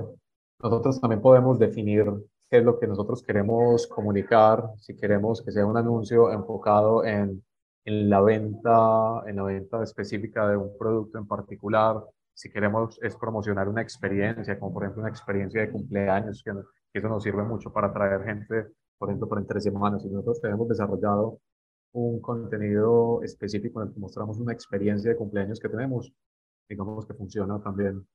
nosotros 0.62 1.02
también 1.02 1.22
podemos 1.22 1.58
definir 1.60 2.06
qué 2.50 2.60
es 2.60 2.64
lo 2.64 2.80
que 2.80 2.88
nosotros 2.88 3.24
queremos 3.24 3.88
comunicar, 3.88 4.70
si 4.78 4.96
queremos 4.96 5.42
que 5.42 5.52
sea 5.52 5.66
un 5.66 5.78
anuncio 5.78 6.32
enfocado 6.32 7.04
en 7.04 7.44
en 7.88 8.10
la 8.10 8.20
venta, 8.20 9.24
en 9.28 9.38
la 9.38 9.44
venta 9.44 9.82
específica 9.82 10.48
de 10.50 10.58
un 10.58 10.78
producto 10.78 11.18
en 11.18 11.26
particular. 11.26 12.04
Si 12.38 12.52
queremos 12.52 13.00
es 13.02 13.16
promocionar 13.16 13.68
una 13.68 13.82
experiencia, 13.82 14.60
como 14.60 14.72
por 14.72 14.84
ejemplo 14.84 15.02
una 15.02 15.10
experiencia 15.10 15.60
de 15.60 15.72
cumpleaños, 15.72 16.44
que, 16.44 16.52
eso 16.94 17.10
nos 17.10 17.24
sirve 17.24 17.44
mucho 17.44 17.74
para 17.74 17.88
atraer 17.88 18.24
gente, 18.24 18.68
por 19.00 19.10
ejemplo, 19.10 19.28
por 19.28 19.40
entre 19.40 19.60
semanas. 19.60 20.06
Y 20.06 20.10
nosotros 20.10 20.40
tenemos 20.40 20.68
desarrollado 20.68 21.40
un 21.94 22.22
contenido 22.22 23.24
específico 23.24 23.82
en 23.82 23.88
el 23.88 23.94
que 23.96 24.00
mostramos 24.00 24.38
una 24.38 24.54
experiencia 24.54 25.10
de 25.10 25.18
cumpleaños 25.18 25.60
que 25.60 25.68
tenemos, 25.68 26.14
digamos 26.70 27.08
que 27.08 27.16
funciona 27.16 27.60
también 27.60 28.08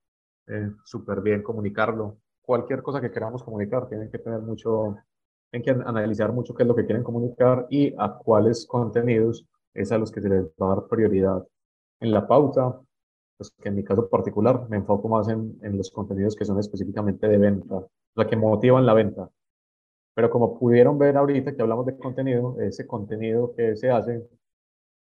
eh, 0.47 0.71
súper 0.85 1.21
bien 1.21 1.43
comunicarlo. 1.43 2.19
Cualquier 2.43 2.81
cosa 2.81 3.01
que 3.01 3.11
queramos 3.11 3.43
comunicar, 3.43 3.89
tienen 3.89 4.09
que 4.09 4.19
tener 4.19 4.41
mucho, 4.41 4.99
tienen 5.51 5.65
que 5.65 5.85
analizar 5.85 6.33
mucho 6.33 6.55
qué 6.55 6.63
es 6.63 6.69
lo 6.69 6.77
que 6.77 6.87
quieren 6.87 7.03
comunicar 7.03 7.67
y 7.71 7.93
a 7.99 8.19
cuáles 8.19 8.69
contenidos 8.69 9.45
es 9.75 9.91
a 9.91 9.99
los 9.99 10.13
que 10.13 10.21
se 10.21 10.29
les 10.29 10.45
va 10.45 10.67
a 10.67 10.77
dar 10.77 10.87
prioridad 10.87 11.45
en 11.99 12.13
la 12.13 12.25
pauta. 12.29 12.81
Pues 13.43 13.55
que 13.61 13.69
en 13.71 13.75
mi 13.75 13.83
caso 13.83 14.09
particular 14.09 14.69
me 14.69 14.77
enfoco 14.77 15.09
más 15.09 15.29
en, 15.29 15.59
en 15.63 15.77
los 15.77 15.91
contenidos 15.91 16.37
que 16.37 16.45
son 16.45 16.61
específicamente 16.61 17.27
de 17.27 17.39
venta, 17.39 17.75
o 17.75 17.91
sea, 18.15 18.27
que 18.27 18.37
motivan 18.37 18.87
la 18.87 18.95
venta. 18.95 19.29
Pero 20.15 20.31
como 20.31 20.59
pudieron 20.59 20.97
ver 20.99 21.17
ahorita 21.17 21.55
que 21.57 21.63
hablamos 21.63 21.87
de 21.87 21.97
contenido, 21.97 22.57
ese 22.61 22.87
contenido 22.87 23.53
que 23.57 23.75
se 23.77 23.91
hace 23.91 24.29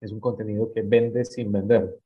es 0.00 0.12
un 0.12 0.18
contenido 0.20 0.72
que 0.72 0.82
vende 0.82 1.24
sin 1.24 1.52
vender 1.52 1.96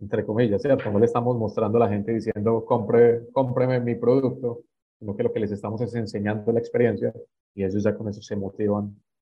entre 0.00 0.24
comillas, 0.24 0.62
¿cierto? 0.62 0.90
No 0.92 0.98
le 0.98 1.06
estamos 1.06 1.36
mostrando 1.36 1.78
a 1.78 1.82
la 1.82 1.88
gente 1.88 2.12
diciendo, 2.12 2.64
compre, 2.64 3.28
cómpreme 3.32 3.80
mi 3.80 3.94
producto, 3.96 4.62
sino 4.98 5.16
que 5.16 5.22
lo 5.24 5.32
que 5.32 5.40
les 5.40 5.52
estamos 5.52 5.80
es 5.80 5.94
enseñando 5.94 6.52
la 6.52 6.60
experiencia 6.60 7.12
y 7.54 7.64
ellos 7.64 7.82
ya 7.82 7.96
con 7.96 8.08
eso 8.08 8.22
se 8.22 8.36
motivan 8.36 8.94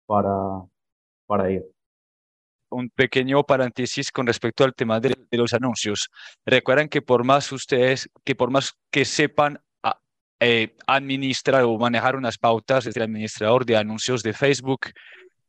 para, 0.07 0.65
para 1.27 1.51
ir. 1.51 1.76
Un 2.77 2.91
pequeño 2.91 3.43
paréntesis 3.43 4.13
con 4.13 4.27
respecto 4.27 4.63
al 4.63 4.75
tema 4.75 5.01
de, 5.01 5.17
los 5.31 5.55
anuncios. 5.55 6.11
Recuerden 6.45 6.91
que 6.91 7.01
por 7.01 7.25
más 7.25 7.51
ustedes, 7.51 8.11
que 8.23 8.35
por 8.35 8.51
más 8.51 8.75
que 8.91 9.07
sepan 9.07 9.61
eh, 10.41 10.77
administrar 10.87 11.63
o 11.63 11.79
manejar 11.79 12.17
unas 12.17 12.37
pautas, 12.37 12.85
es 12.85 12.95
el 12.95 13.05
administrador 13.05 13.65
de 13.65 13.79
anuncios 13.79 14.23
de 14.23 14.35
Facebook, 14.35 14.89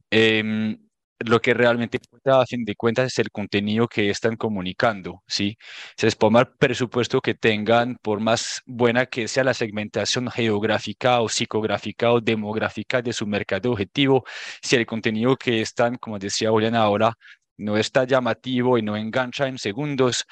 eh, 0.10 0.78
lo 1.20 1.42
que 1.42 1.54
realmente 1.54 1.98
importa 1.98 2.42
a 2.42 2.46
fin 2.46 2.64
de 2.66 2.76
cuentas 2.76 3.08
es 3.08 3.20
el 3.20 3.32
contenido 3.32 3.88
que 3.88 4.10
están 4.10 4.36
comunicando, 4.36 5.24
¿sí? 5.28 5.58
Se 5.98 6.08
es 6.08 6.16
por 6.16 6.32
más 6.32 6.46
presupuesto 6.60 7.22
que 7.22 7.34
tengan, 7.34 7.98
por 8.02 8.20
más 8.20 8.62
buena 8.66 9.06
que 9.08 9.28
sea 9.28 9.44
la 9.44 9.54
segmentación 9.54 10.30
geográfica 10.30 11.22
o 11.22 11.30
psicográfica 11.30 12.12
o 12.12 12.22
demográfica 12.22 13.02
de 13.02 13.14
su 13.14 13.26
mercado 13.28 13.72
objetivo, 13.72 14.24
si 14.62 14.76
el 14.76 14.86
contenido 14.86 15.36
que 15.36 15.62
están, 15.62 15.96
como 15.98 16.20
decía 16.20 16.50
Julián 16.52 16.76
ahora, 16.76 17.14
no 17.58 17.78
está 17.78 18.04
llamativo 18.06 18.78
y 18.78 18.84
no 18.84 18.96
engancha 18.96 19.48
en 19.48 19.58
segundos, 19.58 20.26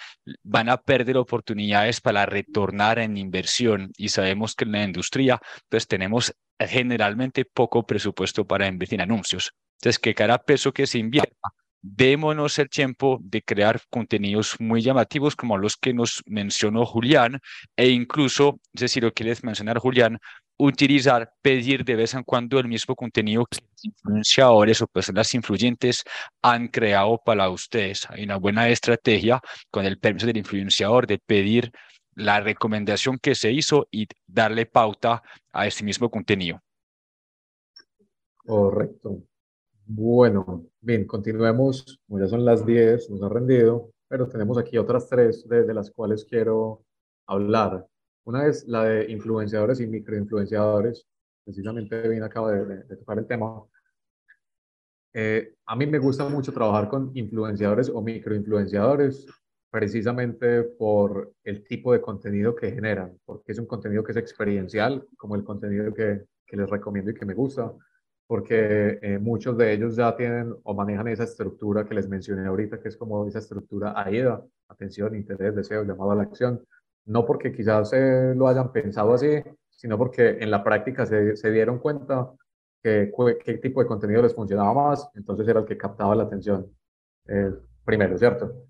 van 0.43 0.69
a 0.69 0.77
perder 0.77 1.17
oportunidades 1.17 1.99
para 2.01 2.25
retornar 2.25 2.99
en 2.99 3.17
inversión. 3.17 3.91
Y 3.97 4.09
sabemos 4.09 4.55
que 4.55 4.65
en 4.65 4.71
la 4.73 4.83
industria, 4.83 5.39
pues 5.69 5.87
tenemos 5.87 6.33
generalmente 6.59 7.45
poco 7.45 7.85
presupuesto 7.85 8.45
para 8.45 8.67
invertir 8.67 8.99
en 8.99 9.01
anuncios. 9.11 9.51
Entonces, 9.75 9.99
que 9.99 10.15
cada 10.15 10.37
peso 10.39 10.73
que 10.73 10.87
se 10.87 10.99
invierta, 10.99 11.53
démonos 11.81 12.57
el 12.57 12.69
tiempo 12.69 13.19
de 13.21 13.43
crear 13.43 13.79
contenidos 13.91 14.55
muy 14.59 14.81
llamativos 14.81 15.35
como 15.35 15.57
los 15.57 15.77
que 15.77 15.93
nos 15.93 16.23
mencionó 16.25 16.85
Julián 16.85 17.39
e 17.75 17.89
incluso, 17.89 18.59
sé 18.73 18.87
si 18.87 18.99
lo 18.99 19.13
quieres 19.13 19.43
mencionar 19.43 19.77
Julián, 19.77 20.17
utilizar, 20.57 21.31
pedir 21.41 21.83
de 21.83 21.95
vez 21.95 22.13
en 22.13 22.23
cuando 22.23 22.59
el 22.59 22.67
mismo 22.67 22.95
contenido 22.95 23.45
que 23.45 23.59
los 23.61 23.85
influenciadores 23.85 24.81
o 24.81 24.87
personas 24.87 25.33
influyentes 25.35 26.03
han 26.41 26.69
creado 26.69 27.21
para 27.23 27.49
ustedes. 27.49 28.09
Hay 28.09 28.23
una 28.23 28.37
buena 28.37 28.67
estrategia 28.69 29.39
con 29.69 29.85
el 29.85 29.99
permiso 29.99 30.25
del 30.25 30.37
influenciador 30.37 31.05
de 31.05 31.19
pedir 31.19 31.71
la 32.15 32.39
recomendación 32.39 33.19
que 33.19 33.35
se 33.35 33.51
hizo 33.51 33.87
y 33.91 34.07
darle 34.25 34.65
pauta 34.65 35.21
a 35.51 35.67
ese 35.67 35.83
mismo 35.83 36.09
contenido. 36.09 36.61
Correcto. 38.37 39.23
Bueno, 39.87 40.65
bien, 40.81 41.05
continuemos. 41.05 41.99
ya 42.07 42.27
son 42.27 42.43
las 42.43 42.65
10, 42.65 43.07
nos 43.11 43.21
ha 43.21 43.29
rendido, 43.29 43.91
pero 44.07 44.27
tenemos 44.27 44.57
aquí 44.57 44.79
otras 44.79 45.07
tres 45.07 45.47
de, 45.47 45.73
las 45.75 45.91
cuales 45.91 46.25
quiero 46.25 46.83
hablar. 47.27 47.85
Una 48.23 48.47
es 48.47 48.67
la 48.67 48.85
de 48.85 49.11
influenciadores 49.11 49.79
y 49.79 49.87
microinfluenciadores. 49.87 51.05
Precisamente 51.43 52.07
bien 52.09 52.23
acabo 52.23 52.49
de, 52.49 52.95
tocar 52.95 53.19
el 53.19 53.27
tema. 53.27 53.63
Eh, 55.13 55.53
a 55.67 55.75
mí 55.75 55.85
me 55.85 55.99
gusta 55.99 56.27
mucho 56.29 56.51
trabajar 56.51 56.89
con 56.89 57.11
influenciadores 57.13 57.89
o 57.89 58.01
microinfluenciadores 58.01 59.27
precisamente 59.69 60.63
por 60.63 61.33
el 61.43 61.63
tipo 61.63 61.93
de 61.93 62.01
contenido 62.01 62.55
que 62.55 62.71
generan, 62.71 63.19
porque 63.23 63.51
es 63.51 63.59
un 63.59 63.67
contenido 63.67 64.03
que 64.03 64.13
es 64.13 64.17
experiencial, 64.17 65.05
como 65.15 65.35
el 65.35 65.43
contenido 65.43 65.93
que, 65.93 66.25
que 66.47 66.57
les 66.57 66.69
recomiendo 66.69 67.11
y 67.11 67.13
que 67.13 67.25
me 67.25 67.35
gusta 67.35 67.71
porque 68.27 68.99
eh, 69.01 69.19
muchos 69.19 69.57
de 69.57 69.73
ellos 69.73 69.95
ya 69.95 70.15
tienen 70.15 70.55
o 70.63 70.73
manejan 70.73 71.07
esa 71.07 71.23
estructura 71.23 71.85
que 71.85 71.93
les 71.93 72.09
mencioné 72.09 72.47
ahorita, 72.47 72.79
que 72.79 72.89
es 72.89 72.97
como 72.97 73.27
esa 73.27 73.39
estructura 73.39 73.93
AIDA, 73.95 74.43
atención, 74.67 75.15
interés, 75.15 75.55
deseo, 75.55 75.83
llamado 75.83 76.11
a 76.11 76.15
la 76.15 76.23
acción, 76.23 76.65
no 77.05 77.25
porque 77.25 77.51
quizás 77.51 77.89
se 77.89 78.33
lo 78.35 78.47
hayan 78.47 78.71
pensado 78.71 79.13
así, 79.13 79.43
sino 79.69 79.97
porque 79.97 80.37
en 80.39 80.49
la 80.49 80.63
práctica 80.63 81.05
se, 81.05 81.35
se 81.35 81.51
dieron 81.51 81.79
cuenta 81.79 82.31
que 82.81 83.11
qué 83.43 83.57
tipo 83.57 83.81
de 83.81 83.87
contenido 83.87 84.21
les 84.21 84.33
funcionaba 84.33 84.73
más, 84.73 85.09
entonces 85.15 85.47
era 85.47 85.59
el 85.59 85.65
que 85.65 85.77
captaba 85.77 86.15
la 86.15 86.23
atención 86.23 86.67
eh, 87.27 87.51
primero, 87.83 88.17
¿cierto? 88.17 88.67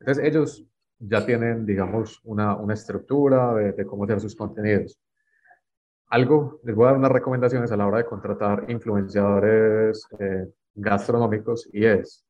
Entonces 0.00 0.24
ellos 0.24 0.64
ya 0.98 1.24
tienen, 1.24 1.66
digamos, 1.66 2.20
una, 2.24 2.56
una 2.56 2.74
estructura 2.74 3.54
de, 3.54 3.72
de 3.72 3.86
cómo 3.86 4.04
hacer 4.04 4.20
sus 4.20 4.36
contenidos 4.36 4.98
algo, 6.08 6.60
les 6.64 6.74
voy 6.74 6.84
a 6.84 6.88
dar 6.90 6.98
unas 6.98 7.12
recomendaciones 7.12 7.72
a 7.72 7.76
la 7.76 7.86
hora 7.86 7.98
de 7.98 8.06
contratar 8.06 8.64
influenciadores 8.68 10.06
eh, 10.18 10.46
gastronómicos 10.74 11.68
y 11.72 11.84
es, 11.84 12.24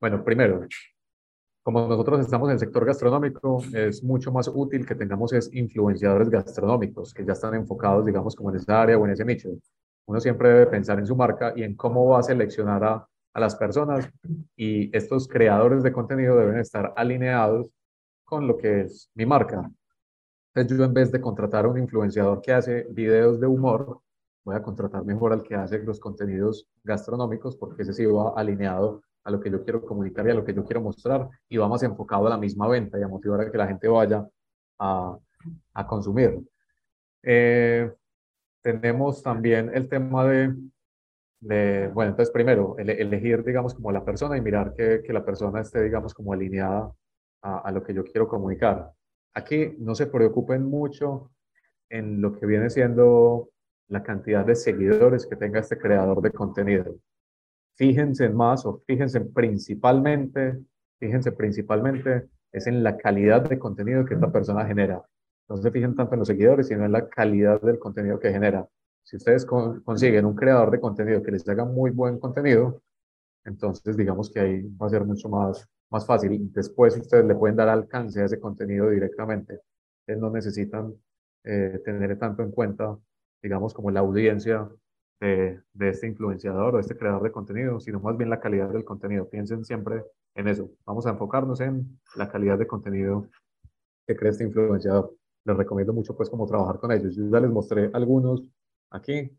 bueno, 0.00 0.24
primero, 0.24 0.66
como 1.62 1.86
nosotros 1.88 2.20
estamos 2.20 2.48
en 2.48 2.54
el 2.54 2.58
sector 2.60 2.84
gastronómico, 2.84 3.62
es 3.72 4.02
mucho 4.02 4.30
más 4.30 4.48
útil 4.48 4.86
que 4.86 4.94
tengamos 4.94 5.32
es 5.32 5.52
influenciadores 5.52 6.30
gastronómicos 6.30 7.12
que 7.12 7.24
ya 7.24 7.32
están 7.32 7.54
enfocados, 7.54 8.06
digamos, 8.06 8.36
como 8.36 8.50
en 8.50 8.56
esa 8.56 8.82
área 8.82 8.96
o 8.96 9.04
en 9.04 9.12
ese 9.12 9.24
nicho. 9.24 9.50
Uno 10.06 10.20
siempre 10.20 10.48
debe 10.48 10.66
pensar 10.66 10.98
en 11.00 11.06
su 11.06 11.16
marca 11.16 11.52
y 11.56 11.64
en 11.64 11.74
cómo 11.74 12.06
va 12.06 12.20
a 12.20 12.22
seleccionar 12.22 12.84
a, 12.84 13.08
a 13.34 13.40
las 13.40 13.56
personas 13.56 14.08
y 14.56 14.96
estos 14.96 15.26
creadores 15.26 15.82
de 15.82 15.92
contenido 15.92 16.36
deben 16.36 16.58
estar 16.58 16.92
alineados 16.96 17.68
con 18.24 18.46
lo 18.46 18.56
que 18.56 18.82
es 18.82 19.10
mi 19.14 19.26
marca. 19.26 19.70
Entonces 20.56 20.78
yo 20.78 20.84
en 20.84 20.94
vez 20.94 21.12
de 21.12 21.20
contratar 21.20 21.66
a 21.66 21.68
un 21.68 21.78
influenciador 21.78 22.40
que 22.40 22.50
hace 22.52 22.86
videos 22.90 23.38
de 23.38 23.46
humor, 23.46 24.00
voy 24.42 24.56
a 24.56 24.62
contratar 24.62 25.04
mejor 25.04 25.34
al 25.34 25.42
que 25.42 25.54
hace 25.54 25.80
los 25.80 26.00
contenidos 26.00 26.66
gastronómicos 26.82 27.56
porque 27.56 27.82
ese 27.82 27.92
sí 27.92 28.06
va 28.06 28.32
alineado 28.34 29.02
a 29.24 29.30
lo 29.30 29.38
que 29.38 29.50
yo 29.50 29.62
quiero 29.62 29.84
comunicar 29.84 30.26
y 30.26 30.30
a 30.30 30.34
lo 30.34 30.46
que 30.46 30.54
yo 30.54 30.64
quiero 30.64 30.80
mostrar 30.80 31.28
y 31.50 31.58
va 31.58 31.68
más 31.68 31.82
enfocado 31.82 32.26
a 32.26 32.30
la 32.30 32.38
misma 32.38 32.68
venta 32.68 32.98
y 32.98 33.02
a 33.02 33.08
motivar 33.08 33.42
a 33.42 33.50
que 33.50 33.58
la 33.58 33.66
gente 33.66 33.86
vaya 33.86 34.26
a, 34.78 35.18
a 35.74 35.86
consumir. 35.86 36.40
Eh, 37.22 37.92
tenemos 38.62 39.22
también 39.22 39.70
el 39.74 39.88
tema 39.90 40.24
de, 40.24 40.54
de, 41.40 41.88
bueno, 41.88 42.12
entonces 42.12 42.32
primero, 42.32 42.76
elegir, 42.78 43.44
digamos, 43.44 43.74
como 43.74 43.92
la 43.92 44.04
persona 44.04 44.38
y 44.38 44.40
mirar 44.40 44.72
que, 44.74 45.02
que 45.04 45.12
la 45.12 45.24
persona 45.24 45.60
esté, 45.60 45.82
digamos, 45.82 46.14
como 46.14 46.32
alineada 46.32 46.90
a, 47.42 47.58
a, 47.58 47.70
lo 47.72 47.82
que 47.82 47.92
yo 47.92 48.04
quiero 48.04 48.26
comunicar. 48.26 48.92
Aquí 49.36 49.76
no 49.78 49.94
se 49.94 50.06
preocupen 50.06 50.64
mucho 50.64 51.30
en 51.90 52.22
lo 52.22 52.32
que 52.32 52.46
viene 52.46 52.70
siendo 52.70 53.50
la 53.88 54.02
cantidad 54.02 54.46
de 54.46 54.54
seguidores 54.54 55.26
que 55.26 55.36
tenga 55.36 55.60
este 55.60 55.76
creador 55.76 56.22
de 56.22 56.30
contenido. 56.30 56.96
Fíjense 57.74 58.30
más 58.30 58.64
o 58.64 58.82
fíjense 58.86 59.20
principalmente, 59.20 60.58
fíjense 60.98 61.32
principalmente 61.32 62.30
es 62.50 62.66
en 62.66 62.82
la 62.82 62.96
calidad 62.96 63.46
de 63.46 63.58
contenido 63.58 64.06
que 64.06 64.14
esta 64.14 64.32
persona 64.32 64.64
genera. 64.64 65.04
No 65.50 65.58
se 65.58 65.70
fijen 65.70 65.94
tanto 65.94 66.14
en 66.14 66.20
los 66.20 66.28
seguidores, 66.28 66.68
sino 66.68 66.86
en 66.86 66.92
la 66.92 67.06
calidad 67.06 67.60
del 67.60 67.78
contenido 67.78 68.18
que 68.18 68.32
genera. 68.32 68.66
Si 69.02 69.16
ustedes 69.16 69.44
consiguen 69.44 70.24
un 70.24 70.34
creador 70.34 70.70
de 70.70 70.80
contenido 70.80 71.22
que 71.22 71.32
les 71.32 71.46
haga 71.46 71.66
muy 71.66 71.90
buen 71.90 72.18
contenido, 72.18 72.80
entonces 73.44 73.98
digamos 73.98 74.32
que 74.32 74.40
ahí 74.40 74.62
va 74.80 74.86
a 74.86 74.90
ser 74.90 75.04
mucho 75.04 75.28
más 75.28 75.68
más 75.90 76.06
fácil. 76.06 76.52
Después 76.52 76.96
ustedes 76.96 77.24
le 77.24 77.34
pueden 77.34 77.56
dar 77.56 77.68
alcance 77.68 78.20
a 78.20 78.24
ese 78.26 78.40
contenido 78.40 78.90
directamente. 78.90 79.60
Ustedes 80.00 80.20
no 80.20 80.30
necesitan 80.30 80.94
eh, 81.44 81.80
tener 81.84 82.18
tanto 82.18 82.42
en 82.42 82.50
cuenta, 82.50 82.98
digamos, 83.42 83.74
como 83.74 83.90
la 83.90 84.00
audiencia 84.00 84.68
de, 85.20 85.60
de, 85.72 85.88
este 85.88 86.06
influenciador 86.06 86.74
o 86.74 86.80
este 86.80 86.96
creador 86.96 87.22
de 87.22 87.32
contenido, 87.32 87.80
sino 87.80 88.00
más 88.00 88.16
bien 88.16 88.30
la 88.30 88.40
calidad 88.40 88.68
del 88.70 88.84
contenido. 88.84 89.28
Piensen 89.28 89.64
siempre 89.64 90.04
en 90.34 90.48
eso. 90.48 90.70
Vamos 90.84 91.06
a 91.06 91.10
enfocarnos 91.10 91.60
en 91.60 91.98
la 92.16 92.28
calidad 92.30 92.58
de 92.58 92.66
contenido 92.66 93.28
que 94.06 94.16
crea 94.16 94.30
este 94.30 94.44
influenciador. 94.44 95.16
Les 95.44 95.56
recomiendo 95.56 95.92
mucho, 95.92 96.16
pues, 96.16 96.30
como 96.30 96.46
trabajar 96.46 96.78
con 96.78 96.92
ellos. 96.92 97.14
Yo 97.16 97.28
ya 97.30 97.40
les 97.40 97.50
mostré 97.50 97.90
algunos 97.92 98.42
aquí, 98.90 99.30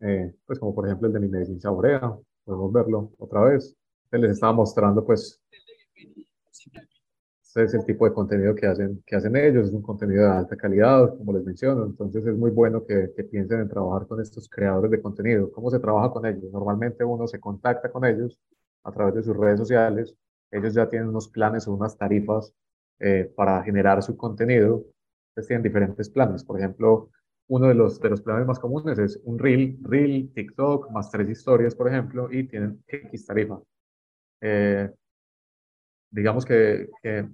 eh, 0.00 0.34
pues, 0.46 0.58
como 0.58 0.74
por 0.74 0.86
ejemplo 0.86 1.08
el 1.08 1.12
de 1.14 1.20
mi 1.20 1.28
medicina 1.28 1.60
saborea, 1.60 2.16
podemos 2.44 2.72
verlo 2.72 3.12
otra 3.18 3.42
vez. 3.42 3.76
Les 4.12 4.32
estaba 4.32 4.52
mostrando 4.52 5.04
pues 5.04 5.40
este 7.50 7.64
es 7.64 7.74
el 7.74 7.84
tipo 7.84 8.04
de 8.08 8.14
contenido 8.14 8.54
que 8.54 8.66
hacen, 8.66 9.02
que 9.04 9.16
hacen 9.16 9.34
ellos, 9.34 9.66
es 9.68 9.72
un 9.72 9.82
contenido 9.82 10.22
de 10.22 10.30
alta 10.30 10.56
calidad, 10.56 11.16
como 11.18 11.32
les 11.32 11.44
menciono, 11.44 11.84
entonces 11.84 12.24
es 12.24 12.36
muy 12.36 12.52
bueno 12.52 12.86
que, 12.86 13.12
que, 13.16 13.24
piensen 13.24 13.60
en 13.60 13.68
trabajar 13.68 14.06
con 14.06 14.20
estos 14.20 14.48
creadores 14.48 14.90
de 14.92 15.02
contenido. 15.02 15.50
¿Cómo 15.50 15.68
se 15.68 15.80
trabaja 15.80 16.10
con 16.12 16.24
ellos? 16.26 16.44
Normalmente 16.52 17.02
uno 17.04 17.26
se 17.26 17.40
contacta 17.40 17.90
con 17.90 18.04
ellos 18.04 18.38
a 18.84 18.92
través 18.92 19.14
de 19.16 19.22
sus 19.24 19.36
redes 19.36 19.58
sociales, 19.58 20.14
ellos 20.52 20.74
ya 20.74 20.88
tienen 20.88 21.08
unos 21.08 21.28
planes 21.28 21.66
o 21.66 21.74
unas 21.74 21.96
tarifas 21.98 22.54
eh, 23.00 23.32
para 23.34 23.62
generar 23.64 24.00
su 24.02 24.16
contenido, 24.16 24.84
entonces 25.30 25.48
tienen 25.48 25.62
diferentes 25.64 26.08
planes, 26.08 26.44
por 26.44 26.58
ejemplo, 26.58 27.10
uno 27.48 27.66
de 27.66 27.74
los, 27.74 28.00
de 28.00 28.10
los 28.10 28.22
planes 28.22 28.46
más 28.46 28.60
comunes 28.60 28.96
es 29.00 29.20
un 29.24 29.38
Reel, 29.40 29.76
Reel, 29.82 30.32
TikTok, 30.32 30.90
más 30.92 31.10
tres 31.10 31.28
historias, 31.28 31.74
por 31.74 31.88
ejemplo, 31.88 32.32
y 32.32 32.46
tienen 32.46 32.80
X 32.86 33.26
tarifa. 33.26 33.60
Eh, 34.40 34.90
digamos 36.10 36.44
que, 36.44 36.88
que, 37.02 37.28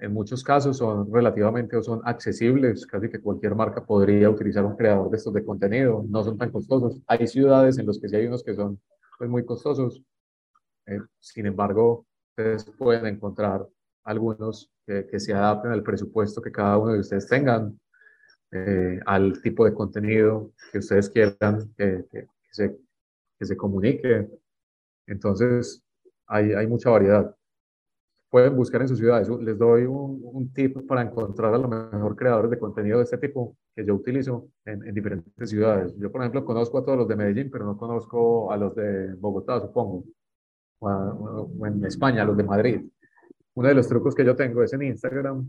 en 0.00 0.12
muchos 0.12 0.42
casos 0.42 0.78
son 0.78 1.12
relativamente 1.12 1.76
o 1.76 1.82
son 1.82 2.00
accesibles, 2.04 2.86
casi 2.86 3.08
que 3.08 3.20
cualquier 3.20 3.54
marca 3.54 3.84
podría 3.84 4.28
utilizar 4.28 4.64
un 4.64 4.76
creador 4.76 5.10
de 5.10 5.16
estos 5.16 5.32
de 5.32 5.44
contenido, 5.44 6.04
no 6.08 6.22
son 6.24 6.36
tan 6.36 6.50
costosos. 6.50 7.00
Hay 7.06 7.26
ciudades 7.26 7.78
en 7.78 7.86
las 7.86 7.98
que 7.98 8.08
sí 8.08 8.16
hay 8.16 8.26
unos 8.26 8.42
que 8.42 8.54
son 8.54 8.80
pues, 9.18 9.30
muy 9.30 9.44
costosos, 9.44 10.02
eh, 10.86 11.00
sin 11.20 11.46
embargo, 11.46 12.06
ustedes 12.30 12.64
pueden 12.76 13.06
encontrar 13.06 13.66
algunos 14.04 14.70
que, 14.86 15.06
que, 15.06 15.20
se 15.20 15.32
adapten 15.32 15.72
al 15.72 15.82
presupuesto 15.82 16.42
que 16.42 16.52
cada 16.52 16.76
uno 16.78 16.92
de 16.92 17.00
ustedes 17.00 17.26
tengan, 17.26 17.78
eh, 18.52 19.00
al 19.06 19.40
tipo 19.42 19.64
de 19.64 19.74
contenido 19.74 20.52
que 20.70 20.78
ustedes 20.78 21.10
quieran 21.10 21.72
que, 21.76 22.04
que, 22.10 22.28
se, 22.52 22.78
que 23.38 23.46
se 23.46 23.56
comunique. 23.56 24.28
Entonces, 25.06 25.83
hay, 26.34 26.52
hay 26.52 26.66
mucha 26.66 26.90
variedad 26.90 27.34
pueden 28.34 28.56
buscar 28.56 28.82
en 28.82 28.88
sus 28.88 28.98
ciudades. 28.98 29.28
Les 29.28 29.56
doy 29.56 29.84
un, 29.84 30.20
un, 30.24 30.52
tip 30.52 30.84
para 30.88 31.02
encontrar 31.02 31.54
a 31.54 31.58
lo 31.58 31.68
mejor 31.68 32.16
creadores 32.16 32.50
de 32.50 32.58
contenido 32.58 32.98
de 32.98 33.04
este 33.04 33.16
tipo 33.16 33.56
que 33.76 33.86
yo 33.86 33.94
utilizo 33.94 34.48
en, 34.64 34.84
en, 34.84 34.92
diferentes 34.92 35.48
ciudades. 35.48 35.94
Yo, 35.98 36.10
por 36.10 36.20
ejemplo, 36.20 36.44
conozco 36.44 36.78
a 36.78 36.84
todos 36.84 36.98
los 36.98 37.06
de 37.06 37.14
Medellín, 37.14 37.48
pero 37.48 37.64
no 37.64 37.76
conozco 37.76 38.50
a 38.50 38.56
los 38.56 38.74
de 38.74 39.14
Bogotá, 39.14 39.60
supongo, 39.60 40.02
o, 40.80 40.88
o 40.88 41.66
en 41.68 41.84
España, 41.84 42.22
a 42.22 42.24
los 42.24 42.36
de 42.36 42.42
Madrid. 42.42 42.80
Uno 43.54 43.68
de 43.68 43.74
los 43.74 43.86
trucos 43.86 44.16
que 44.16 44.24
yo 44.24 44.34
tengo 44.34 44.64
es 44.64 44.72
en 44.72 44.82
Instagram, 44.82 45.48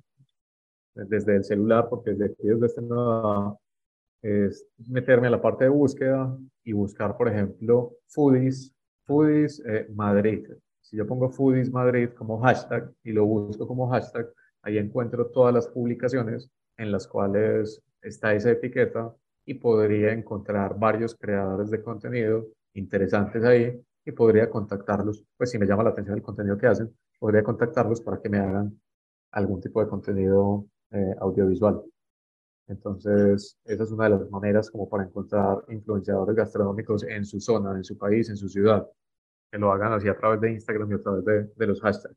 desde 0.93 1.37
el 1.37 1.43
celular, 1.43 1.87
porque 1.89 2.11
desde 2.11 2.25
aquí, 2.25 2.47
desde 2.47 2.67
este 2.67 2.81
no 2.83 3.59
es 4.21 4.63
meterme 4.89 5.25
a 5.25 5.31
la 5.31 5.41
parte 5.41 5.63
de 5.63 5.71
búsqueda 5.71 6.37
y 6.63 6.71
buscar, 6.71 7.17
por 7.17 7.29
ejemplo, 7.29 7.93
foodies, 8.09 8.75
foodies 9.07 9.59
eh, 9.65 9.87
Madrid 9.91 10.45
si 10.85 10.97
yo 10.97 11.07
pongo 11.07 11.29
Foodies 11.29 11.71
Madrid 11.71 12.09
como 12.15 12.39
hashtag 12.41 12.93
y 13.03 13.11
lo 13.11 13.25
busco 13.25 13.67
como 13.67 13.89
hashtag, 13.89 14.31
ahí 14.61 14.77
encuentro 14.77 15.27
todas 15.31 15.51
las 15.53 15.67
publicaciones 15.67 16.51
en 16.77 16.91
las 16.91 17.07
cuales 17.07 17.81
está 18.03 18.35
esa 18.35 18.51
etiqueta 18.51 19.11
y 19.45 19.55
podría 19.55 20.11
encontrar 20.11 20.77
varios 20.77 21.15
creadores 21.15 21.71
de 21.71 21.81
contenido 21.81 22.49
interesantes 22.73 23.43
ahí 23.43 23.81
y 24.05 24.11
podría 24.11 24.47
contactarlos, 24.47 25.23
pues 25.35 25.49
si 25.49 25.57
me 25.57 25.65
llama 25.65 25.83
la 25.83 25.89
atención 25.89 26.17
el 26.17 26.21
contenido 26.21 26.55
que 26.57 26.67
hacen, 26.67 26.95
podría 27.19 27.43
contactarlos 27.43 28.01
para 28.01 28.21
que 28.21 28.29
me 28.29 28.37
hagan 28.37 28.79
algún 29.31 29.59
tipo 29.61 29.81
de 29.81 29.89
contenido 29.89 30.67
eh, 30.91 31.15
audiovisual. 31.19 31.81
Entonces, 32.67 33.57
esa 33.65 33.83
es 33.83 33.91
una 33.91 34.03
de 34.03 34.11
las 34.11 34.29
maneras 34.29 34.69
como 34.69 34.87
para 34.87 35.03
encontrar 35.03 35.63
influenciadores 35.69 36.35
gastronómicos 36.35 37.03
en 37.03 37.25
su 37.25 37.39
zona, 37.39 37.75
en 37.75 37.83
su 37.83 37.97
país, 37.97 38.29
en 38.29 38.37
su 38.37 38.49
ciudad 38.49 38.87
que 39.51 39.57
lo 39.57 39.71
hagan 39.71 39.93
así 39.93 40.07
a 40.07 40.17
través 40.17 40.41
de 40.41 40.51
Instagram 40.51 40.91
y 40.91 40.95
a 40.95 41.01
través 41.01 41.25
de, 41.25 41.43
de 41.55 41.67
los 41.67 41.81
hashtags. 41.81 42.15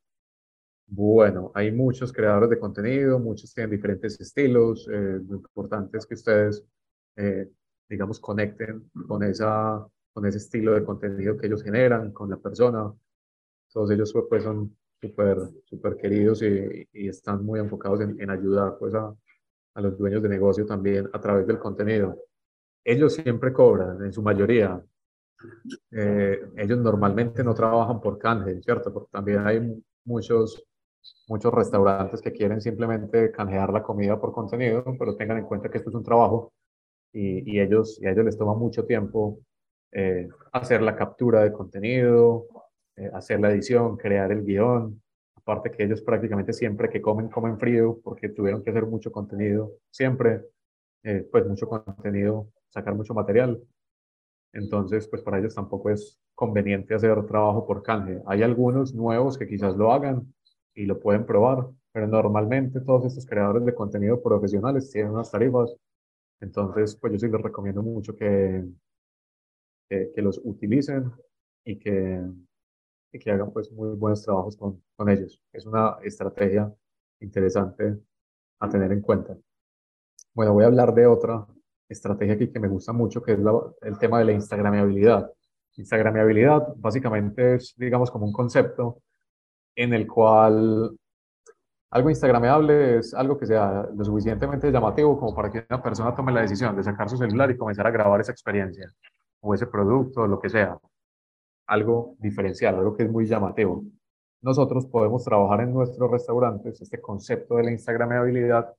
Bueno, 0.90 1.52
hay 1.54 1.70
muchos 1.70 2.12
creadores 2.12 2.48
de 2.48 2.58
contenido, 2.58 3.18
muchos 3.18 3.52
tienen 3.52 3.70
diferentes 3.70 4.18
estilos. 4.20 4.88
Eh, 4.90 5.20
lo 5.28 5.36
importante 5.36 5.98
es 5.98 6.06
que 6.06 6.14
ustedes, 6.14 6.64
eh, 7.16 7.50
digamos, 7.88 8.18
conecten 8.18 8.90
con, 9.06 9.22
esa, 9.22 9.86
con 10.14 10.24
ese 10.24 10.38
estilo 10.38 10.72
de 10.72 10.84
contenido 10.84 11.36
que 11.36 11.46
ellos 11.46 11.62
generan, 11.62 12.10
con 12.12 12.30
la 12.30 12.38
persona. 12.38 12.90
Todos 13.70 13.90
ellos 13.90 14.14
pues, 14.30 14.44
son 14.44 14.76
súper 14.98 15.38
super 15.64 15.96
queridos 15.96 16.42
y, 16.42 16.88
y, 16.92 17.08
están 17.08 17.44
muy 17.44 17.60
enfocados 17.60 18.00
en, 18.00 18.20
en 18.20 18.30
ayudar 18.30 18.78
pues, 18.78 18.94
a, 18.94 19.14
a 19.74 19.80
los 19.82 19.98
dueños 19.98 20.22
de 20.22 20.28
negocio 20.30 20.64
también 20.64 21.08
a 21.12 21.20
través 21.20 21.46
del 21.46 21.58
contenido. 21.58 22.16
Ellos 22.82 23.14
siempre 23.14 23.52
cobran, 23.52 24.02
en 24.02 24.12
su 24.12 24.22
mayoría, 24.22 24.82
eh, 25.90 26.40
ellos 26.56 26.78
normalmente 26.78 27.44
no 27.44 27.54
trabajan 27.54 28.00
por 28.00 28.18
canje, 28.18 28.60
¿cierto? 28.62 28.92
Porque 28.92 29.10
también 29.12 29.46
hay 29.46 29.60
muchos, 30.04 30.62
muchos 31.28 31.52
restaurantes 31.52 32.20
que 32.20 32.32
quieren 32.32 32.60
simplemente 32.60 33.30
canjear 33.30 33.72
la 33.72 33.82
comida 33.82 34.20
por 34.20 34.32
contenido, 34.32 34.84
pero 34.98 35.16
tengan 35.16 35.38
en 35.38 35.44
cuenta 35.44 35.70
que 35.70 35.78
esto 35.78 35.90
es 35.90 35.96
un 35.96 36.04
trabajo 36.04 36.52
y, 37.12 37.50
y 37.52 37.60
ellos, 37.60 37.98
y 38.00 38.06
a 38.06 38.12
ellos 38.12 38.24
les 38.24 38.38
toma 38.38 38.54
mucho 38.54 38.84
tiempo 38.84 39.40
eh, 39.92 40.28
hacer 40.52 40.82
la 40.82 40.96
captura 40.96 41.42
de 41.42 41.52
contenido, 41.52 42.46
eh, 42.96 43.10
hacer 43.14 43.40
la 43.40 43.50
edición, 43.50 43.96
crear 43.96 44.32
el 44.32 44.44
guion. 44.44 45.00
Aparte 45.36 45.70
que 45.70 45.84
ellos 45.84 46.02
prácticamente 46.02 46.52
siempre 46.52 46.90
que 46.90 47.00
comen, 47.00 47.28
comen 47.28 47.58
frío 47.58 48.00
porque 48.04 48.28
tuvieron 48.28 48.62
que 48.62 48.70
hacer 48.70 48.86
mucho 48.86 49.10
contenido, 49.10 49.72
siempre, 49.90 50.42
pues 51.32 51.46
mucho 51.46 51.66
contenido, 51.68 52.48
sacar 52.68 52.94
mucho 52.94 53.14
material. 53.14 53.62
Entonces, 54.52 55.06
pues 55.08 55.22
para 55.22 55.38
ellos 55.38 55.54
tampoco 55.54 55.90
es 55.90 56.18
conveniente 56.34 56.94
hacer 56.94 57.26
trabajo 57.26 57.66
por 57.66 57.82
canje. 57.82 58.22
Hay 58.26 58.42
algunos 58.42 58.94
nuevos 58.94 59.36
que 59.36 59.46
quizás 59.46 59.76
lo 59.76 59.92
hagan 59.92 60.32
y 60.74 60.86
lo 60.86 61.00
pueden 61.00 61.26
probar, 61.26 61.68
pero 61.92 62.06
normalmente 62.06 62.80
todos 62.80 63.06
estos 63.06 63.26
creadores 63.26 63.64
de 63.64 63.74
contenido 63.74 64.22
profesionales 64.22 64.90
tienen 64.90 65.12
unas 65.12 65.30
tarifas. 65.30 65.74
Entonces, 66.40 66.96
pues 66.96 67.12
yo 67.14 67.18
sí 67.18 67.28
les 67.28 67.42
recomiendo 67.42 67.82
mucho 67.82 68.14
que, 68.14 68.64
que, 69.88 70.22
los 70.22 70.40
utilicen 70.44 71.12
y 71.64 71.78
que, 71.78 72.22
y 73.12 73.18
que 73.18 73.30
hagan 73.30 73.52
pues 73.52 73.72
muy 73.72 73.96
buenos 73.96 74.22
trabajos 74.22 74.56
con, 74.56 74.82
con 74.96 75.08
ellos. 75.08 75.40
Es 75.52 75.66
una 75.66 75.96
estrategia 76.02 76.72
interesante 77.20 77.98
a 78.60 78.68
tener 78.68 78.92
en 78.92 79.00
cuenta. 79.00 79.36
Bueno, 80.34 80.52
voy 80.52 80.64
a 80.64 80.68
hablar 80.68 80.94
de 80.94 81.06
otra 81.06 81.46
estrategia 81.88 82.34
aquí 82.34 82.48
que 82.48 82.60
me 82.60 82.68
gusta 82.68 82.92
mucho, 82.92 83.22
que 83.22 83.32
es 83.32 83.38
el 83.82 83.98
tema 83.98 84.18
de 84.18 84.24
la 84.26 84.32
instagramabilidad. 84.32 85.30
Instagramabilidad 85.76 86.74
básicamente 86.76 87.54
es, 87.54 87.74
digamos, 87.76 88.10
como 88.10 88.26
un 88.26 88.32
concepto 88.32 89.00
en 89.76 89.94
el 89.94 90.06
cual 90.06 90.96
algo 91.90 92.10
instagramable 92.10 92.98
es 92.98 93.14
algo 93.14 93.38
que 93.38 93.46
sea 93.46 93.88
lo 93.94 94.04
suficientemente 94.04 94.70
llamativo 94.70 95.18
como 95.18 95.34
para 95.34 95.50
que 95.50 95.64
una 95.70 95.82
persona 95.82 96.14
tome 96.14 96.32
la 96.32 96.42
decisión 96.42 96.76
de 96.76 96.82
sacar 96.82 97.08
su 97.08 97.16
celular 97.16 97.50
y 97.50 97.56
comenzar 97.56 97.86
a 97.86 97.90
grabar 97.90 98.20
esa 98.20 98.32
experiencia 98.32 98.92
o 99.40 99.54
ese 99.54 99.66
producto 99.66 100.22
o 100.22 100.26
lo 100.26 100.38
que 100.40 100.50
sea. 100.50 100.78
Algo 101.66 102.16
diferencial, 102.18 102.74
algo 102.76 102.96
que 102.96 103.04
es 103.04 103.10
muy 103.10 103.26
llamativo. 103.26 103.84
Nosotros 104.42 104.86
podemos 104.86 105.24
trabajar 105.24 105.62
en 105.62 105.72
nuestros 105.72 106.10
restaurantes 106.10 106.80
este 106.80 107.00
concepto 107.00 107.56
de 107.56 107.64
la 107.64 107.70
instagramabilidad 107.70 108.74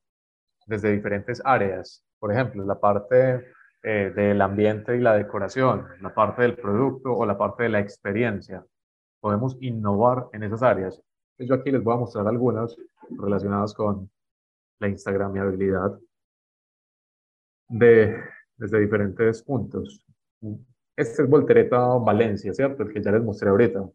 desde 0.67 0.91
diferentes 0.91 1.41
áreas. 1.43 2.03
Por 2.19 2.33
ejemplo, 2.33 2.65
la 2.65 2.79
parte 2.79 3.45
eh, 3.81 4.11
del 4.13 4.41
ambiente 4.41 4.97
y 4.97 4.99
la 4.99 5.15
decoración, 5.15 5.87
la 6.01 6.13
parte 6.13 6.41
del 6.41 6.57
producto 6.57 7.13
o 7.13 7.25
la 7.25 7.37
parte 7.37 7.63
de 7.63 7.69
la 7.69 7.79
experiencia. 7.79 8.65
Podemos 9.21 9.57
innovar 9.61 10.27
en 10.33 10.43
esas 10.43 10.61
áreas. 10.61 11.01
Yo 11.37 11.55
aquí 11.55 11.71
les 11.71 11.81
voy 11.81 11.93
a 11.93 11.99
mostrar 11.99 12.27
algunas 12.27 12.75
relacionadas 13.09 13.73
con 13.73 14.11
la 14.79 14.89
instagramiabilidad 14.89 15.97
de, 17.69 18.21
desde 18.57 18.79
diferentes 18.81 19.41
puntos. 19.43 20.05
Este 20.97 21.23
es 21.23 21.29
Voltereta 21.29 21.79
Valencia, 21.99 22.53
¿cierto? 22.53 22.83
El 22.83 22.93
que 22.93 23.01
ya 23.01 23.11
les 23.11 23.23
mostré 23.23 23.49
ahorita. 23.49 23.89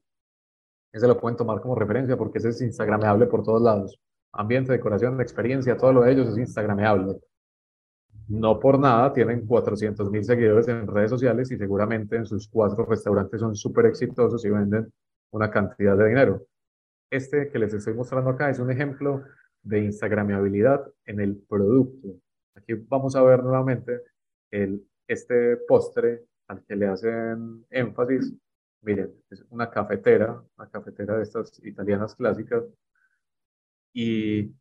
Ese 0.93 1.07
lo 1.07 1.21
pueden 1.21 1.37
tomar 1.37 1.61
como 1.61 1.75
referencia 1.75 2.17
porque 2.17 2.39
ese 2.39 2.51
es 2.51 2.63
instagramable 2.63 3.27
por 3.27 3.43
todos 3.43 3.61
lados. 3.61 4.01
Ambiente, 4.33 4.73
decoración, 4.73 5.21
experiencia, 5.21 5.77
todo 5.77 5.93
lo 5.93 6.03
de 6.03 6.13
ellos 6.13 6.29
es 6.29 6.39
instagramable 6.39 7.21
no 8.29 8.59
por 8.59 8.79
nada 8.79 9.13
tienen 9.13 9.47
400 9.47 10.11
mil 10.11 10.25
seguidores 10.25 10.69
en 10.69 10.87
redes 10.87 11.11
sociales 11.11 11.51
y 11.51 11.59
seguramente 11.59 12.17
en 12.17 12.27
sus 12.27 12.49
cuatro 12.49 12.87
restaurantes 12.87 13.41
son 13.41 13.55
súper 13.55 13.87
exitosos 13.87 14.45
y 14.45 14.51
venden 14.51 14.93
una 15.31 15.51
cantidad 15.51 15.97
de 15.97 16.09
dinero. 16.09 16.47
Este 17.11 17.51
que 17.51 17.59
les 17.59 17.75
estoy 17.75 17.95
mostrando 17.95 18.31
acá 18.31 18.51
es 18.51 18.59
un 18.59 18.71
ejemplo 18.71 19.23
de 19.63 19.81
instagramabilidad 19.81 20.87
en 21.05 21.21
el 21.21 21.37
producto. 21.49 22.09
Aquí 22.55 22.75
vamos 22.75 23.17
a 23.17 23.23
ver 23.23 23.43
nuevamente 23.43 24.01
el, 24.51 24.87
este 25.07 25.57
postre 25.69 26.25
al 26.49 26.65
que 26.65 26.77
le 26.77 26.87
hacen 26.87 27.67
énfasis. 27.71 28.33
Miren, 28.83 29.13
es 29.31 29.45
una 29.51 29.71
cafetera, 29.71 30.43
una 30.57 30.71
cafetera 30.71 31.17
de 31.17 31.23
estas 31.23 31.59
italianas 31.65 32.15
clásicas. 32.15 32.65
Y 33.93 34.53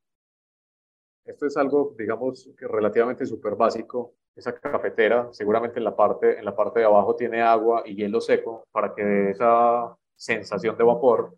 esto 1.26 1.46
es 1.46 1.58
algo, 1.58 1.96
digamos, 1.98 2.50
que 2.58 2.68
relativamente 2.68 3.26
súper 3.26 3.56
básico, 3.56 4.16
esa 4.36 4.54
cafetera, 4.54 5.30
seguramente 5.32 5.78
en 5.78 5.86
la, 5.86 5.96
parte, 5.96 6.38
en 6.38 6.46
la 6.46 6.56
parte 6.56 6.80
de 6.80 6.86
abajo 6.86 7.16
tiene 7.16 7.42
agua 7.42 7.84
y 7.86 7.96
hielo 7.96 8.20
seco 8.20 8.66
para 8.72 8.94
que 8.94 9.04
dé 9.04 9.32
esa 9.32 9.96
sensación 10.16 10.78
de 10.78 10.84
vapor 10.84 11.36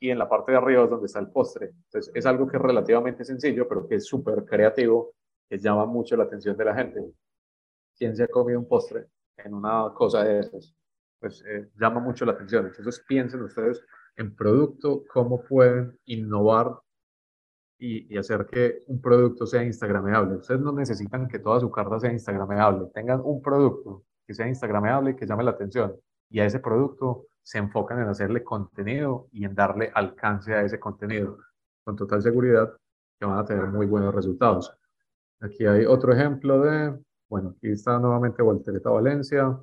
y 0.00 0.10
en 0.10 0.18
la 0.18 0.28
parte 0.28 0.52
de 0.52 0.58
arriba 0.58 0.84
es 0.84 0.90
donde 0.90 1.06
está 1.06 1.18
el 1.18 1.30
postre. 1.30 1.70
Entonces 1.86 2.12
es 2.14 2.26
algo 2.26 2.46
que 2.46 2.56
es 2.56 2.62
relativamente 2.62 3.24
sencillo, 3.24 3.66
pero 3.68 3.88
que 3.88 3.96
es 3.96 4.06
súper 4.06 4.44
creativo, 4.44 5.14
que 5.48 5.58
llama 5.58 5.86
mucho 5.86 6.16
la 6.16 6.24
atención 6.24 6.56
de 6.56 6.64
la 6.64 6.74
gente. 6.74 7.00
¿Quién 7.96 8.14
se 8.14 8.24
ha 8.24 8.28
comido 8.28 8.60
un 8.60 8.68
postre 8.68 9.06
en 9.38 9.54
una 9.54 9.92
cosa 9.94 10.22
de 10.22 10.40
esas? 10.40 10.74
Pues 11.18 11.42
eh, 11.48 11.68
llama 11.80 12.00
mucho 12.00 12.24
la 12.24 12.32
atención. 12.32 12.66
Entonces 12.66 13.02
piensen 13.08 13.42
ustedes 13.42 13.84
en 14.16 14.36
producto, 14.36 15.04
cómo 15.12 15.42
pueden 15.42 15.98
innovar 16.04 16.78
y, 17.78 18.12
y, 18.12 18.18
hacer 18.18 18.46
que 18.46 18.82
un 18.88 19.00
producto 19.00 19.46
sea 19.46 19.62
instagramable. 19.62 20.36
Ustedes 20.36 20.60
no 20.60 20.72
necesitan 20.72 21.28
que 21.28 21.38
toda 21.38 21.60
su 21.60 21.70
carta 21.70 21.98
sea 22.00 22.12
instagramable. 22.12 22.88
Tengan 22.92 23.20
un 23.24 23.40
producto 23.40 24.04
que 24.26 24.34
sea 24.34 24.48
instagramable 24.48 25.16
que 25.16 25.26
llame 25.26 25.44
la 25.44 25.52
atención. 25.52 25.94
Y 26.30 26.40
a 26.40 26.44
ese 26.44 26.60
producto 26.60 27.26
se 27.42 27.58
enfocan 27.58 28.00
en 28.00 28.08
hacerle 28.08 28.44
contenido 28.44 29.28
y 29.32 29.44
en 29.46 29.54
darle 29.54 29.90
alcance 29.94 30.52
a 30.54 30.62
ese 30.62 30.78
contenido. 30.78 31.38
Con 31.82 31.96
total 31.96 32.20
seguridad 32.20 32.76
que 33.18 33.26
van 33.26 33.38
a 33.38 33.44
tener 33.44 33.66
muy 33.68 33.86
buenos 33.86 34.14
resultados. 34.14 34.70
Aquí 35.40 35.64
hay 35.64 35.86
otro 35.86 36.12
ejemplo 36.12 36.60
de, 36.60 36.98
bueno, 37.30 37.54
aquí 37.56 37.70
está 37.70 37.98
nuevamente 37.98 38.42
Voltereta 38.42 38.90
Valencia. 38.90 39.58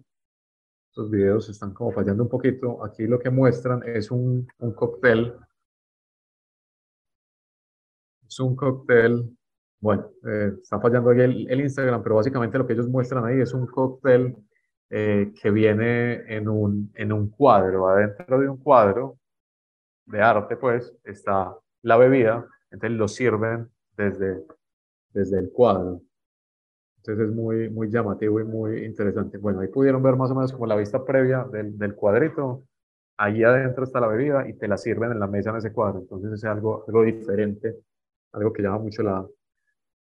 Estos 0.90 1.12
videos 1.12 1.48
están 1.50 1.74
como 1.74 1.92
fallando 1.92 2.24
un 2.24 2.30
poquito. 2.30 2.84
Aquí 2.84 3.06
lo 3.06 3.20
que 3.20 3.30
muestran 3.30 3.84
es 3.86 4.10
un, 4.10 4.48
un 4.58 4.74
cóctel 4.74 5.38
es 8.36 8.40
un 8.42 8.56
cóctel, 8.56 9.38
bueno, 9.80 10.12
eh, 10.28 10.52
está 10.62 10.80
fallando 10.80 11.10
ahí 11.10 11.22
el, 11.22 11.62
Instagram, 11.62 12.04
pero 12.04 12.16
básicamente 12.16 12.58
lo 12.58 12.68
que 12.68 12.74
ellos 12.74 12.90
muestran 12.90 13.26
ahí 13.26 13.40
es 13.40 13.54
un 13.54 13.66
cóctel 13.66 14.36
eh, 14.90 15.32
que 15.42 15.52
viene 15.52 16.36
en 16.36 16.50
un, 16.50 16.92
en 16.96 17.14
un 17.14 17.30
cuadro, 17.30 17.88
adentro 17.88 18.40
de 18.40 18.50
un 18.50 18.58
cuadro 18.58 19.18
de 20.06 20.22
arte, 20.22 20.58
pues, 20.58 20.94
está 21.06 21.56
la 21.82 21.96
bebida, 21.96 22.46
entonces 22.72 22.98
lo 22.98 23.08
sirven 23.08 23.70
desde, 23.96 24.44
desde 25.14 25.40
el 25.40 25.50
cuadro. 25.52 26.02
Entonces 26.98 27.30
es 27.30 27.34
muy, 27.34 27.70
muy 27.70 27.90
llamativo 27.90 28.42
y 28.42 28.44
muy 28.44 28.84
interesante. 28.84 29.38
Bueno, 29.38 29.62
ahí 29.62 29.70
pudieron 29.70 30.04
ver 30.04 30.16
más 30.18 30.30
o 30.32 30.36
menos 30.36 30.52
como 30.52 30.66
la 30.66 30.76
vista 30.76 31.06
previa 31.06 31.46
del, 31.46 31.78
del 31.78 31.96
cuadrito. 31.96 32.66
Ahí 33.18 33.44
adentro 33.44 33.86
está 33.86 34.00
la 34.02 34.08
bebida 34.08 34.48
y 34.48 34.54
te 34.54 34.68
la 34.68 34.78
sirven 34.78 35.12
en 35.12 35.20
la 35.20 35.28
mesa 35.28 35.52
en 35.52 35.58
ese 35.58 35.72
cuadro. 35.72 36.00
Entonces 36.00 36.34
es 36.34 36.44
algo, 36.44 36.84
algo 36.88 37.04
diferente 37.04 37.76
algo 38.36 38.52
que 38.52 38.62
llama 38.62 38.80
mucho 38.80 39.02
la, 39.02 39.26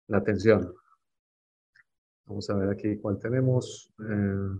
la 0.07 0.17
atención. 0.17 0.73
Vamos 2.25 2.49
a 2.49 2.55
ver 2.55 2.69
aquí 2.69 2.97
cuál 2.97 3.19
tenemos. 3.19 3.93
Eh, 3.99 4.59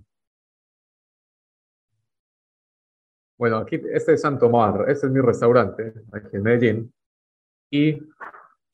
bueno, 3.38 3.57
aquí 3.57 3.81
este 3.91 4.14
es 4.14 4.22
Santo 4.22 4.49
Mar, 4.49 4.85
este 4.89 5.07
es 5.07 5.14
mi 5.14 5.22
restaurante 5.22 5.93
aquí 6.11 6.35
en 6.35 6.43
Medellín. 6.43 6.93
Y 7.72 7.98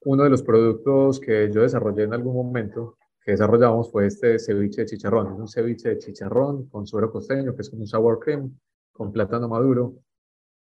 uno 0.02 0.24
de 0.24 0.30
los 0.30 0.42
productos 0.42 1.20
que 1.20 1.52
yo 1.52 1.62
desarrollé 1.62 2.04
en 2.04 2.14
algún 2.14 2.36
momento, 2.36 2.98
que 3.24 3.32
desarrollamos, 3.32 3.92
fue 3.92 4.08
este 4.08 4.40
ceviche 4.40 4.82
de 4.82 4.88
chicharrón. 4.88 5.34
Es 5.34 5.40
un 5.40 5.48
ceviche 5.48 5.90
de 5.90 5.98
chicharrón 6.00 6.68
con 6.70 6.88
suero 6.88 7.12
costeño, 7.12 7.56
que 7.56 7.62
es 7.62 7.70
como 7.70 7.82
un 7.82 7.88
sour 7.88 8.20
cream, 8.20 8.58
con 8.92 9.12
plátano 9.12 9.48
maduro. 9.48 10.00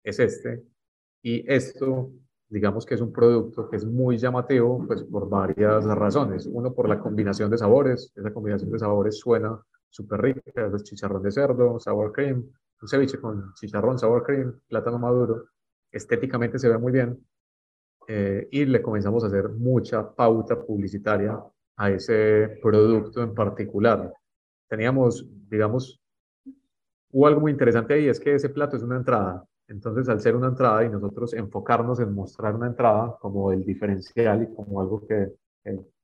Es 0.03 0.19
este. 0.19 0.65
Y 1.23 1.45
esto 1.53 2.13
digamos 2.53 2.85
que 2.85 2.95
es 2.95 3.01
un 3.01 3.13
producto 3.13 3.69
que 3.71 3.77
es 3.77 3.85
muy 3.87 4.19
llamativo 4.19 4.85
pues 4.87 5.03
por 5.05 5.27
varias 5.29 5.85
razones. 5.87 6.47
Uno, 6.47 6.75
por 6.75 6.87
la 6.87 7.01
combinación 7.01 7.51
de 7.51 7.57
sabores. 7.57 8.13
Esa 8.15 8.33
combinación 8.33 8.71
de 8.71 8.79
sabores 8.79 9.19
suena 9.19 9.59
súper 9.89 10.21
rica. 10.21 10.43
Es 10.55 10.85
chicharrón 10.85 11.23
de 11.23 11.31
cerdo, 11.31 11.81
sour 11.81 12.13
cream, 12.13 12.45
un 12.83 12.89
ceviche 12.89 13.19
con 13.19 13.55
chicharrón, 13.55 13.99
sour 13.99 14.23
cream, 14.23 14.61
plátano 14.69 14.99
maduro. 14.99 15.47
Estéticamente 15.91 16.59
se 16.59 16.69
ve 16.69 16.77
muy 16.77 16.93
bien. 16.93 17.19
Eh, 18.07 18.49
y 18.51 18.67
le 18.67 18.83
comenzamos 18.83 19.25
a 19.25 19.29
hacer 19.29 19.49
mucha 19.49 20.15
pauta 20.15 20.61
publicitaria 20.61 21.43
a 21.77 21.91
ese 21.91 22.59
producto 22.61 23.23
en 23.23 23.33
particular. 23.33 24.13
Teníamos, 24.69 25.27
digamos, 25.49 26.03
hubo 27.13 27.27
algo 27.27 27.41
muy 27.41 27.53
interesante 27.53 27.95
ahí, 27.95 28.09
es 28.09 28.21
que 28.21 28.35
ese 28.35 28.51
plato 28.51 28.77
es 28.77 28.83
una 28.83 28.97
entrada 28.97 29.43
entonces, 29.73 30.07
al 30.11 30.21
ser 30.21 30.37
una 30.37 30.49
entrada 30.49 30.85
y 30.85 30.91
nosotros 30.91 31.33
enfocarnos 31.33 31.99
en 31.99 32.15
mostrar 32.15 32.55
una 32.55 32.67
entrada 32.67 33.17
como 33.21 33.53
el 33.53 33.65
diferencial 33.65 34.43
y 34.43 34.55
como 34.55 34.81
algo 34.81 35.07
que, 35.07 35.33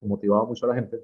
motivaba 0.00 0.46
mucho 0.46 0.64
a 0.66 0.70
la 0.70 0.76
gente, 0.76 1.02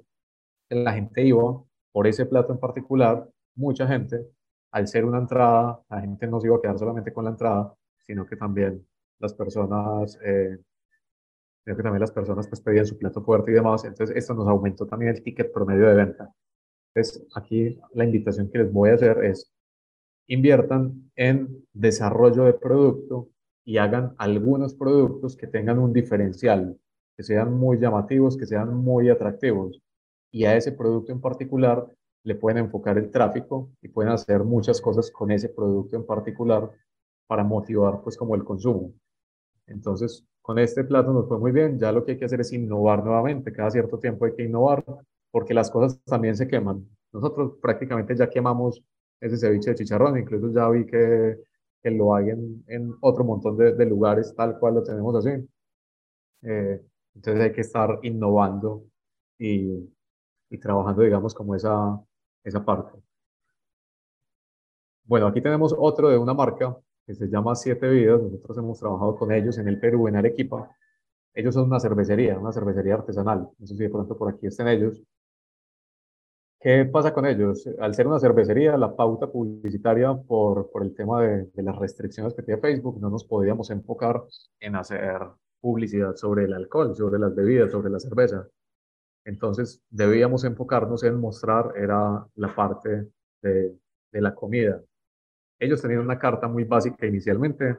la 0.69 0.93
gente 0.93 1.21
iba 1.23 1.61
por 1.91 2.07
ese 2.07 2.25
plato 2.25 2.53
en 2.53 2.59
particular, 2.59 3.29
mucha 3.55 3.85
gente, 3.87 4.25
al 4.71 4.87
ser 4.87 5.05
una 5.05 5.19
entrada, 5.19 5.79
la 5.89 6.01
gente 6.01 6.25
no 6.27 6.39
se 6.39 6.47
iba 6.47 6.57
a 6.57 6.61
quedar 6.61 6.79
solamente 6.79 7.13
con 7.13 7.25
la 7.25 7.31
entrada, 7.31 7.75
sino 7.99 8.25
que 8.25 8.35
también 8.35 8.85
las 9.19 9.33
personas, 9.33 10.17
eh, 10.23 10.57
que 11.65 11.75
también 11.75 11.99
las 11.99 12.11
personas 12.11 12.47
pues 12.47 12.61
pedían 12.61 12.85
su 12.87 12.97
plato 12.97 13.21
fuerte 13.21 13.51
y 13.51 13.55
demás, 13.55 13.83
entonces 13.85 14.15
esto 14.15 14.33
nos 14.33 14.47
aumentó 14.47 14.87
también 14.87 15.13
el 15.13 15.21
ticket 15.21 15.51
promedio 15.51 15.87
de 15.87 15.95
venta. 15.95 16.33
Entonces, 16.93 17.27
aquí 17.35 17.79
la 17.93 18.05
invitación 18.05 18.49
que 18.49 18.59
les 18.59 18.71
voy 18.71 18.89
a 18.89 18.95
hacer 18.95 19.23
es 19.23 19.51
inviertan 20.27 21.11
en 21.15 21.65
desarrollo 21.73 22.43
de 22.43 22.53
producto 22.53 23.29
y 23.63 23.77
hagan 23.77 24.13
algunos 24.17 24.73
productos 24.73 25.35
que 25.35 25.47
tengan 25.47 25.79
un 25.79 25.93
diferencial, 25.93 26.77
que 27.17 27.23
sean 27.23 27.53
muy 27.53 27.79
llamativos, 27.79 28.37
que 28.37 28.45
sean 28.45 28.75
muy 28.75 29.09
atractivos. 29.09 29.81
Y 30.31 30.45
a 30.45 30.55
ese 30.55 30.71
producto 30.71 31.11
en 31.11 31.21
particular 31.21 31.85
le 32.23 32.35
pueden 32.35 32.65
enfocar 32.65 32.97
el 32.97 33.11
tráfico 33.11 33.69
y 33.81 33.87
pueden 33.87 34.11
hacer 34.11 34.43
muchas 34.43 34.81
cosas 34.81 35.11
con 35.11 35.31
ese 35.31 35.49
producto 35.49 35.95
en 35.95 36.05
particular 36.05 36.69
para 37.27 37.43
motivar 37.43 38.01
pues 38.01 38.17
como 38.17 38.35
el 38.35 38.43
consumo. 38.43 38.93
Entonces, 39.67 40.25
con 40.41 40.59
este 40.59 40.83
plato 40.83 41.11
nos 41.11 41.27
fue 41.27 41.39
muy 41.39 41.51
bien. 41.51 41.79
Ya 41.79 41.91
lo 41.91 42.03
que 42.03 42.13
hay 42.13 42.17
que 42.19 42.25
hacer 42.25 42.41
es 42.41 42.53
innovar 42.53 43.03
nuevamente. 43.03 43.51
Cada 43.51 43.71
cierto 43.71 43.97
tiempo 43.99 44.25
hay 44.25 44.35
que 44.35 44.43
innovar 44.43 44.83
porque 45.31 45.53
las 45.53 45.71
cosas 45.71 45.99
también 46.05 46.35
se 46.35 46.47
queman. 46.47 46.87
Nosotros 47.11 47.53
prácticamente 47.61 48.15
ya 48.15 48.29
quemamos 48.29 48.83
ese 49.19 49.37
ceviche 49.37 49.71
de 49.71 49.75
chicharrón. 49.75 50.17
Incluso 50.19 50.51
ya 50.51 50.69
vi 50.69 50.85
que, 50.85 51.37
que 51.81 51.91
lo 51.91 52.15
hay 52.15 52.29
en, 52.29 52.63
en, 52.67 52.93
otro 53.01 53.23
montón 53.23 53.57
de, 53.57 53.73
de, 53.73 53.85
lugares 53.85 54.33
tal 54.35 54.59
cual 54.59 54.75
lo 54.75 54.83
tenemos 54.83 55.15
así. 55.15 55.31
Eh, 56.43 56.81
entonces 57.15 57.43
hay 57.43 57.51
que 57.53 57.61
estar 57.61 57.99
innovando 58.03 58.83
y, 59.39 59.89
y, 60.49 60.57
trabajando, 60.59 61.01
digamos, 61.03 61.33
como 61.33 61.55
esa, 61.55 61.99
esa 62.43 62.63
parte. 62.65 62.99
Bueno, 65.03 65.27
aquí 65.27 65.41
tenemos 65.41 65.73
otro 65.77 66.09
de 66.09 66.17
una 66.17 66.33
marca 66.33 66.75
que 67.05 67.13
se 67.13 67.27
llama 67.27 67.55
Siete 67.55 67.87
Vidas. 67.89 68.21
Nosotros 68.21 68.57
hemos 68.57 68.79
trabajado 68.79 69.15
con 69.15 69.31
ellos 69.31 69.57
en 69.57 69.67
el 69.67 69.79
Perú, 69.79 70.07
en 70.07 70.15
Arequipa. 70.15 70.69
Ellos 71.33 71.53
son 71.53 71.65
una 71.65 71.79
cervecería, 71.79 72.39
una 72.39 72.51
cervecería 72.51 72.95
artesanal. 72.95 73.49
No 73.57 73.67
sé 73.67 73.75
si 73.75 73.83
de 73.83 73.89
pronto 73.89 74.17
por 74.17 74.33
aquí 74.33 74.47
estén 74.47 74.67
ellos. 74.67 75.01
¿Qué 76.65 76.83
pasa 76.83 77.13
con 77.13 77.27
ellos? 77.27 77.69
Al 77.79 77.93
ser 77.93 78.07
una 78.07 78.17
cervecería, 78.19 78.75
la 78.75 78.95
pauta 78.95 79.27
publicitaria 79.27 80.15
por, 80.15 80.71
por 80.71 80.81
el 80.81 80.95
tema 80.95 81.21
de, 81.21 81.47
las 81.61 81.75
restricciones 81.75 82.33
que 82.33 82.41
tiene 82.41 82.59
Facebook, 82.59 82.99
no 82.99 83.11
nos 83.11 83.23
podíamos 83.23 83.69
enfocar 83.69 84.23
en 84.59 84.75
hacer 84.75 85.21
publicidad 85.61 86.15
sobre 86.15 86.45
el 86.45 86.53
alcohol, 86.55 86.95
sobre 86.95 87.19
las 87.19 87.35
bebidas, 87.35 87.71
sobre 87.71 87.91
la 87.91 87.99
cerveza. 87.99 88.47
Entonces 89.25 89.83
debíamos 89.91 90.43
enfocarnos 90.43 91.03
en 91.03 91.19
mostrar 91.19 91.71
era 91.77 92.25
la 92.33 92.55
parte 92.55 93.09
de, 93.43 93.77
de 94.11 94.21
la 94.21 94.33
comida. 94.33 94.81
Ellos 95.59 95.83
tenían 95.83 95.99
una 95.99 96.17
carta 96.17 96.47
muy 96.47 96.63
básica 96.63 97.05
inicialmente, 97.05 97.77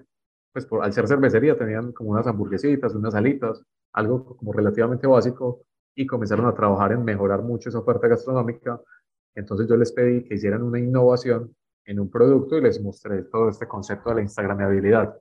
pues 0.53 0.65
por, 0.65 0.85
al 0.85 0.93
ser 0.93 1.09
cervecería 1.09 1.59
tenían 1.59 1.91
como 1.91 2.11
unas 2.11 2.29
hamburguesitas, 2.29 2.95
unas 2.95 3.17
alitas, 3.17 3.65
algo 3.95 4.37
como 4.37 4.53
relativamente 4.53 5.09
básico, 5.09 5.66
y 5.97 6.07
comenzaron 6.07 6.47
a 6.47 6.55
trabajar 6.55 6.93
en 6.93 7.03
mejorar 7.03 7.43
mucho 7.43 7.71
esa 7.71 7.79
oferta 7.79 8.07
gastronómica. 8.07 8.81
Entonces 9.35 9.67
yo 9.67 9.77
les 9.77 9.91
pedí 9.93 10.23
que 10.25 10.35
hicieran 10.35 10.63
una 10.63 10.79
innovación 10.79 11.57
en 11.87 11.99
un 11.99 12.11
producto 12.11 12.59
y 12.59 12.61
les 12.61 12.81
mostré 12.81 13.23
todo 13.23 13.49
este 13.49 13.67
concepto 13.67 14.11
de 14.11 14.17
la 14.17 14.23
instagramabilidad. 14.23 15.19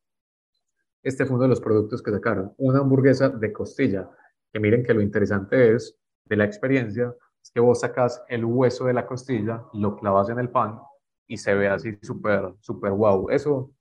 Este 1.01 1.25
fue 1.25 1.35
uno 1.35 1.43
de 1.43 1.49
los 1.49 1.61
productos 1.61 2.03
que 2.03 2.11
sacaron, 2.11 2.53
una 2.57 2.79
hamburguesa 2.79 3.29
de 3.29 3.53
costilla, 3.53 4.09
que 4.51 4.59
miren 4.59 4.83
que 4.83 4.93
lo 4.93 5.01
interesante 5.01 5.75
es 5.75 5.97
de 6.25 6.35
la 6.35 6.45
experiencia, 6.45 7.15
es 7.41 7.51
que 7.51 7.59
vos 7.59 7.79
sacas 7.79 8.23
el 8.27 8.43
hueso 8.43 8.85
de 8.85 8.93
la 8.93 9.05
costilla, 9.05 9.63
lo 9.73 9.95
clavas 9.95 10.29
en 10.29 10.39
el 10.39 10.49
pan 10.49 10.79
y 11.27 11.37
se 11.37 11.53
ve 11.53 11.69
así 11.69 11.97
súper, 12.01 12.53
súper 12.59 12.91
wow. 12.91 13.29
Eso 13.29 13.71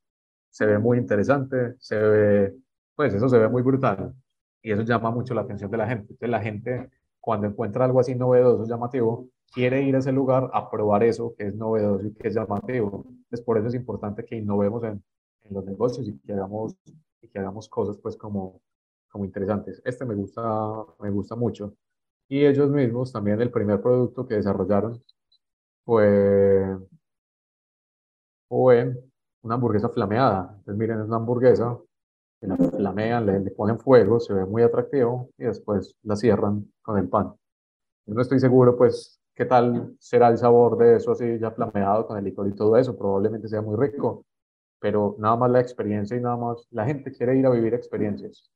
se 0.50 0.66
ve 0.66 0.78
muy 0.78 0.98
interesante, 0.98 1.74
se 1.78 1.98
ve, 1.98 2.56
pues 2.94 3.14
eso 3.14 3.28
se 3.28 3.38
ve 3.38 3.48
muy 3.48 3.62
brutal 3.62 4.14
y 4.64 4.72
eso 4.72 4.82
llama 4.82 5.10
mucho 5.10 5.34
la 5.34 5.42
atención 5.42 5.70
de 5.70 5.76
la 5.76 5.86
gente. 5.86 6.04
Entonces 6.04 6.30
la 6.30 6.40
gente 6.40 6.90
cuando 7.20 7.46
encuentra 7.46 7.84
algo 7.84 8.00
así 8.00 8.14
novedoso, 8.14 8.66
llamativo, 8.66 9.28
quiere 9.52 9.82
ir 9.82 9.94
a 9.94 9.98
ese 9.98 10.10
lugar 10.10 10.50
a 10.52 10.70
probar 10.70 11.04
eso 11.04 11.34
que 11.36 11.48
es 11.48 11.54
novedoso 11.54 12.06
y 12.06 12.14
que 12.14 12.28
es 12.28 12.34
llamativo. 12.34 13.04
Entonces 13.06 13.42
por 13.42 13.58
eso 13.58 13.68
es 13.68 13.74
importante 13.74 14.24
que 14.24 14.36
innovemos 14.36 14.82
en, 14.84 15.02
en 15.44 15.54
los 15.54 15.64
negocios 15.66 16.08
y 16.08 16.18
que 16.18 16.32
hagamos, 16.32 16.76
y 17.20 17.28
que 17.28 17.38
hagamos 17.38 17.68
cosas 17.68 17.98
pues 17.98 18.16
como, 18.16 18.62
como 19.10 19.26
interesantes. 19.26 19.82
Este 19.84 20.04
me 20.06 20.14
gusta, 20.14 20.42
me 21.00 21.10
gusta 21.10 21.36
mucho. 21.36 21.74
Y 22.28 22.46
ellos 22.46 22.70
mismos, 22.70 23.12
también 23.12 23.40
el 23.42 23.50
primer 23.50 23.82
producto 23.82 24.26
que 24.26 24.36
desarrollaron 24.36 25.02
fue, 25.84 26.76
fue 28.48 28.96
una 29.42 29.54
hamburguesa 29.56 29.90
flameada. 29.90 30.54
Entonces, 30.58 30.76
miren, 30.78 31.00
es 31.00 31.06
una 31.06 31.16
hamburguesa 31.16 31.78
que 32.44 32.48
la 32.48 32.70
flamean, 32.70 33.26
le, 33.26 33.40
le, 33.40 33.50
ponen 33.50 33.78
fuego, 33.78 34.20
se 34.20 34.34
ve 34.34 34.44
muy 34.44 34.62
atractivo 34.62 35.30
y 35.38 35.44
después 35.44 35.96
la 36.02 36.16
cierran 36.16 36.70
con 36.82 36.98
el 36.98 37.08
pan. 37.08 37.34
No 38.06 38.20
estoy 38.20 38.38
seguro, 38.38 38.76
pues, 38.76 39.18
qué 39.34 39.46
tal 39.46 39.94
será 39.98 40.28
el 40.28 40.38
sabor 40.38 40.76
de 40.78 40.96
eso 40.96 41.12
así 41.12 41.38
ya 41.38 41.50
flameado 41.50 42.06
con 42.06 42.18
el 42.18 42.24
licor 42.24 42.46
y 42.48 42.54
todo 42.54 42.76
eso. 42.76 42.96
Probablemente 42.96 43.48
sea 43.48 43.62
muy 43.62 43.76
rico, 43.76 44.26
pero 44.78 45.16
nada 45.18 45.36
más 45.36 45.50
la 45.50 45.60
experiencia 45.60 46.16
y 46.16 46.20
nada 46.20 46.36
más, 46.36 46.66
la 46.70 46.84
gente 46.84 47.12
quiere 47.12 47.36
ir 47.36 47.46
a 47.46 47.50
vivir 47.50 47.74
experiencias. 47.74 48.50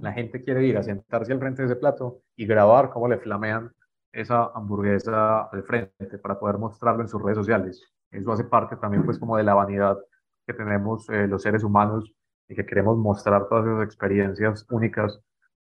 La 0.00 0.12
gente 0.12 0.42
quiere 0.44 0.64
ir 0.66 0.78
a 0.78 0.82
sentarse 0.82 1.32
al 1.32 1.40
frente 1.40 1.62
de 1.62 1.66
ese 1.66 1.76
plato 1.76 2.20
y 2.36 2.46
grabar 2.46 2.90
cómo 2.90 3.08
le 3.08 3.18
flamean 3.18 3.72
esa 4.12 4.46
hamburguesa 4.54 5.42
al 5.42 5.64
frente 5.64 6.18
para 6.18 6.38
poder 6.38 6.58
mostrarlo 6.58 7.02
en 7.02 7.08
sus 7.08 7.20
redes 7.22 7.38
sociales. 7.38 7.82
Eso 8.10 8.32
hace 8.32 8.44
parte 8.44 8.76
también 8.76 9.04
pues 9.04 9.18
como 9.18 9.36
de 9.36 9.42
la 9.44 9.54
vanidad 9.54 9.98
que 10.46 10.54
tenemos 10.54 11.08
eh, 11.10 11.26
los 11.26 11.42
seres 11.42 11.64
humanos 11.64 12.14
y 12.48 12.54
que 12.54 12.66
queremos 12.66 12.96
mostrar 12.96 13.48
todas 13.48 13.66
esas 13.66 13.84
experiencias 13.84 14.66
únicas 14.70 15.20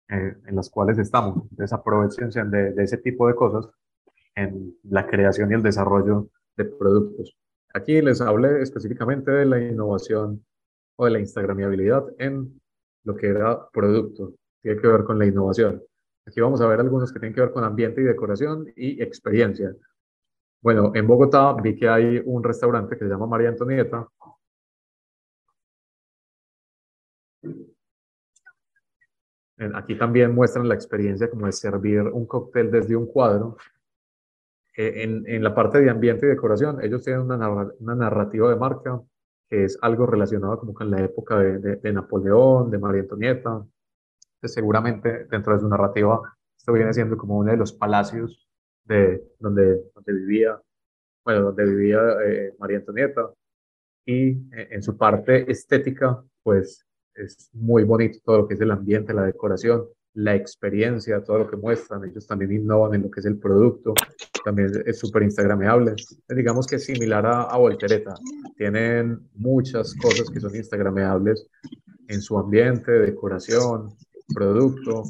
eh, 0.08 0.36
en 0.46 0.56
las 0.56 0.70
cuales 0.70 0.98
estamos. 0.98 1.44
Entonces 1.50 2.50
de, 2.50 2.72
de 2.72 2.82
ese 2.82 2.98
tipo 2.98 3.28
de 3.28 3.34
cosas 3.34 3.68
en 4.34 4.74
la 4.84 5.06
creación 5.06 5.50
y 5.50 5.54
el 5.54 5.62
desarrollo 5.62 6.28
de 6.56 6.64
productos. 6.64 7.36
Aquí 7.74 8.00
les 8.02 8.20
hablé 8.20 8.62
específicamente 8.62 9.30
de 9.30 9.46
la 9.46 9.58
innovación 9.60 10.44
o 10.96 11.04
de 11.06 11.10
la 11.10 11.20
instagramiabilidad 11.20 12.04
en 12.18 12.60
lo 13.04 13.16
que 13.16 13.28
era 13.28 13.68
producto, 13.70 14.34
tiene 14.60 14.80
que 14.80 14.88
ver 14.88 15.04
con 15.04 15.18
la 15.18 15.26
innovación. 15.26 15.82
Aquí 16.26 16.40
vamos 16.40 16.60
a 16.60 16.66
ver 16.66 16.80
algunos 16.80 17.12
que 17.12 17.18
tienen 17.18 17.34
que 17.34 17.40
ver 17.40 17.50
con 17.50 17.64
ambiente 17.64 18.00
y 18.00 18.04
decoración 18.04 18.66
y 18.76 19.02
experiencia. 19.02 19.74
Bueno, 20.60 20.92
en 20.94 21.06
Bogotá 21.06 21.52
vi 21.54 21.74
que 21.74 21.88
hay 21.88 22.22
un 22.24 22.44
restaurante 22.44 22.96
que 22.96 23.04
se 23.04 23.10
llama 23.10 23.26
María 23.26 23.48
Antonieta. 23.48 24.06
Aquí 29.74 29.96
también 29.96 30.34
muestran 30.34 30.68
la 30.68 30.74
experiencia 30.74 31.30
como 31.30 31.46
de 31.46 31.52
servir 31.52 32.00
un 32.02 32.26
cóctel 32.26 32.70
desde 32.70 32.96
un 32.96 33.06
cuadro. 33.06 33.56
Eh, 34.76 35.02
en, 35.26 35.42
la 35.42 35.54
parte 35.54 35.80
de 35.80 35.90
ambiente 35.90 36.26
y 36.26 36.30
decoración, 36.30 36.82
ellos 36.82 37.04
tienen 37.04 37.22
una, 37.22 37.94
narrativa 37.94 38.48
de 38.48 38.56
marca 38.56 39.00
que 39.48 39.64
es 39.64 39.78
algo 39.82 40.06
relacionado 40.06 40.58
como 40.58 40.72
con 40.72 40.90
la 40.90 41.02
época 41.02 41.38
de, 41.38 41.92
Napoleón, 41.92 42.70
de 42.70 42.78
María 42.78 43.02
Antonieta. 43.02 43.64
seguramente 44.42 45.26
dentro 45.30 45.52
de 45.52 45.60
su 45.60 45.68
narrativa 45.68 46.22
esto 46.62 46.72
viene 46.74 46.92
siendo 46.92 47.16
como 47.16 47.38
uno 47.38 47.50
de 47.50 47.56
los 47.56 47.72
palacios 47.72 48.48
de 48.84 49.20
donde, 49.40 49.82
donde 49.96 50.12
vivía, 50.12 50.62
bueno, 51.24 51.42
donde 51.46 51.64
vivía 51.64 51.98
eh, 52.24 52.54
María 52.56 52.76
Antonieta. 52.76 53.32
Y 54.06 54.30
eh, 54.56 54.68
en 54.70 54.80
su 54.80 54.96
parte 54.96 55.50
estética, 55.50 56.22
pues 56.44 56.86
es 57.14 57.50
muy 57.52 57.84
bonito 57.84 58.18
todo 58.24 58.38
lo 58.38 58.48
que 58.48 58.54
es 58.54 58.60
el 58.60 58.70
ambiente, 58.70 59.14
la 59.14 59.24
decoración, 59.24 59.84
la 60.14 60.34
experiencia, 60.34 61.22
todo 61.22 61.38
lo 61.38 61.50
que 61.50 61.56
muestran. 61.56 62.04
Ellos 62.04 62.26
también 62.26 62.52
innovan 62.52 62.94
en 62.94 63.02
lo 63.02 63.10
que 63.10 63.20
es 63.20 63.26
el 63.26 63.38
producto, 63.38 63.94
también 64.44 64.70
es 64.84 64.98
súper 64.98 65.22
instagrameable. 65.22 65.94
Digamos 66.28 66.66
que 66.66 66.76
es 66.76 66.84
similar 66.84 67.24
a, 67.26 67.42
a, 67.42 67.56
Voltereta. 67.56 68.14
Tienen 68.56 69.20
muchas 69.34 69.94
cosas 69.94 70.28
que 70.30 70.40
son 70.40 70.54
instagrameables 70.54 71.46
en 72.08 72.20
su 72.20 72.38
ambiente, 72.38 72.92
decoración, 72.92 73.94
producto, 74.34 75.04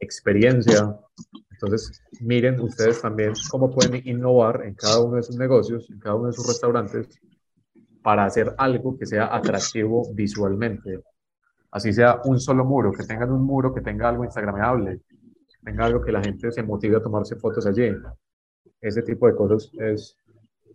experiencia. 0.00 0.96
Entonces, 1.50 2.02
miren 2.20 2.60
ustedes 2.60 3.00
también 3.00 3.32
cómo 3.50 3.70
pueden 3.70 4.06
innovar 4.06 4.62
en 4.64 4.74
cada 4.74 5.00
uno 5.00 5.16
de 5.16 5.22
sus 5.22 5.36
negocios, 5.36 5.88
en 5.90 5.98
cada 5.98 6.14
uno 6.16 6.28
de 6.28 6.32
sus 6.32 6.46
restaurantes, 6.46 7.08
para 8.02 8.26
hacer 8.26 8.54
algo 8.58 8.98
que 8.98 9.06
sea 9.06 9.34
atractivo 9.34 10.12
visualmente 10.12 11.02
así 11.74 11.92
sea 11.92 12.20
un 12.24 12.38
solo 12.38 12.64
muro, 12.64 12.92
que 12.92 13.02
tengan 13.02 13.32
un 13.32 13.44
muro 13.44 13.74
que 13.74 13.80
tenga 13.80 14.08
algo 14.08 14.24
instagramable, 14.24 15.00
tenga 15.62 15.86
algo 15.86 16.00
que 16.00 16.12
la 16.12 16.22
gente 16.22 16.52
se 16.52 16.62
motive 16.62 16.96
a 16.96 17.02
tomarse 17.02 17.34
fotos 17.34 17.66
allí. 17.66 17.90
Ese 18.80 19.02
tipo 19.02 19.26
de 19.26 19.34
cosas 19.34 19.72
es, 19.80 20.16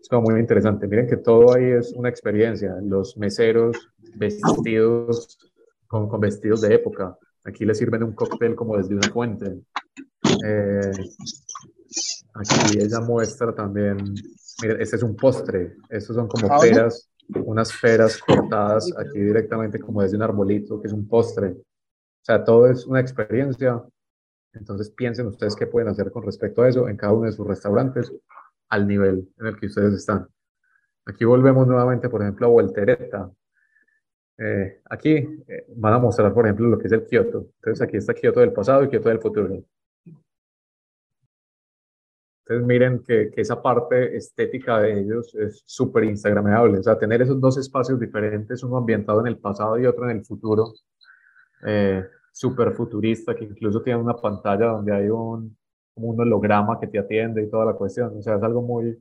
es 0.02 0.10
como 0.10 0.24
muy 0.24 0.40
interesante. 0.42 0.88
Miren 0.88 1.08
que 1.08 1.16
todo 1.16 1.56
ahí 1.56 1.72
es 1.72 1.94
una 1.94 2.10
experiencia. 2.10 2.76
Los 2.82 3.16
meseros 3.18 3.78
vestidos 4.16 5.38
con, 5.88 6.10
con 6.10 6.20
vestidos 6.20 6.62
de 6.62 6.76
época. 6.76 7.18
Aquí 7.46 7.64
les 7.66 7.78
sirven 7.78 8.04
un 8.04 8.14
cóctel 8.14 8.54
como 8.54 8.76
desde 8.76 8.96
una 8.96 9.10
fuente. 9.10 9.58
Eh, 10.46 10.92
aquí 12.34 12.78
ella 12.78 13.00
muestra 13.00 13.56
también, 13.56 13.98
miren, 14.62 14.82
este 14.82 14.98
es 14.98 15.04
un 15.04 15.16
postre. 15.16 15.78
Estos 15.88 16.18
son 16.18 16.28
como 16.28 16.54
ah, 16.54 16.60
peras 16.60 17.10
unas 17.46 17.72
peras 17.80 18.18
cortadas 18.18 18.92
aquí 18.98 19.20
directamente 19.20 19.80
como 19.80 20.02
desde 20.02 20.18
un 20.18 20.24
arbolito, 20.24 20.82
que 20.82 20.88
es 20.88 20.94
un 20.94 21.08
postre. 21.08 21.50
O 21.50 22.26
sea, 22.26 22.44
todo 22.44 22.70
es 22.70 22.86
una 22.86 23.00
experiencia. 23.00 23.82
Entonces 24.54 24.90
piensen 24.90 25.28
ustedes 25.28 25.56
qué 25.56 25.68
pueden 25.68 25.90
hacer 25.90 26.12
con 26.12 26.24
respecto 26.24 26.64
a 26.64 26.70
eso 26.70 26.90
en 26.90 26.98
cada 26.98 27.14
uno 27.14 27.26
de 27.26 27.32
sus 27.32 27.48
restaurantes 27.48 28.12
al 28.70 28.88
nivel 28.88 29.30
en 29.38 29.46
el 29.48 29.60
que 29.60 29.68
ustedes 29.68 29.94
están. 29.94 30.28
Aquí 31.06 31.26
volvemos 31.26 31.68
nuevamente, 31.68 32.10
por 32.10 32.22
ejemplo, 32.22 32.48
a 32.48 32.50
Voltereta. 32.50 33.32
Eh, 34.38 34.82
aquí 34.90 35.12
eh, 35.48 35.66
van 35.76 35.94
a 35.94 36.00
mostrar, 36.00 36.34
por 36.34 36.46
ejemplo, 36.46 36.68
lo 36.68 36.78
que 36.78 36.88
es 36.88 36.94
el 36.94 37.06
Kioto. 37.06 37.50
Entonces 37.56 37.82
aquí 37.82 37.98
está 37.98 38.14
Kioto 38.14 38.40
del 38.40 38.54
pasado 38.54 38.84
y 38.84 38.90
Kioto 38.90 39.10
del 39.10 39.20
futuro. 39.20 39.64
Entonces 42.50 42.66
miren 42.66 43.04
que, 43.04 43.30
que, 43.30 43.42
esa 43.42 43.62
parte 43.62 44.18
estética 44.18 44.80
de 44.80 45.02
ellos 45.02 45.36
es 45.36 45.62
súper 45.68 46.06
instagramable. 46.06 46.80
O 46.80 46.84
sea, 46.84 46.98
tener 46.98 47.22
esos 47.22 47.40
dos 47.40 47.60
espacios 47.60 48.00
diferentes, 48.00 48.64
uno 48.64 48.78
ambientado 48.78 49.22
en 49.22 49.28
el 49.28 49.38
pasado 49.38 49.78
y 49.78 49.86
otro 49.86 50.10
en 50.10 50.18
el 50.18 50.26
futuro, 50.26 50.74
eh, 51.68 52.04
súper 52.32 52.72
futurista, 52.74 53.36
que 53.36 53.46
incluso 53.46 53.84
tiene 53.84 54.00
una 54.00 54.16
pantalla 54.16 54.66
donde 54.66 54.92
hay 54.92 55.10
un, 55.10 55.56
un 55.94 56.20
holograma 56.20 56.80
que 56.80 56.88
te 56.88 56.98
atiende 56.98 57.44
y 57.44 57.50
toda 57.52 57.66
la 57.66 57.74
cuestión. 57.74 58.18
O 58.18 58.22
sea, 58.24 58.38
es 58.38 58.42
algo 58.42 58.64
muy, 58.64 59.00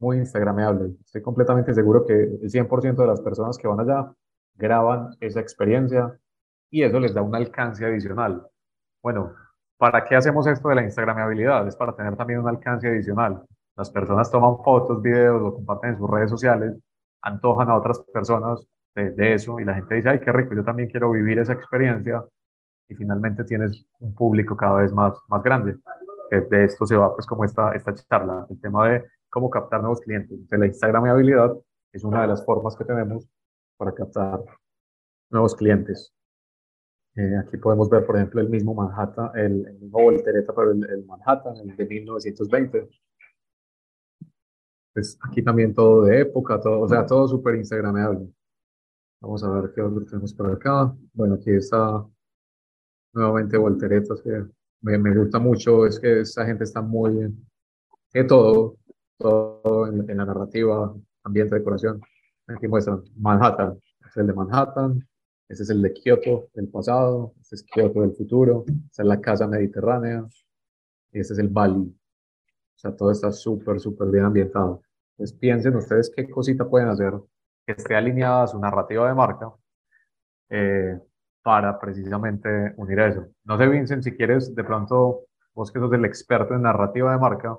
muy 0.00 0.16
instagramable. 0.18 0.96
Estoy 1.04 1.22
completamente 1.22 1.72
seguro 1.74 2.04
que 2.04 2.14
el 2.14 2.50
100% 2.50 2.96
de 2.96 3.06
las 3.06 3.20
personas 3.20 3.58
que 3.58 3.68
van 3.68 3.78
allá 3.78 4.12
graban 4.56 5.10
esa 5.20 5.38
experiencia 5.38 6.18
y 6.68 6.82
eso 6.82 6.98
les 6.98 7.14
da 7.14 7.22
un 7.22 7.36
alcance 7.36 7.84
adicional. 7.84 8.44
Bueno, 9.00 9.34
¿Para 9.82 10.04
qué 10.04 10.14
hacemos 10.14 10.46
esto 10.46 10.68
de 10.68 10.76
la 10.76 10.84
Instagramabilidad? 10.84 11.66
Es 11.66 11.74
para 11.74 11.92
tener 11.96 12.14
también 12.14 12.38
un 12.38 12.46
alcance 12.46 12.86
adicional. 12.86 13.42
Las 13.76 13.90
personas 13.90 14.30
toman 14.30 14.62
fotos, 14.62 15.02
videos, 15.02 15.42
lo 15.42 15.54
comparten 15.54 15.90
en 15.90 15.98
sus 15.98 16.08
redes 16.08 16.30
sociales, 16.30 16.76
antojan 17.20 17.68
a 17.68 17.74
otras 17.74 17.98
personas 18.14 18.64
de, 18.94 19.34
eso 19.34 19.58
y 19.58 19.64
la 19.64 19.74
gente 19.74 19.96
dice, 19.96 20.08
ay, 20.08 20.20
qué 20.20 20.30
rico, 20.30 20.54
yo 20.54 20.62
también 20.62 20.88
quiero 20.88 21.10
vivir 21.10 21.40
esa 21.40 21.54
experiencia 21.54 22.24
y 22.88 22.94
finalmente 22.94 23.42
tienes 23.42 23.84
un 23.98 24.14
público 24.14 24.56
cada 24.56 24.74
vez 24.82 24.92
más, 24.92 25.18
más 25.26 25.42
grande. 25.42 25.76
De 26.30 26.64
esto 26.64 26.86
se 26.86 26.96
va 26.96 27.12
pues 27.12 27.26
como 27.26 27.44
esta, 27.44 27.72
esta 27.72 27.92
charla, 27.92 28.46
el 28.50 28.60
tema 28.60 28.88
de 28.88 29.04
cómo 29.30 29.50
captar 29.50 29.80
nuevos 29.80 30.00
clientes. 30.00 30.48
De 30.48 30.58
la 30.58 30.66
Instagramabilidad 30.66 31.56
es 31.92 32.04
una 32.04 32.22
de 32.22 32.28
las 32.28 32.46
formas 32.46 32.76
que 32.76 32.84
tenemos 32.84 33.28
para 33.76 33.92
captar 33.92 34.44
nuevos 35.28 35.56
clientes. 35.56 36.14
Eh, 37.14 37.36
aquí 37.36 37.58
podemos 37.58 37.90
ver, 37.90 38.06
por 38.06 38.16
ejemplo, 38.16 38.40
el 38.40 38.48
mismo 38.48 38.74
Manhattan, 38.74 39.30
el, 39.34 39.66
el 39.66 39.78
mismo 39.80 40.02
voltereta, 40.02 40.54
pero 40.54 40.72
el, 40.72 41.04
Manhattan, 41.04 41.56
el 41.58 41.76
de 41.76 41.86
1920. 41.86 42.88
Pues 44.94 45.18
aquí 45.22 45.42
también 45.42 45.74
todo 45.74 46.04
de 46.04 46.20
época, 46.20 46.60
todo, 46.60 46.80
o 46.80 46.88
sea, 46.88 47.04
todo 47.06 47.28
súper 47.28 47.56
instagramable. 47.56 48.28
Vamos 49.20 49.44
a 49.44 49.50
ver 49.50 49.72
qué 49.74 49.82
otro 49.82 50.04
tenemos 50.04 50.34
por 50.34 50.50
acá. 50.50 50.94
Bueno, 51.12 51.34
aquí 51.34 51.50
está 51.50 52.04
nuevamente 53.14 53.58
volteretas 53.58 54.20
que 54.22 54.44
me, 54.80 54.98
me, 54.98 55.16
gusta 55.16 55.38
mucho, 55.38 55.86
es 55.86 56.00
que 56.00 56.20
esa 56.20 56.46
gente 56.46 56.64
está 56.64 56.82
muy, 56.82 57.32
de 58.12 58.24
todo, 58.24 58.76
todo 59.18 59.86
en, 59.86 60.08
en 60.10 60.16
la 60.16 60.24
narrativa, 60.24 60.94
ambiente, 61.24 61.56
decoración. 61.56 62.00
Aquí 62.46 62.66
muestran 62.68 63.02
Manhattan, 63.16 63.78
es 64.06 64.16
el 64.16 64.26
de 64.26 64.32
Manhattan, 64.32 65.06
ese 65.52 65.64
es 65.64 65.70
el 65.70 65.82
de 65.82 65.92
Kioto 65.92 66.48
del 66.54 66.68
pasado, 66.68 67.34
este 67.40 67.56
es 67.56 67.62
Kioto 67.62 68.00
del 68.00 68.12
futuro, 68.12 68.64
esta 68.88 69.02
es 69.02 69.08
la 69.08 69.20
casa 69.20 69.46
mediterránea 69.46 70.24
y 71.12 71.20
este 71.20 71.34
es 71.34 71.38
el 71.38 71.48
Bali. 71.48 71.94
O 72.74 72.78
sea, 72.78 72.96
todo 72.96 73.10
está 73.10 73.30
súper, 73.30 73.78
súper 73.78 74.08
bien 74.08 74.24
ambientado. 74.24 74.82
Entonces 75.10 75.36
piensen 75.38 75.76
ustedes 75.76 76.10
qué 76.14 76.28
cosita 76.30 76.66
pueden 76.66 76.88
hacer 76.88 77.12
que 77.66 77.72
esté 77.72 77.94
alineada 77.94 78.44
a 78.44 78.46
su 78.46 78.58
narrativa 78.58 79.06
de 79.06 79.14
marca 79.14 79.52
eh, 80.48 80.98
para 81.42 81.78
precisamente 81.78 82.72
unir 82.78 83.00
eso. 83.00 83.26
No 83.44 83.58
sé, 83.58 83.68
Vincent, 83.68 84.02
si 84.02 84.12
quieres 84.12 84.54
de 84.54 84.64
pronto, 84.64 85.26
vos 85.52 85.70
que 85.70 85.78
sos 85.78 85.92
el 85.92 86.06
experto 86.06 86.54
en 86.54 86.62
narrativa 86.62 87.12
de 87.12 87.18
marca, 87.18 87.58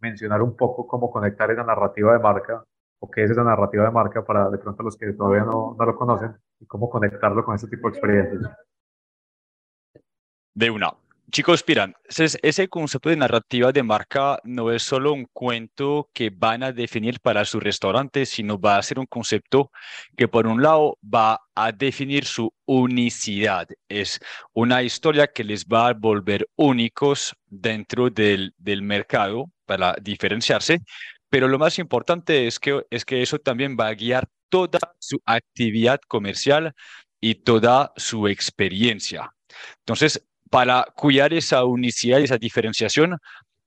mencionar 0.00 0.42
un 0.42 0.54
poco 0.56 0.86
cómo 0.86 1.10
conectar 1.10 1.50
esa 1.50 1.64
narrativa 1.64 2.12
de 2.12 2.18
marca 2.18 2.62
o 3.00 3.10
qué 3.10 3.24
es 3.24 3.30
esa 3.30 3.42
narrativa 3.42 3.84
de 3.84 3.90
marca 3.90 4.24
para 4.24 4.48
de 4.50 4.58
pronto 4.58 4.82
los 4.82 4.96
que 4.96 5.12
todavía 5.12 5.44
no, 5.44 5.74
no 5.78 5.84
lo 5.84 5.96
conocen 5.96 6.36
y 6.60 6.66
cómo 6.66 6.88
conectarlo 6.88 7.44
con 7.44 7.54
ese 7.54 7.66
tipo 7.66 7.88
de 7.88 7.96
experiencias. 7.96 8.52
De 10.54 10.70
una. 10.70 10.92
chicos, 11.30 11.64
miran, 11.66 11.94
ese, 12.08 12.68
concepto 12.68 13.08
de 13.08 13.16
narrativa 13.16 13.72
de 13.72 13.82
marca 13.82 14.40
no 14.44 14.70
es 14.72 14.82
solo 14.82 15.12
un 15.12 15.26
cuento 15.32 16.10
que 16.12 16.28
van 16.28 16.62
a 16.64 16.72
definir 16.72 17.20
para 17.20 17.44
su 17.44 17.60
restaurante, 17.60 18.26
sino 18.26 18.58
va 18.60 18.76
a 18.76 18.82
ser 18.82 18.98
un 18.98 19.06
concepto 19.06 19.70
que 20.16 20.28
por 20.28 20.46
un 20.46 20.60
lado 20.60 20.98
va 21.02 21.40
a 21.54 21.72
definir 21.72 22.24
su 22.24 22.52
unicidad. 22.66 23.68
Es 23.88 24.20
una 24.52 24.82
historia 24.82 25.28
que 25.28 25.44
les 25.44 25.64
va 25.64 25.88
a 25.88 25.94
volver 25.94 26.48
únicos 26.56 27.34
dentro 27.46 28.10
del, 28.10 28.52
del 28.58 28.82
mercado 28.82 29.46
para 29.64 29.94
diferenciarse, 30.02 30.80
pero 31.30 31.48
lo 31.48 31.58
más 31.58 31.78
importante 31.78 32.46
es 32.46 32.58
que, 32.58 32.84
es 32.90 33.04
que 33.04 33.22
eso 33.22 33.38
también 33.38 33.76
va 33.78 33.86
a 33.88 33.94
guiar 33.94 34.28
toda 34.48 34.80
su 34.98 35.18
actividad 35.24 36.00
comercial 36.08 36.74
y 37.20 37.36
toda 37.36 37.92
su 37.96 38.28
experiencia. 38.28 39.32
Entonces, 39.78 40.26
para 40.50 40.84
cuidar 40.96 41.32
esa 41.32 41.64
unicidad 41.64 42.18
y 42.18 42.24
esa 42.24 42.38
diferenciación, 42.38 43.16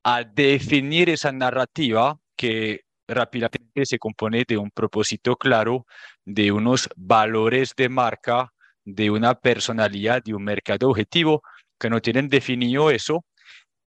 a 0.04 0.24
definir 0.24 1.10
esa 1.10 1.32
narrativa 1.32 2.20
que 2.36 2.82
rápidamente 3.08 3.86
se 3.86 4.00
compone 4.00 4.44
de 4.48 4.58
un 4.58 4.70
propósito 4.72 5.38
claro, 5.38 5.86
de 6.26 6.52
unos 6.52 6.90
valores 6.96 7.74
de 7.78 7.90
marca, 7.90 8.52
de 8.84 9.10
una 9.10 9.36
personalidad, 9.36 10.22
de 10.24 10.34
un 10.34 10.44
mercado 10.44 10.90
objetivo, 10.90 11.42
que 11.80 11.90
no 11.90 12.02
tienen 12.02 12.28
definido 12.30 12.92
eso. 12.92 13.24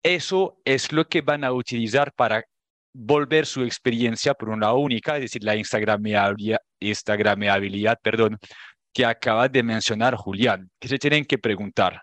Eso 0.02 0.60
es 0.64 0.92
lo 0.92 1.08
que 1.08 1.20
van 1.20 1.44
a 1.44 1.52
utilizar 1.52 2.12
para 2.12 2.44
volver 2.92 3.46
su 3.46 3.62
experiencia 3.64 4.34
por 4.34 4.50
una 4.50 4.72
única, 4.72 5.16
es 5.16 5.22
decir, 5.22 5.44
la 5.44 5.56
instagramabilidad, 5.56 6.58
instagramabilidad 6.80 7.98
perdón, 8.02 8.38
que 8.92 9.04
acaba 9.04 9.48
de 9.48 9.62
mencionar 9.62 10.16
Julián, 10.16 10.70
que 10.80 10.88
se 10.88 10.98
tienen 10.98 11.24
que 11.24 11.38
preguntar. 11.38 12.02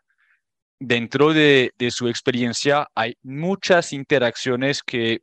Dentro 0.80 1.34
de, 1.34 1.72
de 1.78 1.92
su 1.92 2.08
experiencia 2.08 2.88
hay 2.96 3.16
muchas 3.24 3.94
interacciones 3.94 4.84
que 4.84 5.20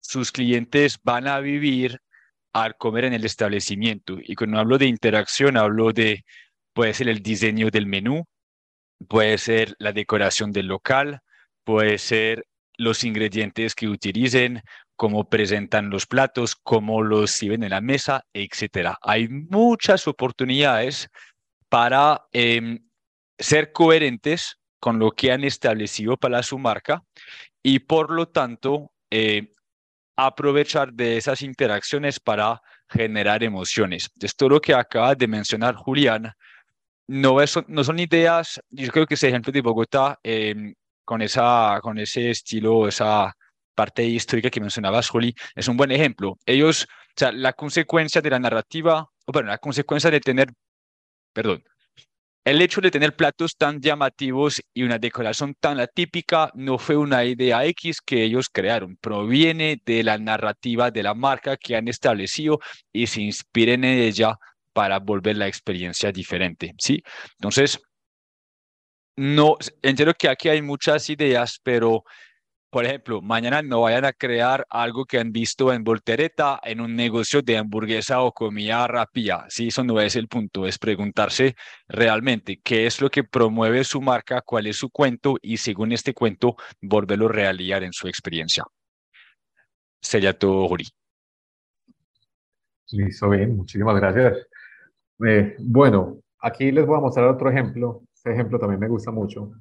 sus 0.00 0.30
clientes 0.30 0.98
van 1.02 1.26
a 1.26 1.40
vivir 1.40 1.98
al 2.52 2.76
comer 2.76 3.06
en 3.06 3.14
el 3.14 3.24
establecimiento. 3.24 4.18
Y 4.22 4.34
cuando 4.36 4.58
hablo 4.58 4.78
de 4.78 4.86
interacción, 4.86 5.56
hablo 5.56 5.92
de, 5.92 6.24
puede 6.72 6.94
ser 6.94 7.08
el 7.08 7.20
diseño 7.20 7.70
del 7.70 7.86
menú, 7.86 8.24
puede 9.08 9.38
ser 9.38 9.74
la 9.78 9.92
decoración 9.92 10.52
del 10.52 10.66
local, 10.66 11.20
puede 11.64 11.98
ser 11.98 12.46
los 12.76 13.04
ingredientes 13.04 13.74
que 13.74 13.88
utilicen, 13.88 14.62
cómo 14.96 15.28
presentan 15.28 15.90
los 15.90 16.06
platos, 16.06 16.56
cómo 16.56 17.02
los 17.02 17.30
sirven 17.30 17.64
en 17.64 17.70
la 17.70 17.80
mesa, 17.80 18.24
etcétera. 18.32 18.98
Hay 19.02 19.28
muchas 19.28 20.06
oportunidades 20.06 21.08
para 21.68 22.26
em, 22.32 22.88
ser 23.38 23.72
coherentes 23.72 24.58
con 24.78 24.98
lo 24.98 25.10
que 25.10 25.32
han 25.32 25.44
establecido 25.44 26.16
para 26.16 26.42
su 26.42 26.58
marca 26.58 27.02
y 27.62 27.80
por 27.80 28.10
lo 28.10 28.28
tanto 28.28 28.92
eh, 29.10 29.52
aprovechar 30.16 30.92
de 30.92 31.16
esas 31.16 31.42
interacciones 31.42 32.20
para 32.20 32.60
generar 32.88 33.42
emociones. 33.42 34.10
Esto 34.20 34.48
lo 34.48 34.60
que 34.60 34.74
acaba 34.74 35.14
de 35.14 35.26
mencionar 35.26 35.74
Julián 35.74 36.32
no, 37.08 37.40
es, 37.40 37.58
no 37.66 37.84
son 37.84 37.98
ideas, 37.98 38.60
yo 38.70 38.90
creo 38.92 39.06
que 39.06 39.14
ese 39.14 39.28
ejemplo 39.28 39.52
de 39.52 39.60
Bogotá 39.60 40.18
em, 40.22 40.74
con, 41.04 41.20
esa, 41.22 41.80
con 41.82 41.98
ese 41.98 42.30
estilo, 42.30 42.86
esa 42.88 43.34
parte 43.74 44.04
histórica 44.04 44.50
que 44.50 44.60
mencionabas, 44.60 45.08
Juli, 45.08 45.34
es 45.54 45.68
un 45.68 45.76
buen 45.76 45.90
ejemplo. 45.90 46.38
Ellos, 46.46 46.84
o 46.84 47.12
sea, 47.16 47.32
la 47.32 47.52
consecuencia 47.52 48.20
de 48.20 48.30
la 48.30 48.38
narrativa, 48.38 49.08
o 49.26 49.32
bueno, 49.32 49.48
la 49.48 49.58
consecuencia 49.58 50.10
de 50.10 50.20
tener, 50.20 50.48
perdón, 51.32 51.64
el 52.44 52.60
hecho 52.60 52.82
de 52.82 52.90
tener 52.90 53.16
platos 53.16 53.56
tan 53.56 53.80
llamativos 53.80 54.60
y 54.74 54.82
una 54.82 54.98
decoración 54.98 55.54
tan 55.58 55.80
atípica 55.80 56.50
no 56.54 56.76
fue 56.76 56.96
una 56.96 57.24
idea 57.24 57.64
X 57.64 58.02
que 58.02 58.22
ellos 58.22 58.50
crearon, 58.52 58.98
proviene 59.00 59.80
de 59.86 60.02
la 60.02 60.18
narrativa 60.18 60.90
de 60.90 61.02
la 61.02 61.14
marca 61.14 61.56
que 61.56 61.74
han 61.74 61.88
establecido 61.88 62.60
y 62.92 63.06
se 63.06 63.22
inspiren 63.22 63.84
en 63.84 63.98
ella 63.98 64.36
para 64.74 64.98
volver 64.98 65.38
la 65.38 65.46
experiencia 65.48 66.12
diferente, 66.12 66.74
¿sí? 66.78 67.02
Entonces, 67.38 67.80
no, 69.16 69.56
entiendo 69.80 70.12
que 70.14 70.28
aquí 70.28 70.48
hay 70.48 70.60
muchas 70.60 71.08
ideas, 71.08 71.60
pero 71.62 72.04
por 72.74 72.84
ejemplo, 72.84 73.22
mañana 73.22 73.62
no 73.62 73.82
vayan 73.82 74.04
a 74.04 74.12
crear 74.12 74.66
algo 74.68 75.04
que 75.04 75.20
han 75.20 75.30
visto 75.30 75.72
en 75.72 75.84
voltereta, 75.84 76.58
en 76.64 76.80
un 76.80 76.96
negocio 76.96 77.40
de 77.40 77.56
hamburguesa 77.56 78.20
o 78.22 78.32
comida 78.32 78.84
rápida. 78.88 79.46
Sí, 79.48 79.68
eso 79.68 79.84
no 79.84 80.00
es 80.00 80.16
el 80.16 80.26
punto, 80.26 80.66
es 80.66 80.76
preguntarse 80.76 81.54
realmente 81.86 82.60
qué 82.64 82.86
es 82.86 83.00
lo 83.00 83.10
que 83.10 83.22
promueve 83.22 83.84
su 83.84 84.00
marca, 84.00 84.42
cuál 84.44 84.66
es 84.66 84.76
su 84.76 84.90
cuento 84.90 85.36
y 85.40 85.56
según 85.58 85.92
este 85.92 86.14
cuento, 86.14 86.56
volverlo 86.82 87.26
a 87.26 87.32
realidad 87.32 87.84
en 87.84 87.92
su 87.92 88.08
experiencia. 88.08 88.64
Sería 90.00 90.36
todo, 90.36 90.66
Juri. 90.66 90.88
Listo, 92.90 93.30
bien, 93.30 93.56
muchísimas 93.56 93.94
gracias. 93.94 94.48
Eh, 95.24 95.54
bueno, 95.60 96.18
aquí 96.40 96.72
les 96.72 96.84
voy 96.84 96.98
a 96.98 97.02
mostrar 97.02 97.28
otro 97.28 97.48
ejemplo. 97.48 98.02
Este 98.12 98.32
ejemplo 98.32 98.58
también 98.58 98.80
me 98.80 98.88
gusta 98.88 99.12
mucho. 99.12 99.52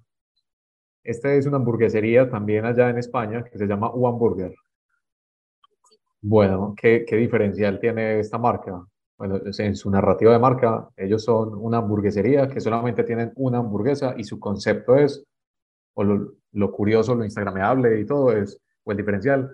Esta 1.04 1.34
es 1.34 1.46
una 1.46 1.58
hamburguesería 1.58 2.30
también 2.30 2.66
allá 2.66 2.90
en 2.90 2.98
España 2.98 3.44
que 3.44 3.58
se 3.58 3.68
llama 3.68 3.92
U 3.94 4.08
Hamburger. 4.08 4.54
Bueno, 6.22 6.74
¿qué, 6.78 7.04
¿qué, 7.06 7.18
diferencial 7.18 7.80
tiene 7.80 8.20
esta 8.20 8.38
marca? 8.38 8.86
Bueno, 9.18 9.40
en 9.58 9.76
su 9.76 9.92
narrativa 9.92 10.32
de 10.32 10.40
marca, 10.40 10.90
ellos 10.96 11.24
son 11.24 11.54
una 11.56 11.80
hamburguesería 11.80 12.48
que 12.48 12.62
solamente 12.62 13.04
tienen 13.04 13.34
una 13.36 13.58
hamburguesa 13.58 14.16
y 14.18 14.24
su 14.24 14.40
concepto 14.40 14.96
es, 14.96 15.26
o 15.94 16.04
lo, 16.04 16.72
curioso, 16.72 17.16
lo 17.16 17.26
instagramable 17.26 18.00
y 18.00 18.06
todo 18.06 18.32
es, 18.32 18.60
o 18.84 18.92
el 18.92 18.98
diferencial, 18.98 19.52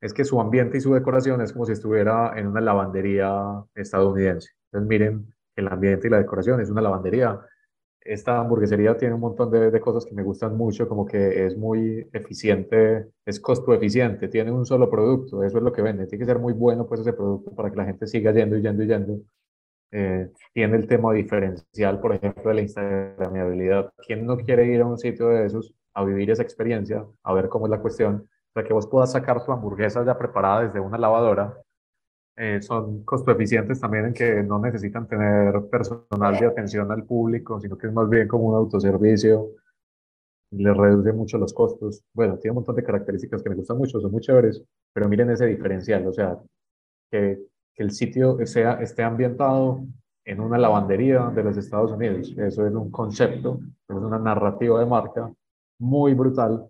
es 0.00 0.14
que 0.14 0.24
su 0.24 0.40
ambiente 0.40 0.78
y 0.78 0.80
su 0.80 0.94
decoración 0.94 1.40
es 1.40 1.52
como 1.52 1.66
si 1.66 1.72
estuviera 1.72 2.38
en 2.38 2.46
una 2.46 2.60
lavandería 2.60 3.64
estadounidense. 3.74 4.50
Entonces 4.66 4.88
miren, 4.88 5.34
el 5.56 5.68
ambiente 5.68 6.06
y 6.06 6.10
la 6.10 6.18
decoración 6.18 6.60
es 6.60 6.70
una 6.70 6.82
lavandería 6.82 7.40
esta 8.08 8.38
hamburguesería 8.38 8.96
tiene 8.96 9.14
un 9.14 9.20
montón 9.20 9.50
de, 9.50 9.80
cosas 9.80 10.04
que 10.06 10.14
me 10.14 10.22
gustan 10.22 10.56
mucho, 10.56 10.88
como 10.88 11.06
que 11.06 11.46
es 11.46 11.56
muy 11.56 12.08
eficiente, 12.12 13.06
es 13.24 13.40
costo 13.40 13.74
eficiente, 13.74 14.28
tiene 14.28 14.52
un 14.52 14.66
solo 14.66 14.90
producto, 14.90 15.42
eso 15.42 15.58
es 15.58 15.64
lo 15.64 15.72
que 15.72 15.82
vende, 15.82 16.06
tiene 16.06 16.24
que 16.24 16.32
ser 16.32 16.38
muy 16.38 16.52
bueno 16.52 16.86
pues 16.86 17.00
ese 17.00 17.12
producto 17.12 17.54
para 17.54 17.70
que 17.70 17.76
la 17.76 17.84
gente 17.84 18.06
siga 18.06 18.32
yendo 18.32 18.56
y 18.56 18.62
yendo 18.62 18.82
y 18.82 18.86
yendo. 18.86 19.20
Eh, 19.92 20.30
tiene 20.52 20.76
el 20.76 20.86
tema 20.86 21.12
diferencial, 21.12 22.00
por 22.00 22.14
ejemplo, 22.14 22.48
de 22.50 22.54
la 22.54 22.60
instagramabilidad. 22.62 23.92
¿Quién 24.06 24.26
no 24.26 24.36
quiere 24.36 24.66
ir 24.66 24.80
a 24.80 24.86
un 24.86 24.98
sitio 24.98 25.28
de 25.28 25.46
esos 25.46 25.74
a 25.94 26.04
vivir 26.04 26.30
esa 26.30 26.42
experiencia, 26.42 27.06
a 27.22 27.32
ver 27.32 27.48
cómo 27.48 27.66
es 27.66 27.70
la 27.70 27.80
cuestión? 27.80 28.28
Para 28.52 28.66
que 28.66 28.74
vos 28.74 28.86
puedas 28.86 29.12
sacar 29.12 29.44
tu 29.44 29.52
hamburguesa 29.52 30.04
ya 30.04 30.18
preparada 30.18 30.62
desde 30.64 30.80
una 30.80 30.98
lavadora 30.98 31.56
eh, 32.36 32.60
son 32.60 33.02
costo 33.04 33.30
eficientes 33.30 33.80
también 33.80 34.06
en 34.06 34.14
que 34.14 34.42
no 34.42 34.58
necesitan 34.58 35.08
tener 35.08 35.54
personal 35.70 36.38
de 36.38 36.46
atención 36.46 36.90
al 36.92 37.04
público, 37.04 37.58
sino 37.60 37.78
que 37.78 37.86
es 37.86 37.92
más 37.92 38.08
bien 38.08 38.28
como 38.28 38.48
un 38.48 38.56
autoservicio, 38.56 39.52
les 40.50 40.76
reduce 40.76 41.12
mucho 41.12 41.38
los 41.38 41.54
costos. 41.54 42.04
Bueno, 42.12 42.38
tiene 42.38 42.52
un 42.52 42.56
montón 42.56 42.76
de 42.76 42.84
características 42.84 43.42
que 43.42 43.50
me 43.50 43.56
gustan 43.56 43.78
mucho, 43.78 44.00
son 44.00 44.12
muy 44.12 44.20
chéveres, 44.20 44.62
pero 44.92 45.08
miren 45.08 45.30
ese 45.30 45.46
diferencial, 45.46 46.06
o 46.06 46.12
sea, 46.12 46.38
que, 47.10 47.38
que 47.74 47.82
el 47.82 47.90
sitio 47.92 48.38
sea, 48.46 48.74
esté 48.82 49.02
ambientado 49.02 49.80
en 50.24 50.40
una 50.40 50.58
lavandería 50.58 51.30
de 51.34 51.42
los 51.42 51.56
Estados 51.56 51.92
Unidos. 51.92 52.34
Eso 52.36 52.66
es 52.66 52.74
un 52.74 52.90
concepto, 52.90 53.60
es 53.88 53.96
una 53.96 54.18
narrativa 54.18 54.78
de 54.80 54.86
marca 54.86 55.32
muy 55.78 56.14
brutal 56.14 56.68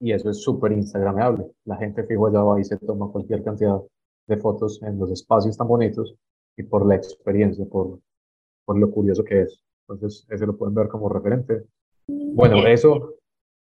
y 0.00 0.12
eso 0.12 0.30
es 0.30 0.42
súper 0.42 0.72
instagramable. 0.72 1.46
La 1.64 1.76
gente 1.76 2.04
fijo 2.04 2.26
allá 2.26 2.40
va 2.40 2.60
y 2.60 2.64
se 2.64 2.78
toma 2.78 3.10
cualquier 3.10 3.42
cantidad 3.42 3.80
de 4.26 4.36
fotos 4.36 4.82
en 4.82 4.98
los 4.98 5.10
espacios 5.10 5.56
tan 5.56 5.68
bonitos 5.68 6.14
y 6.56 6.62
por 6.62 6.86
la 6.86 6.96
experiencia, 6.96 7.64
por, 7.64 8.00
por 8.64 8.78
lo 8.78 8.90
curioso 8.90 9.24
que 9.24 9.42
es. 9.42 9.62
Entonces, 9.88 10.26
ese 10.30 10.46
lo 10.46 10.56
pueden 10.56 10.74
ver 10.74 10.88
como 10.88 11.08
referente. 11.08 11.64
Bueno, 12.06 12.66
eso 12.66 13.16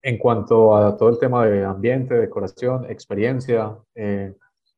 en 0.05 0.19
cuanto 0.19 0.75
a 0.75 0.95
todo 0.95 1.09
el 1.09 1.17
tema 1.17 1.47
de 1.47 1.65
ambiente, 1.65 2.13
decoración, 2.13 2.85
experiencia, 2.91 3.75
eh, 3.95 4.35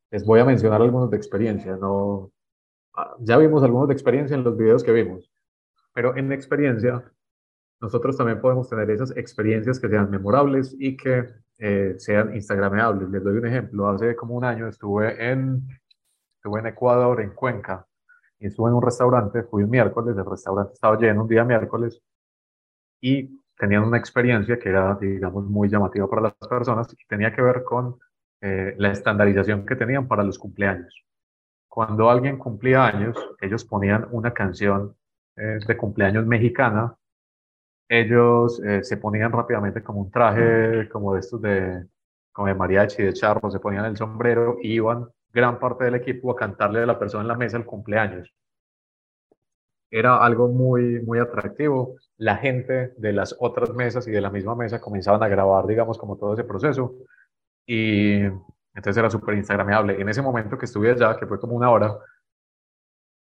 les 0.09 0.25
voy 0.25 0.39
a 0.39 0.45
mencionar 0.45 0.81
algunos 0.81 1.11
de 1.11 1.17
experiencia. 1.17 1.75
No, 1.75 2.31
ah, 2.95 3.13
ya 3.19 3.37
vimos 3.37 3.61
algunos 3.61 3.89
de 3.89 3.93
experiencia 3.93 4.35
en 4.35 4.45
los 4.45 4.55
videos 4.55 4.85
que 4.85 4.93
vimos, 4.93 5.29
pero 5.93 6.15
en 6.15 6.31
experiencia 6.31 7.03
nosotros 7.81 8.15
también 8.15 8.39
podemos 8.39 8.69
tener 8.69 8.89
esas 8.89 9.15
experiencias 9.17 9.81
que 9.81 9.89
sean 9.89 10.09
memorables 10.09 10.73
y 10.79 10.95
que 10.95 11.25
eh, 11.57 11.95
sean 11.97 12.35
instagrameables. 12.35 13.09
Les 13.09 13.23
doy 13.23 13.37
un 13.37 13.47
ejemplo. 13.47 13.89
Hace 13.89 14.15
como 14.15 14.35
un 14.35 14.45
año 14.45 14.67
estuve 14.67 15.31
en, 15.31 15.67
estuve 16.35 16.59
en 16.59 16.67
Ecuador, 16.67 17.21
en 17.21 17.31
Cuenca, 17.31 17.85
y 18.39 18.47
estuve 18.47 18.69
en 18.69 18.75
un 18.75 18.81
restaurante, 18.81 19.43
fui 19.43 19.63
un 19.63 19.69
miércoles, 19.69 20.15
el 20.15 20.25
restaurante 20.25 20.73
estaba 20.73 20.97
lleno 20.97 21.23
un 21.23 21.27
día 21.27 21.43
miércoles, 21.43 22.01
y 23.01 23.41
tenían 23.57 23.83
una 23.83 23.97
experiencia 23.97 24.59
que 24.59 24.69
era, 24.69 24.95
digamos, 24.95 25.45
muy 25.45 25.69
llamativa 25.69 26.07
para 26.09 26.21
las 26.23 26.33
personas 26.33 26.93
y 26.93 27.07
tenía 27.07 27.33
que 27.33 27.41
ver 27.41 27.63
con 27.63 27.97
eh, 28.41 28.75
la 28.77 28.91
estandarización 28.91 29.65
que 29.65 29.75
tenían 29.75 30.07
para 30.07 30.23
los 30.23 30.37
cumpleaños. 30.37 31.03
Cuando 31.67 32.09
alguien 32.09 32.37
cumplía 32.37 32.85
años, 32.85 33.17
ellos 33.41 33.65
ponían 33.65 34.07
una 34.11 34.33
canción 34.33 34.95
eh, 35.35 35.59
de 35.65 35.77
cumpleaños 35.77 36.25
mexicana 36.25 36.95
ellos 37.89 38.61
eh, 38.63 38.83
se 38.83 38.97
ponían 38.97 39.31
rápidamente 39.31 39.83
como 39.83 40.01
un 40.01 40.11
traje 40.11 40.89
como 40.89 41.13
de 41.13 41.19
estos 41.19 41.41
de, 41.41 41.85
como 42.31 42.47
de 42.47 42.55
mariachi, 42.55 43.03
de 43.03 43.13
charro, 43.13 43.49
se 43.49 43.59
ponían 43.59 43.85
el 43.85 43.97
sombrero 43.97 44.57
y 44.61 44.73
iban 44.73 45.07
gran 45.31 45.59
parte 45.59 45.85
del 45.85 45.95
equipo 45.95 46.31
a 46.31 46.35
cantarle 46.35 46.81
a 46.83 46.85
la 46.85 46.99
persona 46.99 47.21
en 47.23 47.27
la 47.29 47.35
mesa 47.35 47.57
el 47.57 47.65
cumpleaños. 47.65 48.33
Era 49.89 50.17
algo 50.17 50.49
muy, 50.49 51.01
muy 51.01 51.19
atractivo. 51.19 51.95
La 52.17 52.35
gente 52.37 52.93
de 52.97 53.13
las 53.13 53.35
otras 53.39 53.73
mesas 53.73 54.07
y 54.07 54.11
de 54.11 54.21
la 54.21 54.29
misma 54.29 54.55
mesa 54.55 54.81
comenzaban 54.81 55.23
a 55.23 55.27
grabar, 55.29 55.65
digamos, 55.65 55.97
como 55.97 56.17
todo 56.17 56.33
ese 56.33 56.43
proceso. 56.43 56.93
Y 57.65 58.21
entonces 58.21 58.97
era 58.97 59.09
súper 59.09 59.35
instagramable. 59.35 59.99
En 60.01 60.09
ese 60.09 60.21
momento 60.21 60.57
que 60.57 60.65
estuve 60.65 60.91
allá, 60.91 61.17
que 61.17 61.25
fue 61.25 61.39
como 61.39 61.55
una 61.55 61.71
hora, 61.71 61.97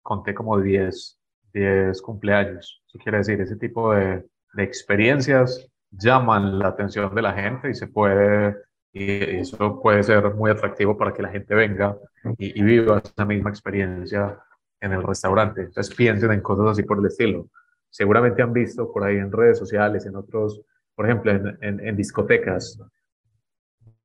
conté 0.02 0.34
como 0.34 0.60
10, 0.60 1.20
10 1.54 2.02
cumpleaños. 2.02 2.82
Eso 2.88 3.00
quiere 3.00 3.18
decir, 3.20 3.42
ese 3.42 3.58
tipo 3.58 3.94
de, 3.94 4.26
de 4.56 4.64
experiencias 4.64 5.70
llaman 5.92 6.60
la 6.60 6.70
atención 6.70 7.14
de 7.14 7.22
la 7.22 7.34
gente 7.34 7.70
y 7.70 7.74
se 7.74 7.88
puede 7.88 8.56
y 8.96 9.40
eso 9.40 9.82
puede 9.82 10.04
ser 10.04 10.34
muy 10.36 10.50
atractivo 10.50 10.98
para 10.98 11.14
que 11.14 11.22
la 11.22 11.30
gente 11.30 11.54
venga 11.54 11.98
y, 12.38 12.62
viva 12.64 13.02
esa 13.04 13.26
misma 13.26 13.50
experiencia 13.50 14.40
en 14.80 14.94
el 14.94 15.04
restaurante. 15.04 15.64
Entonces 15.64 15.94
piensen 15.94 16.32
en 16.32 16.40
cosas 16.40 16.68
así 16.68 16.84
por 16.84 17.00
el 17.00 17.08
estilo. 17.08 17.50
Seguramente 17.90 18.42
han 18.42 18.54
visto 18.54 18.92
por 18.94 19.04
ahí 19.04 19.18
en 19.18 19.34
redes 19.34 19.60
sociales, 19.60 20.06
en 20.06 20.16
otros, 20.16 20.62
por 20.96 21.06
ejemplo, 21.06 21.32
en, 21.32 21.86
en, 21.86 21.96
discotecas. 21.98 22.80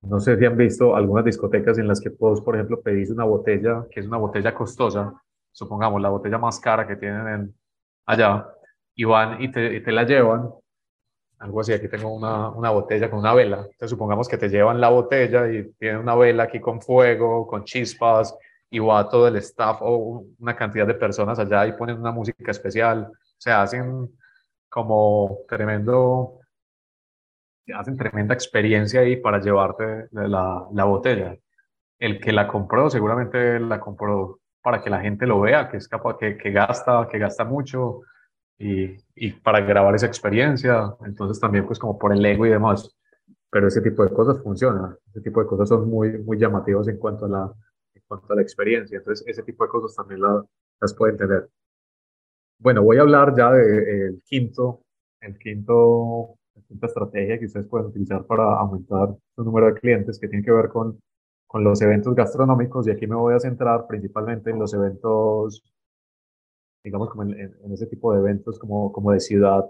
No 0.02 0.18
sé 0.18 0.36
si 0.36 0.44
han 0.44 0.56
visto 0.56 0.96
algunas 0.96 1.24
discotecas 1.24 1.78
en 1.78 1.86
las 1.86 2.00
que 2.00 2.08
vos, 2.08 2.40
por 2.40 2.56
ejemplo, 2.56 2.80
pedís 2.80 3.10
una 3.10 3.24
botella, 3.24 3.86
que 3.92 4.00
es 4.00 4.08
una 4.08 4.16
botella 4.16 4.52
costosa, 4.52 5.14
supongamos 5.52 6.02
la 6.02 6.08
botella 6.08 6.38
más 6.38 6.58
cara 6.58 6.84
que 6.84 6.96
tienen 6.96 7.28
en, 7.28 7.54
allá, 8.06 8.48
y 9.00 9.04
van 9.04 9.40
y 9.42 9.50
te, 9.50 9.76
y 9.76 9.80
te 9.82 9.92
la 9.92 10.04
llevan 10.04 10.50
algo 11.38 11.60
así, 11.60 11.72
aquí 11.72 11.88
tengo 11.88 12.14
una, 12.14 12.50
una, 12.50 12.68
botella 12.68 13.08
con 13.08 13.20
una 13.20 13.32
vela. 13.32 13.60
Entonces 13.60 13.88
supongamos 13.88 14.28
que 14.28 14.36
te 14.36 14.50
llevan 14.50 14.78
la 14.78 14.90
botella 14.90 15.50
y 15.50 15.72
tienen 15.78 16.02
una 16.02 16.14
vela 16.14 16.42
aquí 16.42 16.60
con 16.60 16.82
fuego, 16.82 17.46
con 17.46 17.64
chispas, 17.64 18.36
y 18.68 18.78
va 18.78 19.08
todo 19.08 19.26
el 19.28 19.36
staff 19.36 19.78
o 19.80 20.26
una 20.38 20.54
cantidad 20.54 20.86
de 20.86 20.92
personas 20.92 21.38
allá 21.38 21.66
y 21.66 21.72
ponen 21.72 21.98
una 21.98 22.12
música 22.12 22.50
especial. 22.50 23.10
O 23.10 23.40
sea, 23.40 23.62
hacen 23.62 24.10
como 24.68 25.38
tremendo, 25.48 26.40
hacen 27.74 27.96
tremenda 27.96 28.34
experiencia 28.34 29.00
ahí 29.00 29.16
para 29.16 29.40
llevarte 29.40 30.08
la, 30.12 30.66
la 30.70 30.84
botella. 30.84 31.38
El 31.98 32.20
que 32.20 32.32
la 32.32 32.46
compró 32.46 32.90
seguramente 32.90 33.58
la 33.60 33.80
compró 33.80 34.40
para 34.60 34.82
que 34.82 34.90
la 34.90 35.00
gente 35.00 35.26
lo 35.26 35.40
vea, 35.40 35.70
que 35.70 35.78
es 35.78 35.88
capaz, 35.88 36.18
que, 36.18 36.36
que 36.36 36.50
gasta, 36.50 37.08
que 37.10 37.18
gasta 37.18 37.46
mucho, 37.46 38.02
y, 38.60 38.94
y, 39.14 39.32
para 39.32 39.60
grabar 39.62 39.94
esa 39.94 40.06
experiencia, 40.06 40.94
entonces 41.06 41.40
también 41.40 41.66
pues 41.66 41.78
como 41.78 41.98
por 41.98 42.12
el 42.12 42.24
ego 42.24 42.44
y 42.44 42.50
demás, 42.50 42.94
pero 43.50 43.68
ese 43.68 43.80
tipo 43.80 44.04
de 44.04 44.12
cosas 44.12 44.42
funcionan, 44.42 44.96
ese 45.08 45.22
tipo 45.22 45.40
de 45.40 45.46
cosas 45.46 45.70
son 45.70 45.88
muy, 45.88 46.18
muy 46.18 46.38
llamativos 46.38 46.86
en 46.88 46.98
cuanto 46.98 47.24
a 47.24 47.28
la, 47.28 47.52
en 47.94 48.02
cuanto 48.06 48.30
a 48.30 48.36
la 48.36 48.42
experiencia, 48.42 48.98
entonces 48.98 49.26
ese 49.26 49.42
tipo 49.44 49.64
de 49.64 49.70
cosas 49.70 49.96
también 49.96 50.20
la, 50.20 50.44
las 50.78 50.94
pueden 50.94 51.16
tener. 51.16 51.48
Bueno, 52.58 52.82
voy 52.82 52.98
a 52.98 53.00
hablar 53.00 53.34
ya 53.34 53.50
del 53.50 54.16
de, 54.16 54.20
quinto, 54.26 54.82
el 55.22 55.38
quinto, 55.38 56.36
la 56.54 56.62
quinta 56.62 56.86
estrategia 56.86 57.38
que 57.38 57.46
ustedes 57.46 57.66
pueden 57.66 57.86
utilizar 57.86 58.26
para 58.26 58.44
aumentar 58.58 59.16
su 59.34 59.42
número 59.42 59.68
de 59.68 59.80
clientes, 59.80 60.18
que 60.18 60.28
tiene 60.28 60.44
que 60.44 60.52
ver 60.52 60.68
con, 60.68 61.00
con 61.46 61.64
los 61.64 61.80
eventos 61.80 62.14
gastronómicos, 62.14 62.86
y 62.86 62.90
aquí 62.90 63.06
me 63.06 63.16
voy 63.16 63.32
a 63.32 63.40
centrar 63.40 63.86
principalmente 63.86 64.50
en 64.50 64.58
los 64.58 64.74
eventos 64.74 65.64
digamos, 66.82 67.10
como 67.10 67.24
en, 67.24 67.54
ese 67.72 67.86
tipo 67.86 68.12
de 68.12 68.20
eventos 68.20 68.58
como, 68.58 68.92
como 68.92 69.12
de 69.12 69.20
ciudad 69.20 69.64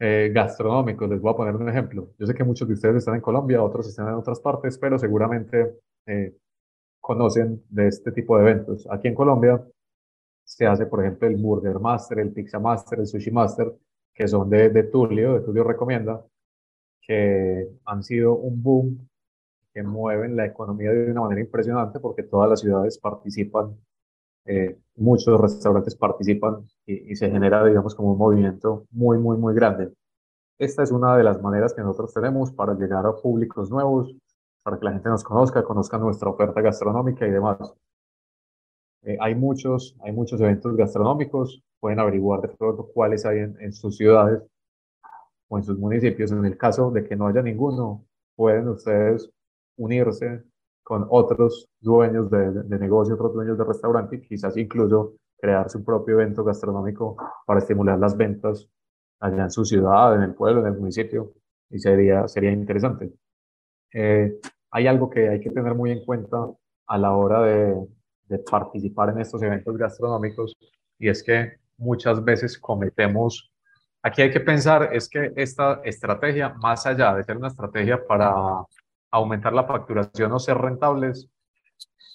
eh, 0.00 0.30
gastronómicos. 0.32 1.08
Les 1.08 1.20
voy 1.20 1.32
a 1.32 1.36
poner 1.36 1.56
un 1.56 1.68
ejemplo. 1.68 2.10
Yo 2.18 2.26
sé 2.26 2.34
que 2.34 2.44
muchos 2.44 2.68
de 2.68 2.74
ustedes 2.74 2.96
están 2.96 3.16
en 3.16 3.20
Colombia, 3.20 3.62
otros 3.62 3.88
están 3.88 4.08
en 4.08 4.14
otras 4.14 4.40
partes, 4.40 4.78
pero 4.78 4.98
seguramente 4.98 5.80
eh, 6.06 6.36
conocen 7.00 7.62
de 7.68 7.88
este 7.88 8.12
tipo 8.12 8.36
de 8.38 8.42
eventos. 8.42 8.86
Aquí 8.90 9.08
en 9.08 9.14
Colombia 9.14 9.64
se 10.44 10.66
hace, 10.66 10.86
por 10.86 11.00
ejemplo, 11.00 11.28
el 11.28 11.36
Burger 11.36 11.78
Master, 11.80 12.20
el 12.20 12.32
Pizza 12.32 12.58
Master, 12.58 13.00
el 13.00 13.06
Sushi 13.06 13.30
Master, 13.30 13.72
que 14.14 14.28
son 14.28 14.48
de, 14.50 14.70
de 14.70 14.84
Tulio, 14.84 15.34
de 15.34 15.40
Tulio 15.40 15.64
Recomienda, 15.64 16.24
que 17.02 17.68
han 17.84 18.02
sido 18.02 18.34
un 18.36 18.62
boom, 18.62 19.08
que 19.72 19.82
mueven 19.82 20.36
la 20.36 20.46
economía 20.46 20.90
de 20.92 21.10
una 21.10 21.22
manera 21.22 21.40
impresionante 21.40 22.00
porque 22.00 22.22
todas 22.22 22.48
las 22.50 22.60
ciudades 22.60 22.98
participan 22.98 23.76
eh, 24.48 24.78
muchos 24.96 25.38
restaurantes 25.38 25.94
participan 25.94 26.66
y, 26.86 27.14
se 27.16 27.30
genera, 27.30 27.62
digamos, 27.66 27.94
como 27.94 28.12
un 28.12 28.18
movimiento 28.18 28.86
muy, 28.90 29.18
muy, 29.18 29.36
muy 29.36 29.54
grande. 29.54 29.92
Esta 30.58 30.82
es 30.82 30.90
una 30.90 31.16
de 31.18 31.22
las 31.22 31.42
maneras 31.42 31.74
que 31.74 31.82
nosotros 31.82 32.14
tenemos 32.14 32.50
para 32.52 32.72
llegar 32.72 33.04
a 33.04 33.14
públicos 33.14 33.70
nuevos, 33.70 34.16
para 34.62 34.78
que 34.78 34.86
la 34.86 34.92
gente 34.92 35.10
nos 35.10 35.22
conozca, 35.22 35.62
conozca 35.62 35.98
nuestra 35.98 36.30
oferta 36.30 36.62
gastronómica 36.62 37.26
y 37.26 37.30
demás. 37.30 37.58
Eh, 39.02 39.18
hay, 39.20 39.34
muchos, 39.34 39.94
hay 40.00 40.12
muchos 40.12 40.40
eventos 40.40 40.74
gastronómicos, 40.74 41.62
pueden 41.78 42.00
averiguar 42.00 42.40
de 42.40 42.48
pronto 42.48 42.88
cuáles 42.92 43.26
hay 43.26 43.40
en, 43.40 43.60
en 43.60 43.72
sus 43.74 43.98
ciudades 43.98 44.42
o 45.48 45.58
en 45.58 45.64
sus 45.64 45.78
municipios. 45.78 46.32
En 46.32 46.44
el 46.46 46.56
caso 46.56 46.90
de 46.90 47.04
que 47.04 47.16
no 47.16 47.26
haya 47.26 47.42
ninguno, 47.42 48.06
pueden 48.34 48.68
ustedes 48.68 49.30
unirse 49.76 50.42
con 50.88 51.06
otros 51.10 51.68
dueños 51.80 52.30
de, 52.30 52.50
de 52.50 52.78
negocio, 52.78 53.12
otros 53.12 53.34
dueños 53.34 53.58
de 53.58 53.64
restaurante 53.64 54.16
y 54.16 54.20
quizás 54.22 54.56
incluso 54.56 55.16
crear 55.38 55.68
su 55.68 55.84
propio 55.84 56.14
evento 56.14 56.42
gastronómico 56.42 57.14
para 57.44 57.60
estimular 57.60 57.98
las 57.98 58.16
ventas 58.16 58.66
allá 59.20 59.42
en 59.42 59.50
su 59.50 59.66
ciudad, 59.66 60.14
en 60.14 60.22
el 60.22 60.34
pueblo, 60.34 60.62
en 60.62 60.68
el 60.72 60.80
municipio, 60.80 61.34
y 61.68 61.78
sería, 61.78 62.26
sería 62.26 62.52
interesante. 62.52 63.12
Eh, 63.92 64.40
hay 64.70 64.86
algo 64.86 65.10
que 65.10 65.28
hay 65.28 65.40
que 65.40 65.50
tener 65.50 65.74
muy 65.74 65.90
en 65.90 66.02
cuenta 66.06 66.38
a 66.86 66.96
la 66.96 67.12
hora 67.12 67.42
de, 67.42 67.86
de 68.24 68.38
participar 68.38 69.10
en 69.10 69.20
estos 69.20 69.42
eventos 69.42 69.76
gastronómicos, 69.76 70.56
y 70.98 71.10
es 71.10 71.22
que 71.22 71.58
muchas 71.76 72.24
veces 72.24 72.58
cometemos, 72.58 73.52
aquí 74.02 74.22
hay 74.22 74.30
que 74.30 74.40
pensar, 74.40 74.88
es 74.94 75.06
que 75.06 75.34
esta 75.36 75.82
estrategia, 75.84 76.54
más 76.62 76.86
allá 76.86 77.14
de 77.14 77.24
ser 77.24 77.36
una 77.36 77.48
estrategia 77.48 78.06
para 78.06 78.64
aumentar 79.10 79.52
la 79.52 79.64
facturación 79.64 80.32
o 80.32 80.38
ser 80.38 80.58
rentables, 80.58 81.30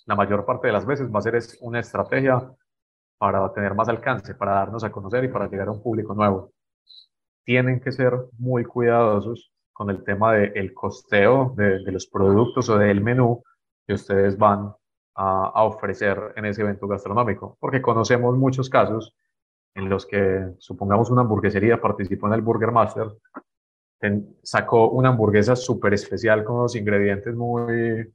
la 0.06 0.16
mayor 0.16 0.46
parte 0.46 0.68
de 0.68 0.74
las 0.74 0.86
veces 0.86 1.10
va 1.14 1.20
a 1.20 1.22
ser 1.22 1.40
una 1.62 1.80
estrategia 1.80 2.52
para 3.18 3.52
tener 3.54 3.74
más 3.74 3.88
alcance, 3.90 4.36
para 4.36 4.54
darnos 4.54 4.84
a 4.84 4.92
conocer 4.92 5.24
y 5.24 5.30
para 5.30 5.48
llegar 5.48 5.68
a 5.70 5.72
un 5.72 5.82
público 5.82 6.14
nuevo. 6.14 6.52
Tienen 7.46 7.80
que 7.80 7.92
ser 7.92 8.14
muy 8.38 8.66
cuidadosos 8.66 9.52
con 9.72 9.90
el 9.90 10.04
tema 10.04 10.34
del 10.34 10.74
costeo 10.74 11.54
de, 11.56 11.80
los 11.92 12.08
productos 12.08 12.70
o 12.70 12.78
del 12.78 13.02
menú 13.02 13.44
que 13.88 13.94
ustedes 13.94 14.38
van 14.38 14.74
a, 15.16 15.52
a, 15.54 15.64
ofrecer 15.64 16.34
en 16.36 16.46
ese 16.46 16.62
evento 16.62 16.88
gastronómico, 16.88 17.58
porque 17.60 17.82
conocemos 17.82 18.38
muchos 18.38 18.70
casos 18.70 19.16
en 19.76 19.90
los 19.90 20.06
que, 20.06 20.54
supongamos, 20.60 21.10
una 21.10 21.22
hamburguesería 21.22 21.82
participó 21.82 22.28
en 22.28 22.34
el 22.34 22.42
Burger 22.42 22.72
Master 22.72 23.08
sacó 24.42 24.90
una 24.90 25.10
hamburguesa 25.10 25.56
súper 25.56 25.94
especial 25.94 26.44
con 26.44 26.58
unos 26.58 26.76
ingredientes 26.76 27.36
muy, 27.36 28.12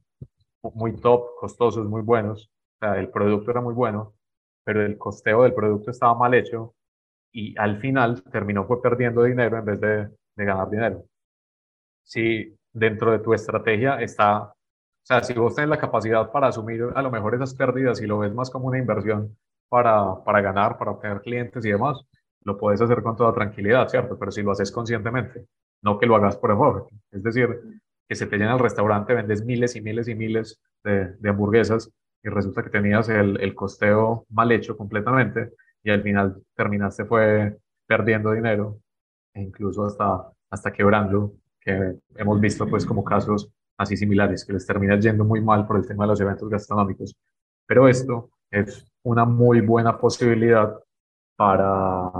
muy 0.61 0.95
top, 0.97 1.35
costosos, 1.39 1.87
muy 1.87 2.01
buenos. 2.01 2.49
El 2.81 3.09
producto 3.09 3.51
era 3.51 3.61
muy 3.61 3.73
bueno, 3.73 4.13
pero 4.63 4.85
el 4.85 4.97
costeo 4.97 5.43
del 5.43 5.53
producto 5.53 5.91
estaba 5.91 6.15
mal 6.15 6.33
hecho 6.33 6.75
y 7.31 7.57
al 7.57 7.79
final 7.79 8.23
terminó 8.23 8.65
fue 8.65 8.81
perdiendo 8.81 9.23
dinero 9.23 9.57
en 9.57 9.65
vez 9.65 9.79
de, 9.79 10.09
de 10.35 10.45
ganar 10.45 10.69
dinero. 10.69 11.05
Si 12.03 12.55
dentro 12.71 13.11
de 13.11 13.19
tu 13.19 13.33
estrategia 13.33 13.99
está, 14.01 14.43
o 14.43 14.53
sea, 15.03 15.23
si 15.23 15.33
vos 15.33 15.55
tenés 15.55 15.69
la 15.69 15.79
capacidad 15.79 16.31
para 16.31 16.47
asumir 16.47 16.87
a 16.95 17.01
lo 17.01 17.11
mejor 17.11 17.35
esas 17.35 17.53
pérdidas 17.53 18.01
y 18.01 18.07
lo 18.07 18.19
ves 18.19 18.33
más 18.33 18.49
como 18.49 18.67
una 18.67 18.77
inversión 18.77 19.35
para, 19.67 20.23
para 20.23 20.41
ganar, 20.41 20.77
para 20.77 20.91
obtener 20.91 21.21
clientes 21.21 21.65
y 21.65 21.71
demás, 21.71 22.03
lo 22.43 22.57
puedes 22.57 22.81
hacer 22.81 23.03
con 23.03 23.15
toda 23.15 23.33
tranquilidad, 23.33 23.87
¿cierto? 23.89 24.17
Pero 24.17 24.31
si 24.31 24.41
lo 24.41 24.51
haces 24.51 24.71
conscientemente, 24.71 25.45
no 25.81 25.97
que 25.99 26.05
lo 26.05 26.15
hagas 26.15 26.37
por 26.37 26.51
error. 26.51 26.87
Es 27.11 27.23
decir, 27.23 27.49
que 28.07 28.15
se 28.15 28.25
te 28.25 28.37
llena 28.37 28.53
el 28.53 28.59
restaurante, 28.59 29.13
vendes 29.13 29.45
miles 29.45 29.75
y 29.75 29.81
miles 29.81 30.07
y 30.07 30.15
miles 30.15 30.59
de, 30.83 31.13
de 31.17 31.29
hamburguesas 31.29 31.91
y 32.23 32.29
resulta 32.29 32.63
que 32.63 32.69
tenías 32.69 33.07
el, 33.09 33.39
el, 33.39 33.55
costeo 33.55 34.25
mal 34.29 34.51
hecho 34.51 34.75
completamente 34.75 35.53
y 35.83 35.91
al 35.91 36.01
final 36.01 36.41
terminaste 36.55 37.05
fue 37.05 37.57
perdiendo 37.87 38.31
dinero 38.31 38.79
e 39.33 39.41
incluso 39.41 39.85
hasta, 39.85 40.29
hasta 40.49 40.73
quebrando, 40.73 41.33
que 41.61 41.95
hemos 42.15 42.41
visto 42.41 42.67
pues 42.67 42.85
como 42.85 43.03
casos 43.03 43.49
así 43.77 43.95
similares, 43.95 44.43
que 44.45 44.53
les 44.53 44.65
termina 44.65 44.99
yendo 44.99 45.23
muy 45.23 45.41
mal 45.41 45.65
por 45.65 45.77
el 45.77 45.87
tema 45.87 46.03
de 46.03 46.09
los 46.09 46.21
eventos 46.21 46.49
gastronómicos. 46.49 47.15
Pero 47.65 47.87
esto 47.87 48.29
es 48.51 48.85
una 49.03 49.25
muy 49.25 49.61
buena 49.61 49.97
posibilidad 49.97 50.75
para 51.37 52.11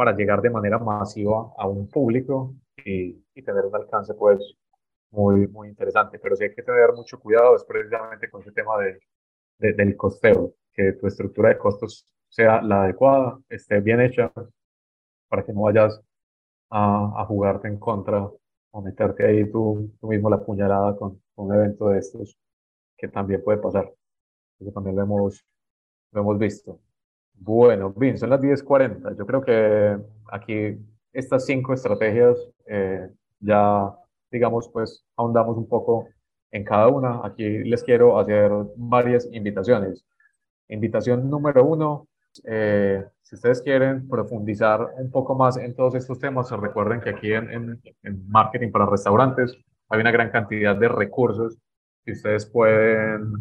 para 0.00 0.16
llegar 0.16 0.40
de 0.40 0.48
manera 0.48 0.78
masiva 0.78 1.52
a 1.58 1.68
un 1.68 1.86
público 1.86 2.54
y, 2.82 3.22
y 3.34 3.42
tener 3.42 3.66
un 3.66 3.74
alcance 3.76 4.14
pues 4.14 4.56
muy, 5.10 5.46
muy 5.48 5.68
interesante. 5.68 6.18
Pero 6.18 6.36
sí 6.36 6.44
hay 6.44 6.54
que 6.54 6.62
tener 6.62 6.94
mucho 6.94 7.20
cuidado 7.20 7.54
es 7.54 7.64
precisamente 7.64 8.30
con 8.30 8.40
ese 8.40 8.52
tema 8.52 8.78
de, 8.78 8.98
del 9.58 9.94
costeo, 9.98 10.54
que 10.72 10.94
tu 10.94 11.06
estructura 11.06 11.50
de 11.50 11.58
costos 11.58 12.06
sea 12.30 12.62
la 12.62 12.84
adecuada, 12.84 13.38
esté 13.50 13.80
bien 13.80 14.00
hecha 14.00 14.32
para 15.28 15.44
que 15.44 15.52
no 15.52 15.62
vayas 15.64 16.00
a, 16.70 17.20
a 17.20 17.26
jugarte 17.26 17.68
en 17.68 17.78
contra 17.78 18.26
o 18.70 18.80
meterte 18.80 19.26
ahí 19.26 19.50
tú, 19.50 19.92
tú 20.00 20.06
mismo 20.08 20.30
la 20.30 20.42
puñalada 20.42 20.96
con, 20.96 21.20
un 21.36 21.54
evento 21.54 21.88
de 21.88 21.98
estos, 21.98 22.38
que 22.96 23.08
también 23.08 23.44
puede 23.44 23.58
pasar. 23.58 23.92
Eso 24.60 24.72
también 24.72 24.96
lo 24.96 25.02
hemos, 25.02 25.44
lo 26.12 26.22
hemos 26.22 26.38
visto. 26.38 26.80
Bueno, 27.42 27.90
bien, 27.96 28.18
son 28.18 28.30
las 28.30 28.40
10.40. 28.40 29.16
Yo 29.16 29.26
creo 29.26 29.40
que 29.40 29.98
aquí 30.30 30.78
estas 31.12 31.46
cinco 31.46 31.72
estrategias 31.72 32.36
eh, 32.66 33.08
ya, 33.40 33.90
digamos, 34.30 34.68
pues 34.68 35.04
ahondamos 35.16 35.56
un 35.56 35.66
poco 35.66 36.08
en 36.50 36.64
cada 36.64 36.88
una. 36.88 37.20
Aquí 37.24 37.64
les 37.64 37.82
quiero 37.82 38.18
hacer 38.18 38.52
varias 38.76 39.26
invitaciones. 39.32 40.04
Invitación 40.68 41.30
número 41.30 41.64
uno, 41.64 42.08
eh, 42.44 43.04
si 43.22 43.36
ustedes 43.36 43.62
quieren 43.62 44.06
profundizar 44.06 44.88
un 44.98 45.10
poco 45.10 45.34
más 45.34 45.56
en 45.56 45.74
todos 45.74 45.94
estos 45.94 46.18
temas, 46.18 46.50
recuerden 46.50 47.00
que 47.00 47.10
aquí 47.10 47.32
en, 47.32 47.80
en, 48.02 48.28
marketing 48.28 48.70
para 48.70 48.86
restaurantes 48.86 49.56
hay 49.88 50.00
una 50.00 50.10
gran 50.10 50.30
cantidad 50.30 50.76
de 50.76 50.88
recursos 50.88 51.56
que 52.04 52.12
ustedes 52.12 52.44
pueden, 52.44 53.32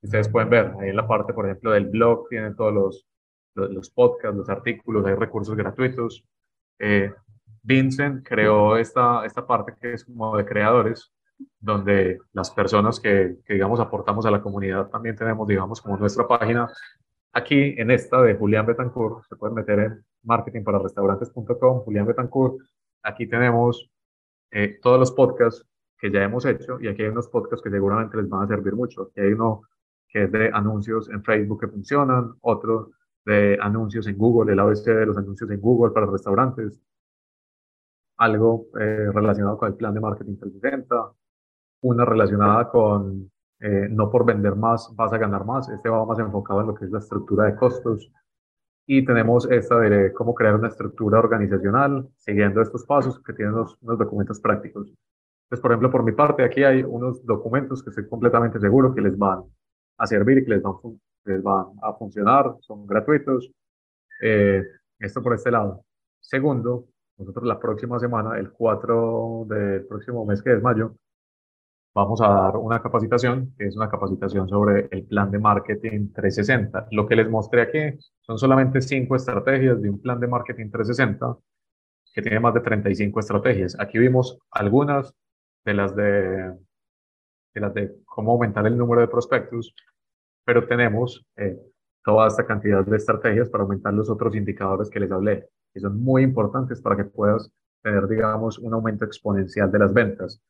ustedes 0.00 0.28
pueden 0.28 0.48
ver. 0.48 0.72
Ahí 0.80 0.90
en 0.90 0.96
la 0.96 1.08
parte, 1.08 1.34
por 1.34 1.46
ejemplo, 1.46 1.72
del 1.72 1.86
blog 1.86 2.28
tienen 2.28 2.54
todos 2.54 2.72
los, 2.72 3.06
los, 3.54 3.90
podcasts, 3.90 4.36
los 4.36 4.48
artículos, 4.48 5.06
hay 5.06 5.14
recursos 5.14 5.56
gratuitos. 5.56 6.24
Eh, 6.78 7.12
Vincent 7.62 8.26
creó 8.26 8.76
esta, 8.76 9.24
esta 9.24 9.46
parte 9.46 9.74
que 9.80 9.94
es 9.94 10.04
como 10.04 10.36
de 10.36 10.44
creadores, 10.44 11.12
donde 11.60 12.18
las 12.32 12.50
personas 12.50 13.00
que, 13.00 13.36
que, 13.44 13.54
digamos, 13.54 13.80
aportamos 13.80 14.26
a 14.26 14.30
la 14.30 14.42
comunidad 14.42 14.88
también 14.88 15.16
tenemos, 15.16 15.46
digamos, 15.46 15.80
como 15.80 15.96
nuestra 15.96 16.26
página. 16.26 16.68
Aquí 17.32 17.74
en 17.76 17.90
esta 17.90 18.22
de 18.22 18.34
Julián 18.34 18.66
Betancourt, 18.66 19.24
se 19.28 19.36
pueden 19.36 19.54
meter 19.54 19.78
en 19.78 20.04
marketingpararestaurantes.com, 20.22 21.80
Julián 21.80 22.06
Betancourt. 22.06 22.58
Aquí 23.02 23.26
tenemos 23.26 23.90
eh, 24.50 24.78
todos 24.82 24.98
los 24.98 25.12
podcasts 25.12 25.66
que 25.98 26.10
ya 26.10 26.22
hemos 26.22 26.44
hecho 26.46 26.80
y 26.80 26.88
aquí 26.88 27.02
hay 27.02 27.08
unos 27.08 27.28
podcasts 27.28 27.62
que 27.62 27.70
seguramente 27.70 28.16
les 28.16 28.28
van 28.28 28.44
a 28.44 28.48
servir 28.48 28.74
mucho. 28.74 29.02
Aquí 29.02 29.20
hay 29.20 29.32
uno 29.32 29.62
que 30.08 30.24
es 30.24 30.32
de 30.32 30.50
anuncios 30.52 31.10
en 31.10 31.22
Facebook 31.22 31.60
que 31.60 31.68
funcionan, 31.68 32.34
otro 32.40 32.92
de 33.28 33.58
anuncios 33.60 34.06
en 34.06 34.16
Google, 34.16 34.52
el 34.52 34.58
ABC 34.58 34.86
de 34.86 35.06
los 35.06 35.18
anuncios 35.18 35.50
en 35.50 35.60
Google 35.60 35.92
para 35.92 36.06
restaurantes, 36.06 36.80
algo 38.16 38.68
eh, 38.80 39.10
relacionado 39.12 39.58
con 39.58 39.68
el 39.68 39.74
plan 39.74 39.92
de 39.92 40.00
marketing 40.00 40.36
360, 40.38 41.12
una 41.82 42.04
relacionada 42.06 42.70
con 42.70 43.30
eh, 43.60 43.88
no 43.90 44.10
por 44.10 44.24
vender 44.24 44.54
más 44.56 44.90
vas 44.96 45.12
a 45.12 45.18
ganar 45.18 45.44
más, 45.44 45.68
este 45.68 45.90
va 45.90 46.06
más 46.06 46.18
enfocado 46.18 46.62
en 46.62 46.68
lo 46.68 46.74
que 46.74 46.86
es 46.86 46.90
la 46.90 47.00
estructura 47.00 47.44
de 47.44 47.56
costos. 47.56 48.10
Y 48.86 49.04
tenemos 49.04 49.50
esta 49.50 49.78
de 49.80 50.12
cómo 50.14 50.34
crear 50.34 50.54
una 50.54 50.68
estructura 50.68 51.18
organizacional 51.18 52.08
siguiendo 52.16 52.62
estos 52.62 52.86
pasos 52.86 53.22
que 53.22 53.34
tienen 53.34 53.54
unos, 53.54 53.76
unos 53.82 53.98
documentos 53.98 54.40
prácticos. 54.40 54.88
Entonces, 55.44 55.60
por 55.60 55.72
ejemplo, 55.72 55.90
por 55.90 56.02
mi 56.02 56.12
parte, 56.12 56.42
aquí 56.44 56.64
hay 56.64 56.82
unos 56.82 57.24
documentos 57.26 57.82
que 57.82 57.90
estoy 57.90 58.08
completamente 58.08 58.58
seguro 58.58 58.94
que 58.94 59.02
les 59.02 59.18
van 59.18 59.42
a 59.98 60.06
servir 60.06 60.38
y 60.38 60.44
que 60.44 60.52
les 60.52 60.62
van, 60.62 60.74
les 61.28 61.42
van 61.42 61.66
a 61.82 61.92
funcionar, 61.94 62.56
son 62.60 62.86
gratuitos. 62.86 63.50
Eh, 64.22 64.62
esto 64.98 65.22
por 65.22 65.34
este 65.34 65.50
lado. 65.50 65.84
Segundo, 66.20 66.86
nosotros 67.18 67.46
la 67.46 67.58
próxima 67.58 67.98
semana, 67.98 68.38
el 68.38 68.50
4 68.52 69.46
del 69.48 69.86
próximo 69.86 70.24
mes, 70.24 70.42
que 70.42 70.52
es 70.54 70.62
mayo, 70.62 70.94
vamos 71.94 72.20
a 72.20 72.28
dar 72.28 72.56
una 72.56 72.80
capacitación, 72.80 73.54
que 73.56 73.66
es 73.66 73.76
una 73.76 73.90
capacitación 73.90 74.48
sobre 74.48 74.88
el 74.90 75.04
plan 75.06 75.30
de 75.30 75.38
marketing 75.38 76.12
360. 76.12 76.88
Lo 76.92 77.06
que 77.06 77.16
les 77.16 77.28
mostré 77.28 77.62
aquí 77.62 77.98
son 78.20 78.38
solamente 78.38 78.80
cinco 78.80 79.16
estrategias 79.16 79.80
de 79.82 79.90
un 79.90 80.00
plan 80.00 80.20
de 80.20 80.28
marketing 80.28 80.70
360 80.70 81.36
que 82.14 82.22
tiene 82.22 82.40
más 82.40 82.54
de 82.54 82.60
35 82.60 83.20
estrategias. 83.20 83.76
Aquí 83.78 83.98
vimos 83.98 84.38
algunas 84.50 85.14
de 85.64 85.74
las 85.74 85.94
de, 85.94 86.54
de, 87.54 87.60
las 87.60 87.74
de 87.74 87.96
cómo 88.04 88.32
aumentar 88.32 88.66
el 88.66 88.76
número 88.76 89.00
de 89.00 89.08
prospectos, 89.08 89.74
pero 90.48 90.66
tenemos 90.66 91.22
eh, 91.36 91.60
toda 92.02 92.26
esta 92.26 92.46
cantidad 92.46 92.82
de 92.82 92.96
estrategias 92.96 93.50
para 93.50 93.64
aumentar 93.64 93.92
los 93.92 94.08
otros 94.08 94.34
indicadores 94.34 94.88
que 94.88 94.98
les 94.98 95.12
hablé, 95.12 95.46
que 95.74 95.80
son 95.80 96.02
muy 96.02 96.22
importantes 96.22 96.80
para 96.80 96.96
que 96.96 97.04
puedas 97.04 97.50
tener, 97.82 98.08
digamos, 98.08 98.58
un 98.58 98.72
aumento 98.72 99.04
exponencial 99.04 99.70
de 99.70 99.78
las 99.78 99.92
ventas. 99.92 100.40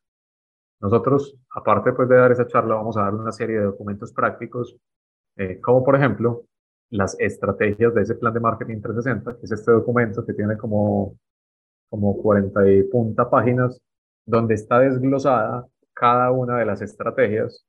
Nosotros, 0.79 1.35
aparte 1.53 1.91
pues, 1.91 2.07
de 2.07 2.15
dar 2.15 2.31
esa 2.31 2.47
charla, 2.47 2.75
vamos 2.75 2.95
a 2.95 3.01
dar 3.01 3.13
una 3.13 3.33
serie 3.33 3.57
de 3.59 3.65
documentos 3.65 4.13
prácticos, 4.13 4.77
eh, 5.35 5.59
como 5.59 5.83
por 5.83 5.97
ejemplo 5.97 6.45
las 6.91 7.19
estrategias 7.19 7.93
de 7.93 8.03
ese 8.03 8.15
plan 8.15 8.33
de 8.33 8.39
marketing 8.39 8.79
360, 8.79 9.37
que 9.37 9.45
es 9.45 9.51
este 9.51 9.73
documento 9.73 10.25
que 10.25 10.31
tiene 10.31 10.55
como, 10.55 11.17
como 11.89 12.15
40 12.21 12.71
y 12.71 12.83
punta 12.83 13.29
páginas, 13.29 13.81
donde 14.25 14.53
está 14.53 14.79
desglosada 14.79 15.67
cada 15.93 16.31
una 16.31 16.57
de 16.57 16.65
las 16.65 16.81
estrategias. 16.81 17.65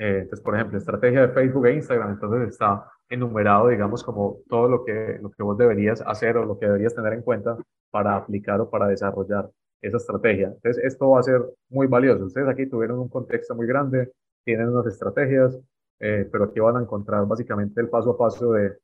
Eh, 0.00 0.20
entonces, 0.20 0.40
por 0.40 0.54
ejemplo, 0.54 0.78
estrategia 0.78 1.26
de 1.26 1.34
Facebook 1.34 1.66
e 1.66 1.74
Instagram, 1.74 2.12
entonces 2.12 2.48
está 2.48 2.90
enumerado, 3.10 3.68
digamos, 3.68 4.02
como 4.02 4.38
todo 4.48 4.66
lo 4.66 4.82
que, 4.82 5.18
lo 5.20 5.30
que 5.30 5.42
vos 5.42 5.58
deberías 5.58 6.00
hacer 6.06 6.38
o 6.38 6.46
lo 6.46 6.58
que 6.58 6.64
deberías 6.64 6.94
tener 6.94 7.12
en 7.12 7.20
cuenta 7.22 7.58
para 7.90 8.16
aplicar 8.16 8.62
o 8.62 8.70
para 8.70 8.88
desarrollar 8.88 9.50
esa 9.82 9.98
estrategia. 9.98 10.46
Entonces, 10.48 10.82
esto 10.84 11.10
va 11.10 11.20
a 11.20 11.22
ser 11.22 11.42
muy 11.68 11.86
valioso. 11.86 12.24
Ustedes 12.24 12.48
aquí 12.48 12.66
tuvieron 12.66 12.98
un 12.98 13.10
contexto 13.10 13.54
muy 13.54 13.66
grande, 13.66 14.10
tienen 14.42 14.70
unas 14.70 14.86
estrategias, 14.86 15.60
eh, 15.98 16.26
pero 16.32 16.44
aquí 16.44 16.60
van 16.60 16.78
a 16.78 16.80
encontrar 16.80 17.26
básicamente 17.26 17.78
el 17.82 17.90
paso 17.90 18.12
a 18.12 18.16
paso 18.16 18.52
de, 18.52 18.78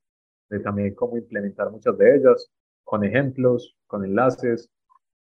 de 0.51 0.61
también 0.61 0.95
cómo 0.95 1.17
implementar 1.17 1.71
muchas 1.71 1.97
de 1.97 2.15
ellas, 2.15 2.51
con 2.85 3.05
ejemplos, 3.05 3.75
con 3.87 4.05
enlaces. 4.05 4.71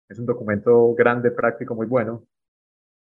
Es 0.07 0.19
un 0.19 0.27
documento 0.27 0.93
grande, 0.93 1.31
práctico, 1.31 1.73
muy 1.73 1.87
bueno. 1.87 2.23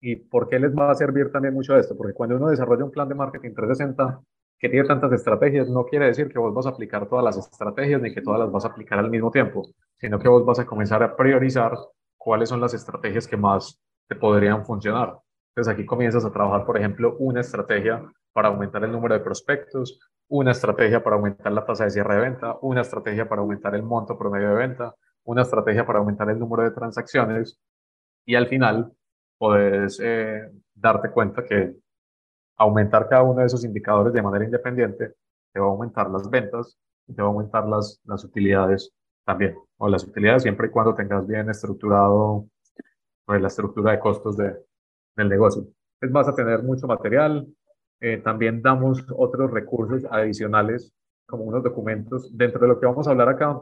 ¿Y 0.08 0.14
por 0.14 0.48
qué 0.48 0.60
les 0.60 0.72
va 0.72 0.92
a 0.92 0.94
servir 0.94 1.32
también 1.32 1.52
mucho 1.52 1.76
esto? 1.76 1.96
Porque 1.96 2.14
cuando 2.14 2.36
uno 2.36 2.46
desarrolla 2.46 2.84
un 2.84 2.92
plan 2.92 3.08
de 3.08 3.16
marketing 3.16 3.54
360 3.54 4.20
que 4.56 4.68
tiene 4.68 4.86
tantas 4.86 5.10
estrategias, 5.10 5.68
no 5.68 5.84
quiere 5.84 6.06
decir 6.06 6.28
que 6.28 6.38
vos 6.38 6.54
vas 6.54 6.66
a 6.66 6.68
aplicar 6.68 7.08
todas 7.08 7.24
las 7.24 7.36
estrategias 7.36 8.00
ni 8.00 8.14
que 8.14 8.22
todas 8.22 8.38
las 8.38 8.52
vas 8.52 8.64
a 8.64 8.68
aplicar 8.68 9.00
al 9.00 9.10
mismo 9.10 9.32
tiempo, 9.32 9.68
sino 9.96 10.20
que 10.20 10.28
vos 10.28 10.46
vas 10.46 10.60
a 10.60 10.64
comenzar 10.64 11.02
a 11.02 11.16
priorizar 11.16 11.76
cuáles 12.16 12.50
son 12.50 12.60
las 12.60 12.72
estrategias 12.72 13.26
que 13.26 13.36
más 13.36 13.82
te 14.06 14.14
podrían 14.14 14.64
funcionar. 14.64 15.18
Entonces 15.48 15.74
aquí 15.74 15.84
comienzas 15.84 16.24
a 16.24 16.30
trabajar, 16.30 16.64
por 16.64 16.78
ejemplo, 16.78 17.16
una 17.18 17.40
estrategia 17.40 18.08
para 18.32 18.46
aumentar 18.46 18.84
el 18.84 18.92
número 18.92 19.14
de 19.14 19.24
prospectos, 19.24 19.98
una 20.28 20.52
estrategia 20.52 21.02
para 21.02 21.16
aumentar 21.16 21.50
la 21.50 21.64
tasa 21.64 21.82
de 21.82 21.90
cierre 21.90 22.14
de 22.14 22.20
venta, 22.20 22.56
una 22.62 22.82
estrategia 22.82 23.28
para 23.28 23.42
aumentar 23.42 23.74
el 23.74 23.82
monto 23.82 24.16
promedio 24.16 24.50
de 24.50 24.54
venta, 24.54 24.94
una 25.24 25.42
estrategia 25.42 25.84
para 25.84 25.98
aumentar 25.98 26.30
el 26.30 26.38
número 26.38 26.62
de 26.62 26.70
transacciones 26.70 27.58
y 28.24 28.36
al 28.36 28.46
final 28.46 28.92
puedes 29.38 30.00
eh, 30.02 30.50
darte 30.74 31.10
cuenta 31.10 31.44
que 31.44 31.74
aumentar 32.56 33.08
cada 33.08 33.22
uno 33.22 33.40
de 33.40 33.46
esos 33.46 33.64
indicadores 33.64 34.12
de 34.12 34.22
manera 34.22 34.44
independiente 34.44 35.14
te 35.52 35.60
va 35.60 35.66
a 35.66 35.70
aumentar 35.70 36.10
las 36.10 36.28
ventas 36.28 36.78
y 37.06 37.14
te 37.14 37.22
va 37.22 37.28
a 37.28 37.30
aumentar 37.30 37.66
las, 37.66 38.00
las 38.04 38.24
utilidades 38.24 38.92
también, 39.24 39.56
o 39.76 39.88
las 39.88 40.04
utilidades 40.04 40.42
siempre 40.42 40.68
y 40.68 40.70
cuando 40.70 40.94
tengas 40.94 41.26
bien 41.26 41.50
estructurado 41.50 42.46
pues, 43.24 43.40
la 43.40 43.48
estructura 43.48 43.92
de 43.92 43.98
costos 43.98 44.36
de, 44.36 44.56
del 45.16 45.28
negocio. 45.28 45.66
Es 46.00 46.12
vas 46.12 46.28
a 46.28 46.34
tener 46.34 46.62
mucho 46.62 46.86
material, 46.86 47.46
eh, 48.00 48.18
también 48.18 48.62
damos 48.62 49.04
otros 49.16 49.50
recursos 49.50 50.04
adicionales 50.10 50.92
como 51.26 51.44
unos 51.44 51.62
documentos. 51.62 52.30
Dentro 52.36 52.60
de 52.60 52.68
lo 52.68 52.78
que 52.78 52.86
vamos 52.86 53.08
a 53.08 53.10
hablar 53.10 53.28
acá, 53.28 53.58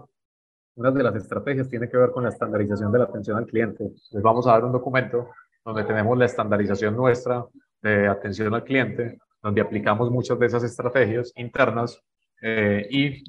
una 0.77 0.91
de 0.91 1.03
las 1.03 1.15
estrategias 1.15 1.69
tiene 1.69 1.89
que 1.89 1.97
ver 1.97 2.11
con 2.11 2.25
la 2.25 2.31
estandarización 2.31 2.91
de 2.93 2.99
la 2.99 3.05
atención 3.05 3.39
al 3.39 3.47
cliente. 3.47 3.93
Les 4.11 4.23
vamos 4.23 4.47
a 4.47 4.53
dar 4.53 4.65
un 4.65 4.73
documento 4.73 5.29
donde 5.65 5.85
tenemos 5.85 6.17
la 6.19 6.27
estandarización 6.27 6.97
nuestra 6.97 7.47
de 7.83 8.09
atención 8.09 8.55
al 8.55 8.65
cliente, 8.65 9.19
donde 9.43 9.61
aplicamos 9.61 10.11
muchas 10.11 10.39
de 10.39 10.47
esas 10.47 10.65
estrategias 10.65 11.33
internas 11.37 12.01
eh, 12.43 12.87
y 12.91 13.25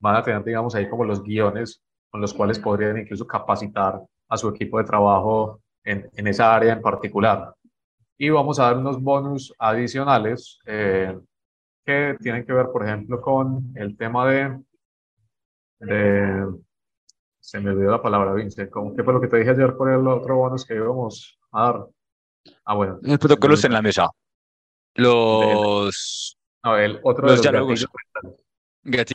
van 0.00 0.16
a 0.16 0.22
tener, 0.22 0.44
digamos, 0.44 0.74
ahí 0.74 0.88
como 0.88 1.04
los 1.04 1.22
guiones 1.22 1.82
con 2.10 2.20
los 2.20 2.32
cuales 2.32 2.58
podrían 2.58 2.98
incluso 2.98 3.26
capacitar 3.26 4.00
a 4.28 4.36
su 4.36 4.48
equipo 4.48 4.78
de 4.78 4.84
trabajo 4.84 5.60
en, 5.82 6.08
en 6.14 6.26
esa 6.26 6.54
área 6.54 6.72
en 6.72 6.80
particular. 6.80 7.54
Y 8.16 8.30
vamos 8.30 8.58
a 8.58 8.64
dar 8.64 8.78
unos 8.78 9.02
bonus 9.02 9.52
adicionales 9.58 10.60
eh, 10.66 11.18
que 11.84 12.16
tienen 12.20 12.46
que 12.46 12.52
ver, 12.52 12.66
por 12.72 12.84
ejemplo, 12.84 13.20
con 13.20 13.72
el 13.74 13.96
tema 13.96 14.26
de, 14.28 14.60
de 15.80 16.46
se 17.40 17.60
me 17.60 17.70
olvidó 17.70 17.90
la 17.90 18.02
palabra, 18.02 18.32
Vince. 18.32 18.70
¿Qué 18.70 19.02
fue 19.02 19.12
lo 19.12 19.20
que 19.20 19.28
te 19.28 19.36
dije 19.38 19.50
ayer 19.50 19.76
por 19.76 19.90
el 19.90 20.06
otro 20.06 20.36
bonus 20.36 20.64
que 20.64 20.76
íbamos 20.76 21.38
a? 21.54 21.86
Ah, 22.64 22.74
bueno. 22.74 22.98
Los 23.02 23.18
protocolos 23.18 23.64
en 23.64 23.72
la 23.72 23.82
mesa. 23.82 24.10
Los. 24.94 26.38
No, 26.64 26.76
el 26.76 27.00
otro 27.02 27.26
los, 27.26 27.30
de 27.30 27.36
los 27.36 27.42
diálogos. 27.42 27.86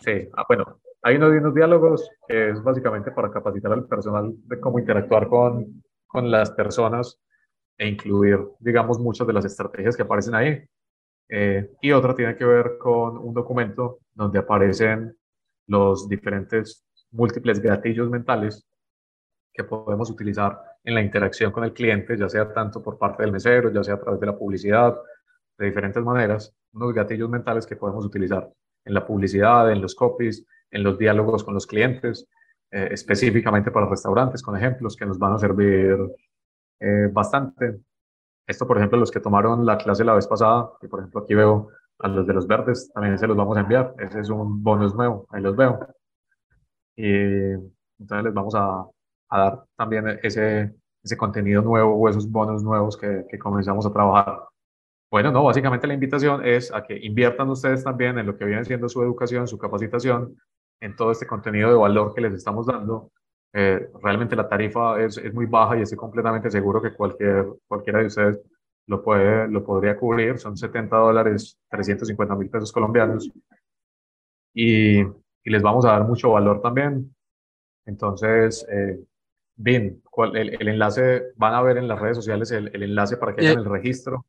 Sí, 0.03 0.29
ah, 0.35 0.45
bueno, 0.47 0.79
hay 1.03 1.15
unos, 1.15 1.31
unos 1.31 1.53
diálogos 1.53 2.09
que 2.27 2.49
es 2.49 2.63
básicamente 2.63 3.11
para 3.11 3.31
capacitar 3.31 3.71
al 3.71 3.87
personal 3.87 4.33
de 4.35 4.59
cómo 4.59 4.79
interactuar 4.79 5.27
con, 5.27 5.83
con 6.07 6.31
las 6.31 6.51
personas 6.51 7.19
e 7.77 7.87
incluir, 7.87 8.39
digamos, 8.59 8.99
muchas 8.99 9.25
de 9.25 9.33
las 9.33 9.45
estrategias 9.45 9.95
que 9.95 10.03
aparecen 10.03 10.35
ahí. 10.35 10.63
Eh, 11.29 11.71
y 11.81 11.91
otra 11.91 12.15
tiene 12.15 12.35
que 12.35 12.45
ver 12.45 12.77
con 12.79 13.17
un 13.17 13.33
documento 13.33 13.99
donde 14.13 14.39
aparecen 14.39 15.15
los 15.67 16.09
diferentes 16.09 16.83
múltiples 17.11 17.59
gatillos 17.59 18.09
mentales 18.09 18.65
que 19.53 19.63
podemos 19.63 20.09
utilizar 20.09 20.59
en 20.83 20.95
la 20.95 21.01
interacción 21.01 21.51
con 21.51 21.63
el 21.63 21.73
cliente, 21.73 22.17
ya 22.17 22.29
sea 22.29 22.51
tanto 22.53 22.81
por 22.81 22.97
parte 22.97 23.23
del 23.23 23.31
mesero, 23.31 23.71
ya 23.71 23.83
sea 23.83 23.95
a 23.95 23.99
través 23.99 24.19
de 24.19 24.25
la 24.25 24.37
publicidad, 24.37 24.95
de 25.57 25.65
diferentes 25.65 26.03
maneras, 26.03 26.55
unos 26.73 26.93
gatillos 26.93 27.29
mentales 27.29 27.67
que 27.67 27.75
podemos 27.75 28.05
utilizar 28.05 28.49
en 28.85 28.93
la 28.93 29.05
publicidad, 29.05 29.71
en 29.71 29.81
los 29.81 29.93
copies, 29.93 30.45
en 30.71 30.83
los 30.83 30.97
diálogos 30.97 31.43
con 31.43 31.53
los 31.53 31.67
clientes, 31.67 32.27
eh, 32.71 32.89
específicamente 32.91 33.71
para 33.71 33.87
restaurantes, 33.87 34.41
con 34.41 34.55
ejemplos 34.55 34.95
que 34.95 35.05
nos 35.05 35.19
van 35.19 35.33
a 35.33 35.39
servir 35.39 35.97
eh, 36.79 37.09
bastante. 37.11 37.81
Esto, 38.47 38.65
por 38.65 38.77
ejemplo, 38.77 38.97
los 38.97 39.11
que 39.11 39.19
tomaron 39.19 39.65
la 39.65 39.77
clase 39.77 40.03
la 40.03 40.13
vez 40.13 40.27
pasada, 40.27 40.71
que 40.79 40.87
por 40.87 40.99
ejemplo 40.99 41.21
aquí 41.21 41.35
veo 41.35 41.69
a 41.99 42.07
los 42.07 42.25
de 42.25 42.33
los 42.33 42.47
verdes, 42.47 42.91
también 42.93 43.17
se 43.17 43.27
los 43.27 43.35
vamos 43.35 43.57
a 43.57 43.61
enviar. 43.61 43.93
Ese 43.99 44.21
es 44.21 44.29
un 44.29 44.63
bonus 44.63 44.95
nuevo, 44.95 45.27
ahí 45.29 45.41
los 45.41 45.55
veo. 45.55 45.79
Y 46.95 47.11
entonces 47.99 48.23
les 48.23 48.33
vamos 48.33 48.55
a, 48.55 48.85
a 49.29 49.39
dar 49.39 49.63
también 49.77 50.19
ese, 50.23 50.73
ese 51.03 51.17
contenido 51.17 51.61
nuevo 51.61 51.95
o 51.95 52.09
esos 52.09 52.29
bonos 52.29 52.63
nuevos 52.63 52.97
que, 52.97 53.25
que 53.29 53.39
comenzamos 53.39 53.85
a 53.85 53.93
trabajar. 53.93 54.39
Bueno, 55.11 55.31
no, 55.31 55.43
básicamente 55.43 55.87
la 55.87 55.95
invitación 55.95 56.45
es 56.45 56.71
a 56.73 56.83
que 56.83 56.97
inviertan 56.97 57.49
ustedes 57.49 57.83
también 57.83 58.19
en 58.19 58.27
lo 58.27 58.37
que 58.37 58.45
viene 58.45 58.63
siendo 58.63 58.87
su 58.89 59.01
educación, 59.01 59.47
su 59.47 59.57
capacitación, 59.57 60.37
en 60.81 60.95
todo 60.95 61.11
este 61.11 61.27
contenido 61.27 61.69
de 61.69 61.75
valor 61.75 62.13
que 62.13 62.21
les 62.21 62.33
estamos 62.33 62.67
dando. 62.67 63.11
Eh, 63.53 63.89
realmente 64.03 64.35
la 64.35 64.47
tarifa 64.47 65.01
es, 65.01 65.17
es, 65.17 65.33
muy 65.33 65.47
baja 65.47 65.77
y 65.77 65.81
estoy 65.81 65.97
completamente 65.97 66.51
seguro 66.51 66.81
que 66.81 66.93
cualquier, 66.93 67.47
cualquiera 67.67 67.99
de 67.99 68.05
ustedes 68.05 68.39
lo, 68.85 69.03
puede, 69.03 69.47
lo 69.47 69.63
podría 69.63 69.97
cubrir. 69.97 70.37
Son 70.37 70.55
70 70.55 70.95
dólares, 70.95 71.57
350 71.69 72.35
mil 72.35 72.49
pesos 72.49 72.71
colombianos. 72.71 73.29
Y, 74.53 74.99
y, 75.01 75.05
les 75.45 75.61
vamos 75.61 75.85
a 75.85 75.91
dar 75.91 76.07
mucho 76.07 76.31
valor 76.31 76.61
también. 76.61 77.15
Entonces, 77.85 78.65
eh, 78.69 78.99
bien, 79.59 80.01
el, 80.33 80.55
el, 80.59 80.67
enlace, 80.69 81.33
van 81.35 81.53
a 81.53 81.61
ver 81.61 81.77
en 81.77 81.87
las 81.87 81.99
redes 81.99 82.17
sociales 82.17 82.49
el, 82.51 82.71
el 82.73 82.83
enlace 82.83 83.17
para 83.17 83.35
que 83.35 83.45
hagan 83.45 83.59
el 83.59 83.69
registro. 83.69 84.25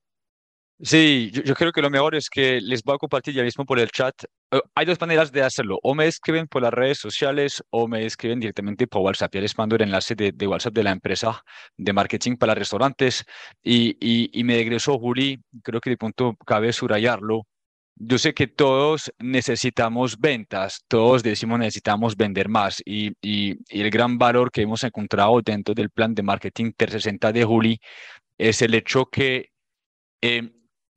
Sí, 0.82 1.30
yo, 1.32 1.42
yo, 1.42 1.54
creo 1.54 1.72
que 1.72 1.82
lo 1.82 1.90
mejor 1.90 2.14
es 2.14 2.30
que 2.30 2.58
les 2.60 2.82
voy 2.82 2.94
a 2.94 2.98
compartir 2.98 3.34
ya 3.34 3.42
mismo 3.42 3.66
por 3.66 3.78
el 3.78 3.90
chat. 3.90 4.14
Uh, 4.50 4.60
hay 4.74 4.86
dos 4.86 4.98
maneras 5.00 5.30
de 5.30 5.42
hacerlo. 5.42 5.78
O 5.82 5.94
me 5.94 6.06
escriben 6.06 6.48
por 6.48 6.62
las 6.62 6.72
redes 6.72 6.98
sociales 6.98 7.62
o 7.68 7.86
me 7.86 8.06
escriben 8.06 8.40
directamente 8.40 8.86
por 8.86 9.02
WhatsApp. 9.02 9.34
Ya 9.34 9.42
les 9.42 9.56
mando 9.58 9.76
el 9.76 9.82
enlace 9.82 10.14
de, 10.14 10.32
de 10.32 10.46
WhatsApp 10.46 10.72
de 10.72 10.82
la 10.82 10.90
empresa 10.92 11.44
de 11.76 11.92
marketing 11.92 12.36
para 12.36 12.54
restaurantes. 12.54 13.24
Y, 13.62 13.90
y, 14.00 14.30
y 14.32 14.42
me 14.42 14.56
regresó 14.56 14.98
Juli, 14.98 15.38
creo 15.62 15.80
que 15.82 15.90
de 15.90 15.98
punto 15.98 16.34
cabe 16.46 16.72
subrayarlo. 16.72 17.46
Yo 18.02 18.16
sé 18.16 18.32
que 18.32 18.46
todos 18.46 19.12
necesitamos 19.18 20.18
ventas, 20.18 20.82
todos 20.88 21.22
decimos 21.22 21.58
necesitamos 21.58 22.16
vender 22.16 22.48
más 22.48 22.80
y, 22.86 23.12
y, 23.20 23.58
el 23.68 23.90
gran 23.90 24.16
valor 24.16 24.50
que 24.50 24.62
hemos 24.62 24.82
encontrado 24.84 25.42
dentro 25.42 25.74
del 25.74 25.90
plan 25.90 26.14
de 26.14 26.22
marketing 26.22 26.72
360 26.74 27.30
de 27.32 27.44
Juli 27.44 27.78
es 28.38 28.62
el 28.62 28.74
hecho 28.74 29.04
que 29.04 29.50
eh, 30.22 30.50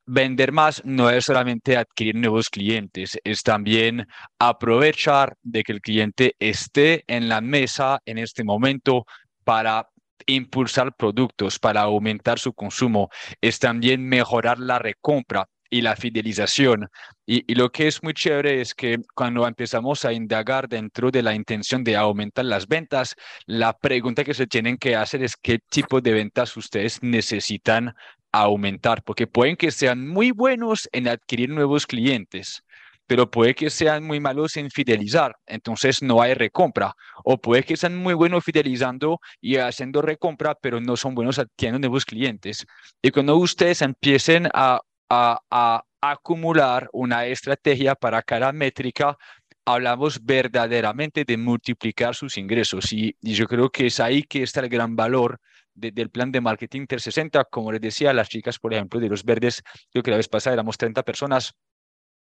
vender 0.06 0.54
más 0.54 0.82
no 0.86 1.10
es 1.10 1.26
solamente 1.26 1.76
adquirir 1.76 2.16
nuevos 2.16 2.50
clientes, 2.50 3.20
es 3.26 3.44
también 3.44 4.08
aprovechar 4.40 5.36
de 5.42 5.64
que 5.64 5.74
el 5.74 5.82
cliente 5.82 6.36
esté 6.40 7.04
en 7.08 7.28
la 7.28 7.42
mesa 7.42 8.00
en 8.06 8.18
este 8.18 8.46
momento 8.46 9.06
para 9.44 9.90
impulsar 10.26 10.96
productos, 10.96 11.60
para 11.60 11.82
aumentar 11.82 12.40
su 12.40 12.54
consumo, 12.54 13.10
es 13.42 13.60
también 13.60 14.08
mejorar 14.08 14.58
la 14.58 14.80
recompra 14.80 15.50
y 15.74 15.82
la 15.82 15.96
fidelización. 15.96 16.88
Y, 17.26 17.52
lo 17.56 17.72
que 17.72 17.88
es 17.88 18.04
muy 18.04 18.14
chévere 18.14 18.62
es 18.62 18.76
que 18.76 19.00
cuando 19.16 19.48
empezamos 19.48 20.06
a 20.06 20.14
indagar 20.14 20.70
dentro 20.70 21.10
de 21.10 21.24
la 21.24 21.34
intención 21.34 21.84
de 21.84 21.96
aumentar 21.96 22.46
las 22.46 22.68
ventas, 22.68 23.16
la 23.48 23.74
pregunta 23.78 24.24
que 24.24 24.36
se 24.36 24.46
tienen 24.46 24.78
que 24.78 24.96
hacer 24.96 25.24
es 25.24 25.36
qué 25.36 25.60
tipo 25.70 26.00
de 26.00 26.14
ventas 26.14 26.56
ustedes 26.58 27.02
necesitan 27.02 27.96
aumentar, 28.32 29.04
porque 29.04 29.26
pueden 29.26 29.56
que 29.56 29.72
sean 29.72 30.08
muy 30.08 30.32
buenos 30.32 30.88
en 30.92 31.08
adquirir 31.08 31.50
nuevos 31.50 31.88
clientes, 31.88 32.64
pero 33.08 33.30
puede 33.32 33.56
que 33.56 33.70
sean 33.70 34.04
muy 34.04 34.20
malos 34.20 34.56
en 34.58 34.70
fidelizar, 34.70 35.36
entonces 35.48 36.04
no 36.04 36.22
hay 36.22 36.36
recompra, 36.36 36.96
o 37.24 37.40
puede 37.40 37.64
que 37.64 37.78
sean 37.78 37.96
muy 37.96 38.14
buenos 38.14 38.44
fidelizando 38.44 39.20
y 39.42 39.58
haciendo 39.58 40.02
recompra, 40.04 40.56
pero 40.56 40.80
no 40.82 40.98
son 40.98 41.16
buenos 41.16 41.40
adquiriendo 41.40 41.80
nuevos 41.80 42.06
clientes. 42.06 42.66
Y 43.02 43.12
cuando 43.12 43.38
ustedes 43.38 43.82
empiecen 43.82 44.50
a, 44.54 44.80
a, 45.10 45.84
acumular 46.02 46.90
una 46.92 47.26
estrategia 47.28 47.96
para 47.96 48.22
cada 48.22 48.52
métrica, 48.52 49.18
hablamos 49.66 50.24
verdaderamente 50.24 51.24
de 51.24 51.38
multiplicar 51.38 52.14
sus 52.14 52.38
ingresos 52.38 52.92
y, 52.92 53.16
yo 53.22 53.48
creo 53.48 53.70
que 53.70 53.86
es 53.88 54.00
ahí 54.02 54.24
que 54.24 54.44
está 54.44 54.60
el 54.60 54.70
gran 54.70 54.98
valor 54.98 55.40
de, 55.74 55.92
del 55.92 56.10
plan 56.10 56.32
de 56.32 56.42
marketing 56.42 56.88
360. 56.88 57.46
Como 57.46 57.72
les 57.72 57.80
decía, 57.80 58.12
las 58.14 58.28
chicas, 58.28 58.60
por 58.60 58.74
ejemplo, 58.74 59.00
de 59.00 59.08
los 59.08 59.24
verdes, 59.24 59.64
creo 59.92 60.04
que 60.04 60.12
la 60.12 60.18
vez 60.18 60.28
pasada 60.28 60.56
éramos 60.56 60.78
30 60.78 61.04
personas, 61.04 61.54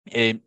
eh, 0.06 0.40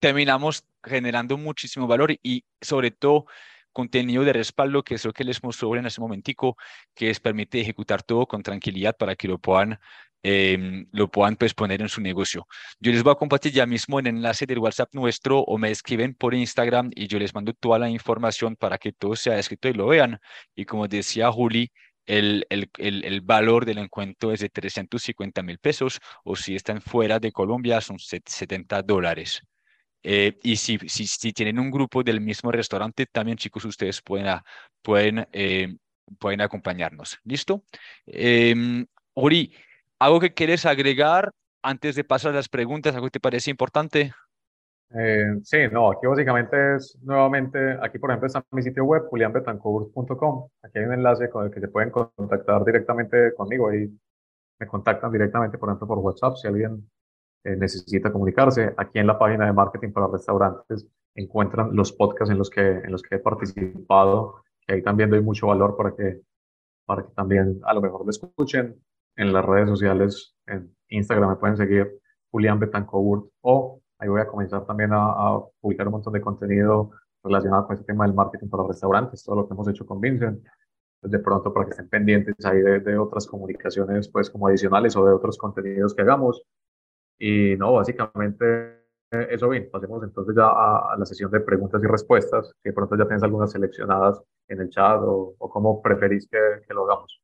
terminamos 0.00 0.64
generando 0.82 1.36
muchísimo 1.36 1.86
valor 1.86 2.14
y 2.22 2.44
sobre 2.60 2.90
todo 2.90 3.26
contenido 3.74 4.24
de 4.24 4.32
respaldo, 4.32 4.82
que 4.82 4.94
es 4.94 5.04
lo 5.04 5.12
que 5.12 5.24
les 5.24 5.42
mostró 5.42 5.76
en 5.76 5.84
ese 5.84 6.00
momentico, 6.00 6.56
que 6.94 7.10
es 7.10 7.20
permite 7.20 7.60
ejecutar 7.60 8.02
todo 8.02 8.26
con 8.26 8.42
tranquilidad 8.42 8.96
para 8.96 9.16
que 9.16 9.28
lo 9.28 9.38
puedan 9.38 9.78
eh, 10.26 10.86
lo 10.92 11.10
puedan 11.10 11.36
pues, 11.36 11.52
poner 11.54 11.82
en 11.82 11.90
su 11.90 12.00
negocio. 12.00 12.46
Yo 12.80 12.92
les 12.92 13.02
voy 13.02 13.12
a 13.12 13.16
compartir 13.16 13.52
ya 13.52 13.66
mismo 13.66 13.98
el 14.00 14.06
enlace 14.06 14.46
del 14.46 14.58
WhatsApp 14.58 14.88
nuestro 14.94 15.40
o 15.40 15.58
me 15.58 15.70
escriben 15.70 16.14
por 16.14 16.34
Instagram 16.34 16.90
y 16.94 17.06
yo 17.08 17.18
les 17.18 17.34
mando 17.34 17.52
toda 17.52 17.78
la 17.78 17.90
información 17.90 18.56
para 18.56 18.78
que 18.78 18.92
todo 18.92 19.16
sea 19.16 19.38
escrito 19.38 19.68
y 19.68 19.74
lo 19.74 19.86
vean. 19.86 20.18
Y 20.56 20.64
como 20.64 20.88
decía 20.88 21.30
Juli, 21.30 21.70
el, 22.06 22.46
el, 22.48 22.70
el, 22.78 23.04
el, 23.04 23.20
valor 23.20 23.66
del 23.66 23.78
encuentro 23.78 24.32
es 24.32 24.40
de 24.40 24.48
350 24.48 25.42
mil 25.42 25.58
pesos 25.58 26.00
o 26.24 26.36
si 26.36 26.54
están 26.56 26.80
fuera 26.80 27.18
de 27.18 27.32
Colombia 27.32 27.80
son 27.82 27.98
70 27.98 28.82
dólares. 28.82 29.42
Eh, 30.06 30.38
y 30.42 30.56
si, 30.56 30.78
si, 30.86 31.06
si, 31.06 31.32
tienen 31.32 31.58
un 31.58 31.70
grupo 31.70 32.02
del 32.02 32.20
mismo 32.20 32.52
restaurante, 32.52 33.06
también 33.06 33.38
chicos, 33.38 33.64
ustedes 33.64 34.02
pueden, 34.02 34.26
pueden, 34.82 35.26
eh, 35.32 35.74
pueden 36.18 36.42
acompañarnos. 36.42 37.18
¿Listo? 37.24 37.64
Eh, 38.06 38.84
Ori, 39.14 39.54
¿algo 39.98 40.20
que 40.20 40.34
quieres 40.34 40.66
agregar 40.66 41.32
antes 41.62 41.96
de 41.96 42.04
pasar 42.04 42.32
a 42.32 42.34
las 42.34 42.50
preguntas? 42.50 42.94
¿Algo 42.94 43.06
que 43.06 43.12
te 43.12 43.20
parece 43.20 43.50
importante? 43.50 44.12
Eh, 44.90 45.40
sí, 45.42 45.58
no, 45.72 45.90
aquí 45.90 46.06
básicamente 46.06 46.76
es 46.76 46.96
nuevamente, 47.02 47.78
aquí 47.82 47.98
por 47.98 48.10
ejemplo 48.10 48.26
está 48.26 48.44
mi 48.52 48.62
sitio 48.62 48.84
web, 48.84 49.04
julianbetancourt.com. 49.08 50.48
Aquí 50.62 50.78
hay 50.78 50.84
un 50.84 50.92
enlace 50.92 51.30
con 51.30 51.46
el 51.46 51.50
que 51.50 51.60
se 51.60 51.68
pueden 51.68 51.90
contactar 51.90 52.64
directamente 52.64 53.34
conmigo 53.34 53.74
y 53.74 53.98
me 54.60 54.66
contactan 54.66 55.10
directamente, 55.10 55.58
por 55.58 55.70
ejemplo, 55.70 55.88
por 55.88 55.98
WhatsApp 55.98 56.36
si 56.36 56.46
alguien 56.46 56.88
eh, 57.44 57.56
necesita 57.56 58.12
comunicarse. 58.12 58.74
Aquí 58.76 58.98
en 58.98 59.06
la 59.06 59.18
página 59.18 59.46
de 59.46 59.52
marketing 59.52 59.92
para 59.92 60.08
restaurantes 60.08 60.86
encuentran 61.14 61.74
los 61.76 61.92
podcasts 61.92 62.32
en 62.32 62.38
los 62.38 62.50
que, 62.50 62.60
en 62.60 62.90
los 62.90 63.02
que 63.02 63.16
he 63.16 63.18
participado, 63.18 64.42
que 64.66 64.74
ahí 64.74 64.82
también 64.82 65.10
doy 65.10 65.20
mucho 65.20 65.46
valor 65.46 65.76
para 65.76 65.94
que, 65.94 66.20
para 66.86 67.02
que 67.02 67.12
también 67.14 67.60
a 67.64 67.74
lo 67.74 67.80
mejor 67.80 68.04
me 68.04 68.10
escuchen. 68.10 68.82
En 69.16 69.32
las 69.32 69.44
redes 69.44 69.68
sociales, 69.68 70.34
en 70.46 70.74
Instagram 70.88 71.30
me 71.30 71.36
pueden 71.36 71.56
seguir 71.56 72.00
Julián 72.32 72.58
Betancourt 72.58 73.30
o 73.42 73.80
Ahí 73.98 74.08
voy 74.08 74.20
a 74.20 74.26
comenzar 74.26 74.66
también 74.66 74.92
a, 74.92 75.06
a, 75.06 75.40
publicar 75.60 75.86
un 75.86 75.92
montón 75.92 76.12
de 76.12 76.20
contenido 76.20 76.90
relacionado 77.22 77.66
con 77.66 77.74
este 77.74 77.86
tema 77.86 78.06
del 78.06 78.14
marketing 78.14 78.48
para 78.48 78.66
restaurantes, 78.66 79.24
todo 79.24 79.36
lo 79.36 79.48
que 79.48 79.54
hemos 79.54 79.68
hecho 79.68 79.86
con 79.86 80.00
Vincent. 80.00 80.44
Pues 81.00 81.10
de 81.10 81.18
pronto 81.20 81.52
para 81.52 81.66
que 81.66 81.70
estén 81.70 81.88
pendientes 81.88 82.34
ahí 82.44 82.60
de, 82.60 82.80
de, 82.80 82.98
otras 82.98 83.26
comunicaciones, 83.26 84.08
pues 84.08 84.30
como 84.30 84.48
adicionales 84.48 84.96
o 84.96 85.04
de 85.06 85.12
otros 85.12 85.38
contenidos 85.38 85.94
que 85.94 86.02
hagamos. 86.02 86.42
Y 87.18 87.56
no, 87.56 87.72
básicamente 87.72 88.84
eso 89.30 89.48
bien. 89.48 89.68
Pasemos 89.70 90.02
entonces 90.02 90.34
ya 90.36 90.46
a, 90.46 90.96
la 90.98 91.06
sesión 91.06 91.30
de 91.30 91.40
preguntas 91.40 91.80
y 91.82 91.86
respuestas, 91.86 92.52
que 92.62 92.70
de 92.70 92.74
pronto 92.74 92.96
ya 92.96 93.04
tienes 93.04 93.22
algunas 93.22 93.52
seleccionadas 93.52 94.20
en 94.48 94.60
el 94.60 94.70
chat 94.70 95.00
o, 95.00 95.34
o 95.38 95.50
cómo 95.50 95.80
preferís 95.82 96.28
que, 96.28 96.38
que, 96.66 96.74
lo 96.74 96.84
hagamos. 96.84 97.20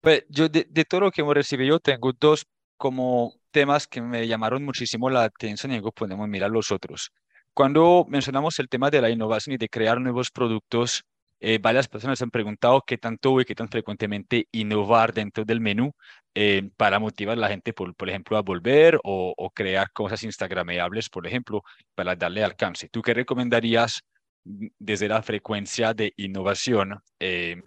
Pues 0.00 0.24
yo 0.28 0.48
de, 0.48 0.66
de 0.68 0.84
todo 0.84 1.02
lo 1.02 1.10
que 1.10 1.20
hemos 1.20 1.34
recibido 1.34 1.78
tengo 1.78 2.12
dos 2.18 2.46
como 2.76 3.34
temas 3.52 3.86
que 3.86 4.00
me 4.00 4.26
llamaron 4.26 4.64
muchísimo 4.64 5.08
la 5.10 5.24
atención 5.24 5.72
y 5.72 5.76
luego 5.76 5.92
podemos 5.92 6.28
mirar 6.28 6.50
los 6.50 6.72
otros. 6.72 7.12
Cuando 7.54 8.06
mencionamos 8.08 8.58
el 8.58 8.68
tema 8.68 8.90
de 8.90 9.02
la 9.02 9.10
innovación 9.10 9.54
y 9.54 9.58
de 9.58 9.68
crear 9.68 10.00
nuevos 10.00 10.30
productos, 10.30 11.04
eh, 11.42 11.58
varias 11.58 11.88
personas 11.88 12.22
han 12.22 12.30
preguntado 12.30 12.82
qué 12.86 12.98
tanto 12.98 13.40
y 13.40 13.44
qué 13.44 13.54
tan 13.54 13.68
frecuentemente 13.68 14.48
innovar 14.52 15.12
dentro 15.12 15.44
del 15.44 15.60
menú 15.60 15.92
eh, 16.34 16.70
para 16.76 16.98
motivar 16.98 17.36
a 17.36 17.40
la 17.40 17.48
gente, 17.48 17.72
por, 17.72 17.94
por 17.94 18.08
ejemplo, 18.08 18.36
a 18.38 18.42
volver 18.42 18.98
o, 19.04 19.34
o, 19.36 19.50
crear 19.50 19.92
cosas 19.92 20.22
instagrameables, 20.22 21.08
por 21.10 21.26
ejemplo, 21.26 21.62
para 21.94 22.16
darle 22.16 22.44
alcance. 22.44 22.88
¿Tú 22.88 23.02
qué 23.02 23.14
recomendarías 23.14 24.02
desde 24.44 25.08
la 25.08 25.22
frecuencia 25.22 25.94
de 25.94 26.12
innovación 26.16 27.00
eh, 27.20 27.62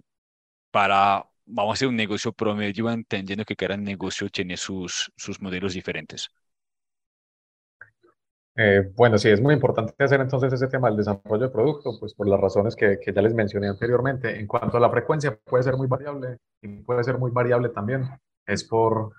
para 0.72 1.26
vamos 1.45 1.73
a 1.73 1.76
hacer 1.76 1.88
un 1.88 1.95
negocio 1.95 2.34
promedio 2.34 2.89
entendiendo 2.89 3.45
que 3.45 3.56
cada 3.56 3.77
negocio 3.77 4.30
tiene 4.30 4.57
sus, 4.57 5.11
sus 5.15 5.39
modelos 5.41 5.73
diferentes. 5.73 6.30
Eh, 8.57 8.91
bueno, 8.95 9.18
sí, 9.18 9.30
es 9.30 9.41
muy 9.41 9.53
importante 9.53 9.94
hacer 10.03 10.22
entonces 10.22 10.53
ese 10.53 10.68
tema 10.68 10.88
del 10.88 10.98
desarrollo 10.98 11.48
de 11.48 11.49
producto, 11.49 11.91
pues 11.99 12.14
por 12.14 12.27
las 12.27 12.40
razones 12.40 12.76
que, 12.76 12.99
que, 12.99 13.11
ya 13.14 13.22
les 13.22 13.34
mencioné 13.34 13.68
anteriormente. 13.68 14.40
En 14.40 14.48
cuanto 14.48 14.77
a 14.77 14.80
la 14.80 14.90
frecuencia, 14.90 15.38
puede 15.44 15.64
ser 15.64 15.76
muy 15.76 15.88
variable 15.88 16.38
y 16.61 16.68
puede 16.84 17.03
ser 17.03 17.18
muy 17.18 17.32
variable 17.32 17.69
también. 17.69 18.07
Es 18.45 18.64
por, 18.64 19.11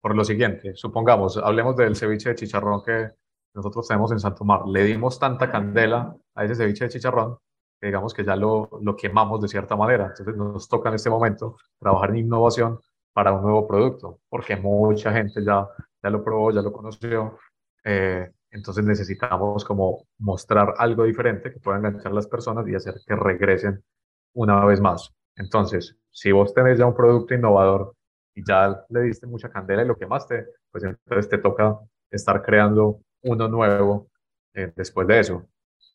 por 0.00 0.14
lo 0.14 0.24
siguiente, 0.24 0.72
supongamos, 0.76 1.36
hablemos 1.38 1.76
del 1.76 1.96
ceviche 1.96 2.28
de 2.30 2.36
chicharrón 2.36 2.82
que 2.84 3.10
nosotros 3.54 3.88
tenemos 3.88 4.12
en 4.12 4.20
Santo 4.20 4.44
Mar. 4.44 4.62
Le 4.66 4.84
dimos 4.84 5.18
tanta 5.18 5.50
candela 5.50 6.14
a 6.34 6.44
ese 6.44 6.54
ceviche 6.54 6.84
de 6.84 6.90
chicharrón 6.90 7.38
que 7.80 7.88
digamos 7.88 8.14
que 8.14 8.24
ya 8.24 8.36
lo, 8.36 8.70
lo 8.82 8.96
quemamos 8.96 9.40
de 9.40 9.48
cierta 9.48 9.76
manera. 9.76 10.06
Entonces 10.06 10.36
nos 10.36 10.68
toca 10.68 10.88
en 10.90 10.94
este 10.94 11.10
momento 11.10 11.56
trabajar 11.78 12.10
en 12.10 12.18
innovación 12.18 12.80
para 13.12 13.32
un 13.32 13.42
nuevo 13.42 13.66
producto, 13.66 14.20
porque 14.28 14.56
mucha 14.56 15.12
gente 15.12 15.42
ya, 15.44 15.66
ya 16.02 16.10
lo 16.10 16.22
probó, 16.22 16.50
ya 16.52 16.62
lo 16.62 16.72
conoció. 16.72 17.38
Eh, 17.84 18.30
entonces 18.50 18.84
necesitamos 18.84 19.64
como 19.64 20.06
mostrar 20.18 20.74
algo 20.78 21.04
diferente 21.04 21.52
que 21.52 21.60
pueda 21.60 21.78
enganchar 21.78 22.12
las 22.12 22.26
personas 22.26 22.66
y 22.68 22.74
hacer 22.74 22.94
que 23.06 23.16
regresen 23.16 23.82
una 24.34 24.64
vez 24.64 24.80
más. 24.80 25.12
Entonces, 25.36 25.96
si 26.10 26.32
vos 26.32 26.54
tenés 26.54 26.78
ya 26.78 26.86
un 26.86 26.94
producto 26.94 27.34
innovador 27.34 27.94
y 28.34 28.44
ya 28.46 28.84
le 28.88 29.02
diste 29.02 29.26
mucha 29.26 29.50
candela 29.50 29.82
y 29.82 29.86
lo 29.86 29.96
quemaste, 29.96 30.46
pues 30.70 30.84
entonces 30.84 31.28
te 31.28 31.38
toca 31.38 31.78
estar 32.10 32.42
creando 32.42 33.00
uno 33.22 33.48
nuevo 33.48 34.08
eh, 34.54 34.72
después 34.74 35.06
de 35.06 35.20
eso. 35.20 35.46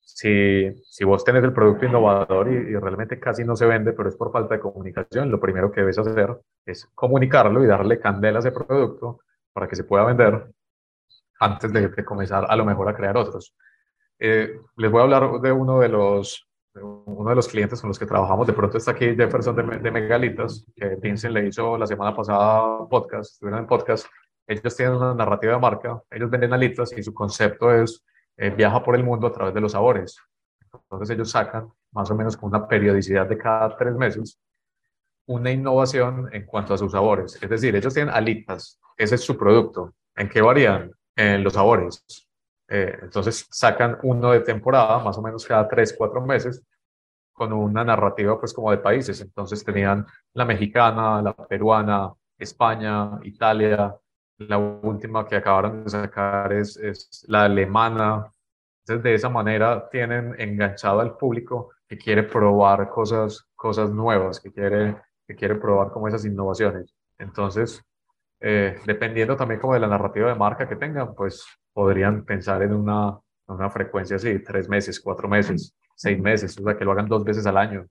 Si, 0.03 0.71
si 0.83 1.03
vos 1.05 1.23
tenés 1.23 1.43
el 1.43 1.53
producto 1.53 1.85
innovador 1.85 2.51
y, 2.51 2.55
y, 2.55 2.75
realmente 2.75 3.19
casi 3.19 3.43
no 3.43 3.55
se 3.55 3.65
vende, 3.65 3.93
pero 3.93 4.09
es 4.09 4.15
por 4.15 4.31
falta 4.31 4.55
de 4.55 4.59
comunicación, 4.59 5.31
lo 5.31 5.39
primero 5.39 5.71
que 5.71 5.81
debes 5.81 5.97
hacer 5.97 6.37
es 6.65 6.85
comunicarlo 6.93 7.63
y 7.63 7.67
darle 7.67 7.99
candela 7.99 8.39
a 8.39 8.41
ese 8.41 8.51
producto 8.51 9.19
para 9.53 9.67
que 9.67 9.75
se 9.75 9.83
pueda 9.83 10.05
vender 10.05 10.51
antes 11.41 11.73
de, 11.73 12.05
comenzar 12.05 12.45
a 12.47 12.55
lo 12.55 12.63
mejor 12.63 12.87
a 12.87 12.95
crear 12.95 13.17
otros. 13.17 13.55
Eh, 14.19 14.59
les 14.77 14.91
voy 14.91 14.99
a 14.99 15.03
hablar 15.03 15.41
de 15.41 15.51
uno 15.51 15.79
de 15.79 15.89
los 15.89 16.47
uno 16.73 17.29
de 17.29 17.35
los 17.35 17.49
clientes 17.49 17.81
con 17.81 17.89
los 17.89 17.99
que 17.99 18.05
trabajamos, 18.05 18.47
de 18.47 18.53
pronto 18.53 18.77
está 18.77 18.91
aquí 18.91 19.13
Jefferson 19.13 19.55
de, 19.57 19.79
de 19.79 19.91
Megalitas, 19.91 20.65
que 20.73 20.95
Vincent 20.95 21.33
le 21.33 21.45
hizo 21.45 21.77
la 21.77 21.85
semana 21.85 22.15
pasada 22.15 22.87
podcast, 22.87 23.33
estuvieron 23.33 23.59
en 23.59 23.67
podcast, 23.67 24.07
ellos 24.47 24.75
tienen 24.77 24.95
una 24.95 25.13
narrativa 25.13 25.53
de 25.53 25.59
marca, 25.59 26.01
ellos 26.09 26.29
venden 26.29 26.53
alitas 26.53 26.93
y 26.97 27.03
su 27.03 27.13
concepto 27.13 27.73
es 27.73 28.05
eh, 28.37 28.51
viaja 28.51 28.81
por 28.81 28.95
el 28.95 29.03
mundo 29.03 29.27
a 29.27 29.33
través 29.33 29.53
de 29.53 29.59
los 29.59 29.73
sabores. 29.73 30.17
Entonces 30.73 31.09
ellos 31.09 31.29
sacan 31.29 31.69
más 31.91 32.09
o 32.09 32.15
menos 32.15 32.37
con 32.37 32.49
una 32.49 32.65
periodicidad 32.67 33.27
de 33.27 33.37
cada 33.37 33.75
tres 33.75 33.95
meses 33.95 34.39
una 35.27 35.51
innovación 35.51 36.29
en 36.33 36.45
cuanto 36.45 36.73
a 36.73 36.77
sus 36.77 36.91
sabores. 36.91 37.37
Es 37.41 37.49
decir, 37.49 37.75
ellos 37.75 37.93
tienen 37.93 38.13
alitas, 38.13 38.79
ese 38.97 39.15
es 39.15 39.21
su 39.21 39.37
producto. 39.37 39.93
¿En 40.15 40.29
qué 40.29 40.41
varían? 40.41 40.91
En 41.15 41.43
los 41.43 41.53
sabores. 41.53 42.03
Eh, 42.67 42.97
entonces 43.01 43.47
sacan 43.51 43.97
uno 44.03 44.31
de 44.31 44.41
temporada, 44.41 44.99
más 45.03 45.17
o 45.17 45.21
menos 45.21 45.45
cada 45.45 45.67
tres, 45.67 45.93
cuatro 45.97 46.21
meses, 46.21 46.63
con 47.33 47.53
una 47.53 47.83
narrativa 47.83 48.39
pues 48.39 48.53
como 48.53 48.71
de 48.71 48.77
países. 48.77 49.19
Entonces 49.21 49.63
tenían 49.63 50.05
la 50.33 50.45
mexicana, 50.45 51.21
la 51.21 51.33
peruana, 51.33 52.13
España, 52.37 53.19
Italia. 53.23 53.95
La 54.37 54.57
última 54.57 55.27
que 55.27 55.35
acabaron 55.35 55.83
de 55.83 55.89
sacar 55.89 56.53
es, 56.53 56.77
es 56.77 57.25
la 57.27 57.43
alemana. 57.43 58.31
Entonces 58.83 59.03
de 59.03 59.13
esa 59.15 59.29
manera 59.29 59.89
tienen 59.89 60.35
enganchado 60.39 61.01
al 61.01 61.17
público 61.17 61.71
que 61.87 61.97
quiere 61.97 62.23
probar 62.23 62.89
cosas, 62.89 63.45
cosas 63.55 63.91
nuevas, 63.91 64.39
que 64.39 64.51
quiere, 64.51 64.95
que 65.27 65.35
quiere 65.35 65.55
probar 65.55 65.91
como 65.91 66.07
esas 66.07 66.25
innovaciones. 66.25 66.95
Entonces, 67.17 67.83
eh, 68.41 68.79
dependiendo 68.85 69.35
también 69.35 69.59
como 69.59 69.75
de 69.75 69.79
la 69.79 69.87
narrativa 69.87 70.29
de 70.29 70.35
marca 70.35 70.67
que 70.67 70.75
tengan, 70.75 71.13
pues 71.13 71.45
podrían 71.73 72.25
pensar 72.25 72.63
en 72.63 72.73
una, 72.73 73.19
una 73.47 73.69
frecuencia 73.69 74.15
así, 74.15 74.39
tres 74.39 74.67
meses, 74.67 74.99
cuatro 74.99 75.27
meses, 75.27 75.75
seis 75.95 76.19
meses, 76.19 76.57
o 76.59 76.63
sea, 76.63 76.75
que 76.75 76.83
lo 76.83 76.91
hagan 76.91 77.07
dos 77.07 77.23
veces 77.23 77.45
al 77.45 77.57
año. 77.57 77.85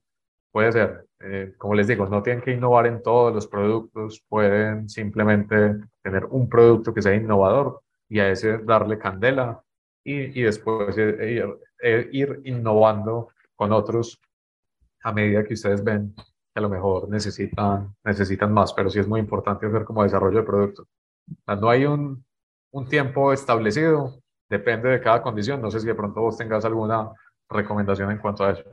Puede 0.51 0.73
ser, 0.73 1.05
eh, 1.21 1.53
como 1.57 1.73
les 1.75 1.87
digo, 1.87 2.05
no 2.07 2.21
tienen 2.21 2.43
que 2.43 2.51
innovar 2.51 2.85
en 2.85 3.01
todos 3.01 3.33
los 3.33 3.47
productos, 3.47 4.21
pueden 4.27 4.89
simplemente 4.89 5.77
tener 6.03 6.25
un 6.25 6.49
producto 6.49 6.93
que 6.93 7.01
sea 7.01 7.15
innovador 7.15 7.81
y 8.09 8.19
a 8.19 8.29
ese 8.29 8.57
darle 8.57 8.97
candela 8.97 9.63
y, 10.03 10.37
y 10.37 10.43
después 10.43 10.97
ir, 10.97 11.59
ir 12.11 12.41
innovando 12.43 13.29
con 13.55 13.71
otros 13.71 14.19
a 15.03 15.13
medida 15.13 15.45
que 15.45 15.53
ustedes 15.53 15.83
ven 15.83 16.13
que 16.53 16.59
a 16.59 16.61
lo 16.61 16.69
mejor 16.69 17.09
necesitan, 17.09 17.95
necesitan 18.03 18.53
más, 18.53 18.73
pero 18.73 18.89
sí 18.89 18.99
es 18.99 19.07
muy 19.07 19.19
importante 19.19 19.65
hacer 19.65 19.85
como 19.85 20.03
desarrollo 20.03 20.39
de 20.39 20.45
producto. 20.45 20.87
no 21.47 21.69
hay 21.69 21.85
un, 21.85 22.23
un 22.71 22.87
tiempo 22.87 23.31
establecido, 23.33 24.21
depende 24.49 24.89
de 24.89 25.01
cada 25.01 25.21
condición. 25.21 25.61
No 25.61 25.71
sé 25.71 25.79
si 25.79 25.87
de 25.87 25.95
pronto 25.95 26.21
vos 26.21 26.37
tengas 26.37 26.65
alguna 26.65 27.11
recomendación 27.49 28.11
en 28.11 28.17
cuanto 28.17 28.43
a 28.43 28.51
eso. 28.51 28.63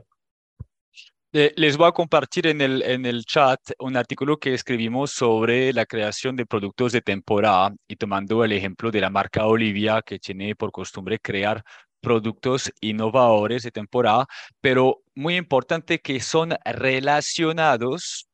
Eh, 1.31 1.53
les 1.57 1.77
voy 1.77 1.87
a 1.87 1.91
compartir 1.91 2.47
en 2.47 2.59
el, 2.59 2.81
en 2.81 3.05
el 3.05 3.23
chat 3.23 3.59
un 3.77 3.95
artículo 3.95 4.37
que 4.37 4.55
escribimos 4.55 5.11
sobre 5.11 5.71
la 5.73 5.85
creación 5.85 6.35
de 6.35 6.47
productos 6.47 6.91
de 6.91 7.01
temporada 7.01 7.71
y 7.87 7.97
tomando 7.97 8.43
el 8.43 8.51
ejemplo 8.51 8.89
de 8.89 8.99
la 8.99 9.11
marca 9.11 9.45
Olivia 9.45 10.01
que 10.01 10.17
tiene 10.17 10.55
por 10.55 10.71
costumbre 10.71 11.19
crear 11.19 11.63
productos 12.01 12.71
innovadores 12.81 13.63
de 13.63 13.71
temporada, 13.71 14.27
pero 14.61 15.01
muy 15.15 15.35
importante 15.35 15.99
que 15.99 16.19
son 16.19 16.55
relacionados 16.65 18.29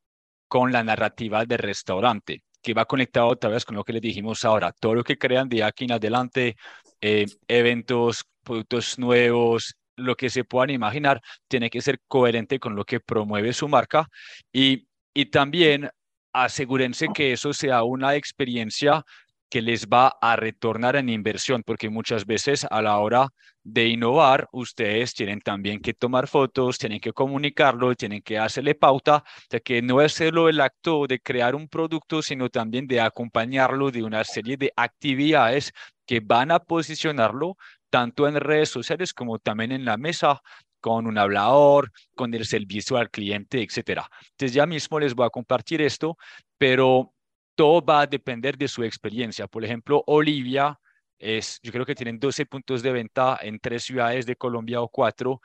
con 0.48 0.72
la 0.72 0.84
narrativa 0.84 1.46
del 1.46 1.60
restaurante, 1.60 2.44
que 2.62 2.74
va 2.74 2.86
conectado 2.86 3.28
otra 3.28 3.50
vez 3.50 3.66
con 3.66 3.76
lo 3.76 3.84
que 3.84 3.94
les 3.94 4.02
dijimos 4.02 4.46
ahora. 4.46 4.72
Todo 4.72 4.96
lo 4.96 5.04
que 5.04 5.18
crean 5.18 5.50
de 5.50 5.64
aquí 5.64 5.86
en 5.86 5.94
adelante, 5.94 6.56
eh, 7.02 7.26
eventos, 7.48 8.24
productos 8.44 8.98
nuevos, 9.00 9.76
lo 9.96 10.16
que 10.16 10.30
se 10.30 10.44
puedan 10.44 10.70
imaginar, 10.70 11.22
tiene 11.48 11.70
que 11.70 11.82
ser 11.82 12.00
coherente 12.08 12.60
con 12.60 12.76
lo 12.76 12.86
que 12.86 13.00
promueve 13.00 13.54
su 13.54 13.68
marca 13.68 14.08
y, 14.54 14.88
y 15.14 15.26
también 15.28 15.90
asegúrense 16.34 17.08
que 17.14 17.32
eso 17.32 17.54
sea 17.54 17.84
una 17.84 18.16
experiencia 18.16 19.04
que 19.50 19.62
les 19.62 19.88
va 19.88 20.14
a 20.22 20.36
retornar 20.36 20.96
en 20.96 21.10
inversión, 21.10 21.64
porque 21.64 21.90
muchas 21.90 22.26
veces 22.26 22.66
a 22.70 22.82
la 22.82 22.98
hora 23.00 23.28
de 23.64 23.88
innovar, 23.88 24.48
ustedes 24.52 25.14
tienen 25.14 25.42
también 25.42 25.80
que 25.80 25.94
tomar 25.94 26.28
fotos, 26.28 26.78
tienen 26.78 27.00
que 27.00 27.14
comunicarlo, 27.14 27.96
tienen 27.96 28.22
que 28.22 28.38
hacerle 28.38 28.76
pauta, 28.76 29.24
de 29.50 29.62
que 29.62 29.82
no 29.82 30.02
es 30.02 30.14
solo 30.14 30.50
el 30.50 30.62
acto 30.62 31.08
de 31.08 31.20
crear 31.20 31.56
un 31.56 31.68
producto, 31.68 32.22
sino 32.22 32.50
también 32.50 32.88
de 32.88 33.02
acompañarlo 33.02 33.92
de 33.92 34.04
una 34.04 34.24
serie 34.24 34.58
de 34.58 34.72
actividades 34.76 35.72
que 36.06 36.20
van 36.20 36.52
a 36.52 36.60
posicionarlo 36.60 37.58
tanto 37.90 38.28
en 38.28 38.36
redes 38.36 38.70
sociales 38.70 39.14
como 39.14 39.40
también 39.40 39.72
en 39.72 39.86
la 39.86 39.98
mesa 39.98 40.42
con 40.80 41.08
un 41.08 41.18
hablador, 41.18 41.92
con 42.16 42.32
el 42.36 42.46
servicio 42.46 42.98
al 42.98 43.10
cliente, 43.10 43.64
etcétera. 43.64 44.08
Entonces 44.32 44.54
ya 44.54 44.68
mismo 44.68 45.00
les 45.00 45.16
voy 45.16 45.26
a 45.26 45.32
compartir 45.32 45.82
esto, 45.82 46.16
pero 46.60 47.15
todo 47.56 47.84
va 47.84 48.02
a 48.02 48.08
depender 48.08 48.58
de 48.58 48.68
su 48.68 48.84
experiencia. 48.84 49.48
Por 49.48 49.64
ejemplo, 49.64 50.04
Olivia 50.08 50.80
es, 51.18 51.60
yo 51.64 51.72
creo 51.72 51.86
que 51.86 51.96
tienen 51.96 52.20
12 52.20 52.46
puntos 52.46 52.84
de 52.84 52.92
venta 52.92 53.40
en 53.42 53.60
tres 53.60 53.84
ciudades 53.84 54.26
de 54.26 54.36
Colombia 54.36 54.82
o 54.82 54.90
cuatro. 54.90 55.42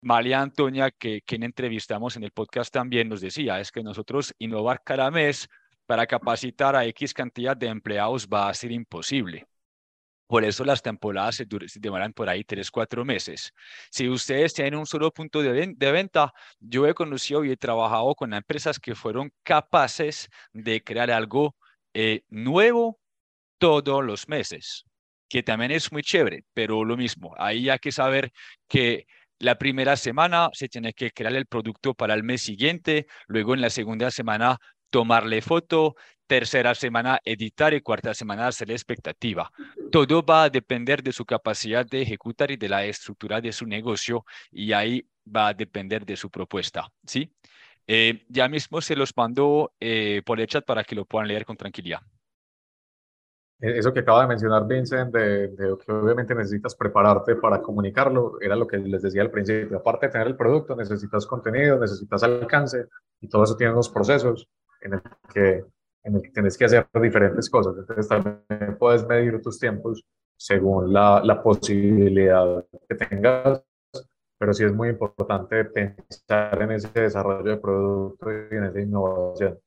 María 0.00 0.40
Antonia, 0.40 0.90
que 0.90 1.22
quien 1.22 1.42
entrevistamos 1.42 2.16
en 2.16 2.24
el 2.24 2.30
podcast 2.30 2.72
también 2.72 3.08
nos 3.08 3.20
decía, 3.20 3.60
es 3.60 3.70
que 3.70 3.82
nosotros 3.82 4.34
innovar 4.38 4.82
cada 4.84 5.10
mes 5.10 5.48
para 5.86 6.06
capacitar 6.06 6.74
a 6.76 6.84
X 6.86 7.12
cantidad 7.14 7.56
de 7.56 7.66
empleados 7.66 8.28
va 8.28 8.48
a 8.48 8.54
ser 8.54 8.72
imposible. 8.72 9.46
Por 10.32 10.46
eso 10.46 10.64
las 10.64 10.80
temporadas 10.80 11.34
se, 11.36 11.46
demoran 11.78 12.14
por 12.14 12.26
ahí 12.30 12.42
tres, 12.42 12.70
cuatro 12.70 13.04
meses. 13.04 13.52
Si 13.90 14.08
ustedes 14.08 14.54
tienen 14.54 14.76
un 14.76 14.86
solo 14.86 15.10
punto 15.10 15.42
de, 15.42 15.92
venta, 15.92 16.32
yo 16.58 16.86
he 16.86 16.94
conocido 16.94 17.44
y 17.44 17.50
he 17.50 17.56
trabajado 17.58 18.14
con 18.14 18.32
empresas 18.32 18.78
que 18.80 18.94
fueron 18.94 19.30
capaces 19.42 20.30
de 20.54 20.82
crear 20.82 21.10
algo 21.10 21.54
eh, 21.92 22.22
nuevo 22.30 22.98
todos 23.58 24.02
los 24.02 24.26
meses, 24.26 24.84
que 25.28 25.42
también 25.42 25.70
es 25.70 25.92
muy 25.92 26.02
chévere, 26.02 26.44
pero 26.54 26.82
lo 26.82 26.96
mismo, 26.96 27.34
ahí 27.36 27.68
hay 27.68 27.78
que 27.78 27.92
saber 27.92 28.32
que 28.68 29.04
la 29.38 29.58
primera 29.58 29.96
semana 29.96 30.48
se 30.54 30.66
tiene 30.66 30.94
que 30.94 31.10
crear 31.10 31.34
el 31.34 31.44
producto 31.44 31.92
para 31.92 32.14
el 32.14 32.22
mes 32.22 32.40
siguiente, 32.40 33.06
luego 33.26 33.52
en 33.52 33.60
la 33.60 33.68
segunda 33.68 34.10
semana 34.10 34.56
tomarle 34.92 35.40
foto, 35.40 35.96
tercera 36.26 36.74
semana 36.74 37.18
editar 37.24 37.72
y 37.74 37.80
cuarta 37.80 38.14
semana 38.14 38.46
hacer 38.46 38.68
la 38.68 38.74
expectativa. 38.74 39.50
Todo 39.90 40.22
va 40.22 40.44
a 40.44 40.50
depender 40.50 41.02
de 41.02 41.12
su 41.12 41.24
capacidad 41.24 41.84
de 41.84 42.02
ejecutar 42.02 42.50
y 42.50 42.56
de 42.56 42.68
la 42.68 42.84
estructura 42.84 43.40
de 43.40 43.52
su 43.52 43.66
negocio 43.66 44.24
y 44.50 44.72
ahí 44.72 45.04
va 45.26 45.48
a 45.48 45.54
depender 45.54 46.04
de 46.04 46.16
su 46.16 46.30
propuesta, 46.30 46.88
¿sí? 47.06 47.34
Eh, 47.86 48.24
ya 48.28 48.48
mismo 48.48 48.80
se 48.80 48.94
los 48.94 49.16
mando 49.16 49.72
eh, 49.80 50.22
por 50.24 50.40
el 50.40 50.46
chat 50.46 50.64
para 50.64 50.84
que 50.84 50.94
lo 50.94 51.04
puedan 51.04 51.26
leer 51.26 51.44
con 51.44 51.56
tranquilidad. 51.56 52.00
E-, 53.60 53.78
eso 53.78 53.92
que 53.92 54.00
acaba 54.00 54.22
de 54.22 54.28
mencionar 54.28 54.66
Vincent, 54.66 55.12
de, 55.12 55.48
de, 55.48 55.76
que 55.84 55.92
obviamente 55.92 56.34
necesitas 56.34 56.76
prepararte 56.76 57.36
para 57.36 57.62
comunicarlo, 57.62 58.38
era 58.40 58.56
lo 58.56 58.66
que 58.66 58.76
les 58.76 59.02
decía 59.02 59.22
al 59.22 59.30
principio. 59.30 59.78
Aparte 59.78 60.06
de 60.06 60.12
tener 60.12 60.26
el 60.26 60.36
producto, 60.36 60.76
necesitas 60.76 61.26
contenido, 61.26 61.78
necesitas 61.78 62.22
alcance 62.22 62.86
y 63.20 63.28
todo 63.28 63.44
eso 63.44 63.56
tiene 63.56 63.72
unos 63.72 63.88
procesos 63.88 64.48
en 64.82 64.94
el 64.94 65.02
que 65.32 65.64
en 66.04 66.16
el 66.16 66.22
que 66.22 66.30
tienes 66.30 66.58
que 66.58 66.64
hacer 66.64 66.88
diferentes 67.00 67.48
cosas. 67.48 67.76
Entonces 67.78 68.08
también 68.08 68.76
puedes 68.78 69.06
medir 69.06 69.40
tus 69.40 69.58
tiempos 69.58 70.04
según 70.36 70.92
la, 70.92 71.22
la 71.24 71.42
posibilidad 71.42 72.64
que 72.88 72.94
tengas, 72.96 73.62
pero 74.38 74.52
sí 74.52 74.64
es 74.64 74.72
muy 74.72 74.88
importante 74.88 75.64
pensar 75.66 76.60
en 76.60 76.72
ese 76.72 76.88
desarrollo 77.00 77.50
de 77.50 77.56
producto 77.56 78.32
y 78.32 78.56
en 78.56 78.64
esa 78.64 78.80
innovación. 78.80 79.58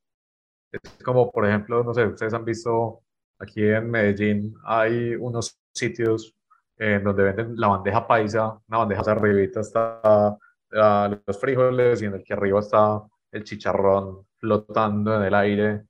Es 0.71 1.03
como, 1.03 1.31
por 1.31 1.47
ejemplo, 1.47 1.83
no 1.83 1.93
sé, 1.93 2.05
ustedes 2.05 2.33
han 2.33 2.43
visto 2.43 3.01
aquí 3.39 3.65
en 3.65 3.89
Medellín, 3.89 4.53
hay 4.65 5.15
unos 5.15 5.57
sitios 5.73 6.35
en 6.77 7.03
donde 7.03 7.23
venden 7.23 7.55
la 7.55 7.69
bandeja 7.69 8.05
paisa, 8.05 8.59
una 8.67 8.79
bandeja 8.79 9.11
arribita 9.11 9.61
está 9.61 10.37
los 10.71 11.39
frijoles 11.39 12.01
y 12.01 12.05
en 12.05 12.15
el 12.15 12.23
que 12.23 12.33
arriba 12.33 12.59
está 12.59 13.01
el 13.31 13.43
chicharrón 13.45 14.25
flotando 14.45 15.15
en 15.15 15.23
el 15.23 15.33
aire. 15.33 15.85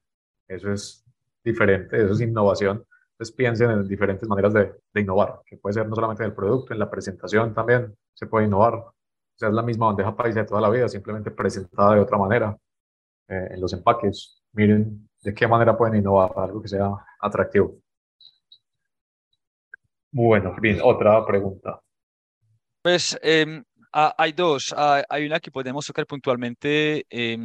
Eso 0.47 0.71
es 0.71 1.03
diferente, 1.43 2.01
eso 2.01 2.13
es 2.13 2.21
innovación. 2.21 2.85
Entonces 3.11 3.35
piensen 3.35 3.71
en 3.71 3.87
diferentes 3.87 4.27
maneras 4.27 4.53
de, 4.53 4.73
de 4.93 5.01
innovar, 5.01 5.41
que 5.45 5.57
puede 5.57 5.73
ser 5.73 5.87
no 5.87 5.95
solamente 5.95 6.23
en 6.23 6.29
el 6.29 6.35
producto, 6.35 6.73
en 6.73 6.79
la 6.79 6.89
presentación 6.89 7.53
también 7.53 7.95
se 8.13 8.27
puede 8.27 8.45
innovar. 8.45 8.73
O 8.75 9.37
sea, 9.37 9.49
es 9.49 9.55
la 9.55 9.63
misma 9.63 9.87
bandeja 9.87 10.15
paisa 10.15 10.41
de 10.41 10.45
toda 10.45 10.61
la 10.61 10.69
vida, 10.69 10.87
simplemente 10.87 11.31
presentada 11.31 11.95
de 11.95 12.01
otra 12.01 12.17
manera 12.17 12.57
eh, 13.27 13.47
en 13.51 13.61
los 13.61 13.73
empaques. 13.73 14.41
Miren 14.53 15.09
de 15.21 15.33
qué 15.33 15.47
manera 15.47 15.77
pueden 15.77 15.97
innovar 15.97 16.31
algo 16.37 16.61
que 16.61 16.69
sea 16.69 16.91
atractivo. 17.19 17.75
Bueno, 20.11 20.55
bien, 20.61 20.79
otra 20.81 21.25
pregunta. 21.25 21.81
Pues 22.81 23.19
em, 23.95 24.11
hay 24.17 24.31
dos. 24.33 24.73
Hay 25.09 25.25
una 25.25 25.39
que 25.39 25.51
podemos 25.51 25.85
tocar 25.85 26.05
puntualmente. 26.05 27.05
Eh, 27.09 27.37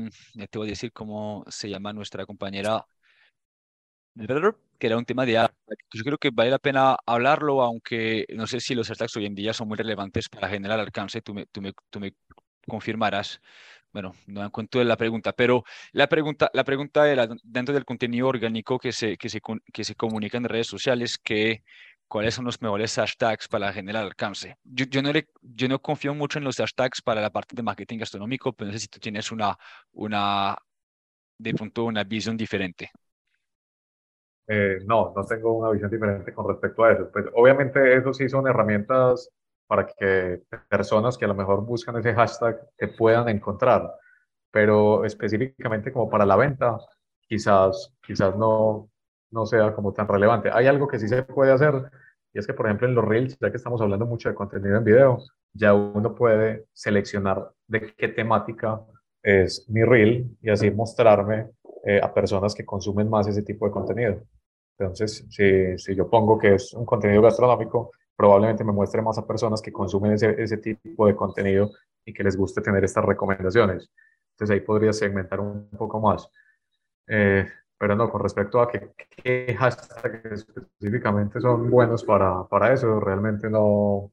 te 0.50 0.58
voy 0.58 0.68
a 0.68 0.70
decir 0.70 0.92
cómo 0.92 1.44
se 1.48 1.68
llama 1.68 1.92
nuestra 1.92 2.26
compañera, 2.26 2.84
que 4.78 4.86
era 4.86 4.96
un 4.96 5.04
tema 5.04 5.26
de 5.26 5.34
Yo 5.92 6.04
creo 6.04 6.18
que 6.18 6.30
vale 6.30 6.50
la 6.50 6.58
pena 6.58 6.96
hablarlo, 7.06 7.62
aunque 7.62 8.26
no 8.34 8.46
sé 8.46 8.60
si 8.60 8.74
los 8.74 8.88
hashtags 8.88 9.16
hoy 9.16 9.26
en 9.26 9.34
día 9.34 9.52
son 9.52 9.68
muy 9.68 9.76
relevantes 9.76 10.28
para 10.28 10.48
generar 10.48 10.80
alcance. 10.80 11.20
Tú 11.22 11.34
me, 11.34 11.46
tú 11.46 11.60
me, 11.62 11.72
tú 11.90 12.00
me 12.00 12.14
confirmarás. 12.66 13.40
Bueno, 13.92 14.14
no 14.26 14.44
encuentro 14.44 14.82
la 14.84 14.96
pregunta, 14.96 15.32
pero 15.32 15.64
la 15.92 16.08
pregunta, 16.08 16.50
la 16.54 16.64
pregunta 16.64 17.10
era 17.10 17.28
dentro 17.42 17.74
del 17.74 17.84
contenido 17.84 18.28
orgánico 18.28 18.78
que 18.78 18.92
se, 18.92 19.16
que 19.16 19.28
se, 19.28 19.40
que 19.72 19.84
se 19.84 19.94
comunica 19.96 20.38
en 20.38 20.44
redes 20.44 20.68
sociales, 20.68 21.18
que 21.18 21.64
cuáles 22.10 22.34
son 22.34 22.44
los 22.44 22.60
mejores 22.60 22.96
hashtags 22.96 23.46
para 23.48 23.72
generar 23.72 24.04
alcance. 24.04 24.56
Yo, 24.64 24.84
yo, 24.86 25.00
no, 25.00 25.12
yo 25.42 25.68
no 25.68 25.80
confío 25.80 26.12
mucho 26.12 26.38
en 26.38 26.44
los 26.44 26.56
hashtags 26.56 27.00
para 27.02 27.20
la 27.20 27.30
parte 27.30 27.54
de 27.54 27.62
marketing 27.62 27.98
gastronómico, 27.98 28.52
pero 28.52 28.66
no 28.66 28.72
sé 28.72 28.80
si 28.80 28.88
tú 28.88 28.98
tienes 28.98 29.30
una, 29.30 29.56
una 29.92 30.58
de 31.38 31.54
pronto 31.54 31.84
una 31.84 32.02
visión 32.02 32.36
diferente. 32.36 32.90
Eh, 34.48 34.78
no, 34.86 35.12
no 35.14 35.24
tengo 35.24 35.56
una 35.56 35.70
visión 35.70 35.88
diferente 35.88 36.34
con 36.34 36.48
respecto 36.48 36.82
a 36.82 36.92
eso. 36.92 37.08
Pues 37.12 37.26
obviamente 37.34 37.96
eso 37.96 38.12
sí 38.12 38.28
son 38.28 38.48
herramientas 38.48 39.30
para 39.68 39.86
que 39.86 40.42
personas 40.68 41.16
que 41.16 41.26
a 41.26 41.28
lo 41.28 41.36
mejor 41.36 41.64
buscan 41.64 41.96
ese 41.96 42.12
hashtag 42.12 42.58
te 42.76 42.88
puedan 42.88 43.28
encontrar, 43.28 43.88
pero 44.50 45.04
específicamente 45.04 45.92
como 45.92 46.10
para 46.10 46.26
la 46.26 46.34
venta, 46.34 46.76
quizás, 47.28 47.94
quizás 48.04 48.36
no, 48.36 48.90
no 49.30 49.46
sea 49.46 49.74
como 49.74 49.92
tan 49.92 50.08
relevante. 50.08 50.50
Hay 50.52 50.66
algo 50.66 50.88
que 50.88 50.98
sí 50.98 51.08
se 51.08 51.22
puede 51.22 51.52
hacer 51.52 51.90
y 52.32 52.38
es 52.38 52.46
que, 52.46 52.54
por 52.54 52.66
ejemplo, 52.66 52.86
en 52.86 52.94
los 52.94 53.04
Reels, 53.04 53.38
ya 53.40 53.50
que 53.50 53.56
estamos 53.56 53.80
hablando 53.80 54.06
mucho 54.06 54.28
de 54.28 54.34
contenido 54.34 54.76
en 54.76 54.84
video, 54.84 55.18
ya 55.52 55.74
uno 55.74 56.14
puede 56.14 56.66
seleccionar 56.72 57.50
de 57.66 57.92
qué 57.94 58.08
temática 58.08 58.80
es 59.22 59.68
mi 59.68 59.82
Reel 59.82 60.36
y 60.40 60.50
así 60.50 60.70
mostrarme 60.70 61.50
eh, 61.84 62.00
a 62.02 62.12
personas 62.12 62.54
que 62.54 62.64
consumen 62.64 63.08
más 63.08 63.26
ese 63.26 63.42
tipo 63.42 63.66
de 63.66 63.72
contenido. 63.72 64.22
Entonces, 64.78 65.26
si, 65.28 65.76
si, 65.76 65.94
yo 65.94 66.08
pongo 66.08 66.38
que 66.38 66.54
es 66.54 66.72
un 66.72 66.86
contenido 66.86 67.20
gastronómico, 67.20 67.90
probablemente 68.16 68.64
me 68.64 68.72
muestre 68.72 69.02
más 69.02 69.18
a 69.18 69.26
personas 69.26 69.60
que 69.60 69.72
consumen 69.72 70.12
ese, 70.12 70.40
ese 70.40 70.56
tipo 70.58 71.06
de 71.06 71.16
contenido 71.16 71.70
y 72.04 72.12
que 72.12 72.22
les 72.22 72.36
guste 72.36 72.60
tener 72.60 72.84
estas 72.84 73.04
recomendaciones. 73.04 73.90
Entonces 74.32 74.54
ahí 74.54 74.60
podría 74.60 74.92
segmentar 74.92 75.40
un 75.40 75.68
poco 75.70 76.00
más. 76.00 76.28
Eh, 77.08 77.46
pero 77.80 77.96
no, 77.96 78.10
con 78.10 78.20
respecto 78.20 78.60
a 78.60 78.68
qué, 78.70 79.56
hashtags 79.58 80.46
específicamente 80.46 81.40
son 81.40 81.70
buenos 81.70 82.04
para, 82.04 82.44
para 82.44 82.74
eso, 82.74 83.00
realmente 83.00 83.48
no, 83.48 84.12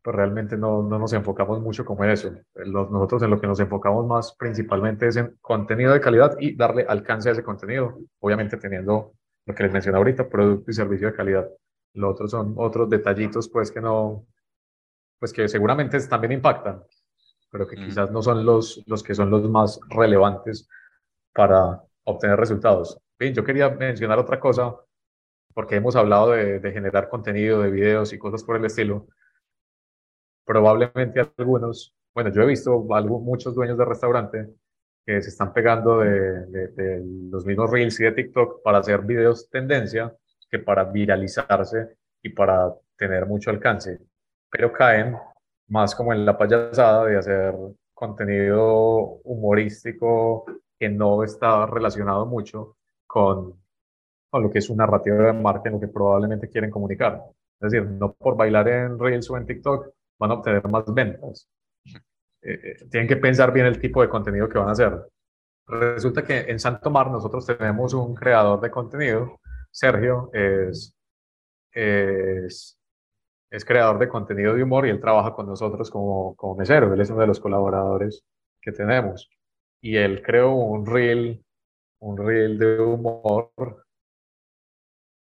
pues 0.00 0.14
realmente 0.14 0.56
no, 0.56 0.84
no, 0.84 1.00
nos 1.00 1.12
enfocamos 1.12 1.60
mucho 1.60 1.84
como 1.84 2.04
en 2.04 2.10
eso. 2.10 2.30
nosotros 2.54 3.20
en 3.24 3.30
lo 3.30 3.40
que 3.40 3.48
nos 3.48 3.58
enfocamos 3.58 4.06
más 4.06 4.36
principalmente 4.36 5.08
es 5.08 5.16
en 5.16 5.36
contenido 5.40 5.92
de 5.92 6.00
calidad 6.00 6.36
y 6.38 6.54
darle 6.54 6.86
alcance 6.88 7.28
a 7.28 7.32
ese 7.32 7.42
contenido, 7.42 7.98
obviamente 8.20 8.56
teniendo 8.56 9.14
lo 9.46 9.52
que 9.52 9.64
les 9.64 9.72
mencioné 9.72 9.98
ahorita, 9.98 10.28
producto 10.28 10.70
y 10.70 10.74
servicio 10.74 11.08
de 11.08 11.14
calidad. 11.14 11.48
Los 11.94 12.12
otros 12.12 12.30
son 12.30 12.54
otros 12.56 12.88
detallitos 12.88 13.48
pues 13.48 13.72
que 13.72 13.80
no, 13.80 14.26
pues 15.18 15.32
que 15.32 15.48
seguramente 15.48 15.98
también 16.06 16.34
impactan, 16.34 16.84
pero 17.50 17.66
que 17.66 17.74
quizás 17.74 18.12
no 18.12 18.22
son 18.22 18.46
los, 18.46 18.84
los 18.86 19.02
que 19.02 19.16
son 19.16 19.28
los 19.28 19.50
más 19.50 19.80
relevantes 19.88 20.68
para 21.34 21.82
obtener 22.04 22.38
resultados. 22.38 22.96
Bien, 23.18 23.34
yo 23.34 23.42
quería 23.42 23.68
mencionar 23.70 24.18
otra 24.18 24.38
cosa, 24.38 24.76
porque 25.52 25.74
hemos 25.76 25.96
hablado 25.96 26.30
de, 26.30 26.60
generar 26.72 27.08
contenido, 27.08 27.62
de 27.62 27.70
videos 27.70 28.12
y 28.12 28.18
cosas 28.18 28.44
por 28.44 28.56
el 28.56 28.64
estilo. 28.64 29.08
Probablemente 30.44 31.20
algunos, 31.36 31.94
bueno, 32.14 32.30
yo 32.30 32.42
he 32.42 32.46
visto 32.46 32.78
muchos 32.78 33.54
dueños 33.54 33.76
de 33.76 33.84
restaurante 33.84 34.48
que 35.04 35.20
se 35.20 35.30
están 35.30 35.52
pegando 35.52 35.98
de, 35.98 36.46
de, 36.46 37.02
los 37.30 37.44
mismos 37.44 37.70
Reels 37.70 37.98
y 37.98 38.04
de 38.04 38.12
TikTok 38.12 38.62
para 38.62 38.78
hacer 38.78 39.02
videos 39.02 39.50
tendencia 39.50 40.14
que 40.48 40.60
para 40.60 40.84
viralizarse 40.84 41.96
y 42.22 42.30
para 42.30 42.72
tener 42.96 43.26
mucho 43.26 43.50
alcance, 43.50 43.98
pero 44.50 44.72
caen 44.72 45.16
más 45.68 45.94
como 45.94 46.12
en 46.12 46.24
la 46.24 46.38
payasada 46.38 47.06
de 47.06 47.16
hacer 47.18 47.54
contenido 47.94 49.20
humorístico 49.24 50.46
que 50.78 50.88
no 50.88 51.24
está 51.24 51.66
relacionado 51.66 52.24
mucho 52.24 52.77
con, 53.18 53.60
con 54.30 54.42
lo 54.42 54.50
que 54.50 54.58
es 54.58 54.66
su 54.66 54.76
narrativa 54.76 55.16
de 55.16 55.32
marketing, 55.32 55.74
lo 55.74 55.80
que 55.80 55.88
probablemente 55.88 56.48
quieren 56.48 56.70
comunicar. 56.70 57.24
Es 57.60 57.72
decir, 57.72 57.88
no 57.90 58.12
por 58.12 58.36
bailar 58.36 58.68
en 58.68 58.98
Reels 58.98 59.28
o 59.30 59.36
en 59.36 59.46
TikTok 59.46 59.88
van 60.18 60.30
a 60.30 60.34
obtener 60.34 60.62
más 60.70 60.84
ventas. 60.94 61.48
Eh, 62.42 62.60
eh, 62.62 62.88
tienen 62.88 63.08
que 63.08 63.16
pensar 63.16 63.52
bien 63.52 63.66
el 63.66 63.80
tipo 63.80 64.02
de 64.02 64.08
contenido 64.08 64.48
que 64.48 64.58
van 64.58 64.68
a 64.68 64.72
hacer. 64.72 64.92
Resulta 65.66 66.22
que 66.24 66.40
en 66.40 66.60
Santo 66.60 66.90
Mar 66.90 67.10
nosotros 67.10 67.44
tenemos 67.44 67.92
un 67.92 68.14
creador 68.14 68.60
de 68.60 68.70
contenido, 68.70 69.40
Sergio, 69.70 70.30
es, 70.32 70.94
es, 71.72 72.78
es, 73.50 73.64
creador 73.64 73.98
de 73.98 74.08
contenido 74.08 74.54
de 74.54 74.62
humor 74.62 74.86
y 74.86 74.90
él 74.90 75.00
trabaja 75.00 75.34
con 75.34 75.46
nosotros 75.46 75.90
como, 75.90 76.34
como 76.36 76.54
mesero, 76.54 76.94
él 76.94 77.00
es 77.00 77.10
uno 77.10 77.20
de 77.20 77.26
los 77.26 77.40
colaboradores 77.40 78.24
que 78.62 78.72
tenemos. 78.72 79.28
Y 79.82 79.96
él 79.96 80.22
creó 80.22 80.52
un 80.52 80.86
reel 80.86 81.44
un 82.00 82.16
reel 82.16 82.58
de 82.58 82.80
humor 82.80 83.52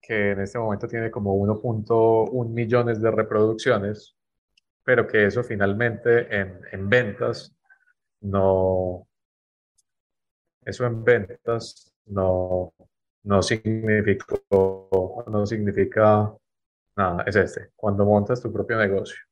que 0.01 0.31
en 0.31 0.41
este 0.41 0.57
momento 0.57 0.87
tiene 0.87 1.11
como 1.11 1.35
1.1 1.35 2.49
millones 2.49 3.01
de 3.01 3.11
reproducciones, 3.11 4.15
pero 4.83 5.05
que 5.05 5.25
eso 5.25 5.43
finalmente 5.43 6.33
en, 6.33 6.61
en 6.71 6.89
ventas 6.89 7.53
no, 8.21 9.07
eso 10.65 10.85
en 10.85 11.03
ventas 11.03 11.93
no, 12.05 12.73
no 13.23 13.41
significó, 13.41 15.25
no 15.27 15.45
significa 15.45 16.33
nada, 16.95 17.23
es 17.27 17.35
este, 17.35 17.71
cuando 17.75 18.05
montas 18.05 18.41
tu 18.41 18.51
propio 18.51 18.77
negocio 18.77 19.26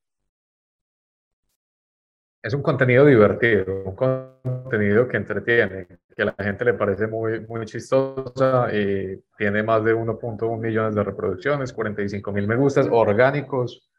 es 2.45 2.53
un 2.53 2.61
contenido 2.61 3.03
divertido, 3.05 3.81
un 3.85 3.95
contenido 3.95 5.07
que 5.07 5.17
entretiene, 5.17 5.87
que 6.15 6.21
a 6.21 6.25
la 6.25 6.35
gente 6.37 6.63
le 6.63 6.75
parece 6.75 7.07
muy, 7.07 7.39
muy 7.39 7.65
chistosa 7.65 8.69
y 8.71 9.19
tiene 9.35 9.63
más 9.63 9.83
de 9.83 9.95
1.1 9.95 10.59
millones 10.59 10.93
de 10.93 11.03
reproducciones, 11.03 11.73
45 11.73 12.31
mil 12.31 12.47
me 12.47 12.55
gustas, 12.55 12.87
orgánicos, 12.91 13.89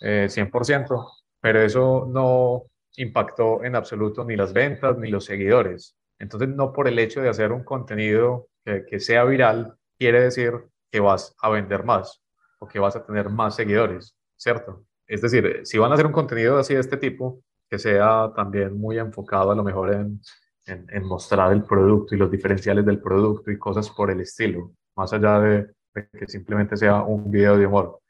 100%, 0.00 0.02
eh, 0.02 1.24
pero 1.40 1.60
eso 1.60 2.08
no 2.12 2.64
impactó 2.96 3.62
en 3.62 3.76
absoluto 3.76 4.24
ni 4.24 4.34
las 4.34 4.52
ventas 4.52 4.98
ni 4.98 5.08
los 5.08 5.24
seguidores. 5.24 5.96
Entonces, 6.18 6.48
no 6.48 6.72
por 6.72 6.88
el 6.88 6.98
hecho 6.98 7.22
de 7.22 7.28
hacer 7.28 7.52
un 7.52 7.62
contenido 7.62 8.48
que, 8.64 8.84
que 8.84 8.98
sea 8.98 9.22
viral, 9.22 9.76
quiere 9.96 10.20
decir 10.20 10.52
que 10.90 10.98
vas 10.98 11.36
a 11.40 11.48
vender 11.48 11.84
más 11.84 12.20
o 12.58 12.66
que 12.66 12.80
vas 12.80 12.96
a 12.96 13.06
tener 13.06 13.30
más 13.30 13.54
seguidores, 13.54 14.16
¿cierto? 14.36 14.84
Es 15.06 15.20
decir, 15.20 15.60
si 15.62 15.78
van 15.78 15.92
a 15.92 15.94
hacer 15.94 16.06
un 16.06 16.12
contenido 16.12 16.58
así 16.58 16.74
de 16.74 16.80
este 16.80 16.96
tipo, 16.96 17.40
que 17.68 17.78
sea 17.78 18.32
también 18.34 18.78
muy 18.78 18.98
enfocado 18.98 19.52
a 19.52 19.54
lo 19.54 19.64
mejor 19.64 19.92
en, 19.92 20.20
en, 20.66 21.04
mostrar 21.04 21.52
el 21.52 21.64
producto 21.64 22.14
y 22.14 22.18
los 22.18 22.30
diferenciales 22.30 22.84
del 22.84 23.00
producto 23.00 23.50
y 23.50 23.58
cosas 23.58 23.90
por 23.90 24.10
el 24.10 24.20
estilo, 24.20 24.72
más 24.96 25.12
allá 25.12 25.40
de, 25.40 25.70
que 26.12 26.26
simplemente 26.26 26.76
sea 26.76 27.02
un 27.02 27.30
video 27.30 27.56
de 27.56 27.66
humor. 27.66 28.00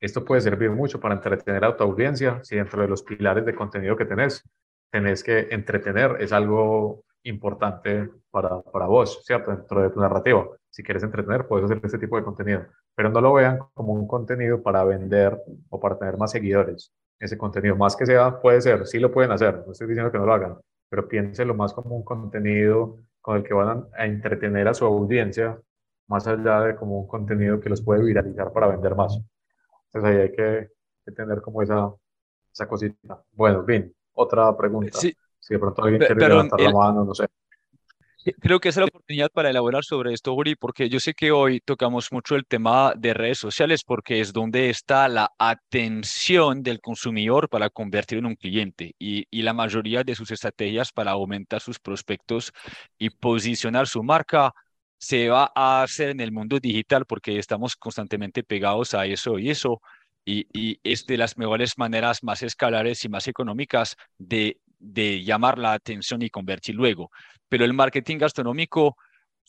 Esto 0.00 0.24
puede 0.24 0.40
servir 0.40 0.70
mucho 0.70 1.00
para 1.00 1.14
entretener 1.14 1.64
a 1.64 1.76
tu 1.76 1.84
audiencia 1.84 2.40
si 2.42 2.56
dentro 2.56 2.82
de 2.82 2.88
los 2.88 3.02
pilares 3.02 3.44
de 3.44 3.54
contenido 3.54 3.96
que 3.96 4.04
tenés, 4.04 4.42
tenés 4.90 5.24
que 5.24 5.48
entretener, 5.50 6.16
es 6.20 6.32
algo 6.32 7.04
importante 7.24 8.10
para, 8.30 8.60
para 8.60 8.86
vos, 8.86 9.24
¿cierto? 9.24 9.50
Dentro 9.50 9.82
de 9.82 9.90
tu 9.90 10.00
narrativa. 10.00 10.46
Si 10.70 10.82
quieres 10.82 11.02
entretener, 11.02 11.46
puedes 11.46 11.64
hacer 11.64 11.80
este 11.82 11.98
tipo 11.98 12.16
de 12.16 12.24
contenido. 12.24 12.66
pero 12.94 13.08
no 13.08 13.20
lo 13.20 13.32
vean 13.32 13.58
como 13.74 13.92
un 13.92 14.06
contenido 14.06 14.62
para 14.62 14.84
vender 14.84 15.40
o 15.70 15.80
para 15.80 15.98
tener 15.98 16.16
más 16.16 16.30
seguidores. 16.32 16.92
Ese 17.18 17.38
contenido, 17.38 17.76
más 17.76 17.96
que 17.96 18.06
sea, 18.06 18.40
puede 18.40 18.60
ser, 18.60 18.86
sí 18.86 18.98
lo 18.98 19.10
pueden 19.12 19.32
hacer, 19.32 19.62
no 19.66 19.72
estoy 19.72 19.88
diciendo 19.88 20.10
que 20.10 20.18
no 20.18 20.26
lo 20.26 20.34
hagan, 20.34 20.58
pero 20.88 21.08
piénselo 21.08 21.54
más 21.54 21.72
como 21.72 21.96
un 21.96 22.04
contenido 22.04 22.98
con 23.20 23.36
el 23.38 23.42
que 23.42 23.54
van 23.54 23.86
a 23.96 24.04
entretener 24.04 24.68
a 24.68 24.74
su 24.74 24.84
audiencia, 24.84 25.58
más 26.08 26.26
allá 26.26 26.60
de 26.60 26.76
como 26.76 27.00
un 27.00 27.06
contenido 27.06 27.60
que 27.60 27.70
los 27.70 27.80
puede 27.80 28.04
viralizar 28.04 28.52
para 28.52 28.66
vender 28.66 28.94
más. 28.94 29.18
Entonces 29.86 30.10
ahí 30.10 30.16
hay 30.22 30.32
que, 30.32 31.12
tener 31.12 31.40
como 31.40 31.62
esa, 31.62 31.92
esa 32.52 32.66
cosita. 32.66 33.22
Bueno, 33.32 33.62
bien, 33.62 33.94
otra 34.12 34.54
pregunta. 34.56 34.98
Si 34.98 35.14
de 35.48 35.58
pronto 35.58 35.82
alguien 35.82 36.00
quiere 36.00 36.28
levantar 36.28 36.60
la 36.60 36.72
mano, 36.72 37.04
no 37.04 37.14
sé. 37.14 37.26
Creo 38.40 38.58
que 38.58 38.70
es 38.70 38.76
la 38.76 38.86
oportunidad 38.86 39.30
para 39.30 39.50
elaborar 39.50 39.84
sobre 39.84 40.14
esto, 40.14 40.32
Uri, 40.32 40.54
porque 40.56 40.88
yo 40.88 40.98
sé 40.98 41.12
que 41.12 41.30
hoy 41.30 41.60
tocamos 41.60 42.10
mucho 42.10 42.36
el 42.36 42.46
tema 42.46 42.94
de 42.96 43.12
redes 43.12 43.38
sociales 43.38 43.82
porque 43.84 44.20
es 44.20 44.32
donde 44.32 44.70
está 44.70 45.08
la 45.08 45.32
atención 45.38 46.62
del 46.62 46.80
consumidor 46.80 47.50
para 47.50 47.68
convertir 47.68 48.18
en 48.18 48.26
un 48.26 48.36
cliente 48.36 48.94
y, 48.98 49.26
y 49.30 49.42
la 49.42 49.52
mayoría 49.52 50.04
de 50.04 50.14
sus 50.14 50.30
estrategias 50.30 50.90
para 50.90 51.10
aumentar 51.10 51.60
sus 51.60 51.78
prospectos 51.78 52.52
y 52.96 53.10
posicionar 53.10 53.86
su 53.88 54.02
marca 54.02 54.54
se 54.96 55.28
va 55.28 55.52
a 55.54 55.82
hacer 55.82 56.08
en 56.08 56.20
el 56.20 56.32
mundo 56.32 56.58
digital 56.58 57.04
porque 57.04 57.38
estamos 57.38 57.76
constantemente 57.76 58.42
pegados 58.42 58.94
a 58.94 59.04
eso 59.04 59.38
y 59.38 59.50
eso. 59.50 59.82
Y, 60.24 60.46
y 60.58 60.80
es 60.82 61.04
de 61.04 61.18
las 61.18 61.36
mejores 61.36 61.76
maneras 61.76 62.22
más 62.22 62.42
escalares 62.42 63.04
y 63.04 63.10
más 63.10 63.28
económicas 63.28 63.96
de, 64.16 64.58
de 64.84 65.22
llamar 65.22 65.58
la 65.58 65.72
atención 65.72 66.22
y 66.22 66.30
convertir 66.30 66.74
luego. 66.74 67.10
Pero 67.48 67.64
el 67.64 67.72
marketing 67.72 68.18
gastronómico, 68.18 68.96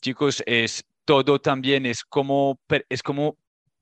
chicos, 0.00 0.42
es 0.46 0.84
todo 1.04 1.38
también, 1.40 1.86
es 1.86 2.04
como, 2.04 2.58
es 2.88 3.02
como 3.02 3.36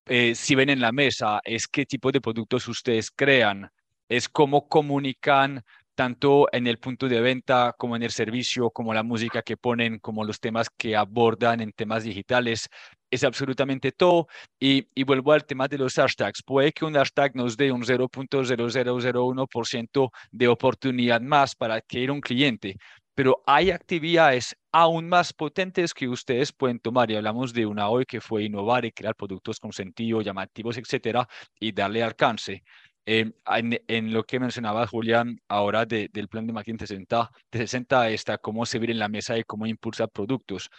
eh, 0.06 0.35
si 0.35 0.55
ven 0.55 0.70
en 0.70 0.81
la 0.81 0.93
mesa, 0.93 1.40
es 1.44 1.66
qué 1.66 1.86
tipo 1.86 2.12
de 2.12 2.20
productos 2.20 2.68
ustedes 2.68 3.10
crean, 3.10 3.70
es 4.09 4.28
cómo 4.28 4.68
comunican 4.68 5.62
tanto 5.94 6.48
en 6.52 6.66
el 6.66 6.78
punto 6.78 7.08
de 7.08 7.20
venta 7.20 7.74
como 7.78 7.96
en 7.96 8.02
el 8.02 8.10
servicio, 8.10 8.70
como 8.70 8.92
la 8.94 9.02
música 9.02 9.42
que 9.42 9.56
ponen, 9.56 9.98
como 9.98 10.24
los 10.24 10.40
temas 10.40 10.68
que 10.70 10.96
abordan 10.96 11.60
en 11.60 11.72
temas 11.72 12.04
digitales. 12.04 12.68
Es 13.10 13.24
absolutamente 13.24 13.92
todo. 13.92 14.26
Y, 14.60 14.88
y 14.94 15.04
vuelvo 15.04 15.32
al 15.32 15.44
tema 15.46 15.68
de 15.68 15.78
los 15.78 15.94
hashtags. 15.94 16.42
Puede 16.42 16.72
que 16.72 16.84
un 16.84 16.94
hashtag 16.94 17.34
nos 17.36 17.56
dé 17.56 17.70
un 17.72 17.84
0.0001% 17.84 20.10
de 20.32 20.48
oportunidad 20.48 21.20
más 21.20 21.54
para 21.54 21.74
adquirir 21.74 22.10
un 22.10 22.20
cliente, 22.20 22.76
pero 23.14 23.42
hay 23.46 23.70
actividades 23.70 24.56
aún 24.72 25.08
más 25.08 25.32
potentes 25.32 25.94
que 25.94 26.08
ustedes 26.08 26.52
pueden 26.52 26.80
tomar. 26.80 27.10
Y 27.10 27.16
hablamos 27.16 27.52
de 27.52 27.66
una 27.66 27.88
hoy 27.88 28.04
que 28.04 28.20
fue 28.20 28.44
innovar 28.44 28.84
y 28.84 28.92
crear 28.92 29.14
productos 29.14 29.60
con 29.60 29.72
sentido, 29.72 30.20
llamativos, 30.20 30.76
etcétera, 30.76 31.28
y 31.60 31.72
darle 31.72 32.02
alcance. 32.02 32.62
Eh, 33.06 33.32
en, 33.89 34.12
lo 34.12 34.24
que 34.24 34.40
mencionaba 34.40 34.86
Julián 34.86 35.39
ahora 35.48 35.85
del 35.85 36.28
plan 36.28 36.47
de 36.47 36.52
marketing 36.55 36.78
60, 36.78 37.31
de 37.52 37.59
60 37.59 38.09
está 38.10 38.39
cómo 38.39 38.64
se 38.64 38.78
en 38.78 38.98
la 38.98 39.09
mesa 39.09 39.36
y 39.36 39.44
cómo 39.44 39.66
impulsa 39.66 40.06
productos. 40.06 40.70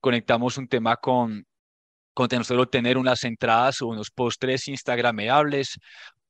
Conectamos 0.00 0.56
un 0.56 0.68
tema 0.68 0.96
con, 0.96 1.46
con 2.14 2.44
solo 2.44 2.68
tener 2.68 2.96
unas 2.96 3.24
entradas 3.24 3.82
o 3.82 3.88
unos 3.88 4.10
postres 4.10 4.68
instagrameables 4.68 5.78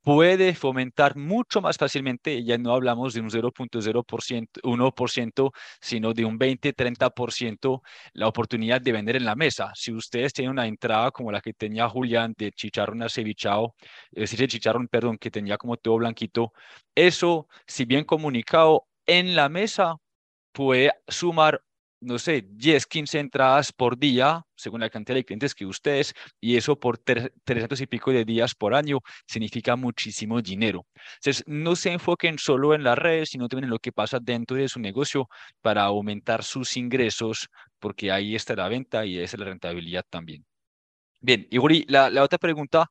puede 0.05 0.55
fomentar 0.55 1.17
mucho 1.17 1.63
más 1.63 1.79
fácilmente, 1.79 2.45
ya 2.45 2.59
no 2.59 2.75
hablamos 2.75 3.15
de 3.15 3.23
un 3.23 3.31
0.0%, 3.31 4.61
1%, 4.63 5.53
sino 5.81 6.13
de 6.13 6.25
un 6.27 6.39
20-30% 6.39 7.81
la 8.13 8.29
oportunidad 8.29 8.81
de 8.83 8.93
vender 8.93 9.17
en 9.17 9.25
la 9.25 9.35
mesa. 9.35 9.73
Si 9.75 9.93
ustedes 9.93 10.35
tienen 10.35 10.53
una 10.53 10.67
entrada 10.67 11.11
como 11.11 11.33
la 11.33 11.41
que 11.41 11.55
tenía 11.55 11.89
Julián 11.89 12.35
de 12.37 12.53
chicharrón 12.53 13.03
acevichado, 13.03 13.75
es 14.13 14.21
decir, 14.31 14.41
de 14.41 14.49
chicharrón, 14.49 14.89
perdón, 14.89 15.17
que 15.19 15.31
tenía 15.31 15.57
como 15.57 15.79
todo 15.79 15.97
blanquito, 15.97 16.53
eso, 16.95 17.49
si 17.67 17.87
bien 17.87 18.05
comunicado 18.05 18.87
en 19.07 19.35
la 19.35 19.49
mesa, 19.49 19.97
puede 20.53 20.93
sumar 21.09 21.63
no 22.05 22.19
sé, 22.19 22.45
10, 22.49 22.87
15 22.87 23.19
entradas 23.19 23.73
por 23.73 23.99
día, 23.99 24.43
según 24.57 24.81
la 24.81 24.91
cantidad 24.91 25.17
de 25.17 25.25
clientes 25.25 25.55
que 25.55 25.67
ustedes, 25.67 26.15
y 26.41 26.57
eso 26.57 26.79
por 26.79 26.99
300 26.99 27.81
y 27.81 27.87
pico 27.87 28.13
de 28.13 28.25
días 28.25 28.55
por 28.55 28.75
año, 28.75 29.01
significa 29.27 29.77
muchísimo 29.77 30.41
dinero. 30.43 30.87
Entonces, 31.17 31.45
no 31.47 31.77
se 31.77 31.93
enfoquen 31.93 32.39
solo 32.39 32.75
en 32.75 32.85
las 32.85 32.99
redes, 32.99 33.31
sino 33.31 33.49
también 33.49 33.65
en 33.65 33.71
lo 33.71 33.79
que 33.79 33.93
pasa 33.93 34.19
dentro 34.21 34.57
de 34.57 34.69
su 34.69 34.81
negocio 34.81 35.29
para 35.63 35.85
aumentar 35.85 36.45
sus 36.45 36.77
ingresos, 36.77 37.49
porque 37.79 38.13
ahí 38.13 38.35
está 38.35 38.55
la 38.55 38.69
venta 38.69 39.05
y 39.07 39.19
esa 39.19 39.37
es 39.37 39.41
la 39.41 39.47
rentabilidad 39.47 40.05
también. 40.09 40.45
Bien, 41.21 41.47
y 41.51 41.91
la, 41.91 42.11
la 42.11 42.23
otra 42.23 42.39
pregunta, 42.39 42.89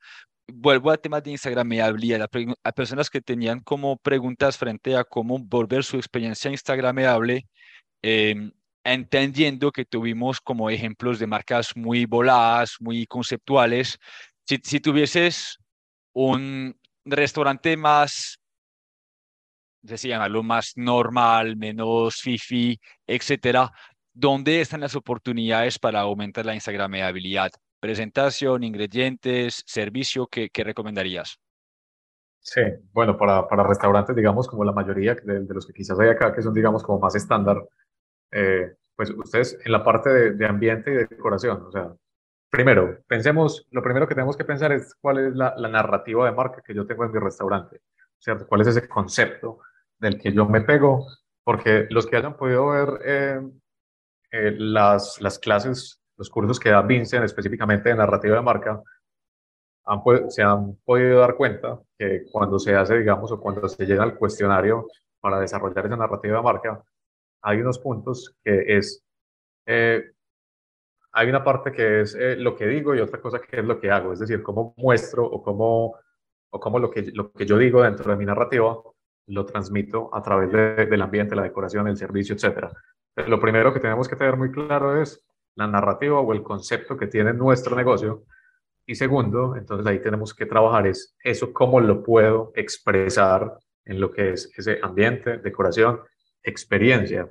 vuelvo 0.48 0.92
al 0.92 1.00
tema 1.00 1.22
de 1.22 1.32
Instagram 1.32 1.72
Instagramable, 1.72 2.56
a 2.64 2.72
personas 2.72 3.10
que 3.10 3.22
tenían 3.22 3.60
como 3.62 3.98
preguntas 3.98 4.58
frente 4.58 4.96
a 4.96 5.04
cómo 5.04 5.40
volver 5.40 5.84
su 5.84 5.98
experiencia 5.98 6.52
Instagramable 6.52 7.48
eh, 8.04 8.52
entendiendo 8.84 9.72
que 9.72 9.86
tuvimos 9.86 10.42
como 10.42 10.70
ejemplos 10.70 11.20
de 11.20 11.28
marcas 11.28 11.76
muy 11.76 12.06
voladas, 12.06 12.76
muy 12.80 13.06
conceptuales. 13.08 13.98
Si, 14.46 14.58
si 14.64 14.80
tuvieses 14.80 15.58
un 16.14 16.76
restaurante 17.06 17.78
más, 17.78 18.40
no 19.82 19.98
sé 19.98 20.08
llamarlo, 20.08 20.44
más 20.44 20.74
normal, 20.76 21.58
menos 21.58 22.16
fifi, 22.22 22.80
etcétera, 23.08 23.72
¿dónde 24.14 24.62
están 24.62 24.82
las 24.82 24.96
oportunidades 24.96 25.80
para 25.80 26.02
aumentar 26.02 26.46
la 26.46 26.56
instagramabilidad? 26.56 27.52
Presentación, 27.80 28.64
ingredientes, 28.64 29.64
servicio, 29.66 30.28
¿qué, 30.28 30.50
qué 30.50 30.64
recomendarías? 30.64 31.38
Sí, 32.40 32.62
bueno, 32.92 33.18
para, 33.18 33.48
para 33.48 33.64
restaurantes, 33.64 34.16
digamos, 34.16 34.48
como 34.48 34.66
la 34.66 34.74
mayoría 34.74 35.16
de, 35.16 35.42
de, 35.42 35.54
los 35.54 35.66
que 35.66 35.74
quizás 35.74 35.98
hay 36.00 36.10
acá, 36.10 36.34
que 36.34 36.42
son, 36.42 36.54
digamos, 36.54 36.84
como 36.84 37.00
más 37.00 37.16
estándar, 37.16 37.58
eh, 38.34 38.76
pues 38.96 39.12
ustedes 39.12 39.60
en 39.64 39.72
la 39.72 39.84
parte 39.84 40.10
de, 40.34 40.46
ambiente 40.46 40.92
y 40.92 40.96
de 40.96 41.08
decoración, 41.08 41.64
o 41.64 41.72
sea, 41.72 41.94
primero, 42.50 43.00
pensemos, 43.08 43.66
lo 43.72 43.82
primero 43.82 44.08
que 44.08 44.16
tenemos 44.16 44.38
que 44.38 44.46
pensar 44.46 44.72
es 44.72 44.96
cuál 45.02 45.20
es 45.20 45.36
la, 45.36 45.56
narrativa 45.70 46.26
de 46.26 46.36
marca 46.36 46.62
que 46.66 46.74
yo 46.74 46.86
tengo 46.86 47.06
en 47.06 47.12
mi 47.12 47.20
restaurante, 47.20 47.82
¿cierto? 48.20 48.48
¿Cuál 48.48 48.62
es 48.62 48.68
ese 48.68 48.88
concepto 48.88 49.60
del 50.00 50.20
que 50.20 50.32
yo 50.32 50.46
me 50.48 50.62
pego? 50.62 51.06
Porque 51.44 51.88
los 51.90 52.08
que 52.08 52.18
hayan 52.18 52.38
podido 52.38 52.68
ver 52.70 53.00
eh, 53.06 53.42
eh, 54.32 54.56
las, 54.58 55.20
las 55.22 55.40
clases, 55.40 56.00
los 56.18 56.30
cursos 56.30 56.60
que 56.60 56.70
da 56.70 56.82
Vincent 56.82 57.26
específicamente 57.26 57.90
de 57.90 57.96
narrativa 57.96 58.36
de 58.36 58.42
marca, 58.42 58.82
han, 59.86 60.02
se 60.30 60.42
han 60.42 60.76
podido 60.86 61.20
dar 61.20 61.36
cuenta 61.36 61.80
que 61.98 62.24
cuando 62.32 62.60
se 62.60 62.76
hace, 62.76 62.98
digamos, 63.00 63.32
o 63.32 63.40
cuando 63.40 63.68
se 63.68 63.86
llega 63.86 64.04
al 64.04 64.16
cuestionario 64.16 64.88
para 65.20 65.40
desarrollar 65.40 65.86
esa 65.86 65.98
narrativa 65.98 66.38
de 66.38 66.44
marca, 66.44 66.84
hay 67.44 67.60
unos 67.60 67.78
puntos 67.78 68.36
que 68.44 68.78
es, 68.78 69.06
eh, 69.66 70.12
hay 71.12 71.30
una 71.30 71.44
parte 71.44 71.72
que 71.72 72.02
es 72.02 72.16
eh, 72.16 72.36
lo 72.38 72.56
que 72.56 72.66
digo 72.68 72.96
y 72.96 73.00
otra 73.00 73.22
cosa 73.22 73.40
que 73.40 73.60
es 73.60 73.66
lo 73.66 73.80
que 73.80 73.92
hago, 73.92 74.14
es 74.14 74.20
decir, 74.20 74.42
cómo 74.42 74.74
muestro 74.78 75.26
o 75.26 75.44
cómo, 75.44 75.96
o 76.50 76.60
cómo 76.60 76.80
lo, 76.80 76.90
que, 76.90 77.12
lo 77.14 77.32
que 77.32 77.46
yo 77.46 77.58
digo 77.58 77.84
dentro 77.84 78.10
de 78.10 78.18
mi 78.18 78.26
narrativa 78.26 78.78
lo 79.28 79.46
transmito 79.46 80.10
a 80.14 80.22
través 80.22 80.52
del 80.52 81.02
ambiente, 81.02 81.36
la 81.36 81.44
decoración, 81.44 81.88
el 81.88 81.98
servicio, 81.98 82.36
etc. 82.36 82.70
lo 83.28 83.40
primero 83.40 83.74
que 83.74 83.80
tenemos 83.80 84.08
que 84.08 84.16
tener 84.16 84.36
muy 84.36 84.52
claro 84.52 85.02
es 85.02 85.26
la 85.56 85.68
narrativa 85.68 86.20
o 86.20 86.34
el 86.34 86.44
concepto 86.44 86.98
que 86.98 87.08
tiene 87.08 87.34
nuestro 87.34 87.76
negocio. 87.76 88.24
Y 88.86 88.96
segundo, 88.96 89.56
entonces 89.56 89.88
ahí 89.88 90.02
tenemos 90.02 90.34
que 90.34 90.46
trabajar 90.46 90.88
es 90.88 91.16
eso, 91.24 91.54
cómo 91.54 91.80
lo 91.80 92.04
puedo 92.04 92.52
expresar 92.56 93.58
en 93.86 94.02
lo 94.02 94.12
que 94.12 94.32
es 94.32 94.52
ese 94.58 94.80
ambiente, 94.82 95.38
decoración 95.38 96.02
experiencia. 96.44 97.30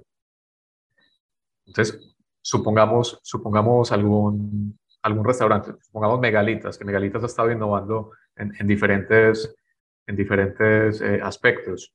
Entonces, 1.66 2.16
supongamos, 2.40 3.20
supongamos 3.22 3.92
algún, 3.92 4.78
algún 5.02 5.24
restaurante, 5.24 5.72
supongamos 5.80 6.20
Megalitas, 6.20 6.76
que 6.76 6.84
Megalitas 6.84 7.22
ha 7.22 7.26
estado 7.26 7.50
innovando 7.50 8.12
en, 8.36 8.52
en 8.58 8.66
diferentes, 8.66 9.54
en 10.06 10.16
diferentes 10.16 11.00
eh, 11.00 11.20
aspectos. 11.22 11.94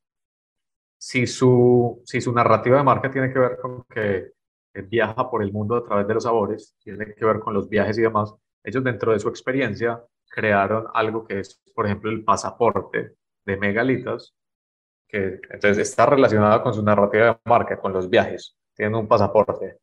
Si 0.97 1.27
su, 1.27 2.01
si 2.05 2.21
su 2.21 2.31
narrativa 2.33 2.77
de 2.77 2.83
marca 2.83 3.11
tiene 3.11 3.31
que 3.31 3.39
ver 3.39 3.57
con 3.61 3.83
que 3.83 4.31
viaja 4.89 5.29
por 5.29 5.41
el 5.41 5.51
mundo 5.51 5.75
a 5.75 5.83
través 5.83 6.07
de 6.07 6.13
los 6.13 6.23
sabores, 6.23 6.75
tiene 6.79 7.13
que 7.13 7.25
ver 7.25 7.39
con 7.39 7.53
los 7.53 7.67
viajes 7.67 7.97
y 7.97 8.03
demás, 8.03 8.33
ellos 8.63 8.83
dentro 8.83 9.11
de 9.11 9.19
su 9.19 9.27
experiencia 9.29 10.03
crearon 10.29 10.85
algo 10.93 11.25
que 11.25 11.39
es, 11.39 11.61
por 11.73 11.85
ejemplo, 11.85 12.11
el 12.11 12.23
pasaporte 12.23 13.15
de 13.45 13.57
Megalitas, 13.57 14.35
que 15.07 15.39
entonces 15.49 15.77
está 15.77 16.05
relacionada 16.05 16.61
con 16.61 16.73
su 16.73 16.83
narrativa 16.83 17.25
de 17.25 17.37
marca, 17.45 17.79
con 17.79 17.93
los 17.93 18.09
viajes, 18.09 18.55
tienen 18.75 18.95
un 18.95 19.07
pasaporte. 19.07 19.77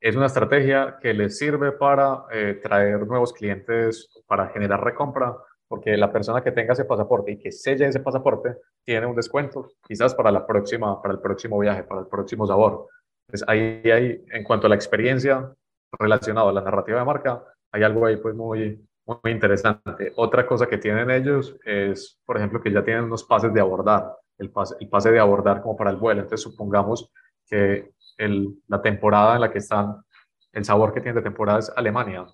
Es 0.00 0.14
una 0.14 0.26
estrategia 0.26 0.98
que 1.00 1.14
les 1.14 1.38
sirve 1.38 1.72
para 1.72 2.24
eh, 2.30 2.60
traer 2.62 3.06
nuevos 3.06 3.32
clientes, 3.32 4.10
para 4.26 4.48
generar 4.48 4.84
recompra, 4.84 5.36
porque 5.68 5.96
la 5.96 6.12
persona 6.12 6.42
que 6.42 6.52
tenga 6.52 6.74
ese 6.74 6.84
pasaporte 6.84 7.32
y 7.32 7.38
que 7.38 7.50
selle 7.50 7.86
ese 7.86 8.00
pasaporte 8.00 8.56
tiene 8.84 9.06
un 9.06 9.16
descuento, 9.16 9.70
quizás 9.86 10.14
para, 10.14 10.30
la 10.30 10.46
próxima, 10.46 11.00
para 11.02 11.14
el 11.14 11.20
próximo 11.20 11.58
viaje, 11.58 11.82
para 11.82 12.02
el 12.02 12.06
próximo 12.06 12.46
sabor. 12.46 12.88
Entonces 13.26 13.48
ahí 13.48 13.90
hay, 13.90 14.24
en 14.30 14.44
cuanto 14.44 14.66
a 14.66 14.70
la 14.70 14.76
experiencia 14.76 15.52
relacionada 15.98 16.50
a 16.50 16.52
la 16.52 16.60
narrativa 16.60 16.98
de 16.98 17.04
marca, 17.04 17.42
hay 17.72 17.82
algo 17.82 18.06
ahí 18.06 18.16
pues 18.16 18.34
muy, 18.34 18.86
muy 19.06 19.32
interesante. 19.32 20.12
Otra 20.16 20.46
cosa 20.46 20.66
que 20.66 20.78
tienen 20.78 21.10
ellos 21.10 21.56
es, 21.64 22.20
por 22.24 22.36
ejemplo, 22.36 22.60
que 22.60 22.70
ya 22.70 22.84
tienen 22.84 23.04
unos 23.04 23.24
pases 23.24 23.52
de 23.52 23.60
abordar, 23.60 24.16
el 24.38 24.50
pase, 24.50 24.76
el 24.80 24.88
pase 24.88 25.10
de 25.10 25.18
abordar 25.18 25.62
como 25.62 25.76
para 25.76 25.90
el 25.90 25.96
vuelo. 25.96 26.22
Entonces, 26.22 26.42
supongamos 26.42 27.10
que 27.46 27.92
el, 28.18 28.58
la 28.68 28.82
temporada 28.82 29.34
en 29.34 29.40
la 29.40 29.50
que 29.50 29.58
están, 29.58 30.02
el 30.52 30.64
sabor 30.64 30.92
que 30.92 31.00
tienen 31.00 31.16
de 31.16 31.22
temporada 31.22 31.58
es 31.58 31.72
Alemania. 31.76 32.26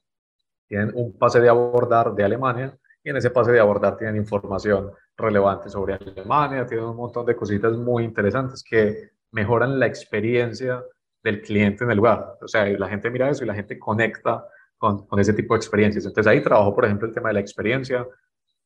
Tienen 0.66 0.92
un 0.94 1.16
pase 1.18 1.40
de 1.40 1.48
abordar 1.48 2.14
de 2.14 2.24
Alemania 2.24 2.76
y 3.04 3.10
en 3.10 3.16
ese 3.16 3.30
pase 3.30 3.52
de 3.52 3.60
abordar 3.60 3.96
tienen 3.96 4.16
información 4.16 4.90
relevante 5.16 5.68
sobre 5.68 5.94
Alemania, 5.94 6.66
tienen 6.66 6.86
un 6.86 6.96
montón 6.96 7.26
de 7.26 7.36
cositas 7.36 7.76
muy 7.76 8.04
interesantes 8.04 8.62
que 8.62 9.10
mejoran 9.32 9.78
la 9.78 9.86
experiencia 9.86 10.82
del 11.22 11.42
cliente 11.42 11.84
en 11.84 11.90
el 11.90 11.96
lugar. 11.96 12.36
O 12.40 12.48
sea, 12.48 12.64
la 12.66 12.88
gente 12.88 13.10
mira 13.10 13.28
eso 13.28 13.44
y 13.44 13.46
la 13.46 13.54
gente 13.54 13.78
conecta 13.78 14.46
con, 14.78 15.06
con 15.06 15.18
ese 15.20 15.32
tipo 15.32 15.54
de 15.54 15.58
experiencias. 15.58 16.04
Entonces 16.04 16.30
ahí 16.30 16.42
trabajo, 16.42 16.74
por 16.74 16.84
ejemplo, 16.84 17.06
el 17.06 17.14
tema 17.14 17.28
de 17.28 17.34
la 17.34 17.40
experiencia 17.40 18.06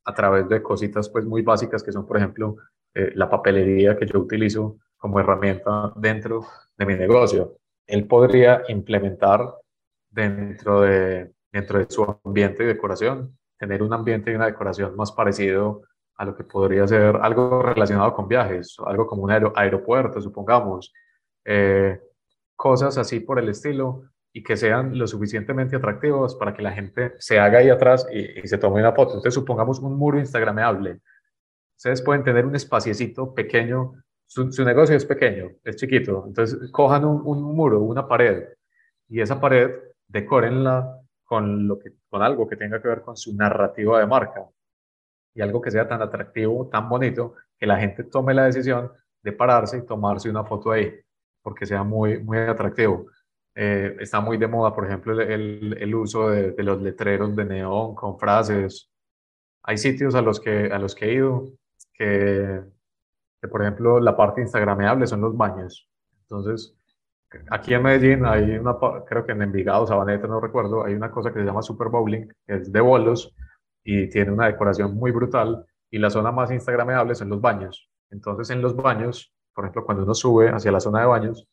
a 0.05 0.15
través 0.15 0.49
de 0.49 0.63
cositas 0.63 1.09
pues 1.09 1.25
muy 1.25 1.43
básicas 1.43 1.83
que 1.83 1.93
son, 1.93 2.07
por 2.07 2.17
ejemplo, 2.17 2.57
eh, 2.97 3.13
la 3.15 3.29
papelería 3.29 3.97
que 3.97 4.07
yo 4.07 4.19
utilizo 4.19 4.79
como 4.97 5.21
herramienta 5.21 5.93
dentro 5.97 6.47
de 6.79 6.87
mi 6.87 6.95
negocio. 6.95 7.59
Él 7.87 8.07
podría 8.07 8.63
implementar 8.69 9.55
dentro 10.11 10.81
de, 10.81 11.31
dentro 11.53 11.79
de 11.79 11.87
su 11.91 12.19
ambiente 12.25 12.65
y 12.65 12.67
decoración, 12.67 13.37
tener 13.59 13.83
un 13.83 13.93
ambiente 13.93 14.33
y 14.33 14.35
una 14.35 14.47
decoración 14.47 14.97
más 14.97 15.13
parecido 15.13 15.83
a 16.17 16.25
lo 16.25 16.35
que 16.35 16.45
podría 16.45 16.89
ser 16.89 17.17
algo 17.21 17.63
relacionado 17.63 18.15
con 18.15 18.29
viajes, 18.29 18.77
algo 18.87 19.07
como 19.07 19.25
un 19.25 19.31
aeropuerto, 19.31 20.21
supongamos, 20.23 20.91
eh, 21.45 22.01
cosas 22.57 22.97
así 22.97 23.21
por 23.21 23.39
el 23.39 23.51
estilo 23.51 24.05
y 24.33 24.43
que 24.43 24.57
sean 24.57 24.99
lo 24.99 25.07
suficientemente 25.07 25.77
atractivos 25.77 26.35
para 26.35 26.55
que 26.55 26.63
la 26.63 26.73
gente 26.73 27.13
se 27.19 27.39
haga 27.39 27.59
ahí 27.59 27.69
atrás 27.69 28.07
y, 28.11 28.47
se 28.47 28.59
tome 28.59 28.81
una 28.81 28.93
foto. 28.93 29.13
Entonces, 29.13 29.35
supongamos 29.35 29.81
un 29.81 29.97
muro 29.97 30.19
instagramable. 30.19 31.01
Ustedes 31.77 32.03
pueden 32.03 32.25
tener 32.25 32.47
un 32.47 32.57
espaciecito 32.57 33.35
pequeño, 33.35 34.03
su, 34.27 34.65
negocio 34.65 34.97
es 34.97 35.05
pequeño, 35.05 35.51
es 35.63 35.77
chiquito, 35.77 36.25
entonces 36.27 36.71
cojan 36.73 37.05
un, 37.05 37.23
un, 37.25 37.43
muro, 37.55 37.81
una 37.81 38.09
pared, 38.09 38.49
y 39.09 39.21
esa 39.21 39.41
pared 39.41 39.71
decórenla 40.09 41.01
con, 41.25 41.69
lo 41.69 41.79
que, 41.79 41.93
con 42.09 42.23
algo 42.23 42.49
que 42.49 42.57
tenga 42.57 42.81
que 42.81 42.89
ver 42.89 43.03
con 43.03 43.17
su 43.17 43.37
narrativa 43.37 44.01
de 44.01 44.07
marca 44.07 44.47
y 45.35 45.43
algo 45.43 45.61
que 45.61 45.71
sea 45.71 45.87
tan 45.87 46.01
atractivo, 46.01 46.69
tan 46.69 46.89
bonito, 46.89 47.35
que 47.59 47.67
la 47.67 47.79
gente 47.79 48.05
tome 48.05 48.33
la 48.33 48.47
decisión 48.47 48.91
de 49.23 49.33
pararse 49.33 49.79
y 49.79 49.87
tomarse 49.87 50.31
una 50.31 50.45
foto 50.45 50.73
ahí, 50.73 50.99
porque 51.43 51.67
sea 51.67 51.83
muy, 51.83 52.19
muy 52.23 52.39
atractivo. 52.39 53.07
Eh, 53.55 53.97
está 54.01 54.21
muy 54.21 54.39
de 54.39 54.47
moda, 54.47 54.75
por 54.75 54.87
ejemplo, 54.87 55.21
el, 55.21 55.77
el 55.79 55.95
uso 55.95 56.31
de, 56.31 56.53
de, 56.53 56.63
los 56.63 56.81
letreros 56.81 57.37
de 57.37 57.45
neón 57.45 57.95
con 57.95 58.19
frases. 58.19 58.91
Hay 59.63 59.77
sitios 59.77 60.15
a 60.15 60.23
los 60.23 60.41
que, 60.41 60.67
a 60.73 60.79
los 60.79 60.95
que 60.95 61.07
he 61.07 61.15
ido 61.15 61.53
que, 61.99 62.63
por 63.51 63.63
ejemplo, 63.63 64.01
la 64.01 64.17
parte 64.17 64.41
instagrameable 64.41 65.07
son 65.07 65.21
los 65.21 65.37
baños. 65.37 65.89
Entonces, 66.23 66.77
aquí 67.51 67.75
en 67.75 67.83
Medellín 67.83 68.25
hay 68.25 68.57
una, 68.57 68.77
creo 69.07 69.25
que 69.25 69.33
en 69.33 69.43
Envigado, 69.43 69.87
Sabaneta, 69.87 70.27
no 70.27 70.41
recuerdo, 70.41 70.85
hay 70.85 70.95
una 70.95 71.11
cosa 71.11 71.33
que 71.33 71.41
se 71.41 71.45
llama 71.45 71.63
Super 71.63 71.89
Bowling, 71.89 72.29
que 72.47 72.55
es 72.57 72.73
de 72.73 72.81
bolos, 72.81 73.35
y 73.85 74.09
tiene 74.09 74.33
una 74.33 74.47
decoración 74.47 74.95
muy 74.97 75.13
brutal 75.13 75.65
y 75.91 75.99
la 75.99 76.11
zona 76.11 76.33
más 76.33 76.51
instagramable 76.51 77.15
son 77.15 77.29
los 77.29 77.41
baños. 77.41 77.89
Entonces 78.11 78.51
en 78.51 78.61
los 78.61 78.75
baños, 78.75 79.33
por 79.55 79.65
ejemplo, 79.65 79.85
cuando 79.85 80.05
uno 80.05 80.15
sube 80.15 80.51
hacia 80.51 80.73
la 80.73 80.81
zona 80.81 81.01
de 81.01 81.07
baños, 81.07 81.49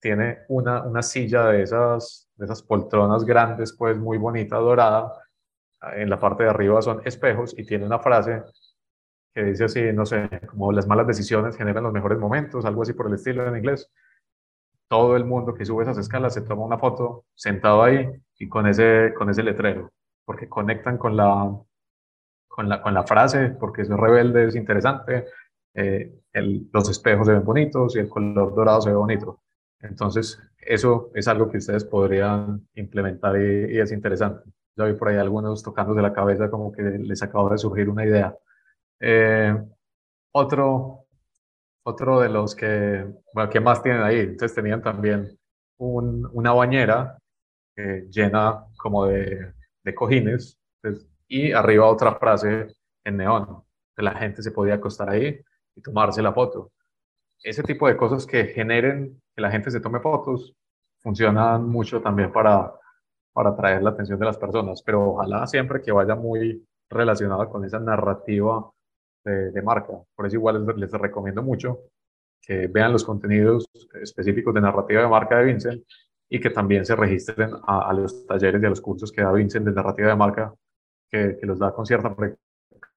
tiene 0.00 0.38
una, 0.48 0.82
una 0.82 1.02
silla 1.02 1.46
de 1.46 1.62
esas, 1.62 2.28
de 2.34 2.44
esas 2.44 2.62
poltronas 2.62 3.24
grandes, 3.24 3.74
pues 3.76 3.96
muy 3.96 4.18
bonita, 4.18 4.56
dorada. 4.56 5.12
En 5.94 6.10
la 6.10 6.18
parte 6.18 6.42
de 6.42 6.50
arriba 6.50 6.82
son 6.82 7.00
espejos 7.04 7.54
y 7.56 7.64
tiene 7.64 7.86
una 7.86 7.98
frase 8.00 8.42
que 9.36 9.44
dice 9.44 9.64
así, 9.64 9.92
no 9.92 10.06
sé, 10.06 10.30
como 10.48 10.72
las 10.72 10.86
malas 10.86 11.06
decisiones 11.06 11.58
generan 11.58 11.84
los 11.84 11.92
mejores 11.92 12.18
momentos, 12.18 12.64
algo 12.64 12.80
así 12.80 12.94
por 12.94 13.08
el 13.08 13.14
estilo 13.14 13.46
en 13.46 13.58
inglés. 13.58 13.92
Todo 14.88 15.14
el 15.14 15.26
mundo 15.26 15.52
que 15.52 15.66
sube 15.66 15.82
esas 15.82 15.98
escalas 15.98 16.32
se 16.32 16.40
toma 16.40 16.64
una 16.64 16.78
foto 16.78 17.26
sentado 17.34 17.82
ahí 17.82 18.08
y 18.38 18.48
con 18.48 18.66
ese, 18.66 19.12
con 19.14 19.28
ese 19.28 19.42
letrero, 19.42 19.92
porque 20.24 20.48
conectan 20.48 20.96
con 20.96 21.18
la, 21.18 21.54
con 22.48 22.70
la, 22.70 22.80
con 22.80 22.94
la 22.94 23.02
frase, 23.02 23.50
porque 23.60 23.82
es 23.82 23.90
rebelde, 23.90 24.46
es 24.46 24.56
interesante, 24.56 25.26
eh, 25.74 26.14
los 26.72 26.88
espejos 26.88 27.26
se 27.26 27.34
ven 27.34 27.44
bonitos 27.44 27.94
y 27.94 27.98
el 27.98 28.08
color 28.08 28.54
dorado 28.54 28.80
se 28.80 28.88
ve 28.88 28.96
bonito. 28.96 29.42
Entonces, 29.80 30.40
eso 30.58 31.10
es 31.14 31.28
algo 31.28 31.50
que 31.50 31.58
ustedes 31.58 31.84
podrían 31.84 32.66
implementar 32.74 33.38
y, 33.38 33.78
es 33.78 33.92
interesante. 33.92 34.50
Ya 34.76 34.86
vi 34.86 34.94
por 34.94 35.08
ahí 35.08 35.18
algunos 35.18 35.62
tocándose 35.62 36.00
la 36.00 36.14
cabeza 36.14 36.50
como 36.50 36.72
que 36.72 36.80
les 36.80 37.22
acaba 37.22 37.50
de 37.50 37.58
surgir 37.58 37.90
una 37.90 38.06
idea. 38.06 38.34
Eh, 39.00 39.54
otro, 40.32 41.06
otro 41.84 42.20
de 42.20 42.28
los 42.28 42.54
que, 42.54 43.06
bueno, 43.32 43.50
¿qué 43.50 43.60
más 43.60 43.82
tienen 43.82 44.02
ahí? 44.02 44.20
Entonces 44.20 44.54
tenían 44.54 44.82
también 44.82 45.38
un, 45.78 46.28
una 46.32 46.52
bañera 46.52 47.18
eh, 47.76 48.06
llena 48.10 48.64
como 48.78 49.06
de, 49.06 49.52
de 49.84 49.94
cojines. 49.94 50.58
Entonces, 50.82 51.08
y 51.28 51.52
arriba 51.52 51.86
otra 51.90 52.16
frase 52.16 52.68
en 53.04 53.16
neón, 53.18 53.62
que 53.96 54.02
la 54.02 54.14
gente 54.14 54.42
se 54.42 54.52
podía 54.52 54.74
acostar 54.74 55.10
ahí 55.10 55.40
y 55.74 55.82
tomarse 55.82 56.22
la 56.22 56.32
foto. 56.32 56.72
Ese 57.42 57.62
tipo 57.62 57.88
de 57.88 57.96
cosas 57.96 58.26
que 58.26 58.46
generen 58.46 59.20
que 59.34 59.42
la 59.42 59.50
gente 59.50 59.70
se 59.70 59.80
tome 59.80 60.00
fotos 60.00 60.54
funcionan 61.00 61.68
mucho 61.68 62.00
también 62.02 62.32
para, 62.32 62.72
para 63.32 63.50
atraer 63.50 63.82
la 63.82 63.90
atención 63.90 64.18
de 64.18 64.26
las 64.26 64.38
personas, 64.38 64.82
pero 64.82 65.12
ojalá 65.12 65.46
siempre 65.46 65.82
que 65.82 65.92
vaya 65.92 66.14
muy 66.14 66.66
relacionado 66.90 67.48
con 67.48 67.64
esa 67.64 67.78
narrativa 67.78 68.70
de, 69.26 69.62
marca. 69.62 69.92
Por 70.14 70.26
eso 70.26 70.36
igual 70.36 70.64
les, 70.64 70.76
les, 70.76 70.92
recomiendo 70.92 71.42
mucho 71.42 71.80
que 72.40 72.68
vean 72.68 72.92
los 72.92 73.04
contenidos 73.04 73.66
específicos 74.00 74.54
de 74.54 74.60
narrativa 74.60 75.02
de 75.02 75.08
marca 75.08 75.38
de 75.38 75.46
Vincent 75.46 75.82
y 76.28 76.40
que 76.40 76.50
también 76.50 76.84
se 76.84 76.94
registren 76.94 77.50
a, 77.66 77.90
a 77.90 77.92
los 77.92 78.26
talleres 78.26 78.62
y 78.62 78.66
a 78.66 78.70
los 78.70 78.80
cursos 78.80 79.10
que 79.10 79.22
da 79.22 79.32
Vincent 79.32 79.66
de 79.66 79.72
narrativa 79.72 80.08
de 80.08 80.16
marca 80.16 80.54
que, 81.10 81.38
los 81.42 81.58
da 81.58 81.72
con 81.72 81.86
cierta 81.86 82.14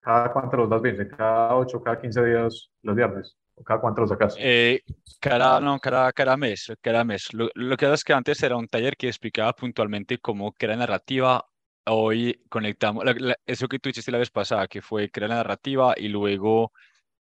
¿Cada 0.02 0.32
cuánto 0.32 0.58
los 0.58 0.70
das 0.70 0.82
bien? 0.82 1.10
¿Cada 1.16 1.56
8, 1.56 1.84
cada 1.84 2.00
15 2.00 2.26
días 2.26 2.72
los 2.84 2.96
viernes? 2.96 3.38
¿O 3.56 3.64
cada 3.64 3.82
cuánto 3.82 4.02
los 4.02 4.10
sacas? 4.10 4.36
Eh, 4.40 4.82
cada, 5.20 5.60
no, 5.60 5.78
cada, 5.80 6.12
cada 6.14 6.38
mes, 6.38 6.72
cada 6.82 7.04
mes. 7.04 7.34
Lo, 7.34 7.50
lo 7.54 7.76
que 7.76 7.86
pasa 7.86 7.96
es 7.96 8.04
que 8.04 8.14
antes 8.14 8.42
era 8.42 8.56
un 8.56 8.68
taller 8.68 8.96
que 8.96 9.08
explicaba 9.08 9.54
puntualmente 9.54 10.18
cómo 10.20 10.54
crear 10.54 10.78
narrativa. 10.78 11.46
Hoy 11.92 12.40
conectamos, 12.50 13.04
eso 13.48 13.68
que 13.68 13.80
tú 13.80 13.90
hiciste 13.90 14.12
la 14.12 14.20
vez 14.20 14.30
pasada, 14.30 14.68
que 14.68 14.80
fue 14.80 15.10
crear 15.10 15.30
la 15.30 15.38
narrativa 15.38 15.96
y 15.98 16.08
luego 16.08 16.72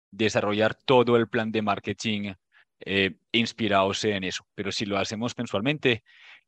desarrollar 0.09 0.73
todo 0.73 1.17
el 1.17 1.27
plan 1.27 1.51
de 1.51 1.61
marketing 1.61 2.33
eh, 2.79 3.15
inspirados 3.31 4.03
en 4.05 4.23
eso. 4.23 4.43
Pero 4.55 4.71
si 4.71 4.85
lo 4.85 4.97
hacemos 4.97 5.37
mensualmente, 5.37 6.03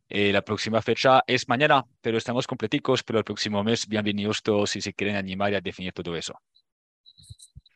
eh, 0.10 0.34
la 0.34 0.42
próxima 0.42 0.82
fecha 0.82 1.22
es 1.28 1.48
mañana, 1.48 1.86
pero 2.02 2.18
estamos 2.18 2.48
completicos, 2.48 3.04
pero 3.04 3.20
el 3.20 3.26
próximo 3.26 3.64
mes, 3.64 3.88
bienvenidos 3.88 4.42
todos 4.42 4.72
si 4.72 4.82
se 4.82 4.94
quieren 4.94 5.16
animar 5.16 5.54
a 5.54 5.62
definir 5.62 5.94
todo 5.94 6.16
eso. 6.16 6.34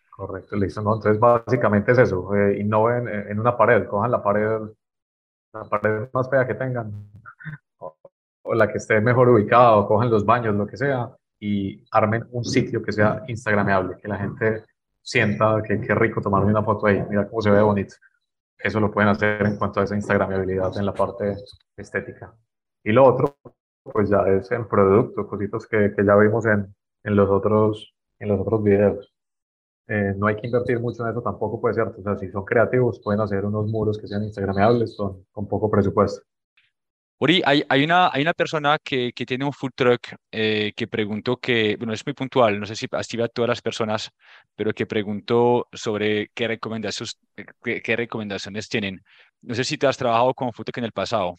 Correcto, 0.10 0.56
listo. 0.56 0.80
Entonces, 0.80 1.20
básicamente 1.20 1.92
es 1.92 2.00
eso. 2.00 2.34
Eh, 2.36 2.60
innoven 2.60 3.08
en 3.08 3.40
una 3.40 3.56
pared, 3.56 3.86
cojan 3.86 4.10
la 4.10 4.24
pared, 4.24 4.60
la 5.54 5.64
pared 5.66 6.10
más 6.14 6.28
fea 6.32 6.48
que 6.48 6.56
tengan, 6.56 7.12
la 8.56 8.68
que 8.68 8.78
esté 8.78 9.02
mejor 9.02 9.30
ubicada, 9.30 9.78
o 9.78 9.88
cojan 9.88 10.10
los 10.10 10.26
baños, 10.26 10.56
lo 10.56 10.68
que 10.68 10.78
sea, 10.78 11.10
y 11.40 11.84
armen 11.92 12.26
un 12.32 12.46
sitio 12.46 12.82
que 12.82 12.92
sea 12.92 13.24
instagramable, 13.28 13.98
que 13.98 14.08
la 14.08 14.18
gente 14.18 14.64
sienta 15.02 15.62
que 15.64 15.82
qué 15.82 15.96
rico 15.96 16.22
tomarme 16.22 16.52
una 16.52 16.64
foto 16.64 16.88
ahí, 16.88 17.04
mira 17.10 17.28
cómo 17.28 17.42
se 17.42 17.50
ve 17.50 17.62
bonito 17.62 17.96
eso 18.64 18.80
lo 18.80 18.92
pueden 18.92 19.10
hacer 19.10 19.46
en 19.46 19.58
cuanto 19.58 19.80
a 19.80 19.84
esa 19.84 19.96
instagramabilidad 19.96 20.78
en 20.78 20.86
la 20.86 20.94
parte 20.94 21.36
estética. 21.76 22.34
Y 22.84 22.92
lo 22.92 23.06
otro, 23.06 23.38
pues 23.84 24.10
ya 24.10 24.22
es 24.28 24.52
en 24.52 24.68
producto, 24.68 25.28
cositas 25.28 25.66
que, 25.68 25.94
que 25.96 26.06
ya 26.06 26.16
vimos 26.16 26.46
en, 26.46 26.74
en, 27.04 27.16
los 27.16 27.30
otros, 27.30 27.94
en 28.20 28.30
los 28.30 28.40
otros 28.40 28.64
videos. 28.64 29.14
Eh, 29.88 30.14
no 30.16 30.28
hay 30.28 30.36
que 30.36 30.48
invertir 30.48 30.80
mucho 30.80 31.04
en 31.04 31.12
eso 31.12 31.22
tampoco, 31.22 31.60
puede 31.60 31.76
ser. 31.76 31.88
O 31.88 32.02
sea, 32.02 32.18
si 32.18 32.30
son 32.30 32.46
creativos, 32.46 33.00
pueden 33.04 33.22
hacer 33.22 33.46
unos 33.46 33.68
muros 33.68 33.98
que 33.98 34.08
sean 34.08 34.24
instagramables 34.24 34.96
con, 34.96 35.26
con 35.32 35.48
poco 35.48 35.70
presupuesto. 35.70 36.22
Uri, 37.24 37.40
hay, 37.46 37.64
hay, 37.70 37.84
una, 37.84 38.10
hay 38.12 38.24
una 38.24 38.34
persona 38.34 38.80
que, 38.84 39.12
que 39.14 39.28
tiene 39.28 39.46
un 39.46 39.54
food 39.54 39.74
truck 39.76 40.08
eh, 40.32 40.74
que 40.76 40.88
preguntó 40.88 41.38
que, 41.38 41.76
bueno, 41.78 41.94
es 41.94 42.04
muy 42.04 42.16
puntual, 42.16 42.60
no 42.60 42.66
sé 42.66 42.76
si 42.76 42.88
activa 42.92 43.26
a 43.26 43.28
todas 43.28 43.48
las 43.48 43.62
personas, 43.62 44.10
pero 44.56 44.74
que 44.74 44.88
preguntó 44.88 45.68
sobre 45.72 46.30
qué 46.34 46.48
recomendaciones, 46.48 47.20
qué, 47.64 47.80
qué 47.80 47.96
recomendaciones 47.96 48.68
tienen. 48.68 49.04
No 49.44 49.54
sé 49.54 49.64
si 49.64 49.78
te 49.78 49.86
has 49.86 49.98
trabajado 49.98 50.34
con 50.34 50.52
food 50.52 50.66
truck 50.66 50.80
en 50.80 50.86
el 50.86 50.94
pasado. 50.94 51.36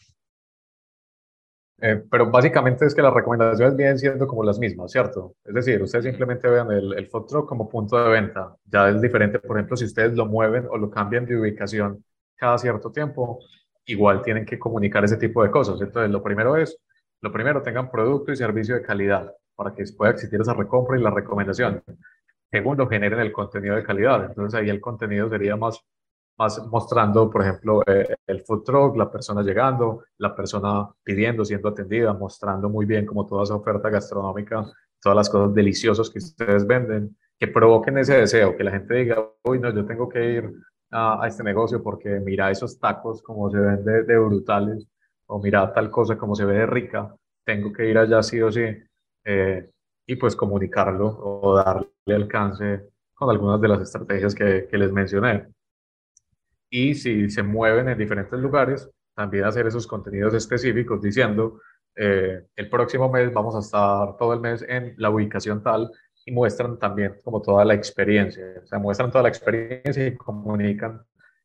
Eh, 1.81 2.01
pero 2.09 2.31
básicamente 2.31 2.87
es 2.87 2.95
que 2.95 3.03
las 3.03 3.13
recomendaciones 3.13 3.75
vienen 3.75 3.99
siendo 3.99 4.29
como 4.29 4.45
las 4.45 4.61
mismas, 4.61 4.93
¿cierto? 4.93 5.35
Es 5.45 5.53
decir, 5.53 5.83
ustedes 5.83 6.05
simplemente 6.05 6.49
vean 6.49 6.71
el, 6.71 6.97
el 6.97 7.09
food 7.09 7.27
truck 7.27 7.49
como 7.49 7.69
punto 7.69 7.97
de 7.97 8.09
venta. 8.09 8.55
Ya 8.67 8.89
es 8.89 9.03
diferente, 9.03 9.41
por 9.41 9.57
ejemplo, 9.57 9.77
si 9.77 9.87
ustedes 9.87 10.13
lo 10.15 10.27
mueven 10.27 10.65
o 10.71 10.79
lo 10.79 10.89
cambian 10.89 11.27
de 11.27 11.37
ubicación 11.37 12.05
cada 12.37 12.57
cierto 12.59 12.93
tiempo, 12.93 13.41
igual 13.87 14.23
tienen 14.23 14.47
que 14.47 14.59
comunicar 14.59 15.05
ese 15.05 15.17
tipo 15.17 15.43
de 15.43 15.51
cosas. 15.51 15.81
Entonces, 15.81 16.11
lo 16.11 16.23
primero 16.23 16.57
es, 16.57 16.79
lo 17.21 17.33
primero, 17.33 17.63
tengan 17.63 17.91
producto 17.91 18.33
y 18.33 18.37
servicio 18.37 18.75
de 18.75 18.83
calidad 18.83 19.33
para 19.55 19.75
que 19.75 19.85
pueda 19.97 20.13
existir 20.13 20.41
esa 20.41 20.55
recompra 20.55 20.99
y 20.99 21.03
la 21.03 21.11
recomendación. 21.11 21.83
Segundo, 22.51 22.87
generen 22.87 23.21
el 23.21 23.33
contenido 23.33 23.77
de 23.77 23.83
calidad. 23.85 24.27
Entonces 24.27 24.61
ahí 24.61 24.69
el 24.69 24.81
contenido 24.81 25.29
sería 25.29 25.57
más, 25.57 25.81
más 26.39 26.67
mostrando, 26.67 27.31
por 27.31 27.43
ejemplo, 27.43 27.83
eh, 27.87 28.15
el 28.27 28.43
food 28.43 28.63
truck, 28.65 28.97
la 28.97 29.11
persona 29.11 29.43
llegando, 29.43 30.05
la 30.19 30.35
persona 30.35 30.89
pidiendo, 31.03 31.45
siendo 31.45 31.69
atendida, 31.69 32.13
mostrando 32.13 32.69
muy 32.69 32.85
bien 32.85 33.07
como 33.07 33.27
toda 33.27 33.45
esa 33.45 33.55
oferta 33.55 33.89
gastronómica, 33.89 34.67
todas 35.01 35.17
las 35.17 35.31
cosas 35.31 35.55
deliciosas 35.55 36.11
que 36.11 36.19
ustedes 36.19 36.67
venden, 36.67 37.17
que 37.39 37.49
provoquen 37.49 37.99
ese 37.99 38.19
deseo, 38.19 38.57
que 38.57 38.65
la 38.65 38.71
gente 38.73 38.95
diga, 38.95 39.27
uy, 39.45 39.59
no, 39.59 39.73
yo 39.73 39.85
tengo 39.87 40.09
que 40.09 40.33
ir 40.33 40.53
a, 40.93 41.27
este 41.27 41.43
negocio 41.43 41.83
porque 41.83 42.21
mira 42.21 42.51
esos 42.51 42.79
tacos 42.79 43.23
como 43.23 43.51
se 43.51 43.59
ven 43.59 43.85
de, 43.85 44.05
de, 44.05 44.19
brutales, 44.19 44.87
o 45.27 45.41
mira 45.41 45.73
tal 45.73 45.91
cosa 45.91 46.17
como 46.17 46.35
se 46.35 46.45
ve 46.45 46.55
de 46.59 46.67
rica, 46.67 47.15
tengo 47.45 47.73
que 47.73 47.89
ir 47.89 47.99
allá 47.99 48.23
sí 48.23 48.41
o 48.41 48.53
sí, 48.53 48.67
eh, 49.25 49.71
y 50.07 50.17
pues 50.17 50.37
comunicarlo 50.37 51.07
o 51.07 51.57
darle 51.57 51.89
alcance 52.07 52.89
con 53.15 53.31
algunas 53.31 53.61
de 53.61 53.69
las 53.69 53.81
estrategias 53.81 54.35
que, 54.35 54.69
que 54.71 54.79
les 54.79 54.93
mencioné. 54.93 55.49
Y 56.71 56.95
si 56.95 57.31
se 57.31 57.43
mueven 57.43 57.89
en 57.89 57.99
diferentes 57.99 58.39
lugares, 58.39 58.91
también 59.15 59.45
hacer 59.45 59.67
esos 59.67 59.87
contenidos 59.87 60.35
específicos 60.35 61.03
diciendo, 61.03 61.61
eh, 61.95 62.47
el 62.57 62.71
próximo 62.71 63.11
mes 63.11 63.33
vamos 63.33 63.55
a 63.55 63.59
estar 63.59 64.17
todo 64.17 64.33
el 64.33 64.41
mes 64.41 64.65
en 64.67 64.95
la 64.97 65.11
ubicación 65.11 65.63
tal 65.63 65.91
y 66.25 66.33
muestran 66.33 66.79
también 66.79 67.17
como 67.25 67.41
toda 67.43 67.65
la 67.65 67.75
experiencia, 67.75 68.45
o 68.63 68.67
sea, 68.67 68.79
muestran 68.79 69.11
toda 69.11 69.23
la 69.23 69.29
experiencia 69.29 70.07
y 70.07 70.17
comunican 70.17 71.03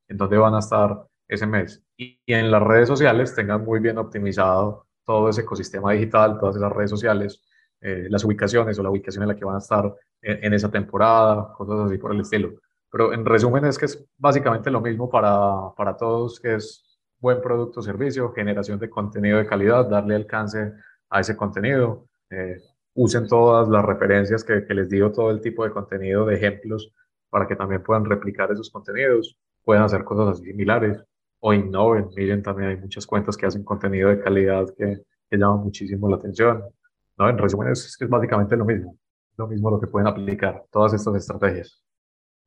en 0.07 0.17
dónde 0.17 0.37
van 0.37 0.55
a 0.55 0.59
estar 0.59 1.05
ese 1.27 1.47
mes. 1.47 1.83
Y, 1.97 2.19
en 2.27 2.51
las 2.51 2.61
redes 2.61 2.87
sociales 2.87 3.35
tengan 3.35 3.63
muy 3.63 3.79
bien 3.79 3.97
optimizado 3.97 4.85
todo 5.05 5.29
ese 5.29 5.41
ecosistema 5.41 5.93
digital, 5.93 6.37
todas 6.39 6.57
esas 6.57 6.71
redes 6.71 6.89
sociales, 6.89 7.41
eh, 7.81 8.07
las 8.09 8.23
ubicaciones 8.23 8.77
o 8.79 8.83
la 8.83 8.89
ubicación 8.89 9.23
en 9.23 9.29
la 9.29 9.35
que 9.35 9.45
van 9.45 9.55
a 9.55 9.59
estar 9.59 9.93
en, 10.21 10.53
esa 10.53 10.69
temporada, 10.69 11.53
cosas 11.53 11.87
así 11.87 11.97
por 11.97 12.13
el 12.13 12.21
estilo. 12.21 12.53
Pero 12.91 13.13
en 13.13 13.25
resumen 13.25 13.65
es 13.65 13.77
que 13.77 13.85
es 13.85 14.05
básicamente 14.17 14.71
lo 14.71 14.81
mismo 14.81 15.09
para, 15.09 15.73
para 15.75 15.95
todos, 15.95 16.39
que 16.39 16.55
es 16.55 16.99
buen 17.19 17.41
producto 17.41 17.81
servicio, 17.81 18.31
generación 18.33 18.79
de 18.79 18.89
contenido 18.89 19.37
de 19.37 19.45
calidad, 19.45 19.85
darle 19.87 20.15
alcance 20.15 20.73
a 21.09 21.19
ese 21.19 21.35
contenido, 21.35 22.07
eh, 22.29 22.57
usen 22.97 23.27
todas 23.27 23.69
las 23.69 23.85
referencias 23.85 24.43
que, 24.43 24.65
que, 24.65 24.73
les 24.73 24.89
digo, 24.89 25.11
todo 25.11 25.29
el 25.29 25.39
tipo 25.39 25.63
de 25.63 25.69
contenido, 25.69 26.25
de 26.25 26.35
ejemplos, 26.35 26.91
para 27.29 27.47
que 27.47 27.55
también 27.55 27.83
puedan 27.83 28.05
replicar 28.05 28.51
esos 28.51 28.71
contenidos, 28.71 29.37
puedan 29.63 29.83
hacer 29.83 30.03
cosas 30.03 30.39
similares 30.39 30.97
o 31.39 31.53
innoven. 31.53 32.07
Miren, 32.15 32.41
también 32.41 32.69
hay 32.69 32.77
muchas 32.77 33.05
cuentas 33.05 33.37
que 33.37 33.45
hacen 33.45 33.63
contenido 33.63 34.09
de 34.09 34.19
calidad 34.19 34.65
que, 34.75 35.03
que 35.29 35.37
llaman 35.37 35.59
muchísimo 35.59 36.09
la 36.09 36.15
atención. 36.15 36.63
¿no? 37.19 37.29
En 37.29 37.37
resumen, 37.37 37.69
es, 37.71 37.95
es 37.99 38.09
básicamente 38.09 38.57
lo 38.57 38.65
mismo, 38.65 38.97
lo 39.37 39.47
mismo 39.47 39.69
lo 39.69 39.79
que 39.79 39.87
pueden 39.87 40.07
aplicar 40.07 40.63
todas 40.71 40.93
estas 40.93 41.13
estrategias. 41.15 41.83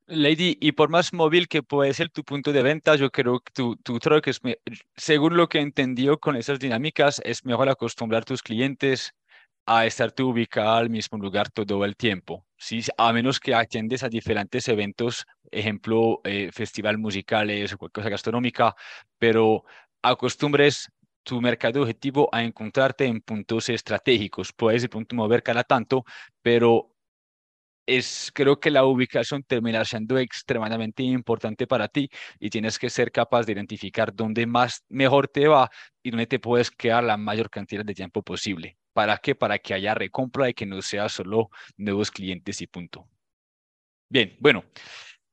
Lady, 0.09 0.59
y 0.61 0.73
por 0.73 0.89
más 0.89 1.13
móvil 1.13 1.47
que 1.47 1.63
puede 1.63 1.95
ser 1.95 2.11
tu 2.11 2.25
punto 2.25 2.53
de 2.53 2.65
venta, 2.65 2.97
yo 2.97 3.11
creo 3.11 3.39
que 3.39 3.53
tu, 3.53 3.77
tu 3.77 4.01
truck 4.01 4.27
es, 4.27 4.41
según 4.97 5.37
lo 5.37 5.49
que 5.49 5.61
entendió 5.61 6.19
con 6.19 6.35
esas 6.35 6.59
dinámicas, 6.59 7.23
es 7.25 7.45
mejor 7.45 7.69
acostumbrar 7.69 8.23
a 8.23 8.25
tus 8.25 8.43
clientes 8.43 9.15
a 9.73 9.87
estar 9.87 10.11
tú 10.11 10.31
ubicado 10.31 10.73
al 10.73 10.91
mismo 10.91 11.17
lugar 11.19 11.49
todo 11.51 11.85
el 11.85 11.95
tiempo, 11.97 12.45
¿sí? 12.59 12.83
a 12.99 13.13
menos 13.13 13.39
que 13.39 13.55
atiendes 13.55 14.03
a 14.03 14.09
diferentes 14.09 14.67
eventos, 14.69 15.27
ejemplo, 15.51 16.21
eh, 16.25 16.51
festival 16.53 16.99
musicales 16.99 17.73
o 17.73 17.79
cualquier 17.79 18.03
cosa 18.03 18.11
gastronómica, 18.11 18.75
pero 19.19 19.65
acostumbres 20.03 20.89
tu 21.23 21.41
mercado 21.41 21.83
objetivo 21.83 22.29
a 22.33 22.43
encontrarte 22.43 23.05
en 23.07 23.21
puntos 23.21 23.69
estratégicos. 23.69 24.53
Puedes 24.53 24.83
de 24.83 24.89
punto 24.89 25.15
mover 25.15 25.43
cada 25.45 25.63
tanto, 25.63 26.05
pero 26.43 26.97
es, 27.87 28.33
creo 28.35 28.59
que 28.61 28.71
la 28.73 28.85
ubicación 28.85 29.45
termina 29.45 29.85
siendo 29.85 30.19
extremadamente 30.19 31.05
importante 31.05 31.69
para 31.69 31.89
ti 31.89 32.11
y 32.41 32.51
tienes 32.51 32.79
que 32.79 32.91
ser 32.91 33.13
capaz 33.13 33.47
de 33.47 33.53
identificar 33.53 34.15
dónde 34.15 34.47
más 34.49 34.85
mejor 34.89 35.29
te 35.29 35.49
va 35.49 35.71
y 36.03 36.11
dónde 36.11 36.27
te 36.27 36.41
puedes 36.41 36.73
quedar 36.73 37.05
la 37.05 37.17
mayor 37.17 37.51
cantidad 37.51 37.85
de 37.85 37.95
tiempo 37.95 38.23
posible. 38.25 38.80
¿Para 38.93 39.19
qué? 39.19 39.35
Para 39.35 39.59
que 39.59 39.75
haya 39.75 39.95
recompra 39.95 40.49
y 40.49 40.55
que 40.55 40.67
no 40.67 40.83
sea 40.83 41.09
solo 41.09 41.51
nuevos 41.77 42.11
clientes 42.11 42.61
y 42.61 42.67
punto. 42.67 43.09
Bien, 44.09 44.37
bueno. 44.41 44.65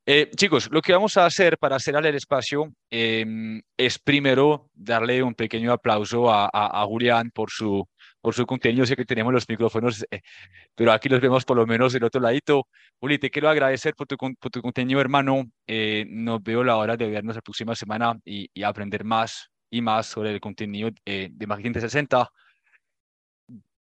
Eh, 0.09 0.31
chicos, 0.33 0.69
lo 0.71 0.81
que 0.81 0.93
vamos 0.93 1.17
a 1.17 1.25
hacer 1.25 1.57
para 1.57 1.79
cerrar 1.79 2.05
el 2.05 2.15
espacio 2.15 2.73
em, 2.89 3.61
es 3.75 3.99
primero 3.99 4.69
darle 4.73 5.21
un 5.21 5.35
pequeño 5.35 5.73
aplauso 5.73 6.31
a, 6.31 6.49
a, 6.53 6.85
Julián 6.85 7.29
por 7.31 7.51
su, 7.51 7.85
por 8.21 8.33
su 8.33 8.45
contenido. 8.45 8.85
Sé 8.85 8.95
que 8.95 9.03
tenemos 9.03 9.33
los 9.33 9.49
micrófonos, 9.49 10.05
eh, 10.09 10.21
pero 10.75 10.93
aquí 10.93 11.09
los 11.09 11.19
vemos 11.19 11.43
por 11.43 11.57
lo 11.57 11.67
menos 11.67 11.91
del 11.91 12.05
otro 12.05 12.21
ladito. 12.21 12.67
Juli, 13.01 13.17
te 13.19 13.29
quiero 13.29 13.49
agradecer 13.49 13.95
por 13.95 14.07
tu, 14.07 14.15
por 14.15 14.49
tu 14.49 14.61
contenido, 14.61 15.01
hermano. 15.01 15.43
Eh, 15.67 16.05
nos 16.07 16.41
veo 16.41 16.63
la 16.63 16.77
hora 16.77 16.95
de 16.95 17.09
vernos 17.09 17.35
la 17.35 17.41
próxima 17.41 17.75
semana 17.75 18.17
y, 18.23 18.49
y 18.53 18.63
aprender 18.63 19.03
más 19.03 19.49
y 19.69 19.81
más 19.81 20.07
sobre 20.07 20.31
el 20.31 20.39
contenido 20.39 20.89
de 21.05 21.47
Marketing 21.47 21.73
360 21.73 22.31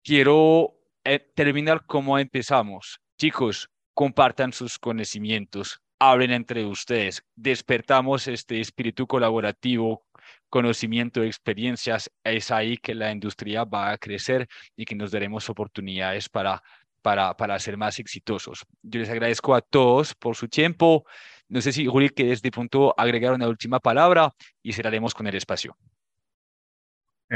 quiero 0.04 0.76
eh, 1.04 1.20
terminar 1.34 1.86
como 1.86 2.20
empezamos. 2.20 3.00
Chicos, 3.18 3.70
compartan 3.94 4.52
sus 4.52 4.78
conocimientos, 4.78 5.82
hablen 6.00 6.32
entre 6.32 6.66
ustedes, 6.66 7.24
despertamos 7.36 8.28
este 8.28 8.60
espíritu 8.60 9.08
colaborativo, 9.08 10.06
conocimiento, 10.50 11.24
experiencias. 11.24 12.12
Es 12.24 12.52
ahí 12.52 12.78
que 12.78 12.94
la 12.94 13.12
industria 13.12 13.64
va 13.64 13.92
a 13.92 13.98
crecer 13.98 14.48
y 14.76 14.86
que 14.86 14.96
nos 14.96 15.12
daremos 15.12 15.50
oportunidades 15.50 16.28
para, 16.30 16.62
para, 17.02 17.36
para 17.36 17.58
ser 17.60 17.78
más 17.78 18.00
exitosos. 18.00 18.66
Yo 18.82 19.00
les 19.00 19.10
agradezco 19.10 19.56
a 19.56 19.62
todos 19.62 20.14
por 20.16 20.36
su 20.36 20.48
tiempo. 20.48 21.06
No 21.48 21.62
sé 21.62 21.72
si, 21.72 21.86
Juli, 21.86 22.10
que 22.10 22.26
desde 22.26 22.52
punto 22.52 22.94
agregar 22.98 23.34
una 23.34 23.48
última 23.48 23.80
palabra 23.80 24.34
y 24.62 24.74
cerraremos 24.74 25.14
con 25.14 25.28
el 25.28 25.36
espacio. 25.36 25.78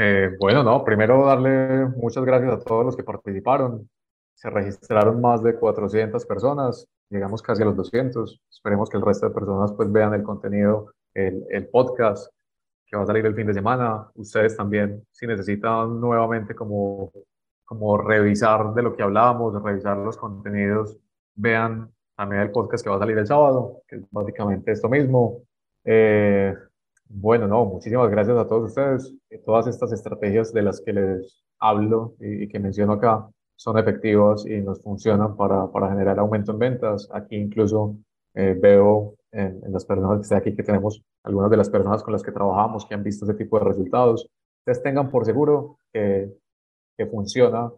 Eh, 0.00 0.30
bueno, 0.38 0.62
no, 0.62 0.84
primero 0.84 1.26
darle 1.26 1.86
muchas 1.96 2.24
gracias 2.24 2.52
a 2.52 2.60
todos 2.60 2.84
los 2.84 2.96
que 2.96 3.02
participaron. 3.02 3.90
Se 4.32 4.48
registraron 4.48 5.20
más 5.20 5.42
de 5.42 5.56
400 5.56 6.24
personas, 6.24 6.86
llegamos 7.10 7.42
casi 7.42 7.62
a 7.62 7.64
los 7.64 7.74
200. 7.74 8.40
Esperemos 8.48 8.88
que 8.88 8.96
el 8.96 9.02
resto 9.04 9.28
de 9.28 9.34
personas 9.34 9.72
pues 9.72 9.90
vean 9.90 10.14
el 10.14 10.22
contenido, 10.22 10.94
el, 11.14 11.44
el 11.50 11.66
podcast 11.66 12.32
que 12.86 12.96
va 12.96 13.02
a 13.02 13.06
salir 13.06 13.26
el 13.26 13.34
fin 13.34 13.48
de 13.48 13.54
semana. 13.54 14.08
Ustedes 14.14 14.56
también, 14.56 15.04
si 15.10 15.26
necesitan 15.26 16.00
nuevamente 16.00 16.54
como, 16.54 17.10
como 17.64 17.98
revisar 17.98 18.74
de 18.74 18.82
lo 18.82 18.94
que 18.94 19.02
hablábamos, 19.02 19.60
revisar 19.60 19.96
los 19.96 20.16
contenidos, 20.16 20.96
vean 21.34 21.90
también 22.14 22.42
el 22.42 22.52
podcast 22.52 22.84
que 22.84 22.90
va 22.90 22.96
a 22.96 23.00
salir 23.00 23.18
el 23.18 23.26
sábado, 23.26 23.82
que 23.88 23.96
es 23.96 24.02
básicamente 24.12 24.70
esto 24.70 24.88
mismo. 24.88 25.42
Eh, 25.84 26.54
bueno, 27.08 27.48
no, 27.48 27.64
muchísimas 27.64 28.10
gracias 28.10 28.36
a 28.36 28.46
todos 28.46 28.68
ustedes. 28.68 29.14
Todas 29.44 29.66
estas 29.66 29.92
estrategias 29.92 30.52
de 30.52 30.62
las 30.62 30.80
que 30.80 30.92
les 30.92 31.42
hablo 31.58 32.14
y, 32.20 32.48
que 32.48 32.58
menciono 32.58 32.94
acá 32.94 33.28
son 33.56 33.78
efectivas 33.78 34.46
y 34.46 34.60
nos 34.60 34.82
funcionan 34.82 35.36
para, 35.36 35.70
para 35.72 35.88
generar 35.88 36.18
aumento 36.18 36.52
en 36.52 36.58
ventas. 36.58 37.08
Aquí 37.12 37.36
incluso 37.36 37.96
eh, 38.34 38.54
veo 38.60 39.14
en, 39.32 39.60
las 39.72 39.84
personas 39.86 40.18
que 40.18 40.22
están 40.22 40.38
aquí 40.38 40.54
que 40.54 40.62
tenemos 40.62 41.02
algunas 41.24 41.50
de 41.50 41.56
las 41.56 41.70
personas 41.70 42.02
con 42.02 42.12
las 42.12 42.22
que 42.22 42.32
trabajamos 42.32 42.86
que 42.86 42.94
han 42.94 43.02
visto 43.02 43.24
ese 43.24 43.34
tipo 43.34 43.58
de 43.58 43.64
resultados. 43.64 44.28
Ustedes 44.60 44.82
tengan 44.82 45.10
por 45.10 45.24
seguro 45.24 45.78
que, 45.92 46.30
funciona 47.10 47.70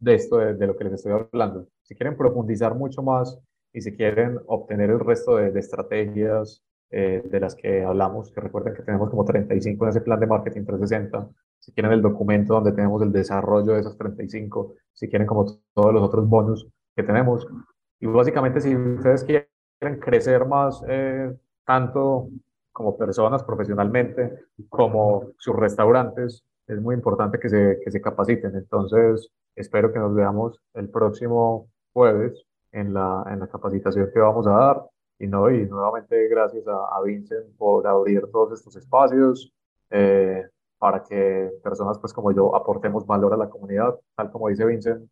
de 0.00 0.14
esto, 0.14 0.38
de, 0.38 0.54
de, 0.54 0.66
lo 0.66 0.76
que 0.76 0.84
les 0.84 0.94
estoy 0.94 1.12
hablando. 1.12 1.68
Si 1.82 1.94
quieren 1.94 2.16
profundizar 2.16 2.74
mucho 2.74 3.02
más 3.02 3.38
y 3.72 3.82
si 3.82 3.94
quieren 3.94 4.40
obtener 4.46 4.90
el 4.90 5.00
resto 5.00 5.36
de, 5.36 5.52
de 5.52 5.60
estrategias 5.60 6.62
eh, 6.90 7.22
de 7.24 7.40
las 7.40 7.54
que 7.54 7.84
hablamos, 7.84 8.32
que 8.32 8.40
recuerden 8.40 8.74
que 8.74 8.82
tenemos 8.82 9.10
como 9.10 9.24
35 9.24 9.84
en 9.84 9.90
ese 9.90 10.00
plan 10.00 10.18
de 10.18 10.26
marketing 10.26 10.64
360. 10.64 11.28
Si 11.60 11.72
quieren 11.72 11.92
el 11.92 12.02
documento 12.02 12.54
donde 12.54 12.72
tenemos 12.72 13.00
el 13.02 13.12
desarrollo 13.12 13.74
de 13.74 13.80
esas 13.80 13.96
35, 13.96 14.74
si 14.92 15.08
quieren 15.08 15.26
como 15.26 15.46
todos 15.74 15.94
los 15.94 16.02
otros 16.02 16.28
bonus 16.28 16.66
que 16.96 17.02
tenemos. 17.02 17.46
Y 18.00 18.06
básicamente 18.06 18.60
si 18.60 18.74
ustedes 18.74 19.24
quieren 19.24 20.00
crecer 20.00 20.46
más, 20.46 20.82
eh, 20.88 21.32
tanto 21.64 22.28
como 22.72 22.96
personas 22.96 23.44
profesionalmente, 23.44 24.46
como 24.68 25.32
sus 25.38 25.54
restaurantes, 25.54 26.44
es 26.66 26.80
muy 26.80 26.94
importante 26.94 27.38
que 27.38 27.48
se, 27.48 27.78
que 27.84 27.90
se 27.90 28.00
capaciten. 28.00 28.56
Entonces, 28.56 29.30
espero 29.54 29.92
que 29.92 29.98
nos 29.98 30.14
veamos 30.14 30.60
el 30.74 30.88
próximo 30.88 31.68
jueves 31.92 32.44
en 32.72 32.94
la, 32.94 33.24
en 33.30 33.40
la 33.40 33.48
capacitación 33.48 34.10
que 34.12 34.20
vamos 34.20 34.46
a 34.46 34.50
dar. 34.50 34.82
Y, 35.20 35.26
no, 35.26 35.50
y 35.50 35.66
nuevamente 35.66 36.28
gracias 36.28 36.66
a, 36.66 36.96
a 36.96 37.02
Vincent 37.02 37.54
por 37.58 37.86
abrir 37.86 38.26
todos 38.32 38.52
estos 38.52 38.74
espacios 38.74 39.52
eh, 39.90 40.48
para 40.78 41.02
que 41.02 41.50
personas 41.62 41.98
pues 41.98 42.14
como 42.14 42.32
yo 42.32 42.56
aportemos 42.56 43.06
valor 43.06 43.34
a 43.34 43.36
la 43.36 43.50
comunidad. 43.50 44.00
Tal 44.16 44.32
como 44.32 44.48
dice 44.48 44.64
Vincent, 44.64 45.08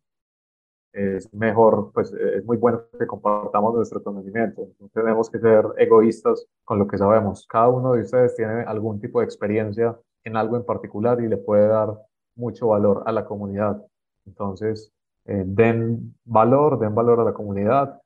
es 0.93 1.31
mejor, 1.31 1.91
pues 1.93 2.11
es 2.11 2.43
muy 2.43 2.57
bueno 2.57 2.81
que 2.97 3.05
compartamos 3.05 3.75
nuestro 3.75 4.01
conocimiento. 4.03 4.69
No 4.79 4.89
tenemos 4.89 5.29
que 5.29 5.37
ser 5.37 5.63
egoístas 5.77 6.47
con 6.65 6.79
lo 6.79 6.87
que 6.87 6.97
sabemos. 6.97 7.45
Cada 7.47 7.69
uno 7.69 7.93
de 7.93 8.01
ustedes 8.01 8.35
tiene 8.35 8.63
algún 8.63 8.99
tipo 8.99 9.19
de 9.19 9.25
experiencia 9.25 9.95
en 10.23 10.35
algo 10.35 10.57
en 10.57 10.65
particular 10.65 11.21
y 11.21 11.27
le 11.27 11.37
puede 11.37 11.67
dar 11.67 11.95
mucho 12.35 12.69
valor 12.69 13.03
a 13.05 13.11
la 13.11 13.25
comunidad. 13.25 13.85
Entonces, 14.25 14.91
eh, 15.25 15.43
den 15.45 16.15
valor, 16.25 16.79
den 16.79 16.95
valor 16.95 17.19
a 17.19 17.25
la 17.25 17.33
comunidad, 17.33 18.01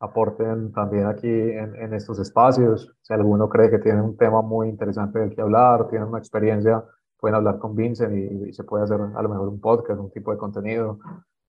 aporten 0.00 0.72
también 0.72 1.06
aquí 1.06 1.28
en, 1.28 1.74
en, 1.74 1.94
estos 1.94 2.18
espacios. 2.18 2.94
Si 3.02 3.12
alguno 3.12 3.48
cree 3.48 3.70
que 3.70 3.78
tiene 3.78 4.00
un 4.00 4.16
tema 4.16 4.42
muy 4.42 4.68
interesante 4.68 5.18
del 5.18 5.34
que 5.34 5.40
hablar, 5.40 5.88
tiene 5.88 6.04
una 6.04 6.18
experiencia, 6.18 6.84
pueden 7.18 7.34
hablar 7.34 7.58
con 7.58 7.74
Vincent 7.74 8.14
y, 8.14 8.52
se 8.52 8.64
puede 8.64 8.84
hacer 8.84 9.00
a 9.00 9.22
lo 9.22 9.28
mejor 9.28 9.48
un 9.48 9.60
podcast, 9.60 10.00
un 10.00 10.10
tipo 10.10 10.30
de 10.30 10.38
contenido. 10.38 10.98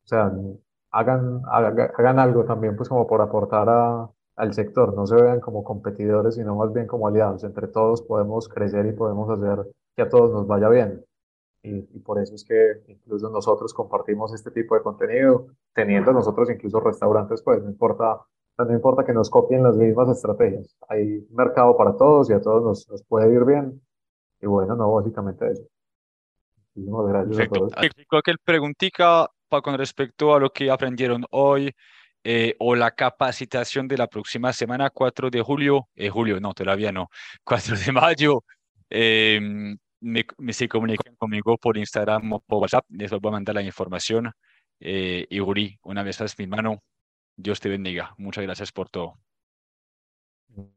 O 0.03 0.07
sea, 0.07 0.31
hagan, 0.91 1.41
hagan, 1.51 1.91
hagan 1.97 2.19
algo 2.19 2.45
también 2.45 2.75
pues 2.75 2.89
como 2.89 3.05
por 3.07 3.21
aportar 3.21 3.69
a, 3.69 4.09
al 4.39 4.53
sector, 4.53 4.93
no 4.95 5.05
se 5.05 5.15
vean 5.15 5.41
como 5.41 5.63
competidores, 5.65 6.35
sino 6.35 6.55
más 6.55 6.71
bien 6.73 6.87
como 6.87 7.07
aliados. 7.07 7.43
Entre 7.43 7.67
todos 7.67 8.01
podemos 8.01 8.47
crecer 8.47 8.85
y 8.85 8.93
podemos 8.93 9.29
hacer 9.29 9.67
que 9.95 10.03
a 10.03 10.09
todos 10.09 10.31
nos 10.31 10.47
vaya 10.47 10.69
bien. 10.69 11.03
Y, 11.61 11.81
por 11.99 12.21
eso 12.21 12.35
es 12.35 12.45
que 12.45 12.81
incluso 12.87 13.29
nosotros 13.29 13.73
compartimos 13.73 14.33
este 14.33 14.49
tipo 14.49 14.75
de 14.75 14.81
contenido, 14.81 15.47
teniendo 15.73 16.13
nosotros 16.13 16.49
incluso 16.49 16.79
restaurantes, 16.79 17.41
pues 17.41 17.61
no 17.61 17.69
importa, 17.69 18.21
no 18.65 18.73
importa 18.73 19.05
que 19.05 19.13
nos 19.13 19.29
copien 19.29 19.63
las 19.63 19.75
mismas 19.75 20.09
estrategias. 20.09 20.75
Hay 20.87 21.25
mercado 21.31 21.75
para 21.77 21.95
todos 21.95 22.29
y 22.29 22.33
a 22.33 22.41
todos 22.41 22.63
nos, 22.63 22.89
nos 22.89 23.03
puede 23.03 23.33
ir 23.33 23.45
bien. 23.45 23.81
Y 24.41 24.47
bueno, 24.47 24.75
no, 24.75 24.91
básicamente 24.93 25.51
eso. 25.51 25.63
Muchísimas 26.75 27.07
gracias 27.07 27.39
a 27.39 27.49
todos. 27.51 27.73
Cualquier 28.07 28.37
preguntita 28.43 29.29
con 29.49 29.77
respecto 29.77 30.33
a 30.33 30.39
lo 30.39 30.51
que 30.51 30.69
aprendieron 30.69 31.25
hoy, 31.31 31.73
eh, 32.23 32.55
o 32.59 32.75
la 32.75 32.91
capacitación 32.91 33.87
de 33.87 33.97
la 33.97 34.07
próxima 34.07 34.53
semana, 34.53 34.89
4 34.89 35.29
de 35.29 35.41
julio, 35.41 35.87
eh, 35.95 36.09
julio, 36.09 36.39
no, 36.39 36.53
todavía 36.53 36.91
no, 36.91 37.09
4 37.43 37.75
de 37.77 37.91
mayo, 37.91 38.43
eh, 38.89 39.39
me, 40.01 40.25
me, 40.37 40.53
se 40.53 40.67
comunican 40.67 41.15
conmigo 41.15 41.57
por 41.57 41.77
Instagram 41.77 42.33
o 42.33 42.39
por 42.41 42.61
WhatsApp, 42.61 42.85
les 42.89 43.09
voy 43.09 43.19
a 43.23 43.31
mandar 43.31 43.55
la 43.55 43.61
información. 43.61 44.31
Eh, 44.79 45.27
y 45.29 45.39
Uri, 45.39 45.77
una 45.83 46.03
vez 46.03 46.19
más, 46.21 46.37
mi 46.37 46.45
hermano, 46.45 46.81
Dios 47.39 47.59
te 47.61 47.69
bendiga. 47.69 48.13
Muchas 48.17 48.43
gracias 48.43 48.71
por 48.71 48.89
todo. 48.89 49.13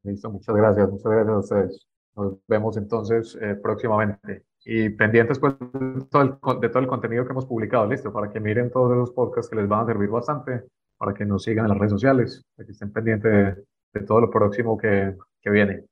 Listo, 0.05 0.31
muchas 0.31 0.55
gracias, 0.55 0.89
muchas 0.89 1.13
gracias 1.13 1.35
a 1.35 1.39
ustedes. 1.39 1.87
Nos 2.15 2.39
vemos 2.47 2.77
entonces 2.77 3.37
eh, 3.41 3.57
próximamente. 3.61 4.45
Y 4.65 4.91
pendientes 4.91 5.41
pues, 5.41 5.55
de 5.59 6.05
todo, 6.09 6.81
el, 6.81 6.87
contenido 6.87 7.25
que 7.25 7.33
hemos 7.33 7.47
publicado, 7.47 7.87
listo, 7.87 8.13
para 8.13 8.31
que 8.31 8.39
miren 8.39 8.71
todos 8.71 8.93
esos 8.93 9.11
podcasts 9.11 9.51
que 9.51 9.57
les 9.57 9.69
van 9.69 9.81
a 9.81 9.87
servir 9.87 10.09
bastante 10.09 10.63
para 10.97 11.15
que 11.15 11.25
nos 11.25 11.43
sigan 11.43 11.65
en 11.65 11.71
las 11.71 11.79
redes 11.79 11.91
sociales, 11.91 12.45
para 12.55 12.67
que 12.67 12.73
estén 12.73 12.93
pendientes 12.93 13.57
de, 13.93 14.01
todo 14.03 14.21
lo 14.21 14.31
próximo 14.31 14.79
que, 14.79 15.17
que 15.41 15.51
viene. 15.51 15.85